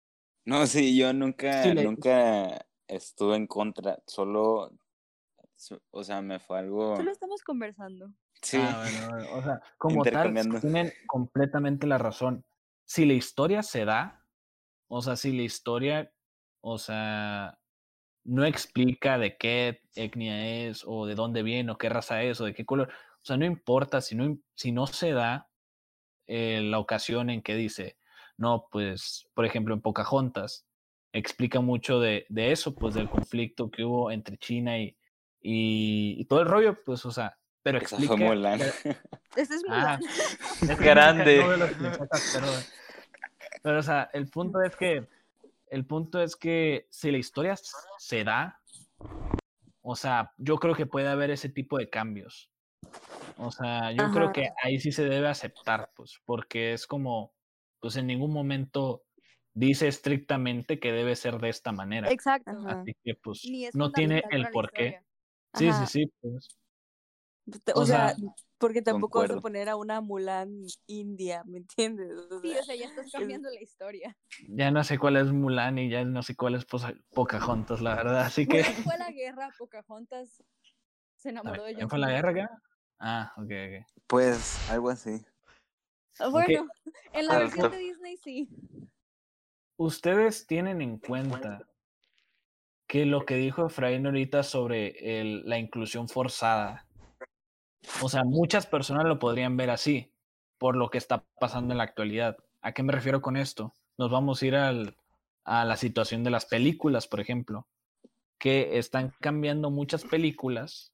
No, 0.44 0.66
sí, 0.66 0.96
yo 0.96 1.12
nunca, 1.12 1.74
nunca 1.74 2.66
estuve 2.86 3.34
en 3.34 3.48
contra, 3.48 3.98
solo, 4.06 4.72
o 5.90 6.04
sea, 6.04 6.22
me 6.22 6.38
fue 6.38 6.60
algo... 6.60 6.96
Solo 6.96 7.10
estamos 7.10 7.42
conversando. 7.42 8.12
Sí. 8.42 8.58
Ah, 8.60 8.86
bueno, 9.10 9.26
o 9.32 9.42
sea, 9.42 9.60
como 9.78 10.04
tal, 10.04 10.32
tienen 10.60 10.92
completamente 11.06 11.86
la 11.86 11.98
razón. 11.98 12.44
Si 12.86 13.04
la 13.04 13.14
historia 13.14 13.62
se 13.62 13.84
da, 13.84 14.24
o 14.88 15.02
sea, 15.02 15.16
si 15.16 15.36
la 15.36 15.42
historia, 15.42 16.12
o 16.60 16.78
sea, 16.78 17.58
no 18.24 18.44
explica 18.44 19.18
de 19.18 19.36
qué 19.36 19.82
etnia 19.94 20.66
es, 20.66 20.84
o 20.86 21.06
de 21.06 21.14
dónde 21.14 21.42
viene, 21.42 21.72
o 21.72 21.78
qué 21.78 21.88
raza 21.88 22.22
es, 22.22 22.40
o 22.40 22.44
de 22.44 22.54
qué 22.54 22.64
color, 22.64 22.88
o 22.88 23.24
sea, 23.24 23.36
no 23.36 23.44
importa, 23.44 24.00
si 24.00 24.14
no, 24.14 24.38
si 24.54 24.72
no 24.72 24.86
se 24.86 25.12
da 25.12 25.48
eh, 26.26 26.60
la 26.62 26.78
ocasión 26.78 27.30
en 27.30 27.42
que 27.42 27.56
dice, 27.56 27.98
no, 28.36 28.68
pues, 28.70 29.28
por 29.34 29.44
ejemplo, 29.46 29.74
en 29.74 29.80
Pocahontas, 29.82 30.66
explica 31.12 31.60
mucho 31.60 32.00
de, 32.00 32.26
de 32.28 32.52
eso, 32.52 32.74
pues, 32.74 32.94
del 32.94 33.10
conflicto 33.10 33.70
que 33.70 33.84
hubo 33.84 34.10
entre 34.10 34.38
China 34.38 34.78
y, 34.78 34.96
y 35.40 36.24
todo 36.26 36.40
el 36.40 36.46
rollo, 36.48 36.82
pues, 36.84 37.04
o 37.06 37.10
sea, 37.10 37.38
pero 37.66 37.78
explica. 37.78 38.14
Este 39.36 39.54
es 39.56 39.64
ah, 39.68 39.98
es 40.62 40.78
grande. 40.78 41.44
pero, 43.60 43.80
o 43.80 43.82
sea, 43.82 44.08
el 44.12 44.28
punto 44.28 44.62
es 44.62 44.76
que 44.76 45.08
el 45.68 45.84
punto 45.84 46.22
es 46.22 46.36
que 46.36 46.86
si 46.90 47.10
la 47.10 47.18
historia 47.18 47.56
se 47.98 48.22
da, 48.22 48.60
o 49.82 49.96
sea, 49.96 50.32
yo 50.38 50.58
creo 50.58 50.76
que 50.76 50.86
puede 50.86 51.08
haber 51.08 51.32
ese 51.32 51.48
tipo 51.48 51.76
de 51.76 51.90
cambios. 51.90 52.52
O 53.36 53.50
sea, 53.50 53.90
yo 53.90 54.12
creo 54.12 54.32
que 54.32 54.50
ahí 54.62 54.78
sí 54.78 54.92
se 54.92 55.04
debe 55.04 55.26
aceptar, 55.26 55.90
pues, 55.96 56.20
porque 56.24 56.72
es 56.72 56.86
como, 56.86 57.32
pues 57.80 57.96
en 57.96 58.06
ningún 58.06 58.32
momento 58.32 59.02
dice 59.54 59.88
estrictamente 59.88 60.78
que 60.78 60.92
debe 60.92 61.16
ser 61.16 61.40
de 61.40 61.48
esta 61.48 61.72
manera. 61.72 62.12
Exacto. 62.12 62.52
Así 62.68 62.94
que, 63.02 63.16
pues, 63.16 63.42
no 63.74 63.90
tiene 63.90 64.22
el 64.30 64.50
por 64.50 64.70
qué. 64.70 65.00
Sí, 65.54 65.72
sí, 65.72 65.86
sí, 65.88 66.12
pues. 66.20 66.56
O, 67.74 67.86
sea, 67.86 68.14
porque 68.58 68.82
tampoco 68.82 69.20
vas 69.20 69.30
a 69.30 69.40
poner 69.40 69.68
a 69.68 69.76
una 69.76 70.00
Mulan 70.00 70.50
india, 70.86 71.44
¿me 71.44 71.58
entiendes? 71.58 72.10
sí, 72.42 72.56
o 72.58 72.64
sea, 72.64 72.74
ya 72.74 72.86
estás 72.86 73.10
cambiando 73.12 73.48
la 73.50 73.62
historia. 73.62 74.16
Ya 74.48 74.72
no 74.72 74.82
sé 74.82 74.98
cuál 74.98 75.16
es 75.16 75.30
Mulan 75.30 75.78
y 75.78 75.88
ya 75.88 76.04
no 76.04 76.22
sé 76.22 76.34
cuál 76.34 76.56
es 76.56 76.66
Pocahontas, 77.14 77.80
la 77.80 77.94
verdad, 77.94 78.20
así 78.22 78.46
que... 78.46 78.64
fue 78.64 78.98
la 78.98 79.10
guerra, 79.12 79.50
Pocahontas 79.56 80.42
se 81.16 81.28
enamoró 81.28 81.64
de 81.64 81.72
ella. 81.72 81.88
¿Fue 81.88 81.98
la 81.98 82.10
guerra 82.10 82.30
acá? 82.30 82.62
Ah, 82.98 83.32
ok, 83.36 83.44
ok. 83.44 83.86
Pues, 84.08 84.70
algo 84.70 84.90
así. 84.90 85.24
Ah, 86.18 86.28
bueno, 86.28 86.66
en 87.12 87.26
la 87.26 87.38
versión 87.38 87.70
de 87.70 87.78
Disney 87.78 88.16
sí. 88.16 88.48
Ustedes 89.76 90.46
tienen 90.46 90.80
en 90.80 90.98
cuenta 90.98 91.60
que 92.88 93.04
lo 93.04 93.26
que 93.26 93.36
dijo 93.36 93.66
Efraín 93.66 94.06
ahorita 94.06 94.42
sobre 94.42 95.20
el, 95.20 95.44
la 95.44 95.58
inclusión 95.58 96.08
forzada 96.08 96.85
o 98.02 98.08
sea, 98.08 98.24
muchas 98.24 98.66
personas 98.66 99.04
lo 99.04 99.18
podrían 99.18 99.56
ver 99.56 99.70
así, 99.70 100.12
por 100.58 100.76
lo 100.76 100.90
que 100.90 100.98
está 100.98 101.24
pasando 101.38 101.72
en 101.72 101.78
la 101.78 101.84
actualidad. 101.84 102.36
¿A 102.62 102.72
qué 102.72 102.82
me 102.82 102.92
refiero 102.92 103.20
con 103.20 103.36
esto? 103.36 103.74
Nos 103.98 104.10
vamos 104.10 104.42
a 104.42 104.46
ir 104.46 104.56
al, 104.56 104.96
a 105.44 105.64
la 105.64 105.76
situación 105.76 106.24
de 106.24 106.30
las 106.30 106.46
películas, 106.46 107.06
por 107.06 107.20
ejemplo, 107.20 107.66
que 108.38 108.78
están 108.78 109.14
cambiando 109.20 109.70
muchas 109.70 110.04
películas 110.04 110.92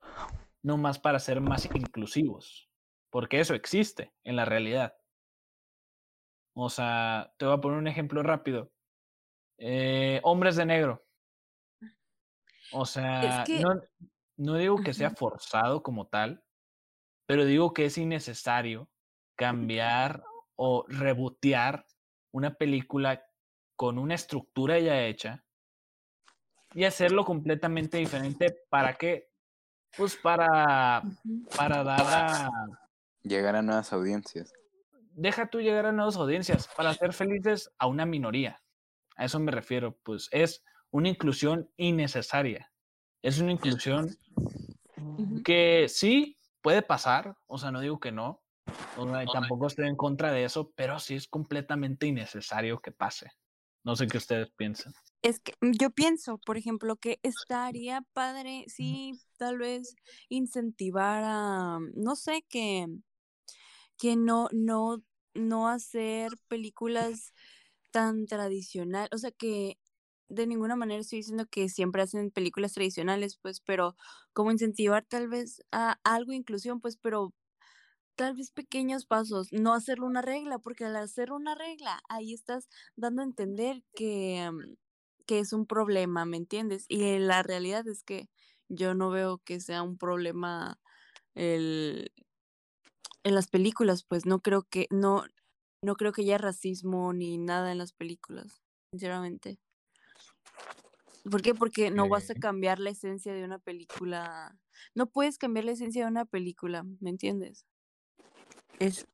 no 0.63 0.77
más 0.77 0.99
para 0.99 1.19
ser 1.19 1.41
más 1.41 1.69
inclusivos, 1.75 2.69
porque 3.11 3.41
eso 3.41 3.55
existe 3.55 4.13
en 4.25 4.37
la 4.37 4.45
realidad. 4.45 4.95
O 6.55 6.71
sea, 6.71 7.33
te 7.37 7.47
voy 7.47 7.55
a 7.55 7.61
poner 7.61 7.79
un 7.79 7.89
ejemplo 7.89 8.23
rápido. 8.23 8.71
Eh, 9.59 10.21
hombres 10.23 10.57
de 10.57 10.67
negro. 10.67 11.05
O 12.73 12.87
sea, 12.87 13.45
no, 13.61 13.81
no 14.37 14.55
digo 14.57 14.77
que 14.83 14.95
sea 14.95 15.11
forzado 15.11 15.83
como 15.83 16.07
tal, 16.07 16.43
pero 17.33 17.47
digo 17.47 17.73
que 17.73 17.87
es 17.87 17.97
innecesario 17.97 18.91
cambiar 19.37 20.23
o 20.55 20.85
rebotear 20.87 21.87
una 22.31 22.53
película 22.53 23.25
con 23.75 23.97
una 23.97 24.17
estructura 24.17 24.79
ya 24.79 25.01
hecha 25.07 25.43
y 26.75 26.85
hacerlo 26.85 27.25
completamente 27.25 27.97
diferente. 27.97 28.55
¿Para 28.69 28.93
qué? 28.93 29.31
Pues 29.97 30.15
para, 30.15 31.03
para 31.57 31.83
dar 31.83 32.07
a... 32.07 32.51
Llegar 33.23 33.57
a 33.57 33.63
nuevas 33.63 33.95
audiencias. 33.95 34.53
Deja 35.13 35.47
tú 35.47 35.63
llegar 35.63 35.87
a 35.87 35.93
nuevas 35.93 36.17
audiencias, 36.17 36.69
para 36.77 36.91
hacer 36.91 37.15
felices 37.15 37.73
a 37.79 37.87
una 37.87 38.05
minoría. 38.05 38.63
A 39.17 39.25
eso 39.25 39.41
me 39.41 39.53
refiero, 39.53 39.97
pues 40.03 40.29
es 40.33 40.63
una 40.91 41.09
inclusión 41.09 41.71
innecesaria. 41.79 42.71
Es 43.23 43.39
una 43.39 43.53
inclusión 43.53 44.19
que 45.43 45.87
sí 45.89 46.37
puede 46.63 46.83
pasar, 46.83 47.37
o 47.47 47.59
sea, 47.59 47.71
no 47.71 47.81
digo 47.81 48.01
que 48.01 48.13
no, 48.13 48.43
tampoco 49.33 49.67
estoy 49.67 49.89
en 49.89 49.97
contra 49.97 50.33
de 50.33 50.45
eso, 50.45 50.73
pero 50.75 50.99
sí 50.99 51.15
es 51.15 51.29
completamente 51.29 52.07
innecesario 52.07 52.81
que 52.81 52.93
pase. 52.93 53.31
No 53.85 53.97
sé 53.97 54.07
qué 54.07 54.17
ustedes 54.17 54.51
piensan. 54.53 54.95
Es 55.23 55.41
que 55.41 55.55
mm, 55.61 55.73
yo 55.73 55.91
pienso, 55.91 56.39
por 56.39 56.57
ejemplo, 56.57 56.97
que 56.97 57.19
estaría 57.49 58.03
padre, 58.13 58.65
sí, 58.69 59.21
tal 59.37 59.59
vez 59.59 59.97
incentivar 60.29 61.23
a, 61.25 61.79
no 61.95 62.17
sé, 62.17 62.45
que, 62.49 62.87
que 63.99 64.17
no, 64.17 64.49
no, 64.53 65.03
no 65.35 65.69
hacer 65.69 66.33
películas 66.49 67.35
tan 67.91 68.27
tradicional, 68.27 69.09
o 69.13 69.19
sea, 69.19 69.33
que 69.33 69.79
de 70.35 70.47
ninguna 70.47 70.77
manera 70.77 71.01
estoy 71.01 71.19
diciendo 71.21 71.47
que 71.51 71.69
siempre 71.69 72.03
hacen 72.03 72.31
películas 72.31 72.73
tradicionales, 72.75 73.37
pues, 73.41 73.61
pero 73.61 73.97
como 74.33 74.51
incentivar 74.53 75.05
tal 75.07 75.29
vez 75.29 75.63
a 75.73 75.99
algo 76.05 76.33
inclusión, 76.33 76.81
pues, 76.81 76.97
pero 76.97 77.33
tal 78.17 78.35
vez 78.37 78.51
pequeños 78.53 79.07
pasos, 79.07 79.49
no 79.53 79.75
hacerlo 79.75 80.07
una 80.07 80.23
regla, 80.23 80.59
porque 80.59 80.85
al 80.85 80.97
hacer 80.97 81.33
una 81.33 81.55
regla, 81.55 82.01
ahí 82.09 82.35
estás 82.35 82.69
dando 82.97 83.23
a 83.23 83.25
entender 83.27 83.83
que, 83.95 84.51
mm, 84.53 84.75
que 85.27 85.39
es 85.41 85.53
un 85.53 85.67
problema, 85.67 86.25
¿me 86.27 86.37
entiendes? 86.39 86.85
Y 86.89 87.19
la 87.19 87.43
realidad 87.43 87.87
es 87.89 88.03
que 88.05 88.29
yo 88.69 88.95
no 88.95 89.11
veo 89.11 89.39
que 89.39 89.61
sea 89.61 89.83
un 89.83 89.99
problema 89.99 90.79
el, 91.35 92.13
en 93.25 93.35
las 93.35 93.49
películas, 93.49 94.05
pues 94.05 94.27
no 94.27 94.41
creo 94.41 94.63
que, 94.65 94.87
no, 94.91 95.25
no 95.83 95.97
creo 95.97 96.13
que 96.13 96.23
haya 96.23 96.39
racismo 96.39 97.13
ni 97.13 97.39
nada 97.39 97.73
en 97.73 97.79
las 97.79 97.93
películas, 97.93 98.63
sinceramente. 98.93 99.59
¿Por 101.31 101.43
qué? 101.43 101.55
Porque 101.55 101.91
no 101.91 102.09
vas 102.09 102.31
a 102.31 102.35
cambiar 102.35 102.79
la 102.81 102.91
esencia 102.91 103.33
de 103.33 103.45
una 103.45 103.59
película. 103.59 104.59
No 104.95 105.07
puedes 105.07 105.39
cambiar 105.39 105.65
la 105.65 105.73
esencia 105.73 106.03
de 106.05 106.11
una 106.11 106.25
película, 106.25 106.85
¿me 107.01 107.11
entiendes? 107.11 107.65
Es, 108.81 109.07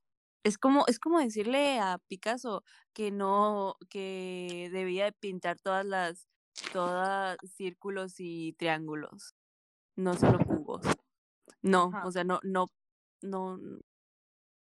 es 0.43 0.57
como, 0.57 0.85
es 0.87 0.99
como 0.99 1.19
decirle 1.19 1.79
a 1.79 1.99
Picasso 2.07 2.63
que 2.93 3.11
no, 3.11 3.77
que 3.89 4.69
debía 4.71 5.11
pintar 5.11 5.59
todas 5.59 5.85
las, 5.85 6.27
todas 6.73 7.37
círculos 7.55 8.15
y 8.17 8.53
triángulos, 8.53 9.35
no 9.95 10.15
solo 10.15 10.39
cubos. 10.39 10.85
No, 11.61 11.91
Ajá. 11.93 12.07
o 12.07 12.11
sea, 12.11 12.23
no, 12.23 12.39
no, 12.43 12.71
no. 13.21 13.59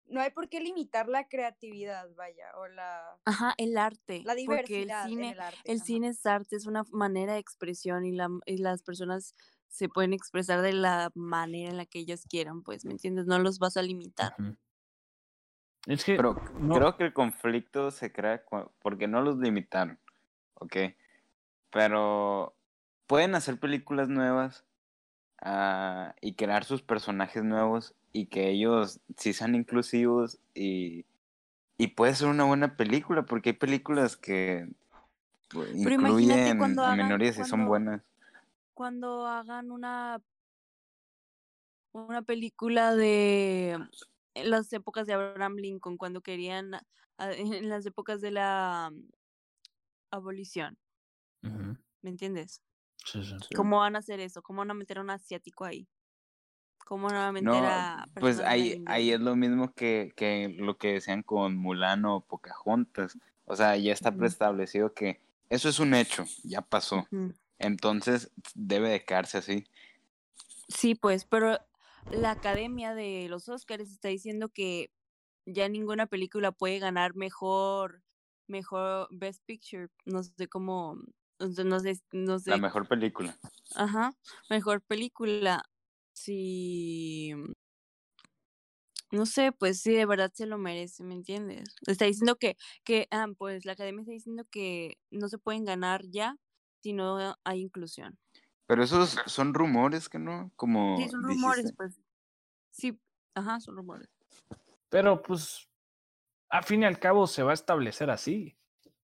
No 0.07 0.22
hay 0.22 0.30
por 0.32 0.49
qué 0.49 0.60
limitar 0.60 1.07
la 1.07 1.27
creatividad, 1.27 2.07
vaya, 2.15 2.52
o 2.57 2.68
la, 2.68 3.18
Ajá, 3.26 3.53
el 3.57 3.77
arte. 3.77 4.22
la 4.23 4.34
porque 4.34 4.82
el 4.84 4.88
diversidad 4.88 5.07
cine, 5.07 5.32
el 5.32 5.40
arte. 5.41 5.60
el 5.65 5.77
ajá. 5.77 5.86
cine 5.86 6.07
es 6.10 6.26
arte, 6.26 6.56
es 6.56 6.65
una 6.68 6.84
manera 6.91 7.34
de 7.34 7.40
expresión 7.40 8.06
y, 8.06 8.11
la, 8.11 8.30
y 8.45 8.57
las 8.57 8.84
personas 8.84 9.36
se 9.68 9.90
pueden 9.90 10.14
expresar 10.14 10.61
de 10.61 10.73
la 10.73 11.11
manera 11.15 11.72
en 11.72 11.77
la 11.77 11.86
que 11.86 11.99
ellos 11.99 12.26
quieran, 12.30 12.61
pues, 12.61 12.86
¿me 12.86 12.91
entiendes? 12.91 13.26
No 13.26 13.40
los 13.40 13.60
vas 13.60 13.77
a 13.77 13.82
limitar. 13.82 14.36
Es 15.88 16.03
que 16.03 16.15
Pero 16.15 16.36
no- 16.60 16.76
creo 16.76 16.98
que 16.98 17.03
el 17.06 17.14
conflicto 17.14 17.91
se 17.91 18.11
crea 18.11 18.44
porque 18.82 19.07
no 19.07 19.22
los 19.22 19.38
limitaron, 19.38 19.99
¿ok? 20.56 20.76
Pero 21.72 22.56
pueden 23.07 23.36
hacer 23.36 23.60
películas 23.60 24.07
nuevas 24.07 24.65
ah, 25.41 26.15
y 26.22 26.36
crear 26.36 26.64
sus 26.64 26.82
personajes 26.82 27.44
nuevos 27.44 27.94
y 28.16 28.28
que 28.28 28.50
ellos 28.50 29.02
sí 29.18 29.34
sean 29.34 29.56
inclusivos 29.56 30.40
y, 30.54 31.06
y 31.78 31.88
puede 31.88 32.16
ser 32.16 32.30
una 32.30 32.46
buena 32.46 32.78
película 32.78 33.26
porque 33.26 33.50
hay 33.50 33.56
películas 33.58 34.16
que 34.16 34.70
pues, 35.50 35.76
incluyen 35.76 36.48
hagan- 36.80 36.96
minorías 36.96 37.38
y 37.38 37.44
son 37.44 37.68
buenas. 37.68 38.02
Cuando 38.74 39.28
hagan 39.28 39.70
una, 39.70 40.22
una 41.92 42.22
película 42.22 42.96
de 42.96 43.78
las 44.34 44.72
épocas 44.72 45.08
de 45.08 45.14
Abraham 45.14 45.58
Lincoln, 45.58 45.98
cuando 45.98 46.22
querían, 46.22 46.74
ah, 47.18 47.34
en 47.34 47.68
las 47.68 47.86
épocas 47.86 48.22
de 48.22 48.32
la 48.32 48.92
mm, 48.94 49.10
abolición. 50.12 50.78
¿me 52.02 52.12
entiendes? 52.12 52.62
Sí, 53.04 53.22
sí. 53.26 53.36
Sí. 53.50 53.56
¿Cómo 53.56 53.80
van 53.80 53.98
a 53.98 54.00
hacer 54.00 54.22
eso? 54.22 54.42
¿Cómo 54.42 54.60
van 54.60 54.72
a 54.72 54.74
meter 54.74 55.00
a 55.00 55.02
un 55.02 55.10
asiático 55.10 55.66
ahí? 55.66 55.86
¿Cómo 56.86 57.10
No, 57.10 57.57
a 57.57 58.07
pues 58.20 58.40
ahí, 58.40 58.84
ahí 58.86 59.12
es 59.12 59.20
lo 59.20 59.36
mismo 59.36 59.74
que, 59.74 60.14
que 60.16 60.56
lo 60.57 60.78
que 60.78 60.94
decían 60.94 61.24
con 61.24 61.57
Mulan 61.57 62.06
o 62.06 62.22
Pocahontas. 62.22 63.18
O 63.45 63.56
sea, 63.56 63.76
ya 63.76 63.91
está 63.91 64.16
preestablecido 64.16 64.94
que 64.94 65.20
eso 65.49 65.68
es 65.68 65.80
un 65.80 65.95
hecho, 65.95 66.26
ya 66.44 66.62
pasó. 66.62 67.07
Entonces 67.57 68.32
debe 68.53 68.90
de 68.90 69.03
quedarse 69.03 69.40
así. 69.40 69.68
Sí, 70.68 70.94
pues, 70.94 71.26
pero 71.26 71.57
la 72.12 72.32
Academia 72.32 72.94
de 72.94 73.28
los 73.30 73.49
Oscars 73.49 73.90
está 73.90 74.10
diciendo 74.10 74.49
que 74.49 74.91
ya 75.48 75.68
ninguna 75.68 76.06
película 76.06 76.52
puede 76.52 76.78
ganar 76.78 77.16
mejor, 77.16 78.03
mejor 78.48 79.07
Best 79.10 79.44
Picture. 79.45 79.90
No 80.06 80.22
sé 80.22 80.48
cómo, 80.48 80.99
no 81.40 81.80
sé, 81.80 81.99
no 82.12 82.40
sé 82.40 82.52
La 82.52 82.57
mejor 82.57 82.88
película. 82.88 83.38
Ajá, 83.76 84.14
mejor 84.52 84.82
película. 84.82 85.64
Sí. 86.16 87.34
No 89.12 89.26
sé, 89.26 89.52
pues 89.52 89.82
sí, 89.82 89.94
de 89.94 90.06
verdad 90.06 90.32
se 90.34 90.46
lo 90.46 90.58
merece, 90.58 91.04
¿me 91.04 91.14
entiendes? 91.14 91.76
Está 91.86 92.06
diciendo 92.06 92.38
que, 92.38 92.58
que, 92.84 93.08
ah, 93.12 93.28
pues 93.38 93.66
la 93.66 93.74
academia 93.74 94.02
está 94.02 94.12
diciendo 94.14 94.46
que 94.50 94.98
no 95.12 95.28
se 95.30 95.38
pueden 95.38 95.64
ganar 95.66 96.04
ya 96.10 96.38
si 96.82 96.94
no 96.94 97.36
hay 97.44 97.62
inclusión. 97.62 98.18
Pero 98.68 98.84
esos 98.84 99.18
son 99.28 99.54
rumores 99.54 100.10
que 100.10 100.18
no, 100.20 100.52
como 100.56 100.98
Sí, 100.98 101.10
son 101.10 101.24
rumores, 101.24 101.66
dijiste. 101.66 101.78
pues. 101.78 102.00
Sí, 102.72 103.00
ajá, 103.36 103.60
son 103.60 103.76
rumores. 103.76 104.10
Pero 104.90 105.22
pues, 105.22 105.70
a 106.50 106.64
fin 106.64 106.82
y 106.82 106.86
al 106.86 107.00
cabo 107.00 107.28
se 107.28 107.44
va 107.44 107.52
a 107.52 107.56
establecer 107.56 108.10
así. 108.10 108.58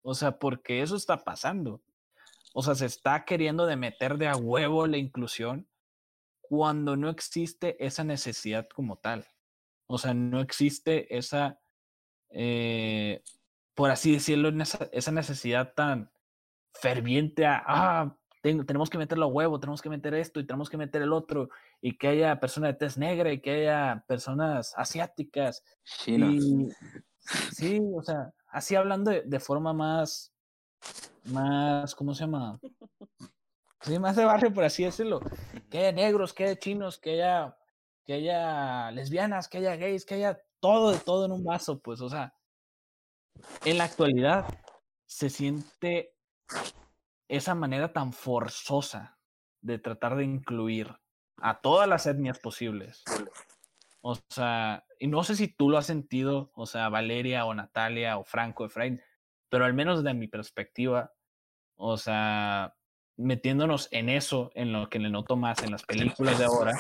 O 0.01 0.13
sea, 0.13 0.37
porque 0.37 0.81
eso 0.81 0.95
está 0.95 1.17
pasando. 1.23 1.81
O 2.53 2.61
sea, 2.61 2.75
se 2.75 2.85
está 2.85 3.25
queriendo 3.25 3.65
de 3.65 3.75
meter 3.75 4.17
de 4.17 4.27
a 4.27 4.35
huevo 4.35 4.85
la 4.87 4.97
inclusión 4.97 5.67
cuando 6.49 6.97
no 6.97 7.09
existe 7.09 7.77
esa 7.85 8.03
necesidad 8.03 8.67
como 8.67 8.97
tal. 8.97 9.27
O 9.85 9.99
sea, 9.99 10.15
no 10.15 10.41
existe 10.41 11.15
esa, 11.15 11.59
eh, 12.31 13.23
por 13.75 13.91
así 13.91 14.13
decirlo, 14.13 14.49
esa, 14.91 15.11
necesidad 15.11 15.73
tan 15.75 16.11
ferviente 16.73 17.45
a, 17.45 17.63
ah, 17.67 18.17
ten- 18.41 18.65
tenemos 18.65 18.89
que 18.89 18.97
meterlo 18.97 19.25
a 19.25 19.29
huevo, 19.29 19.59
tenemos 19.59 19.81
que 19.83 19.91
meter 19.91 20.15
esto 20.15 20.39
y 20.39 20.47
tenemos 20.47 20.71
que 20.71 20.77
meter 20.77 21.03
el 21.03 21.13
otro, 21.13 21.49
y 21.81 21.99
que 21.99 22.07
haya 22.07 22.39
personas 22.39 22.71
de 22.71 22.79
tez 22.79 22.97
negra 22.97 23.31
y 23.31 23.41
que 23.41 23.51
haya 23.51 24.03
personas 24.07 24.73
asiáticas. 24.75 25.63
Chinos. 25.83 26.33
Y 26.33 26.67
sí, 27.53 27.79
o 27.95 28.01
sea, 28.01 28.33
así 28.47 28.73
hablando 28.73 29.11
de, 29.11 29.21
de 29.21 29.39
forma 29.39 29.71
más, 29.71 30.33
más, 31.25 31.93
¿cómo 31.93 32.15
se 32.15 32.21
llama? 32.21 32.59
Sí, 33.81 33.97
más 33.99 34.15
de 34.15 34.25
barrio, 34.25 34.53
por 34.53 34.63
así 34.63 34.83
decirlo. 34.83 35.21
Que 35.69 35.79
haya 35.79 35.91
negros, 35.91 36.33
que 36.33 36.45
haya 36.45 36.59
chinos, 36.59 36.97
que 36.97 37.11
haya, 37.11 37.57
que 38.05 38.13
haya 38.13 38.91
lesbianas, 38.91 39.47
que 39.47 39.59
haya 39.59 39.75
gays, 39.75 40.05
que 40.05 40.15
haya 40.15 40.41
todo 40.59 40.91
de 40.91 40.99
todo 40.99 41.25
en 41.25 41.31
un 41.31 41.43
vaso, 41.43 41.79
pues, 41.79 42.01
o 42.01 42.09
sea, 42.09 42.33
en 43.63 43.77
la 43.77 43.85
actualidad 43.85 44.45
se 45.05 45.29
siente 45.29 46.15
esa 47.27 47.55
manera 47.55 47.93
tan 47.93 48.11
forzosa 48.11 49.17
de 49.61 49.79
tratar 49.79 50.15
de 50.15 50.25
incluir 50.25 50.99
a 51.37 51.61
todas 51.61 51.87
las 51.87 52.05
etnias 52.05 52.39
posibles. 52.39 53.03
O 54.01 54.17
sea, 54.29 54.85
y 54.99 55.07
no 55.07 55.23
sé 55.23 55.35
si 55.35 55.47
tú 55.47 55.69
lo 55.69 55.77
has 55.77 55.85
sentido, 55.85 56.51
o 56.53 56.65
sea, 56.65 56.89
Valeria 56.89 57.45
o 57.45 57.53
Natalia 57.53 58.17
o 58.17 58.23
Franco, 58.23 58.65
Efraín, 58.65 59.01
pero 59.49 59.65
al 59.65 59.73
menos 59.73 60.03
de 60.03 60.13
mi 60.13 60.27
perspectiva, 60.27 61.13
o 61.75 61.97
sea, 61.97 62.75
metiéndonos 63.19 63.89
en 63.91 64.09
eso, 64.09 64.49
en 64.55 64.71
lo 64.71 64.89
que 64.89 64.97
le 64.97 65.09
noto 65.09 65.35
más 65.35 65.61
en 65.61 65.71
las 65.71 65.83
películas 65.83 66.39
de 66.39 66.45
ahora, 66.45 66.77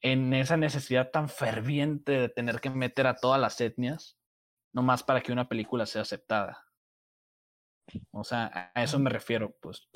en 0.00 0.32
esa 0.34 0.56
necesidad 0.56 1.10
tan 1.10 1.28
ferviente 1.28 2.12
de 2.12 2.28
tener 2.28 2.60
que 2.60 2.70
meter 2.70 3.08
a 3.08 3.16
todas 3.16 3.40
las 3.40 3.60
etnias, 3.60 4.18
nomás 4.72 5.02
para 5.02 5.20
que 5.20 5.32
una 5.32 5.48
película 5.48 5.84
sea 5.84 6.02
aceptada. 6.02 6.64
O 8.12 8.22
sea, 8.22 8.72
a 8.74 8.82
eso 8.82 8.98
me 9.00 9.10
refiero, 9.10 9.56
pues. 9.60 9.88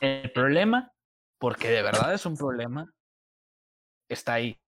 El 0.00 0.32
problema, 0.32 0.92
porque 1.38 1.68
de 1.68 1.82
verdad 1.82 2.12
es 2.12 2.26
un 2.26 2.36
problema, 2.36 2.92
está 4.08 4.34
ahí. 4.34 4.60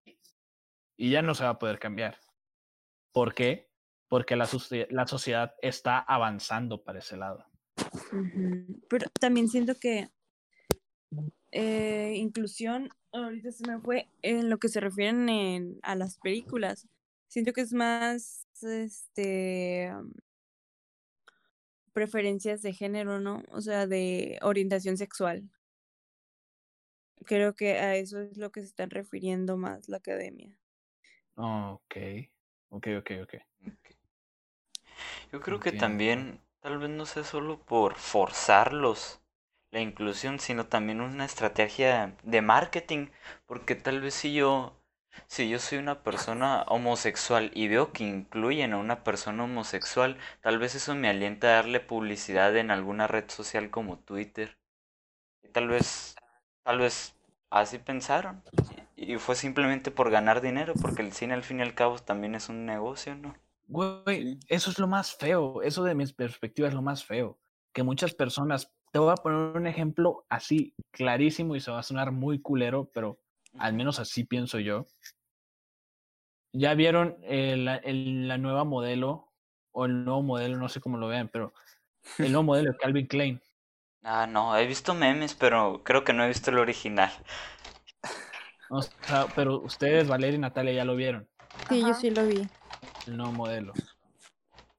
Y 0.97 1.11
ya 1.11 1.21
no 1.21 1.35
se 1.35 1.45
va 1.45 1.51
a 1.51 1.59
poder 1.59 1.81
cambiar. 1.81 2.17
¿Por 3.13 3.35
qué? 3.35 3.71
Porque 4.09 4.37
la, 4.37 4.49
la 4.91 5.07
sociedad 5.07 5.55
está 5.61 5.99
avanzando 5.99 6.85
para 6.85 7.01
ese 7.01 7.17
lado. 7.17 7.52
Pero 8.89 9.07
también 9.21 9.49
siento 9.49 9.75
que 9.79 10.09
eh, 11.51 12.15
inclusión, 12.17 12.89
ahorita 13.13 13.53
se 13.53 13.67
me 13.67 13.79
fue, 13.81 14.09
en 14.23 14.49
lo 14.49 14.59
que 14.59 14.69
se 14.69 14.81
refieren 14.81 15.29
en- 15.29 15.79
a 15.83 15.95
las 15.95 16.19
películas. 16.19 16.89
Siento 17.29 17.53
que 17.53 17.61
es 17.63 17.73
más, 17.73 18.47
este, 18.63 19.93
preferencias 21.93 22.63
de 22.63 22.73
género, 22.73 23.21
¿no? 23.21 23.43
O 23.51 23.61
sea, 23.61 23.87
de 23.87 24.39
orientación 24.43 24.97
sexual. 24.97 25.51
Creo 27.25 27.55
que 27.55 27.73
a 27.79 27.97
eso 27.97 28.21
es 28.21 28.37
lo 28.37 28.51
que 28.51 28.61
se 28.61 28.67
están 28.67 28.91
refiriendo 28.91 29.57
más 29.57 29.89
la 29.89 29.99
academia. 29.99 30.57
Ok, 31.35 31.97
ok, 32.71 32.87
ok, 32.99 33.11
ok. 33.23 33.35
Ok. 33.67 33.97
Yo 35.33 35.41
creo 35.41 35.61
que 35.61 35.73
también, 35.73 36.41
tal 36.63 36.79
vez 36.79 36.91
no 36.91 37.07
sea 37.07 37.25
solo 37.25 37.59
por 37.61 37.97
forzarlos 37.97 39.21
la 39.73 39.81
inclusión, 39.81 40.39
sino 40.39 40.67
también 40.67 41.01
una 41.01 41.25
estrategia 41.25 42.15
de 42.23 42.43
marketing, 42.43 43.09
porque 43.47 43.75
tal 43.75 44.01
vez 44.01 44.15
si 44.15 44.33
yo, 44.33 44.77
si 45.27 45.49
yo 45.49 45.59
soy 45.59 45.79
una 45.79 46.03
persona 46.03 46.63
homosexual 46.69 47.51
y 47.55 47.69
veo 47.69 47.93
que 47.93 48.05
incluyen 48.05 48.75
a 48.75 48.79
una 48.79 49.03
persona 49.03 49.45
homosexual, 49.45 50.19
tal 50.41 50.59
vez 50.59 50.75
eso 50.75 50.95
me 50.95 51.09
alienta 51.09 51.49
a 51.49 51.55
darle 51.57 51.81
publicidad 51.81 52.57
en 52.57 52.71
alguna 52.71 53.07
red 53.09 53.29
social 53.29 53.71
como 53.71 53.99
Twitter. 53.99 54.57
Y 55.43 55.49
tal 55.49 55.69
vez, 55.69 56.15
tal 56.63 56.79
vez 56.79 57.17
así 57.51 57.79
pensaron. 57.79 58.43
Y 58.95 59.17
fue 59.17 59.35
simplemente 59.35 59.91
por 59.91 60.11
ganar 60.11 60.41
dinero, 60.43 60.75
porque 60.81 61.03
el 61.03 61.13
cine 61.13 61.35
al 61.35 61.43
fin 61.43 61.61
y 61.61 61.63
al 61.63 61.75
cabo 61.75 61.99
también 61.99 62.35
es 62.35 62.49
un 62.49 62.67
negocio, 62.67 63.17
¿no? 63.17 63.35
Güey, 63.73 64.35
Sí. 64.35 64.39
eso 64.49 64.71
es 64.71 64.79
lo 64.79 64.87
más 64.87 65.15
feo, 65.17 65.63
eso 65.63 65.83
de 65.85 65.95
mis 65.95 66.13
perspectivas 66.13 66.69
es 66.71 66.75
lo 66.75 66.83
más 66.83 67.05
feo, 67.05 67.39
que 67.73 67.83
muchas 67.83 68.15
personas, 68.15 68.71
te 68.93 68.99
voy 68.99 69.11
a 69.11 69.15
poner 69.15 69.57
un 69.57 69.67
ejemplo 69.67 70.25
así 70.29 70.75
clarísimo 70.91 71.57
y 71.57 71.61
se 71.61 71.71
va 71.71 71.79
a 71.79 71.83
sonar 71.83 72.13
muy 72.13 72.41
culero, 72.41 72.91
pero 72.93 73.19
al 73.59 73.73
menos 73.73 73.99
así 73.99 74.25
pienso 74.25 74.59
yo. 74.59 74.85
Ya 76.53 76.75
vieron 76.75 77.17
la, 77.27 77.77
el- 77.77 78.29
la 78.29 78.37
nueva 78.37 78.65
modelo, 78.65 79.29
o 79.73 79.87
el 79.87 80.05
nuevo 80.05 80.23
modelo, 80.23 80.59
no 80.59 80.69
sé 80.69 80.81
cómo 80.81 80.99
lo 80.99 81.09
vean, 81.09 81.29
pero 81.33 81.55
el 82.19 82.31
nuevo 82.31 82.43
modelo 82.45 82.73
de 82.73 82.77
Calvin 82.77 83.07
Klein. 83.07 83.41
Ah, 84.03 84.27
no, 84.27 84.55
he 84.57 84.67
visto 84.67 84.93
memes, 84.95 85.35
pero 85.35 85.83
creo 85.85 86.05
que 86.05 86.13
no 86.13 86.25
he 86.25 86.29
visto 86.29 86.51
el 86.51 86.59
original. 86.59 87.11
O 88.69 88.83
sea, 88.83 89.27
pero 89.35 89.61
ustedes, 89.61 90.09
Valeria 90.09 90.37
y 90.37 90.41
Natalia, 90.41 90.73
ya 90.73 90.85
lo 90.85 90.97
vieron, 90.97 91.27
Sí, 91.69 91.81
yo 91.81 91.95
sí 91.95 92.11
lo 92.11 92.27
vi. 92.27 92.43
El 93.07 93.17
nuevo 93.17 93.33
modelo. 93.33 93.73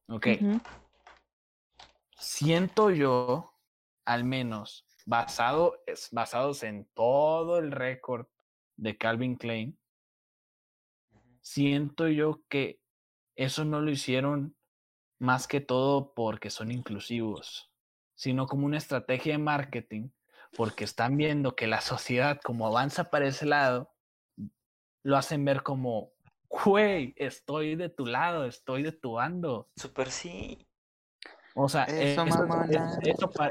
Ok. 0.07 0.27
Siento 2.17 2.89
yo, 2.89 3.53
al 4.05 4.23
menos, 4.23 4.85
basado, 5.05 5.77
basados 6.11 6.63
en 6.63 6.85
todo 6.93 7.59
el 7.59 7.71
récord 7.71 8.27
de 8.77 8.97
Calvin 8.97 9.35
Klein, 9.35 9.79
siento 11.41 12.07
yo 12.07 12.41
que 12.47 12.81
eso 13.35 13.65
no 13.65 13.81
lo 13.81 13.91
hicieron 13.91 14.55
más 15.19 15.47
que 15.47 15.61
todo 15.61 16.13
porque 16.13 16.49
son 16.49 16.71
inclusivos, 16.71 17.71
sino 18.15 18.47
como 18.47 18.65
una 18.65 18.77
estrategia 18.77 19.33
de 19.33 19.39
marketing, 19.39 20.09
porque 20.55 20.83
están 20.83 21.17
viendo 21.17 21.55
que 21.55 21.67
la 21.67 21.81
sociedad 21.81 22.39
como 22.43 22.67
avanza 22.67 23.09
para 23.09 23.27
ese 23.27 23.45
lado, 23.45 23.91
lo 25.03 25.17
hacen 25.17 25.43
ver 25.43 25.63
como, 25.63 26.12
güey, 26.53 27.13
estoy 27.17 27.75
de 27.75 27.89
tu 27.89 28.05
lado, 28.05 28.45
estoy 28.45 28.83
de 28.83 28.91
tu 28.91 29.13
bando. 29.13 29.69
Super 29.75 30.11
sí. 30.11 30.67
O 31.55 31.69
sea, 31.69 31.83
eso, 31.83 32.25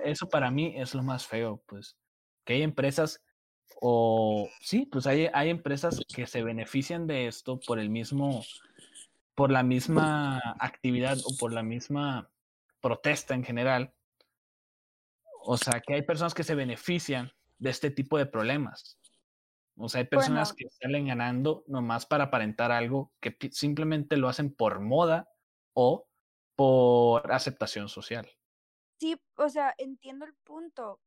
eso, 0.04 0.28
para 0.28 0.50
mí 0.50 0.74
es 0.76 0.94
lo 0.94 1.02
más 1.02 1.26
feo, 1.26 1.62
pues, 1.66 1.96
que 2.44 2.54
hay 2.54 2.62
empresas 2.62 3.22
o 3.80 4.48
sí, 4.60 4.86
pues 4.86 5.06
hay, 5.06 5.28
hay 5.32 5.50
empresas 5.50 6.00
que 6.14 6.26
se 6.26 6.42
benefician 6.42 7.06
de 7.06 7.26
esto 7.26 7.58
por 7.60 7.78
el 7.78 7.90
mismo, 7.90 8.44
por 9.34 9.50
la 9.50 9.62
misma 9.62 10.38
actividad 10.58 11.18
o 11.24 11.36
por 11.38 11.52
la 11.52 11.62
misma 11.62 12.28
protesta 12.80 13.34
en 13.34 13.44
general. 13.44 13.92
O 15.44 15.56
sea, 15.56 15.80
que 15.80 15.94
hay 15.94 16.02
personas 16.02 16.34
que 16.34 16.44
se 16.44 16.54
benefician 16.54 17.32
de 17.58 17.70
este 17.70 17.90
tipo 17.90 18.18
de 18.18 18.26
problemas. 18.26 18.98
O 19.76 19.88
sea, 19.88 20.00
hay 20.00 20.06
personas 20.06 20.52
que 20.52 20.68
salen 20.70 21.06
ganando 21.06 21.64
nomás 21.66 22.06
para 22.06 22.24
aparentar 22.24 22.72
algo 22.72 23.12
que 23.20 23.36
simplemente 23.50 24.16
lo 24.16 24.28
hacen 24.28 24.54
por 24.54 24.80
moda 24.80 25.28
o 25.74 26.06
por 26.56 27.32
aceptación 27.32 27.88
social. 27.88 28.30
Sí, 28.98 29.20
o 29.36 29.48
sea, 29.48 29.74
entiendo 29.78 30.26
el 30.26 30.34
punto, 30.44 31.00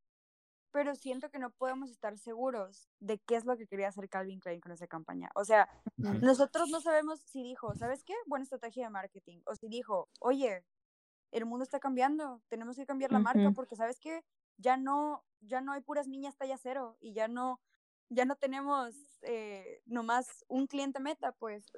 pero 0.71 0.95
siento 0.95 1.29
que 1.29 1.39
no 1.39 1.51
podemos 1.51 1.89
estar 1.89 2.17
seguros 2.17 2.89
de 2.99 3.19
qué 3.19 3.37
es 3.37 3.45
lo 3.45 3.55
que 3.55 3.67
quería 3.67 3.87
hacer 3.87 4.09
Calvin 4.09 4.41
Klein 4.41 4.59
con 4.59 4.73
esa 4.73 4.87
campaña. 4.87 5.29
O 5.35 5.45
sea, 5.45 5.69
nosotros 5.95 6.69
no 6.69 6.81
sabemos 6.81 7.21
si 7.21 7.43
dijo, 7.43 7.73
¿sabes 7.75 8.03
qué? 8.03 8.13
Buena 8.25 8.43
estrategia 8.43 8.85
de 8.85 8.89
marketing. 8.89 9.39
O 9.45 9.55
si 9.55 9.69
dijo, 9.69 10.09
oye, 10.19 10.65
el 11.31 11.45
mundo 11.45 11.63
está 11.63 11.79
cambiando, 11.79 12.41
tenemos 12.49 12.75
que 12.75 12.85
cambiar 12.85 13.11
la 13.11 13.19
marca 13.19 13.51
porque, 13.55 13.77
¿sabes 13.77 13.99
qué? 13.99 14.25
Ya 14.57 14.75
no, 14.75 15.23
ya 15.39 15.61
no 15.61 15.71
hay 15.71 15.81
puras 15.81 16.07
niñas 16.07 16.35
talla 16.35 16.57
cero 16.57 16.97
y 16.99 17.13
ya 17.13 17.27
no, 17.29 17.61
ya 18.09 18.25
no 18.25 18.35
tenemos 18.35 18.95
eh, 19.21 19.81
nomás 19.85 20.45
un 20.47 20.67
cliente 20.67 20.99
meta, 20.99 21.31
pues 21.33 21.71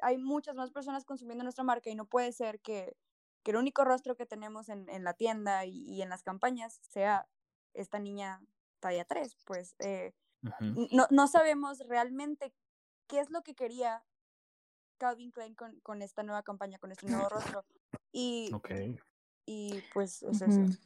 hay 0.00 0.18
muchas 0.18 0.56
más 0.56 0.70
personas 0.70 1.04
consumiendo 1.04 1.44
nuestra 1.44 1.64
marca 1.64 1.90
y 1.90 1.94
no 1.94 2.06
puede 2.06 2.32
ser 2.32 2.60
que, 2.60 2.96
que 3.42 3.52
el 3.52 3.56
único 3.56 3.84
rostro 3.84 4.16
que 4.16 4.26
tenemos 4.26 4.68
en, 4.68 4.88
en 4.88 5.04
la 5.04 5.14
tienda 5.14 5.64
y, 5.64 5.84
y, 5.88 6.02
en 6.02 6.08
las 6.08 6.22
campañas 6.22 6.80
sea 6.82 7.28
esta 7.74 7.98
niña 7.98 8.40
talla 8.80 9.04
3, 9.04 9.36
pues 9.44 9.76
eh, 9.78 10.12
no, 10.60 11.06
no, 11.10 11.28
sabemos 11.28 11.78
realmente 11.86 12.52
qué 13.06 13.20
es 13.20 13.30
lo 13.30 13.42
que 13.42 13.54
quería 13.54 14.04
Calvin 14.98 15.30
Klein 15.30 15.54
con, 15.54 15.78
con 15.80 16.02
esta 16.02 16.24
nueva 16.24 16.42
campaña, 16.42 16.78
con 16.78 16.90
este 16.90 17.06
nuevo 17.06 17.28
rostro. 17.28 17.64
Y, 18.10 18.50
y 19.46 19.82
pues 19.94 20.22
es 20.22 20.42
eso. 20.42 20.80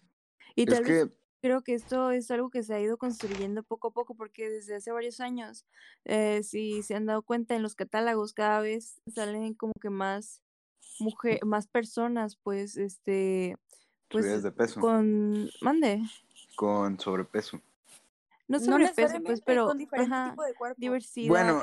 Y 0.55 0.67
tal 0.67 0.85
vez 0.85 1.11
creo 1.41 1.63
que 1.63 1.75
esto 1.75 2.11
es 2.11 2.31
algo 2.31 2.51
que 2.51 2.63
se 2.63 2.75
ha 2.75 2.81
ido 2.81 2.97
construyendo 2.97 3.63
poco 3.63 3.89
a 3.89 3.93
poco 3.93 4.15
porque 4.15 4.49
desde 4.49 4.77
hace 4.77 4.93
varios 4.93 5.21
años, 5.21 5.65
eh, 6.05 6.43
si 6.43 6.83
se 6.83 6.95
han 6.95 7.07
dado 7.07 7.23
cuenta 7.23 7.55
en 7.55 7.63
los 7.63 7.75
catálogos, 7.75 8.33
cada 8.33 8.61
vez 8.61 9.01
salen 9.15 9.55
como 9.55 9.73
que 9.81 9.91
más 9.91 10.43
mujer, 10.99 11.45
más 11.45 11.67
personas, 11.67 12.37
pues, 12.37 12.77
este, 12.77 13.57
pues, 14.09 14.43
de 14.43 14.53
peso. 14.53 14.81
con, 14.81 15.51
mande 15.61 16.03
con 16.57 16.99
sobrepeso. 16.99 17.61
No 18.49 18.59
sobrepeso, 18.59 19.21
pues, 19.23 19.41
pero 19.43 19.67
con 19.67 19.79
diferente 19.79 20.31
tipo 20.31 20.43
de 20.45 20.55
cuerpo. 20.55 20.81
diversidad. 20.81 21.29
Bueno, 21.29 21.63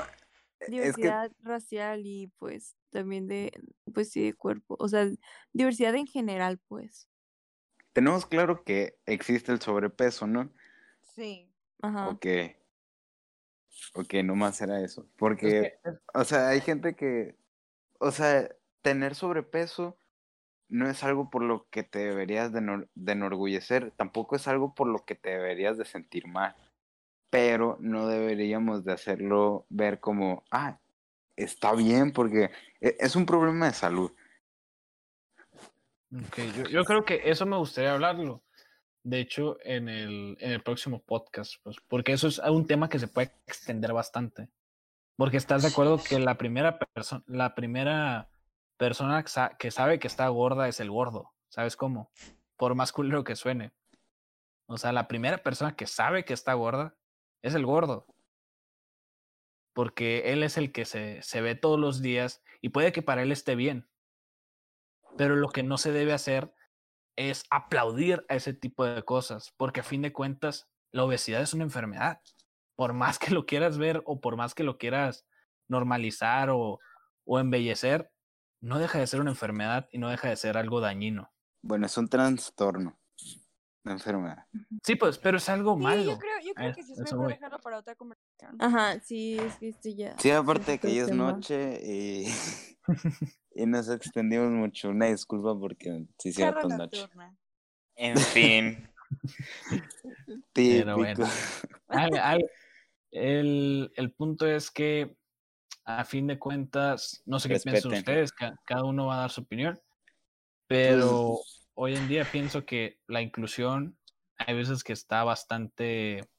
diversidad 0.67 1.31
racial 1.41 2.05
y 2.05 2.27
pues 2.39 2.75
también 2.91 3.27
de, 3.27 3.51
pues 3.93 4.11
sí, 4.11 4.23
de 4.23 4.33
cuerpo. 4.33 4.75
O 4.79 4.87
sea, 4.87 5.09
diversidad 5.51 5.95
en 5.95 6.07
general, 6.07 6.59
pues. 6.67 7.09
Tenemos 7.93 8.25
claro 8.25 8.63
que 8.63 8.97
existe 9.05 9.51
el 9.51 9.61
sobrepeso, 9.61 10.27
¿no? 10.27 10.51
Sí. 11.15 11.49
Ajá. 11.81 12.09
Ok. 12.09 12.25
Ok, 13.93 14.13
nomás 14.23 14.59
era 14.61 14.81
eso. 14.81 15.07
Porque, 15.17 15.79
o 16.13 16.23
sea, 16.23 16.49
hay 16.49 16.61
gente 16.61 16.95
que, 16.95 17.35
o 17.99 18.11
sea, 18.11 18.49
tener 18.81 19.15
sobrepeso 19.15 19.97
no 20.69 20.89
es 20.89 21.03
algo 21.03 21.29
por 21.29 21.43
lo 21.43 21.67
que 21.69 21.83
te 21.83 21.99
deberías 21.99 22.51
de, 22.51 22.87
enorgullecer, 23.05 23.91
tampoco 23.95 24.35
es 24.35 24.47
algo 24.47 24.73
por 24.73 24.87
lo 24.87 25.05
que 25.05 25.13
te 25.13 25.29
deberías 25.29 25.77
de 25.77 25.85
sentir 25.85 26.27
mal, 26.27 26.55
pero 27.29 27.77
no 27.79 28.07
deberíamos 28.07 28.83
de 28.83 28.93
hacerlo 28.93 29.67
ver 29.69 29.99
como, 29.99 30.43
ah, 30.49 30.79
está 31.35 31.73
bien, 31.73 32.11
porque 32.11 32.49
e, 32.81 32.97
es 32.99 33.15
un 33.15 33.27
problema 33.27 33.67
de 33.67 33.73
salud. 33.73 34.11
Yo 36.69 36.83
creo 36.83 37.05
que 37.05 37.21
eso 37.25 37.45
me 37.45 37.57
gustaría 37.57 37.93
hablarlo. 37.93 38.43
De 39.03 39.19
hecho, 39.19 39.57
en 39.63 39.89
el, 39.89 40.37
en 40.39 40.51
el 40.51 40.61
próximo 40.61 41.01
podcast, 41.01 41.55
pues, 41.63 41.77
porque 41.87 42.13
eso 42.13 42.27
es 42.27 42.39
un 42.39 42.67
tema 42.67 42.87
que 42.87 42.99
se 42.99 43.07
puede 43.07 43.31
extender 43.47 43.93
bastante. 43.93 44.49
Porque 45.17 45.37
estás 45.37 45.63
de 45.63 45.69
acuerdo 45.69 46.01
que 46.01 46.19
la 46.19 46.37
primera 46.37 46.79
persona, 46.79 47.23
la 47.27 47.55
primera 47.55 48.29
persona 48.77 49.23
que 49.57 49.71
sabe 49.71 49.99
que 49.99 50.07
está 50.07 50.27
gorda 50.27 50.67
es 50.67 50.79
el 50.79 50.89
gordo, 50.89 51.33
¿sabes 51.49 51.75
cómo? 51.75 52.11
Por 52.57 52.75
más 52.75 52.91
culero 52.91 53.23
que 53.23 53.35
suene. 53.35 53.73
O 54.67 54.77
sea, 54.77 54.91
la 54.91 55.07
primera 55.07 55.39
persona 55.39 55.75
que 55.75 55.87
sabe 55.87 56.25
que 56.25 56.33
está 56.33 56.53
gorda 56.53 56.95
es 57.41 57.55
el 57.55 57.65
gordo. 57.65 58.07
Porque 59.73 60.31
él 60.31 60.43
es 60.43 60.57
el 60.57 60.71
que 60.71 60.85
se, 60.85 61.21
se 61.23 61.41
ve 61.41 61.55
todos 61.55 61.79
los 61.79 62.01
días 62.01 62.43
y 62.61 62.69
puede 62.69 62.91
que 62.91 63.01
para 63.01 63.23
él 63.23 63.31
esté 63.31 63.55
bien. 63.55 63.87
Pero 65.17 65.35
lo 65.35 65.49
que 65.49 65.63
no 65.63 65.77
se 65.77 65.91
debe 65.91 66.13
hacer 66.13 66.53
es 67.15 67.43
aplaudir 67.49 68.25
a 68.29 68.35
ese 68.35 68.53
tipo 68.53 68.85
de 68.85 69.03
cosas, 69.03 69.53
porque 69.57 69.81
a 69.81 69.83
fin 69.83 70.01
de 70.01 70.13
cuentas 70.13 70.67
la 70.91 71.03
obesidad 71.03 71.41
es 71.41 71.53
una 71.53 71.63
enfermedad. 71.63 72.21
Por 72.75 72.93
más 72.93 73.19
que 73.19 73.31
lo 73.31 73.45
quieras 73.45 73.77
ver 73.77 74.01
o 74.05 74.19
por 74.19 74.35
más 74.35 74.55
que 74.55 74.63
lo 74.63 74.77
quieras 74.77 75.25
normalizar 75.67 76.49
o, 76.49 76.79
o 77.25 77.39
embellecer, 77.39 78.11
no 78.61 78.79
deja 78.79 78.99
de 78.99 79.07
ser 79.07 79.21
una 79.21 79.31
enfermedad 79.31 79.87
y 79.91 79.97
no 79.97 80.09
deja 80.09 80.29
de 80.29 80.35
ser 80.35 80.57
algo 80.57 80.79
dañino. 80.79 81.31
Bueno, 81.61 81.85
es 81.85 81.97
un 81.97 82.07
trastorno. 82.07 82.97
Una 83.85 83.95
enfermedad. 83.95 84.45
Sí, 84.81 84.95
pues, 84.95 85.17
pero 85.17 85.37
es 85.37 85.49
algo 85.49 85.75
malo. 85.75 86.13
Yo 86.13 86.17
creo, 86.17 86.39
yo 86.41 86.53
creo 86.53 86.73
que 86.73 86.83
sí 86.83 86.93
es 86.93 86.99
mejor 86.99 87.27
dejarlo 87.27 87.59
para 87.59 87.79
otra 87.79 87.95
conversación. 87.95 88.55
Ajá, 88.59 88.99
sí, 89.01 89.37
es 89.37 89.55
que 89.57 89.67
esto 89.69 89.89
ya. 89.89 90.17
Sí, 90.17 90.31
aparte 90.31 90.79
que 90.79 90.95
ya 90.95 91.03
es 91.03 91.11
noche 91.11 91.81
y, 91.83 92.25
y 93.55 93.65
nos 93.65 93.89
extendimos 93.89 94.51
mucho. 94.51 94.89
Una 94.89 95.07
disculpa 95.07 95.57
porque 95.57 96.05
sí 96.19 96.31
se 96.31 96.51
noche. 96.51 97.07
En 97.95 98.17
fin. 98.17 98.89
Típico. 100.53 100.95
Bueno. 100.95 101.27
el, 103.11 103.91
el 103.95 104.11
punto 104.11 104.47
es 104.47 104.71
que 104.71 105.15
a 105.85 106.05
fin 106.05 106.27
de 106.27 106.39
cuentas, 106.39 107.21
no 107.25 107.39
sé 107.39 107.49
qué 107.49 107.59
piensan 107.59 107.93
ustedes, 107.93 108.31
cada 108.31 108.83
uno 108.83 109.07
va 109.07 109.15
a 109.15 109.21
dar 109.21 109.31
su 109.31 109.41
opinión, 109.41 109.79
pero 110.67 111.39
hoy 111.73 111.95
en 111.95 112.07
día 112.07 112.25
pienso 112.29 112.65
que 112.65 112.99
la 113.07 113.21
inclusión 113.21 113.97
hay 114.37 114.55
veces 114.55 114.83
que 114.83 114.93
está 114.93 115.23
bastante, 115.23 116.29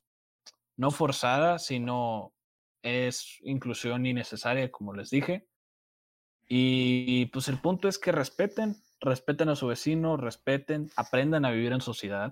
no 0.76 0.90
forzada, 0.90 1.58
sino 1.58 2.32
es 2.82 3.38
inclusión 3.42 4.06
innecesaria, 4.06 4.70
como 4.70 4.94
les 4.94 5.10
dije. 5.10 5.46
Y 6.48 7.26
pues 7.26 7.48
el 7.48 7.58
punto 7.58 7.88
es 7.88 7.98
que 7.98 8.12
respeten, 8.12 8.76
respeten 9.00 9.48
a 9.48 9.56
su 9.56 9.66
vecino, 9.66 10.16
respeten, 10.16 10.90
aprendan 10.96 11.44
a 11.44 11.50
vivir 11.50 11.72
en 11.72 11.80
sociedad, 11.80 12.30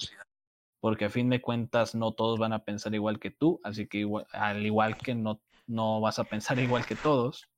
porque 0.81 1.07
a 1.07 1.11
fin 1.11 1.31
de 1.31 1.41
cuentas 1.41 1.95
no 1.95 2.13
todos 2.13 2.39
van 2.39 2.53
a 2.53 2.65
pensar 2.65 2.95
igual 2.95 3.19
que 3.19 3.31
tú, 3.31 3.61
así 3.65 3.87
que 3.87 4.07
al 4.33 4.67
igual 4.67 4.97
que 4.99 5.15
no 5.15 5.41
no 5.67 6.01
vas 6.01 6.19
a 6.19 6.25
pensar 6.25 6.59
igual 6.59 6.87
que 6.87 6.97
todos. 6.97 7.49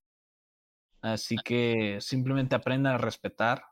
Así 1.02 1.36
que 1.36 1.98
simplemente 2.00 2.54
aprendan 2.54 2.94
a 2.94 2.98
respetar. 2.98 3.64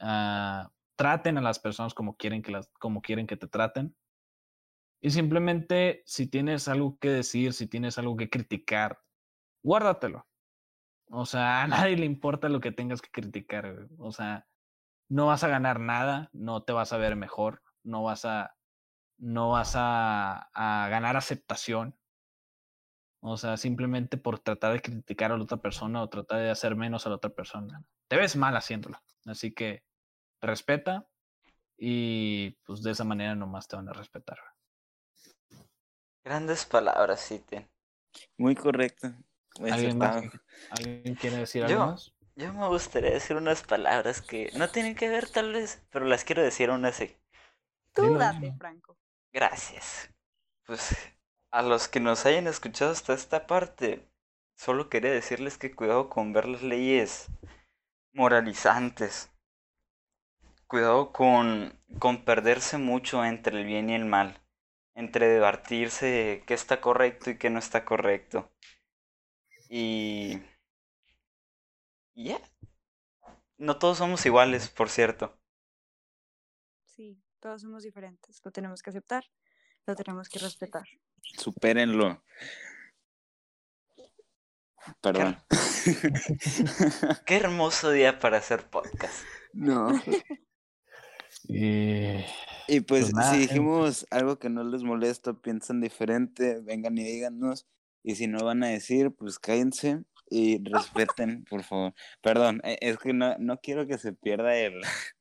Ah, 0.00 0.70
traten 0.96 1.38
a 1.38 1.42
las 1.42 1.58
personas 1.58 1.94
como 1.94 2.16
quieren 2.16 2.42
que 2.42 2.52
las, 2.52 2.68
como 2.78 3.00
quieren 3.00 3.26
que 3.26 3.36
te 3.36 3.46
traten. 3.46 3.96
Y 5.00 5.10
simplemente 5.10 6.02
si 6.04 6.26
tienes 6.26 6.68
algo 6.68 6.98
que 6.98 7.08
decir, 7.08 7.52
si 7.52 7.66
tienes 7.66 7.96
algo 7.98 8.16
que 8.16 8.28
criticar, 8.28 8.98
guárdatelo. 9.62 10.26
O 11.10 11.26
sea, 11.26 11.62
a 11.64 11.66
nadie 11.66 11.96
le 11.96 12.06
importa 12.06 12.48
lo 12.48 12.60
que 12.60 12.72
tengas 12.72 13.02
que 13.02 13.10
criticar. 13.10 13.88
O 13.98 14.12
sea, 14.12 14.46
no 15.08 15.26
vas 15.26 15.44
a 15.44 15.48
ganar 15.48 15.80
nada, 15.80 16.30
no 16.32 16.62
te 16.62 16.72
vas 16.72 16.92
a 16.92 16.98
ver 16.98 17.16
mejor, 17.16 17.62
no 17.82 18.02
vas 18.02 18.24
a, 18.24 18.56
no 19.18 19.50
vas 19.50 19.74
a, 19.76 20.48
a 20.52 20.88
ganar 20.88 21.16
aceptación. 21.16 21.96
O 23.20 23.36
sea, 23.36 23.56
simplemente 23.56 24.18
por 24.18 24.38
tratar 24.38 24.72
de 24.72 24.82
criticar 24.82 25.32
a 25.32 25.36
la 25.36 25.44
otra 25.44 25.56
persona 25.56 26.02
o 26.02 26.08
tratar 26.08 26.40
de 26.40 26.50
hacer 26.50 26.76
menos 26.76 27.06
a 27.06 27.10
la 27.10 27.16
otra 27.16 27.30
persona. 27.30 27.82
Te 28.08 28.16
ves 28.16 28.36
mal 28.36 28.56
haciéndolo. 28.56 29.00
Así 29.24 29.52
que 29.52 29.84
respeta 30.40 31.08
y 31.76 32.52
pues 32.64 32.82
de 32.82 32.92
esa 32.92 33.04
manera 33.04 33.34
nomás 33.34 33.68
te 33.68 33.76
van 33.76 33.88
a 33.88 33.92
respetar. 33.92 34.38
Grandes 36.24 36.64
palabras, 36.64 37.20
Citen. 37.20 37.68
Muy 38.38 38.54
correcto. 38.54 39.12
¿Alguien, 39.68 39.98
más 39.98 40.24
¿Alguien 40.70 41.14
quiere 41.14 41.38
decir 41.38 41.64
algo 41.64 41.78
Yo. 41.78 41.86
más? 41.86 42.12
Yo 42.36 42.52
me 42.52 42.68
gustaría 42.68 43.10
decir 43.12 43.36
unas 43.36 43.62
palabras 43.62 44.20
que 44.20 44.50
no 44.56 44.68
tienen 44.68 44.94
que 44.94 45.08
ver 45.08 45.28
tal 45.28 45.52
vez, 45.52 45.82
pero 45.90 46.04
las 46.04 46.24
quiero 46.24 46.42
decir 46.42 46.70
aún 46.70 46.84
así. 46.84 47.16
Tú 47.94 48.02
Dilo, 48.02 48.18
date. 48.18 48.52
Franco. 48.58 48.96
Gracias. 49.32 50.10
Pues 50.66 50.96
a 51.50 51.62
los 51.62 51.88
que 51.88 52.00
nos 52.00 52.26
hayan 52.26 52.46
escuchado 52.46 52.92
hasta 52.92 53.14
esta 53.14 53.46
parte, 53.46 54.06
solo 54.56 54.90
quería 54.90 55.10
decirles 55.12 55.58
que 55.58 55.74
cuidado 55.74 56.10
con 56.10 56.32
ver 56.32 56.46
las 56.46 56.62
leyes 56.62 57.28
moralizantes. 58.12 59.30
Cuidado 60.68 61.12
con, 61.12 61.76
con 61.98 62.24
perderse 62.24 62.78
mucho 62.78 63.24
entre 63.24 63.58
el 63.58 63.64
bien 63.66 63.90
y 63.90 63.94
el 63.96 64.04
mal. 64.04 64.40
Entre 64.94 65.28
debatirse 65.28 66.44
qué 66.46 66.54
está 66.54 66.80
correcto 66.80 67.30
y 67.30 67.38
qué 67.38 67.50
no 67.50 67.58
está 67.58 67.84
correcto. 67.84 68.50
Y... 69.68 70.40
y 72.14 72.24
ya. 72.24 72.40
No 73.58 73.78
todos 73.78 73.98
somos 73.98 74.24
iguales, 74.26 74.68
por 74.68 74.88
cierto. 74.90 75.38
Sí, 76.84 77.22
todos 77.40 77.62
somos 77.62 77.82
diferentes. 77.82 78.40
Lo 78.44 78.50
tenemos 78.50 78.82
que 78.82 78.90
aceptar, 78.90 79.24
lo 79.86 79.94
tenemos 79.94 80.28
que 80.28 80.38
respetar. 80.38 80.84
Supérenlo. 81.22 82.22
Perdón. 85.00 85.36
Qué 87.26 87.36
hermoso 87.36 87.90
día 87.90 88.18
para 88.18 88.38
hacer 88.38 88.68
podcast. 88.70 89.24
no. 89.52 89.88
Y 91.48 92.24
Y 92.68 92.80
pues, 92.80 93.10
Pues 93.10 93.14
nada, 93.14 93.32
si 93.32 93.46
gente. 93.46 93.54
dijimos 93.54 94.06
algo 94.10 94.38
que 94.38 94.48
no 94.50 94.64
les 94.64 94.82
molesta, 94.82 95.34
piensan 95.34 95.80
diferente, 95.80 96.60
vengan 96.62 96.98
y 96.98 97.04
díganos. 97.04 97.66
Y 98.06 98.14
si 98.14 98.28
no 98.28 98.44
van 98.44 98.62
a 98.62 98.68
decir, 98.68 99.10
pues 99.10 99.40
cállense 99.40 100.04
y 100.30 100.62
respeten, 100.62 101.44
por 101.50 101.64
favor. 101.64 101.92
Perdón, 102.22 102.60
e- 102.62 102.78
es 102.80 102.98
que 102.98 103.12
no, 103.12 103.36
no 103.38 103.58
quiero 103.58 103.84
que 103.84 103.98
se 103.98 104.12
pierda 104.12 104.54
el, 104.56 104.80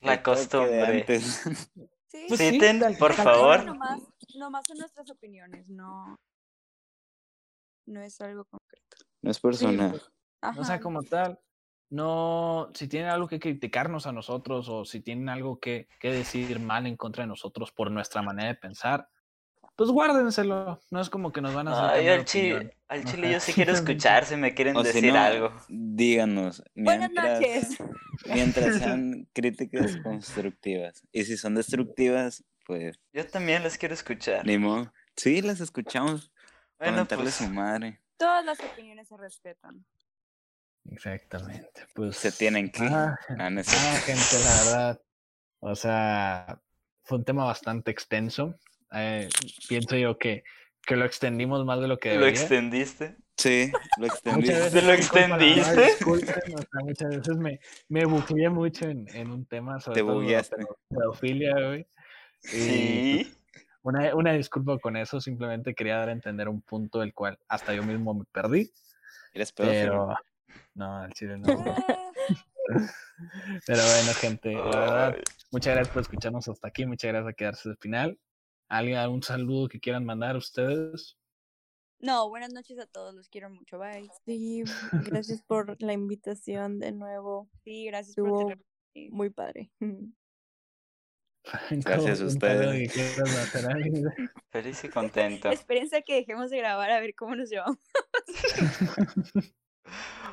La 0.00 0.14
el 0.14 0.22
toque 0.22 0.38
de 0.38 0.46
costumbre. 0.46 0.98
antes. 1.00 1.42
Sí, 2.12 2.26
Pues 2.28 2.40
Sí, 2.40 2.50
sí, 2.50 2.58
ten, 2.58 2.80
por 2.98 3.14
favor. 3.14 3.64
Nomás, 3.64 4.02
nomás 4.36 4.66
son 4.68 4.76
nuestras 4.76 5.10
opiniones, 5.10 5.66
no, 5.68 6.20
no 7.86 8.02
es 8.02 8.20
algo 8.20 8.44
concreto. 8.44 8.98
No 9.22 9.30
es 9.30 9.40
personal. 9.40 10.00
Ajá. 10.42 10.60
O 10.60 10.64
sea, 10.64 10.78
como 10.78 11.02
tal, 11.02 11.40
no, 11.88 12.70
si 12.74 12.86
tienen 12.86 13.08
algo 13.08 13.26
que 13.26 13.40
criticarnos 13.40 14.06
a 14.06 14.12
nosotros 14.12 14.68
o 14.68 14.84
si 14.84 15.00
tienen 15.00 15.30
algo 15.30 15.58
que, 15.58 15.88
que 15.98 16.12
decir 16.12 16.60
mal 16.60 16.86
en 16.86 16.96
contra 16.98 17.24
de 17.24 17.28
nosotros 17.28 17.72
por 17.72 17.90
nuestra 17.90 18.20
manera 18.22 18.48
de 18.48 18.54
pensar, 18.56 19.08
pues 19.76 19.90
guárdenselo. 19.90 20.80
No 20.90 21.00
es 21.00 21.10
como 21.10 21.32
que 21.32 21.40
nos 21.40 21.54
van 21.54 21.68
a 21.68 21.72
hacer 21.72 22.00
Ay, 22.00 22.08
al 22.08 22.24
chile, 22.24 22.54
opinión. 22.56 22.74
al 22.88 23.04
chile 23.04 23.26
Ajá, 23.28 23.32
yo 23.34 23.40
sí 23.40 23.52
quiero 23.52 23.72
escuchar 23.72 24.24
si 24.26 24.36
me 24.36 24.54
quieren 24.54 24.76
O 24.76 24.80
si 24.84 24.86
decir 24.88 25.12
no, 25.12 25.18
algo. 25.20 25.52
díganos. 25.68 26.62
Buenas 26.74 27.10
Mientras, 27.10 27.40
noches. 27.40 27.78
mientras 28.26 28.76
sean 28.76 29.28
críticas 29.34 29.96
constructivas. 30.02 31.02
Y 31.12 31.24
si 31.24 31.36
son 31.36 31.54
destructivas, 31.54 32.44
pues 32.66 32.98
Yo 33.12 33.26
también 33.26 33.62
las 33.62 33.78
quiero 33.78 33.94
escuchar. 33.94 34.46
ni 34.46 34.58
modo. 34.58 34.92
Sí, 35.16 35.42
las 35.42 35.60
escuchamos. 35.60 36.32
Bueno, 36.78 37.06
pues, 37.06 37.34
su 37.34 37.48
madre. 37.48 38.00
Todas 38.16 38.44
las 38.44 38.58
opiniones 38.60 39.08
se 39.08 39.16
respetan. 39.16 39.84
Exactamente. 40.90 41.86
Pues 41.94 42.16
Se 42.16 42.32
tienen 42.32 42.70
que. 42.70 42.84
Ah, 42.84 43.16
Ah, 43.38 43.50
gente, 44.04 44.38
la 44.44 44.64
verdad. 44.64 45.00
O 45.60 45.76
sea, 45.76 46.60
fue 47.04 47.18
un 47.18 47.24
tema 47.24 47.44
bastante 47.44 47.90
extenso. 47.90 48.58
Eh, 48.94 49.28
pienso 49.68 49.96
yo 49.96 50.18
que, 50.18 50.44
que 50.86 50.96
lo 50.96 51.04
extendimos 51.04 51.64
más 51.64 51.80
de 51.80 51.88
lo 51.88 51.98
que 51.98 52.14
¿lo 52.14 52.26
extendiste? 52.26 53.16
Sí, 53.36 53.72
lo 53.98 54.06
extendí. 54.06 54.40
Muchas 54.40 54.58
veces 54.58 54.80
¿Te 54.80 54.86
lo 54.86 54.92
extendiste? 54.92 55.82
disculpen, 55.82 56.54
o 56.54 56.58
sea, 56.58 56.80
muchas 56.84 57.08
veces 57.10 57.36
me, 57.38 57.58
me 57.88 58.06
mucho 58.06 58.86
en, 58.86 59.06
en 59.14 59.30
un 59.30 59.46
tema 59.46 59.80
sobre 59.80 59.96
Te 59.96 60.02
bugueaste. 60.02 60.56
pedofilia, 60.88 61.52
güey. 61.54 61.86
Y 62.44 62.48
Sí. 62.48 63.34
una, 63.82 64.14
una 64.14 64.32
disculpa 64.32 64.78
con 64.78 64.96
eso, 64.96 65.20
simplemente 65.20 65.74
quería 65.74 65.96
dar 65.96 66.08
a 66.10 66.12
entender 66.12 66.48
un 66.48 66.60
punto 66.60 67.00
del 67.00 67.14
cual 67.14 67.38
hasta 67.48 67.74
yo 67.74 67.82
mismo 67.82 68.14
me 68.14 68.24
perdí, 68.30 68.70
Eres 69.32 69.52
pedófilo. 69.52 69.80
pero 69.80 70.14
no, 70.74 70.98
al 70.98 71.12
chile 71.14 71.38
no. 71.38 71.46
Pero 73.66 73.82
bueno, 73.82 74.12
gente, 74.14 74.52
la 74.54 74.62
verdad, 74.64 75.16
muchas 75.50 75.74
gracias 75.74 75.92
por 75.92 76.02
escucharnos 76.02 76.48
hasta 76.48 76.68
aquí, 76.68 76.86
muchas 76.86 77.08
gracias 77.10 77.24
por 77.24 77.34
quedarse 77.34 77.68
al 77.68 77.76
final. 77.78 78.18
¿Alguien, 78.72 78.96
algún 78.96 79.22
saludo 79.22 79.68
que 79.68 79.78
quieran 79.78 80.06
mandar 80.06 80.34
ustedes? 80.34 81.18
No, 81.98 82.30
buenas 82.30 82.54
noches 82.54 82.78
a 82.78 82.86
todos, 82.86 83.14
los 83.14 83.28
quiero 83.28 83.50
mucho, 83.50 83.78
bye. 83.78 84.08
Sí, 84.24 84.64
gracias 85.04 85.42
por 85.42 85.76
la 85.82 85.92
invitación 85.92 86.78
de 86.78 86.92
nuevo. 86.92 87.50
Sí, 87.64 87.84
gracias 87.84 88.16
Estuvo 88.16 88.30
por 88.30 88.38
tenerme. 88.44 88.64
aquí. 88.90 89.10
Muy 89.10 89.28
padre. 89.28 89.70
Gracias 91.70 92.22
a 92.22 92.24
ustedes. 92.24 92.94
Feliz 94.50 94.84
y 94.84 94.88
contento. 94.88 95.50
Espérense 95.50 95.98
a 95.98 96.02
que 96.02 96.14
dejemos 96.14 96.48
de 96.48 96.56
grabar 96.56 96.92
a 96.92 97.00
ver 97.00 97.14
cómo 97.14 97.36
nos 97.36 97.50
llevamos. 97.50 97.78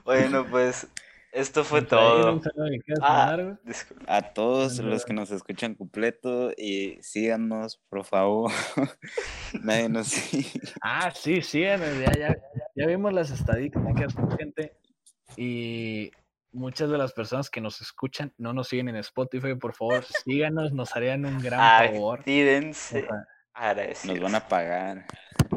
Bueno, 0.06 0.46
pues 0.50 0.88
esto 1.32 1.64
fue 1.64 1.82
todo. 1.82 2.34
un 2.34 2.42
saludo 2.42 2.68
que 2.72 2.80
quieras 2.80 3.04
Ah. 3.04 3.58
A 4.08 4.22
todos 4.34 4.80
los 4.80 5.06
que 5.06 5.14
nos 5.14 5.32
escuchan 5.32 5.76
completo 5.76 6.52
y 6.58 6.98
síganos, 7.02 7.78
por 7.90 8.04
favor. 8.06 8.52
Nadie 9.62 9.90
nos 9.90 10.08
sigue. 10.08 10.62
Ah, 10.82 11.12
sí, 11.12 11.42
sí, 11.42 11.62
ya, 11.62 11.78
ya, 11.78 12.36
ya 12.76 12.88
vimos 12.88 13.14
las 13.14 13.32
estadísticas, 13.32 14.16
gente. 14.38 14.78
Y 15.38 16.12
muchas 16.52 16.90
de 16.90 16.98
las 16.98 17.14
personas 17.14 17.50
que 17.50 17.62
nos 17.62 17.82
escuchan 17.82 18.34
no 18.38 18.54
nos 18.54 18.68
siguen 18.70 18.90
en 18.90 18.96
Spotify. 18.98 19.56
Por 19.56 19.74
favor, 19.76 20.04
síganos, 20.04 20.74
nos 20.74 20.96
harían 20.96 21.26
un 21.26 21.40
gran 21.40 21.60
favor. 21.94 22.24
Agradecidos. 23.54 24.16
Nos 24.16 24.24
van 24.24 24.36
a 24.36 24.48
pagar. 24.48 25.06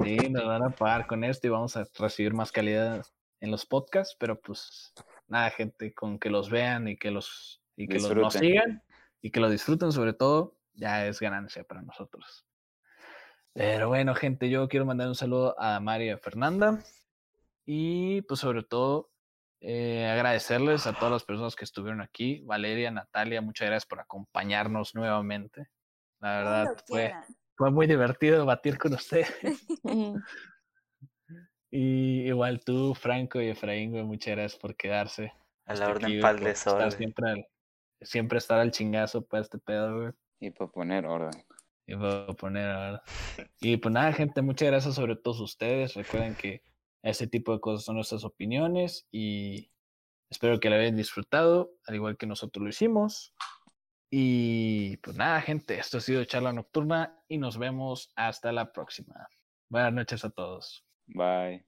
Sí, 0.03 0.17
nos 0.31 0.45
van 0.45 0.63
a 0.65 0.71
pagar 0.71 1.07
con 1.07 1.25
esto 1.25 1.47
y 1.47 1.51
vamos 1.51 1.77
a 1.77 1.85
recibir 1.99 2.35
más 2.35 2.51
calidad 2.51 3.05
en 3.41 3.51
los 3.51 3.67
podcasts, 3.67 4.17
pero 4.19 4.41
pues 4.41 4.93
nada, 5.33 5.51
gente, 5.51 5.93
con 5.95 6.19
que 6.19 6.31
los 6.31 6.51
vean 6.51 6.87
y 6.87 6.97
que 6.97 7.11
los 7.11 7.63
y 7.75 7.89
que 7.89 7.95
los 7.95 8.15
nos 8.15 8.35
Disfruten. 8.35 8.41
sigan 8.41 8.83
y 9.23 9.31
que 9.31 9.41
lo 9.41 9.49
disfruten 9.51 9.93
sobre 9.93 10.13
todo, 10.13 10.59
ya 10.75 11.07
es 11.07 11.19
ganancia 11.21 11.65
para 11.65 11.83
nosotros. 11.83 12.47
Pero 13.55 13.89
bueno, 13.89 14.15
gente, 14.15 14.51
yo 14.51 14.69
quiero 14.69 14.87
mandar 14.87 15.09
un 15.09 15.15
saludo 15.15 15.59
a 15.59 15.81
María 15.81 16.19
Fernanda 16.19 16.83
y 17.65 18.23
pues 18.23 18.41
sobre 18.41 18.63
todo 18.63 19.11
eh, 19.61 20.07
agradecerles 20.07 20.87
a 20.87 20.93
todas 20.93 21.13
las 21.13 21.25
personas 21.25 21.57
que 21.57 21.65
estuvieron 21.65 22.01
aquí. 22.01 22.43
Valeria, 22.45 22.91
Natalia, 22.91 23.41
muchas 23.41 23.69
gracias 23.69 23.87
por 23.87 24.01
acompañarnos 24.01 24.95
nuevamente. 24.95 25.69
La 26.21 26.37
verdad 26.37 26.85
fue, 26.87 27.15
fue 27.57 27.71
muy 27.71 27.87
divertido 27.87 28.39
debatir 28.39 28.79
con 28.79 28.95
ustedes. 28.95 29.33
Y 31.75 32.27
igual 32.29 32.63
tú, 32.63 32.95
Franco 32.95 33.41
y 33.41 33.49
Efraín, 33.49 33.93
güey, 33.93 34.05
muchas 34.05 34.37
gracias 34.37 34.61
por 34.61 34.77
quedarse. 34.77 35.33
A 35.65 35.75
la 35.75 35.89
orden 35.89 36.21
pa'l 36.21 36.39
por 36.39 36.49
estar 36.49 36.75
desorden. 36.77 36.93
siempre, 36.99 37.31
al- 37.31 37.47
siempre 38.03 38.39
estar 38.39 38.59
al 38.61 38.71
chingazo 38.73 39.25
para 39.25 39.43
este 39.43 39.59
pedo, 39.59 39.97
güey. 40.01 40.13
Y 40.39 40.51
para 40.51 40.71
poner 40.71 41.07
orden. 41.07 41.43
Y 41.87 41.95
a 41.95 42.27
poner 42.39 42.69
ahora. 42.71 43.03
Y 43.61 43.77
pues 43.79 43.93
nada, 43.93 44.13
gente, 44.13 44.43
muchas 44.43 44.69
gracias 44.69 44.95
sobre 44.95 45.17
todos 45.17 45.41
ustedes. 45.41 45.95
Recuerden 45.95 46.35
que 46.35 46.63
ese 47.03 47.27
tipo 47.27 47.53
de 47.53 47.61
cosas 47.61 47.85
son 47.85 47.97
nuestras 47.97 48.25
opiniones 48.25 49.09
y 49.11 49.71
espero 50.31 50.61
que 50.61 50.69
la 50.71 50.77
hayan 50.77 50.97
disfrutado, 50.97 51.73
al 51.87 51.95
igual 51.95 52.17
que 52.19 52.27
nosotros 52.27 52.63
lo 52.63 52.69
hicimos. 52.69 53.35
Y 54.11 54.99
pues 54.99 55.17
nada, 55.17 55.41
gente, 55.41 55.79
esto 55.79 55.97
ha 55.97 56.01
sido 56.01 56.23
Charla 56.25 56.53
Nocturna 56.53 57.19
y 57.29 57.39
nos 57.39 57.57
vemos 57.57 58.13
hasta 58.15 58.53
la 58.53 58.73
próxima. 58.73 59.27
Buenas 59.71 59.93
noches 59.95 60.25
a 60.25 60.31
todos. 60.31 60.85
Bye. 61.07 61.65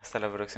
Hasta 0.00 0.18
la 0.20 0.32
próxima. 0.32 0.48